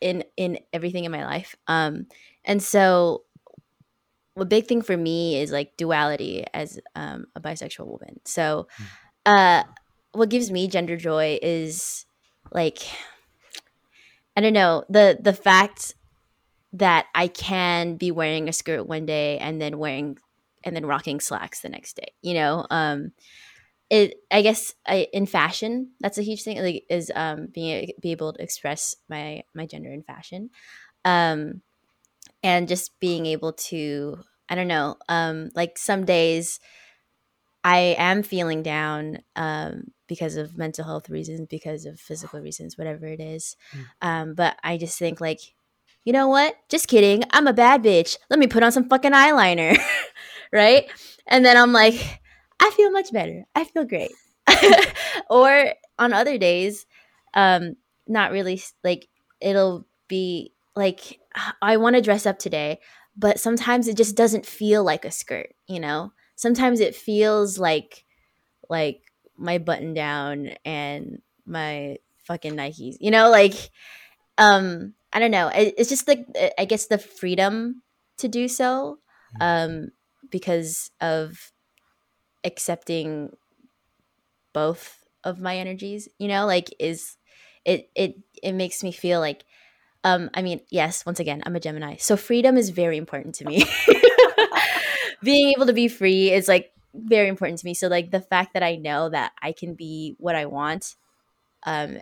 in 0.01 0.23
in 0.37 0.59
everything 0.73 1.05
in 1.05 1.11
my 1.11 1.25
life. 1.25 1.55
Um 1.67 2.07
and 2.45 2.61
so 2.63 3.23
a 4.41 4.45
big 4.45 4.67
thing 4.67 4.81
for 4.81 4.97
me 4.97 5.39
is 5.39 5.51
like 5.51 5.77
duality 5.77 6.45
as 6.53 6.79
um, 6.95 7.27
a 7.35 7.41
bisexual 7.41 7.87
woman. 7.87 8.19
So 8.25 8.67
uh 9.25 9.63
what 10.13 10.29
gives 10.29 10.51
me 10.51 10.67
gender 10.67 10.97
joy 10.97 11.39
is 11.41 12.05
like 12.51 12.79
I 14.35 14.41
don't 14.41 14.53
know, 14.53 14.83
the 14.89 15.17
the 15.19 15.33
fact 15.33 15.95
that 16.73 17.07
I 17.15 17.27
can 17.27 17.97
be 17.97 18.11
wearing 18.11 18.49
a 18.49 18.53
skirt 18.53 18.87
one 18.87 19.05
day 19.05 19.37
and 19.39 19.61
then 19.61 19.79
wearing 19.79 20.17
and 20.63 20.75
then 20.75 20.85
rocking 20.85 21.19
slacks 21.19 21.61
the 21.61 21.69
next 21.69 21.95
day. 21.95 22.13
You 22.21 22.35
know, 22.35 22.67
um 22.69 23.11
it 23.89 24.15
I 24.31 24.41
guess 24.43 24.75
I, 24.87 25.07
in 25.13 25.25
fashion 25.27 25.91
that's 26.01 26.17
a 26.17 26.23
huge 26.23 26.43
thing 26.43 26.61
like 26.61 26.85
is 26.89 27.11
um 27.15 27.47
being 27.53 27.91
be 28.01 28.11
able 28.11 28.33
to 28.33 28.43
express 28.43 28.95
my 29.09 29.43
my 29.55 29.65
gender 29.65 29.91
in 29.91 30.03
fashion. 30.03 30.51
Um 31.05 31.61
and 32.43 32.67
just 32.67 32.99
being 32.99 33.25
able 33.25 33.53
to 33.53 34.19
I 34.49 34.55
don't 34.55 34.67
know, 34.67 34.97
um 35.07 35.49
like 35.55 35.77
some 35.77 36.05
days 36.05 36.59
I 37.63 37.95
am 37.97 38.23
feeling 38.23 38.63
down 38.63 39.19
um, 39.35 39.91
because 40.07 40.37
of 40.37 40.57
mental 40.57 40.85
health 40.85 41.09
reasons, 41.09 41.47
because 41.49 41.85
of 41.85 41.99
physical 41.99 42.39
reasons, 42.39 42.77
whatever 42.77 43.05
it 43.05 43.19
is. 43.19 43.57
Mm. 43.73 43.85
Um, 44.01 44.33
but 44.33 44.57
I 44.63 44.77
just 44.77 44.97
think 44.97 45.19
like, 45.19 45.39
you 46.05 46.13
know 46.13 46.27
what? 46.27 46.55
Just 46.69 46.87
kidding. 46.87 47.23
I'm 47.31 47.47
a 47.47 47.53
bad 47.53 47.83
bitch. 47.83 48.17
Let 48.29 48.39
me 48.39 48.47
put 48.47 48.63
on 48.63 48.71
some 48.71 48.87
fucking 48.87 49.11
eyeliner, 49.11 49.77
right? 50.53 50.89
And 51.27 51.45
then 51.45 51.57
I'm 51.57 51.73
like, 51.73 52.21
I 52.59 52.71
feel 52.71 52.91
much 52.91 53.11
better. 53.11 53.43
I 53.53 53.65
feel 53.65 53.85
great. 53.85 54.11
or 55.29 55.73
on 55.99 56.13
other 56.13 56.37
days, 56.37 56.85
um, 57.33 57.75
not 58.07 58.31
really 58.31 58.61
like 58.83 59.07
it'll 59.39 59.85
be 60.07 60.53
like 60.75 61.19
I 61.61 61.77
want 61.77 61.95
to 61.95 62.01
dress 62.01 62.25
up 62.25 62.39
today, 62.39 62.79
but 63.19 63.39
sometimes 63.41 63.89
it 63.89 63.97
just 63.97 64.15
doesn't 64.17 64.47
feel 64.47 64.83
like 64.83 65.05
a 65.05 65.11
skirt, 65.11 65.53
you 65.67 65.79
know? 65.81 66.13
Sometimes 66.37 66.79
it 66.79 66.95
feels 66.95 67.59
like 67.59 68.05
like 68.69 69.01
my 69.37 69.57
button 69.57 69.93
down 69.93 70.51
and 70.65 71.21
my 71.45 71.97
fucking 72.25 72.55
Nikes. 72.55 72.97
You 72.99 73.11
know, 73.11 73.29
like 73.29 73.55
um 74.37 74.93
I 75.13 75.19
don't 75.19 75.31
know. 75.31 75.49
It, 75.49 75.75
it's 75.77 75.89
just 75.89 76.07
like 76.07 76.25
I 76.57 76.65
guess 76.65 76.87
the 76.87 76.97
freedom 76.97 77.83
to 78.17 78.27
do 78.27 78.47
so 78.47 78.99
um 79.41 79.91
because 80.31 80.91
of 81.01 81.51
accepting 82.43 83.31
both 84.53 85.03
of 85.23 85.39
my 85.39 85.57
energies, 85.57 86.07
you 86.17 86.27
know, 86.27 86.45
like 86.45 86.73
is 86.79 87.17
it 87.65 87.89
it 87.95 88.15
it 88.41 88.53
makes 88.53 88.83
me 88.83 88.91
feel 88.91 89.19
like 89.19 89.43
um 90.03 90.29
I 90.33 90.41
mean, 90.41 90.61
yes, 90.69 91.05
once 91.05 91.19
again, 91.19 91.41
I'm 91.45 91.55
a 91.55 91.59
Gemini. 91.59 91.97
So 91.97 92.17
freedom 92.17 92.57
is 92.57 92.69
very 92.69 92.97
important 92.97 93.35
to 93.35 93.45
me. 93.45 93.65
Being 95.23 95.53
able 95.55 95.65
to 95.65 95.73
be 95.73 95.87
free 95.87 96.31
is 96.31 96.47
like 96.47 96.71
very 96.93 97.27
important 97.27 97.59
to 97.59 97.65
me. 97.65 97.73
So 97.73 97.87
like 97.87 98.11
the 98.11 98.21
fact 98.21 98.53
that 98.53 98.63
I 98.63 98.75
know 98.75 99.09
that 99.09 99.33
I 99.41 99.51
can 99.51 99.75
be 99.75 100.15
what 100.17 100.35
I 100.35 100.45
want 100.45 100.95
um 101.63 101.99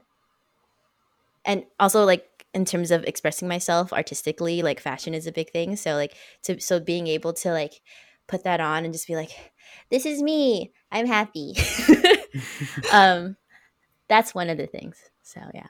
and 1.45 1.63
also 1.79 2.03
like 2.03 2.45
in 2.53 2.65
terms 2.65 2.91
of 2.91 3.03
expressing 3.05 3.47
myself 3.47 3.93
artistically, 3.93 4.61
like 4.61 4.79
fashion 4.79 5.13
is 5.13 5.27
a 5.27 5.31
big 5.31 5.51
thing. 5.51 5.75
So 5.75 5.95
like 5.95 6.15
to 6.43 6.59
so 6.59 6.79
being 6.79 7.07
able 7.07 7.33
to 7.33 7.51
like 7.51 7.81
put 8.27 8.43
that 8.43 8.59
on 8.59 8.83
and 8.83 8.93
just 8.93 9.07
be 9.07 9.15
like 9.15 9.31
this 9.89 10.05
is 10.05 10.21
me. 10.21 10.71
I'm 10.91 11.07
happy. 11.07 11.55
um 12.91 13.37
that's 14.07 14.35
one 14.35 14.49
of 14.49 14.57
the 14.57 14.67
things. 14.67 14.97
So 15.23 15.41
yeah. 15.53 15.67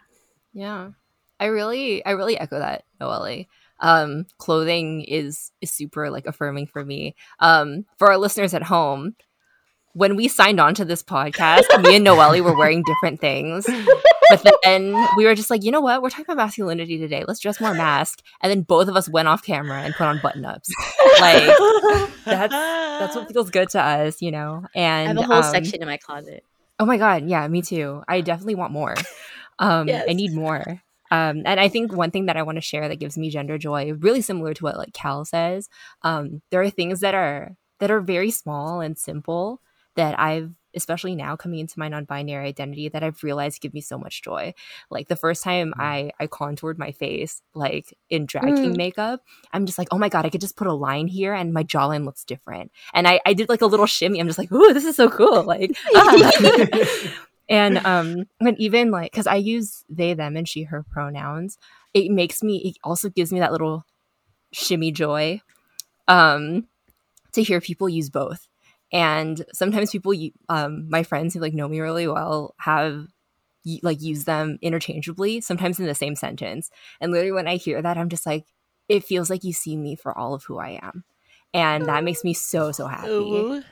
Yeah. 0.53 0.89
I 1.39 1.45
really 1.45 2.05
I 2.05 2.11
really 2.11 2.37
echo 2.37 2.59
that, 2.59 2.83
Noelle. 2.99 3.45
Um 3.79 4.25
clothing 4.37 5.01
is 5.01 5.51
is 5.61 5.71
super 5.71 6.09
like 6.09 6.25
affirming 6.25 6.67
for 6.67 6.83
me. 6.83 7.15
Um 7.39 7.85
for 7.97 8.09
our 8.09 8.17
listeners 8.17 8.53
at 8.53 8.63
home, 8.63 9.15
when 9.93 10.15
we 10.15 10.27
signed 10.27 10.59
on 10.59 10.75
to 10.75 10.85
this 10.85 11.01
podcast, 11.01 11.63
me 11.81 11.95
and 11.95 12.03
Noelle 12.03 12.41
were 12.43 12.55
wearing 12.55 12.83
different 12.83 13.19
things. 13.19 13.65
But 14.29 14.45
then 14.63 15.07
we 15.17 15.25
were 15.25 15.33
just 15.33 15.49
like, 15.49 15.63
you 15.63 15.71
know 15.71 15.81
what? 15.81 16.03
We're 16.03 16.11
talking 16.11 16.25
about 16.25 16.37
masculinity 16.37 16.99
today. 16.99 17.23
Let's 17.27 17.39
dress 17.39 17.59
more 17.59 17.73
mask. 17.73 18.21
And 18.41 18.51
then 18.51 18.61
both 18.61 18.87
of 18.87 18.95
us 18.95 19.09
went 19.09 19.27
off 19.27 19.43
camera 19.43 19.81
and 19.81 19.95
put 19.95 20.05
on 20.05 20.19
button 20.21 20.45
ups. 20.45 20.69
Like 21.19 21.57
that's 22.25 22.53
that's 22.53 23.15
what 23.15 23.31
feels 23.31 23.49
good 23.49 23.69
to 23.69 23.81
us, 23.81 24.21
you 24.21 24.29
know. 24.29 24.65
And 24.75 25.09
I 25.09 25.13
have 25.13 25.17
a 25.17 25.33
whole 25.33 25.43
um, 25.43 25.51
section 25.51 25.81
in 25.81 25.87
my 25.87 25.97
closet. 25.97 26.43
Oh 26.79 26.85
my 26.85 26.97
god, 26.97 27.27
yeah, 27.27 27.47
me 27.47 27.63
too. 27.63 28.03
I 28.07 28.21
definitely 28.21 28.55
want 28.55 28.71
more. 28.71 28.95
Um, 29.57 29.89
I 29.89 30.13
need 30.13 30.33
more. 30.33 30.83
Um, 31.11 31.43
and 31.45 31.59
I 31.59 31.67
think 31.69 31.93
one 31.93 32.11
thing 32.11 32.25
that 32.27 32.37
I 32.37 32.43
want 32.43 32.57
to 32.57 32.61
share 32.61 32.87
that 32.87 32.99
gives 32.99 33.17
me 33.17 33.29
gender 33.29 33.57
joy, 33.57 33.93
really 33.93 34.21
similar 34.21 34.53
to 34.53 34.63
what 34.63 34.77
like 34.77 34.93
Cal 34.93 35.25
says, 35.25 35.69
um, 36.01 36.41
there 36.51 36.61
are 36.61 36.69
things 36.69 36.99
that 37.01 37.15
are 37.15 37.55
that 37.79 37.91
are 37.91 38.01
very 38.01 38.31
small 38.31 38.81
and 38.81 38.97
simple 38.97 39.61
that 39.95 40.19
I've 40.19 40.51
especially 40.75 41.15
now 41.15 41.35
coming 41.35 41.57
into 41.57 41.79
my 41.79 41.87
non-binary 41.87 42.45
identity 42.45 42.87
that 42.87 43.01
I've 43.03 43.23
realized 43.23 43.61
give 43.61 43.73
me 43.73 43.81
so 43.81 43.97
much 43.97 44.21
joy. 44.21 44.53
Like 44.91 45.07
the 45.07 45.15
first 45.15 45.43
time 45.43 45.73
I 45.79 46.11
I 46.19 46.27
contoured 46.27 46.77
my 46.77 46.91
face 46.91 47.41
like 47.55 47.97
in 48.09 48.25
drag 48.27 48.55
king 48.57 48.73
Mm. 48.73 48.77
makeup, 48.77 49.21
I'm 49.53 49.65
just 49.65 49.79
like, 49.79 49.87
oh 49.91 49.97
my 49.97 50.09
god, 50.09 50.25
I 50.25 50.29
could 50.29 50.41
just 50.41 50.55
put 50.55 50.67
a 50.67 50.73
line 50.73 51.07
here 51.07 51.33
and 51.33 51.51
my 51.53 51.63
jawline 51.63 52.05
looks 52.05 52.23
different. 52.23 52.71
And 52.93 53.07
I 53.07 53.19
I 53.25 53.33
did 53.33 53.49
like 53.49 53.61
a 53.61 53.65
little 53.65 53.87
shimmy. 53.87 54.19
I'm 54.19 54.27
just 54.27 54.37
like, 54.39 54.51
ooh, 54.51 54.73
this 54.73 54.85
is 54.85 54.95
so 54.95 55.09
cool. 55.09 55.43
Like 55.43 55.71
ah. 55.95 57.01
and 57.49 57.77
um 57.85 58.25
and 58.39 58.59
even 58.59 58.91
like 58.91 59.11
because 59.11 59.27
i 59.27 59.35
use 59.35 59.83
they 59.89 60.13
them 60.13 60.35
and 60.35 60.47
she 60.47 60.63
her 60.63 60.83
pronouns 60.83 61.57
it 61.93 62.11
makes 62.11 62.43
me 62.43 62.57
it 62.57 62.77
also 62.83 63.09
gives 63.09 63.31
me 63.31 63.39
that 63.39 63.51
little 63.51 63.85
shimmy 64.51 64.91
joy 64.91 65.41
um 66.07 66.67
to 67.33 67.43
hear 67.43 67.61
people 67.61 67.87
use 67.87 68.09
both. 68.09 68.47
And 68.91 69.45
sometimes 69.53 69.91
people 69.91 70.13
um 70.49 70.89
my 70.89 71.03
friends 71.03 71.33
who 71.33 71.39
like 71.39 71.53
know 71.53 71.67
me 71.67 71.79
really 71.79 72.07
well 72.07 72.55
have 72.59 73.07
like 73.83 74.01
use 74.01 74.23
them 74.23 74.57
interchangeably 74.61 75.41
sometimes 75.41 75.79
in 75.79 75.85
the 75.85 75.95
same 75.95 76.15
sentence. 76.15 76.71
And 77.01 77.11
literally 77.11 77.33
when 77.33 77.47
i 77.47 77.57
hear 77.57 77.81
that 77.81 77.97
i'm 77.97 78.09
just 78.09 78.25
like 78.25 78.45
it 78.87 79.03
feels 79.03 79.29
like 79.29 79.43
you 79.43 79.51
see 79.51 79.75
me 79.75 79.95
for 79.95 80.17
all 80.17 80.33
of 80.33 80.43
who 80.45 80.57
i 80.57 80.79
am. 80.81 81.03
And 81.53 81.85
that 81.85 82.03
makes 82.03 82.23
me 82.23 82.33
so 82.33 82.71
so 82.71 82.87
happy 82.87 83.63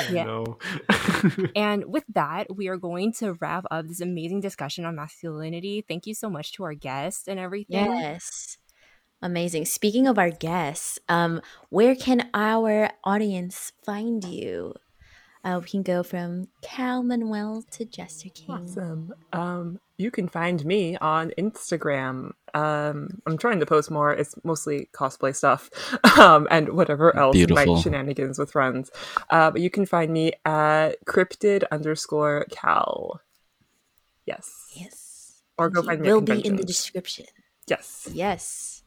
Yeah. 0.10 0.24
No. 0.24 0.58
And 1.56 1.84
with 1.86 2.04
that, 2.14 2.54
we 2.54 2.68
are 2.68 2.76
going 2.76 3.12
to 3.14 3.34
wrap 3.34 3.64
up 3.70 3.88
this 3.88 4.00
amazing 4.00 4.40
discussion 4.40 4.84
on 4.84 4.96
masculinity. 4.96 5.84
Thank 5.86 6.06
you 6.06 6.14
so 6.14 6.28
much 6.30 6.52
to 6.52 6.64
our 6.64 6.74
guests 6.74 7.28
and 7.28 7.38
everything. 7.38 7.84
Yes. 7.84 8.58
Amazing. 9.20 9.66
Speaking 9.66 10.08
of 10.08 10.18
our 10.18 10.30
guests, 10.30 10.98
um, 11.08 11.40
where 11.70 11.94
can 11.94 12.28
our 12.34 12.90
audience 13.04 13.72
find 13.84 14.24
you? 14.24 14.74
Uh, 15.44 15.60
we 15.62 15.68
can 15.68 15.82
go 15.82 16.02
from 16.02 16.48
Cal 16.60 17.02
Manuel 17.02 17.64
to 17.72 17.84
Jester 17.84 18.28
King. 18.34 18.50
Awesome. 18.50 19.12
Um, 19.32 19.80
you 20.02 20.10
can 20.10 20.28
find 20.28 20.64
me 20.66 20.96
on 20.98 21.32
Instagram. 21.38 22.32
Um, 22.52 23.22
I'm 23.26 23.38
trying 23.38 23.60
to 23.60 23.66
post 23.66 23.90
more. 23.90 24.12
It's 24.12 24.34
mostly 24.44 24.90
cosplay 24.92 25.34
stuff 25.34 25.70
um, 26.18 26.48
and 26.50 26.70
whatever 26.70 27.16
else 27.16 27.34
Beautiful. 27.34 27.76
my 27.76 27.80
shenanigans 27.80 28.38
with 28.38 28.50
friends. 28.50 28.90
Uh, 29.30 29.50
but 29.52 29.60
you 29.60 29.70
can 29.70 29.86
find 29.86 30.12
me 30.12 30.32
at 30.44 30.96
cryptid 31.06 31.64
underscore 31.70 32.46
cal. 32.50 33.20
Yes. 34.26 34.68
Yes. 34.74 35.42
Or 35.56 35.70
go 35.70 35.82
find 35.82 36.00
me 36.00 36.08
Will 36.08 36.20
be 36.20 36.44
in 36.44 36.56
the 36.56 36.64
description. 36.64 37.26
Yes. 37.66 38.08
Yes. 38.12 38.82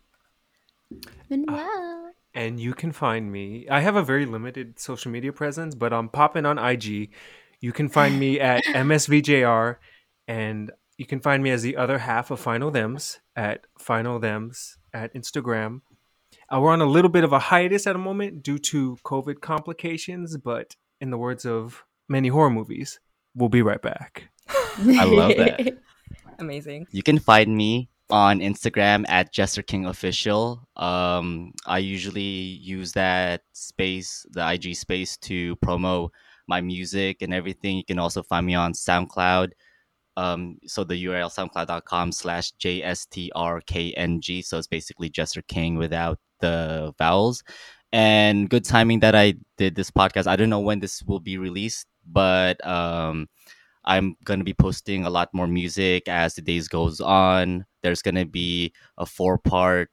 Manuel. 1.29 2.11
and 2.33 2.59
you 2.59 2.73
can 2.73 2.91
find 2.91 3.31
me. 3.31 3.65
I 3.69 3.79
have 3.79 3.95
a 3.95 4.03
very 4.03 4.25
limited 4.25 4.79
social 4.79 5.11
media 5.11 5.33
presence, 5.33 5.73
but 5.73 5.93
I'm 5.93 6.09
popping 6.09 6.45
on 6.45 6.59
IG. 6.59 7.09
You 7.59 7.71
can 7.71 7.89
find 7.89 8.19
me 8.19 8.39
at 8.39 8.63
MSVJR, 8.65 9.77
and 10.27 10.71
you 10.97 11.05
can 11.05 11.19
find 11.19 11.43
me 11.43 11.51
as 11.51 11.61
the 11.61 11.75
other 11.75 11.99
half 11.99 12.31
of 12.31 12.39
Final 12.39 12.71
Thems 12.71 13.19
at 13.35 13.65
Final 13.77 14.19
Thems 14.19 14.77
at 14.93 15.13
Instagram. 15.13 15.81
Uh, 16.53 16.59
we're 16.59 16.71
on 16.71 16.81
a 16.81 16.85
little 16.85 17.09
bit 17.09 17.23
of 17.23 17.33
a 17.33 17.39
hiatus 17.39 17.87
at 17.87 17.93
the 17.93 17.99
moment 17.99 18.43
due 18.43 18.59
to 18.59 18.97
COVID 19.03 19.41
complications, 19.41 20.37
but 20.37 20.75
in 21.01 21.09
the 21.09 21.17
words 21.17 21.45
of 21.45 21.83
many 22.07 22.29
horror 22.29 22.49
movies, 22.49 22.99
we'll 23.33 23.49
be 23.49 23.61
right 23.61 23.81
back. 23.81 24.29
I 24.49 25.05
love 25.05 25.35
that. 25.37 25.77
Amazing. 26.39 26.87
You 26.91 27.03
can 27.03 27.19
find 27.19 27.55
me 27.55 27.89
on 28.09 28.39
Instagram 28.39 29.05
at 29.07 29.33
Jester 29.33 29.63
King 29.63 29.85
Official. 29.85 30.67
Um, 30.75 31.53
I 31.65 31.79
usually 31.79 32.21
use 32.21 32.91
that 32.93 33.41
space, 33.53 34.25
the 34.29 34.47
IG 34.51 34.75
space, 34.75 35.17
to 35.17 35.55
promo 35.57 36.09
my 36.47 36.61
music 36.61 37.21
and 37.21 37.33
everything. 37.33 37.77
You 37.77 37.85
can 37.85 37.99
also 37.99 38.21
find 38.21 38.45
me 38.45 38.53
on 38.53 38.73
SoundCloud. 38.73 39.51
Um, 40.17 40.57
so 40.65 40.83
the 40.83 41.03
URL 41.05 41.33
soundcloud.com 41.33 42.11
slash 42.11 42.53
JSTRKNG. 42.53 44.45
So 44.45 44.57
it's 44.57 44.67
basically 44.67 45.09
Jester 45.09 45.41
King 45.43 45.75
without 45.75 46.19
the 46.39 46.93
vowels. 46.97 47.43
And 47.91 48.49
good 48.49 48.65
timing 48.65 48.99
that 49.01 49.15
I 49.15 49.35
did 49.57 49.75
this 49.75 49.91
podcast. 49.91 50.27
I 50.27 50.35
don't 50.35 50.49
know 50.49 50.59
when 50.59 50.79
this 50.79 51.03
will 51.03 51.19
be 51.19 51.37
released, 51.37 51.87
but 52.05 52.65
um, 52.65 53.27
I'm 53.85 54.17
gonna 54.23 54.43
be 54.43 54.53
posting 54.53 55.05
a 55.05 55.09
lot 55.09 55.33
more 55.33 55.47
music 55.47 56.07
as 56.07 56.35
the 56.35 56.41
days 56.41 56.67
goes 56.67 56.99
on. 56.99 57.65
There's 57.83 58.01
gonna 58.01 58.25
be 58.25 58.73
a 58.97 59.05
four 59.05 59.37
part 59.37 59.91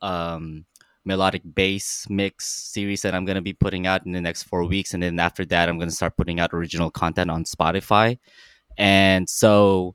um 0.00 0.64
melodic 1.04 1.42
bass 1.54 2.06
mix 2.08 2.46
series 2.46 3.02
that 3.02 3.14
I'm 3.14 3.24
gonna 3.24 3.42
be 3.42 3.54
putting 3.54 3.86
out 3.86 4.04
in 4.06 4.12
the 4.12 4.20
next 4.20 4.44
four 4.44 4.64
weeks, 4.64 4.94
and 4.94 5.02
then 5.02 5.18
after 5.18 5.44
that, 5.46 5.68
I'm 5.68 5.78
gonna 5.78 5.90
start 5.90 6.16
putting 6.16 6.38
out 6.40 6.52
original 6.52 6.90
content 6.90 7.30
on 7.30 7.44
Spotify. 7.44 8.18
And 8.78 9.28
so, 9.28 9.94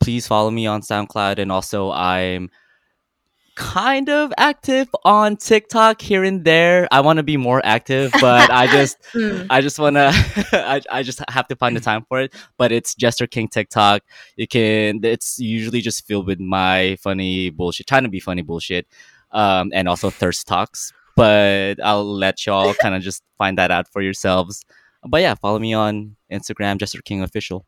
please 0.00 0.26
follow 0.26 0.50
me 0.50 0.66
on 0.66 0.80
SoundCloud, 0.80 1.38
and 1.38 1.52
also 1.52 1.90
I'm 1.90 2.50
kind 3.56 4.10
of 4.10 4.32
active 4.36 4.86
on 5.04 5.36
TikTok 5.36 6.00
here 6.00 6.22
and 6.22 6.44
there. 6.44 6.86
I 6.92 7.00
want 7.00 7.16
to 7.16 7.22
be 7.22 7.36
more 7.38 7.60
active, 7.64 8.12
but 8.20 8.50
I 8.50 8.66
just 8.68 8.98
Hmm. 9.12 9.46
I 9.48 9.60
just 9.62 9.78
wanna 9.78 10.10
I, 10.52 10.82
I 10.90 11.02
just 11.02 11.22
have 11.28 11.48
to 11.48 11.56
find 11.56 11.74
the 11.74 11.80
time 11.80 12.04
for 12.08 12.20
it. 12.20 12.34
But 12.58 12.70
it's 12.70 12.94
Jester 12.94 13.26
King 13.26 13.48
TikTok. 13.48 14.02
You 14.36 14.46
can 14.46 15.02
it's 15.02 15.38
usually 15.38 15.80
just 15.80 16.06
filled 16.06 16.26
with 16.26 16.38
my 16.38 16.96
funny 17.00 17.50
bullshit, 17.50 17.86
trying 17.86 18.04
to 18.04 18.10
be 18.10 18.20
funny 18.20 18.42
bullshit. 18.42 18.86
Um 19.32 19.70
and 19.74 19.88
also 19.88 20.10
thirst 20.10 20.46
talks. 20.46 20.92
But 21.16 21.80
I'll 21.82 22.04
let 22.04 22.44
y'all 22.44 22.74
kind 22.74 22.94
of 22.94 23.02
just 23.02 23.22
find 23.38 23.56
that 23.56 23.70
out 23.70 23.88
for 23.88 24.02
yourselves. 24.02 24.66
But 25.08 25.22
yeah, 25.22 25.34
follow 25.34 25.58
me 25.58 25.72
on 25.72 26.16
Instagram, 26.30 26.76
Jester 26.76 27.00
King 27.00 27.22
Official. 27.22 27.64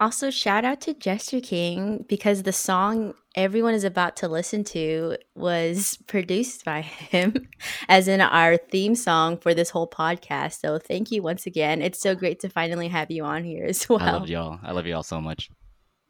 Also, 0.00 0.30
shout 0.30 0.64
out 0.64 0.80
to 0.82 0.94
Jester 0.94 1.40
King 1.40 2.04
because 2.08 2.42
the 2.42 2.52
song 2.52 3.14
everyone 3.36 3.74
is 3.74 3.84
about 3.84 4.16
to 4.16 4.28
listen 4.28 4.64
to 4.64 5.16
was 5.34 5.98
produced 6.06 6.64
by 6.64 6.80
him, 6.80 7.48
as 7.88 8.08
in 8.08 8.20
our 8.20 8.56
theme 8.56 8.94
song 8.94 9.36
for 9.36 9.54
this 9.54 9.70
whole 9.70 9.88
podcast. 9.88 10.60
So, 10.60 10.78
thank 10.78 11.10
you 11.10 11.22
once 11.22 11.46
again. 11.46 11.80
It's 11.80 12.00
so 12.00 12.14
great 12.14 12.40
to 12.40 12.48
finally 12.48 12.88
have 12.88 13.10
you 13.10 13.24
on 13.24 13.44
here 13.44 13.66
as 13.66 13.88
well. 13.88 13.98
I 14.02 14.10
love 14.12 14.28
y'all. 14.28 14.58
I 14.62 14.72
love 14.72 14.86
y'all 14.86 15.02
so 15.02 15.20
much. 15.20 15.50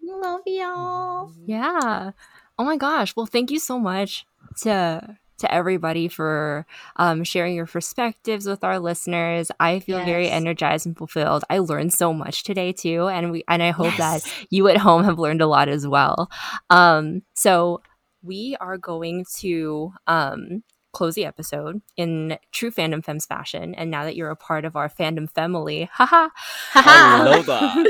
Love 0.02 0.40
y'all. 0.46 1.32
Yeah. 1.44 2.12
Oh 2.58 2.64
my 2.64 2.76
gosh. 2.76 3.14
Well, 3.16 3.26
thank 3.26 3.50
you 3.50 3.58
so 3.58 3.78
much 3.78 4.26
to 4.62 5.18
to 5.38 5.52
everybody 5.52 6.08
for 6.08 6.66
um, 6.96 7.24
sharing 7.24 7.54
your 7.54 7.66
perspectives 7.66 8.46
with 8.46 8.62
our 8.64 8.78
listeners. 8.78 9.50
I 9.60 9.80
feel 9.80 10.04
very 10.04 10.28
energized 10.30 10.86
and 10.86 10.96
fulfilled. 10.96 11.44
I 11.50 11.58
learned 11.58 11.92
so 11.92 12.12
much 12.12 12.42
today 12.44 12.72
too, 12.72 13.08
and 13.08 13.30
we 13.32 13.44
and 13.48 13.62
I 13.62 13.70
hope 13.70 13.98
Yes. 13.98 14.24
that 14.24 14.46
you 14.50 14.68
at 14.68 14.76
home 14.78 15.04
have 15.04 15.18
learned 15.18 15.40
a 15.42 15.46
lot 15.46 15.68
as 15.68 15.86
well. 15.86 16.30
Um, 16.70 17.22
so 17.34 17.82
we 18.22 18.56
are 18.60 18.78
going 18.78 19.24
to 19.38 19.92
um, 20.06 20.62
close 20.92 21.14
the 21.14 21.24
episode 21.26 21.82
in 21.96 22.38
true 22.52 22.70
fandom 22.70 23.04
femmes 23.04 23.26
fashion. 23.26 23.74
And 23.74 23.90
now 23.90 24.04
that 24.04 24.16
you're 24.16 24.30
a 24.30 24.36
part 24.36 24.64
of 24.64 24.76
our 24.76 24.88
fandom 24.88 25.28
family, 25.30 25.90
haha, 25.92 26.28
Aloha. 26.74 27.82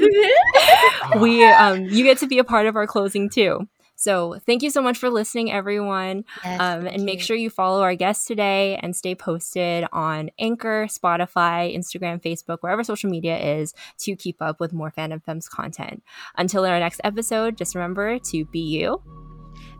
we 1.20 1.44
um, 1.44 1.84
you 1.84 2.02
get 2.04 2.18
to 2.18 2.26
be 2.26 2.38
a 2.38 2.44
part 2.44 2.66
of 2.66 2.76
our 2.76 2.86
closing 2.86 3.28
too. 3.28 3.68
So 4.04 4.36
thank 4.44 4.62
you 4.62 4.68
so 4.68 4.82
much 4.82 4.98
for 4.98 5.08
listening, 5.08 5.50
everyone. 5.50 6.24
Yes, 6.44 6.60
Um, 6.60 6.82
thank 6.82 6.94
and 6.94 7.04
make 7.06 7.20
you. 7.20 7.24
sure 7.24 7.36
you 7.36 7.48
follow 7.48 7.80
our 7.80 7.94
guests 7.94 8.26
today 8.26 8.78
and 8.82 8.94
stay 8.94 9.14
posted 9.14 9.86
on 9.92 10.28
Anchor, 10.38 10.86
Spotify, 10.90 11.74
Instagram, 11.74 12.20
Facebook, 12.22 12.58
wherever 12.60 12.84
social 12.84 13.08
media 13.08 13.38
is 13.38 13.72
to 14.00 14.14
keep 14.14 14.42
up 14.42 14.60
with 14.60 14.72
more 14.74 14.92
Fandom 14.96 15.22
Femmes 15.24 15.48
content. 15.48 16.02
Until 16.36 16.66
our 16.66 16.78
next 16.78 17.00
episode, 17.02 17.56
just 17.56 17.74
remember 17.74 18.18
to 18.30 18.44
be 18.44 18.60
you. 18.60 19.00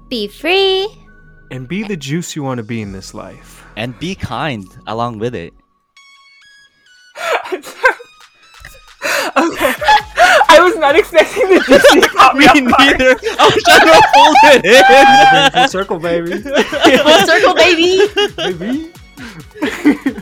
be 0.09 0.27
free. 0.29 0.89
And 1.51 1.69
be 1.69 1.83
the 1.83 1.97
juice 1.97 2.35
you 2.35 2.43
want 2.43 2.59
to 2.59 2.65
be 2.65 2.81
in 2.81 2.93
this 2.93 3.13
life. 3.15 3.61
and 3.77 3.99
be 3.99 4.15
kind 4.15 4.65
along 4.87 5.19
with 5.19 5.35
it. 5.35 5.53
I 10.55 10.61
was 10.63 10.77
not 10.77 10.95
expecting 10.97 11.49
the 11.49 11.61
juicy 11.67 12.01
caught 12.09 12.35
me 12.37 12.41
Me 12.41 12.47
off 12.47 12.55
guard. 12.79 12.99
neither. 12.99 13.17
I 13.39 13.41
was 13.53 13.63
trying 13.65 13.87
to 13.87 13.93
hold 14.15 14.37
it 14.65 15.53
Full 15.53 15.69
circle, 15.77 15.99
baby. 15.99 16.41
Full 16.41 17.27
circle, 17.27 17.55
baby. 17.55 18.07
baby. 18.37 18.91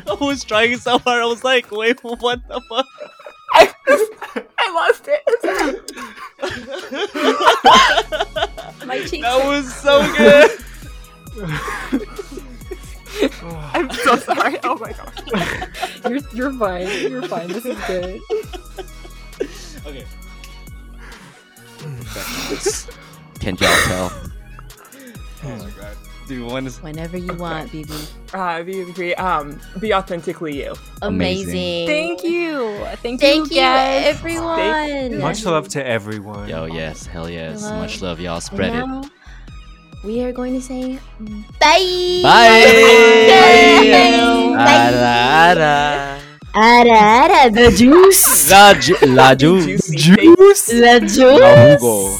I 0.09 0.15
was 0.21 0.43
trying 0.45 0.77
so 0.79 0.99
hard. 0.99 1.23
I 1.23 1.27
was 1.27 1.45
like, 1.45 1.71
wait, 1.71 2.01
what 2.03 2.41
the 2.49 2.61
fuck? 2.69 2.87
I, 3.55 3.71
I 4.59 4.73
lost 4.73 5.09
it. 5.09 5.23
My 8.87 8.99
cheeks. 9.05 9.23
That 9.23 9.47
was 9.47 9.73
so 9.75 10.01
good. 10.17 10.51
I'm 13.75 13.91
so 13.91 14.17
sorry. 14.17 14.59
Oh 14.65 14.77
my 14.79 14.93
gosh. 14.93 15.19
You're, 16.09 16.21
you're 16.35 16.53
fine. 16.55 16.89
You're 17.11 17.29
fine. 17.29 17.49
This 17.49 17.65
is 17.67 17.77
good. 17.87 18.21
okay. 19.87 20.07
Can 23.41 23.57
y'all 23.57 23.77
tell? 23.87 24.13
Oh 25.45 25.57
my 25.57 25.71
god. 25.71 25.97
Do 26.29 26.35
you 26.35 26.47
want 26.47 26.71
to? 26.71 26.83
Whenever 26.83 27.17
you 27.17 27.35
want, 27.35 27.71
BB. 27.73 28.11
Uh, 28.33 28.63
be, 28.63 28.91
be, 28.93 29.15
um, 29.17 29.61
be 29.81 29.93
authentically 29.93 30.63
you. 30.65 30.75
Amazing. 31.03 31.87
Thank 31.87 32.23
you. 32.23 32.77
Thank, 33.03 33.21
you. 33.21 33.29
Thank 33.29 33.51
you, 33.51 33.57
you, 33.57 33.63
guys. 33.63 34.07
everyone. 34.07 35.19
Much 35.19 35.45
love 35.45 35.69
to 35.71 35.85
everyone. 35.85 36.49
Yo, 36.49 36.67
yes, 36.67 37.07
hell 37.07 37.29
yes. 37.29 37.63
Love. 37.63 37.79
Much 37.79 38.01
love, 38.03 38.21
y'all. 38.21 38.35
And 38.37 38.43
Spread 38.43 38.75
it. 38.75 39.11
we 40.05 40.23
are 40.23 40.33
going 40.33 40.55
to 40.55 40.63
say 40.63 40.99
bye. 41.59 42.21
Bye. 42.23 42.23
Bye. 44.55 44.65
Ara, 44.65 45.61
ara. 45.61 46.22
Ara, 46.55 46.99
ara, 47.25 47.51
the 47.51 47.71
juice. 47.71 48.51
La, 48.51 48.75
ju- 48.75 48.97
la 49.07 49.35
juice. 49.41 49.89
Juicy. 49.91 49.97
Juice. 49.97 50.67
The 50.67 51.01
juice. 51.01 51.41
La 51.41 51.77
jugo. 51.79 52.19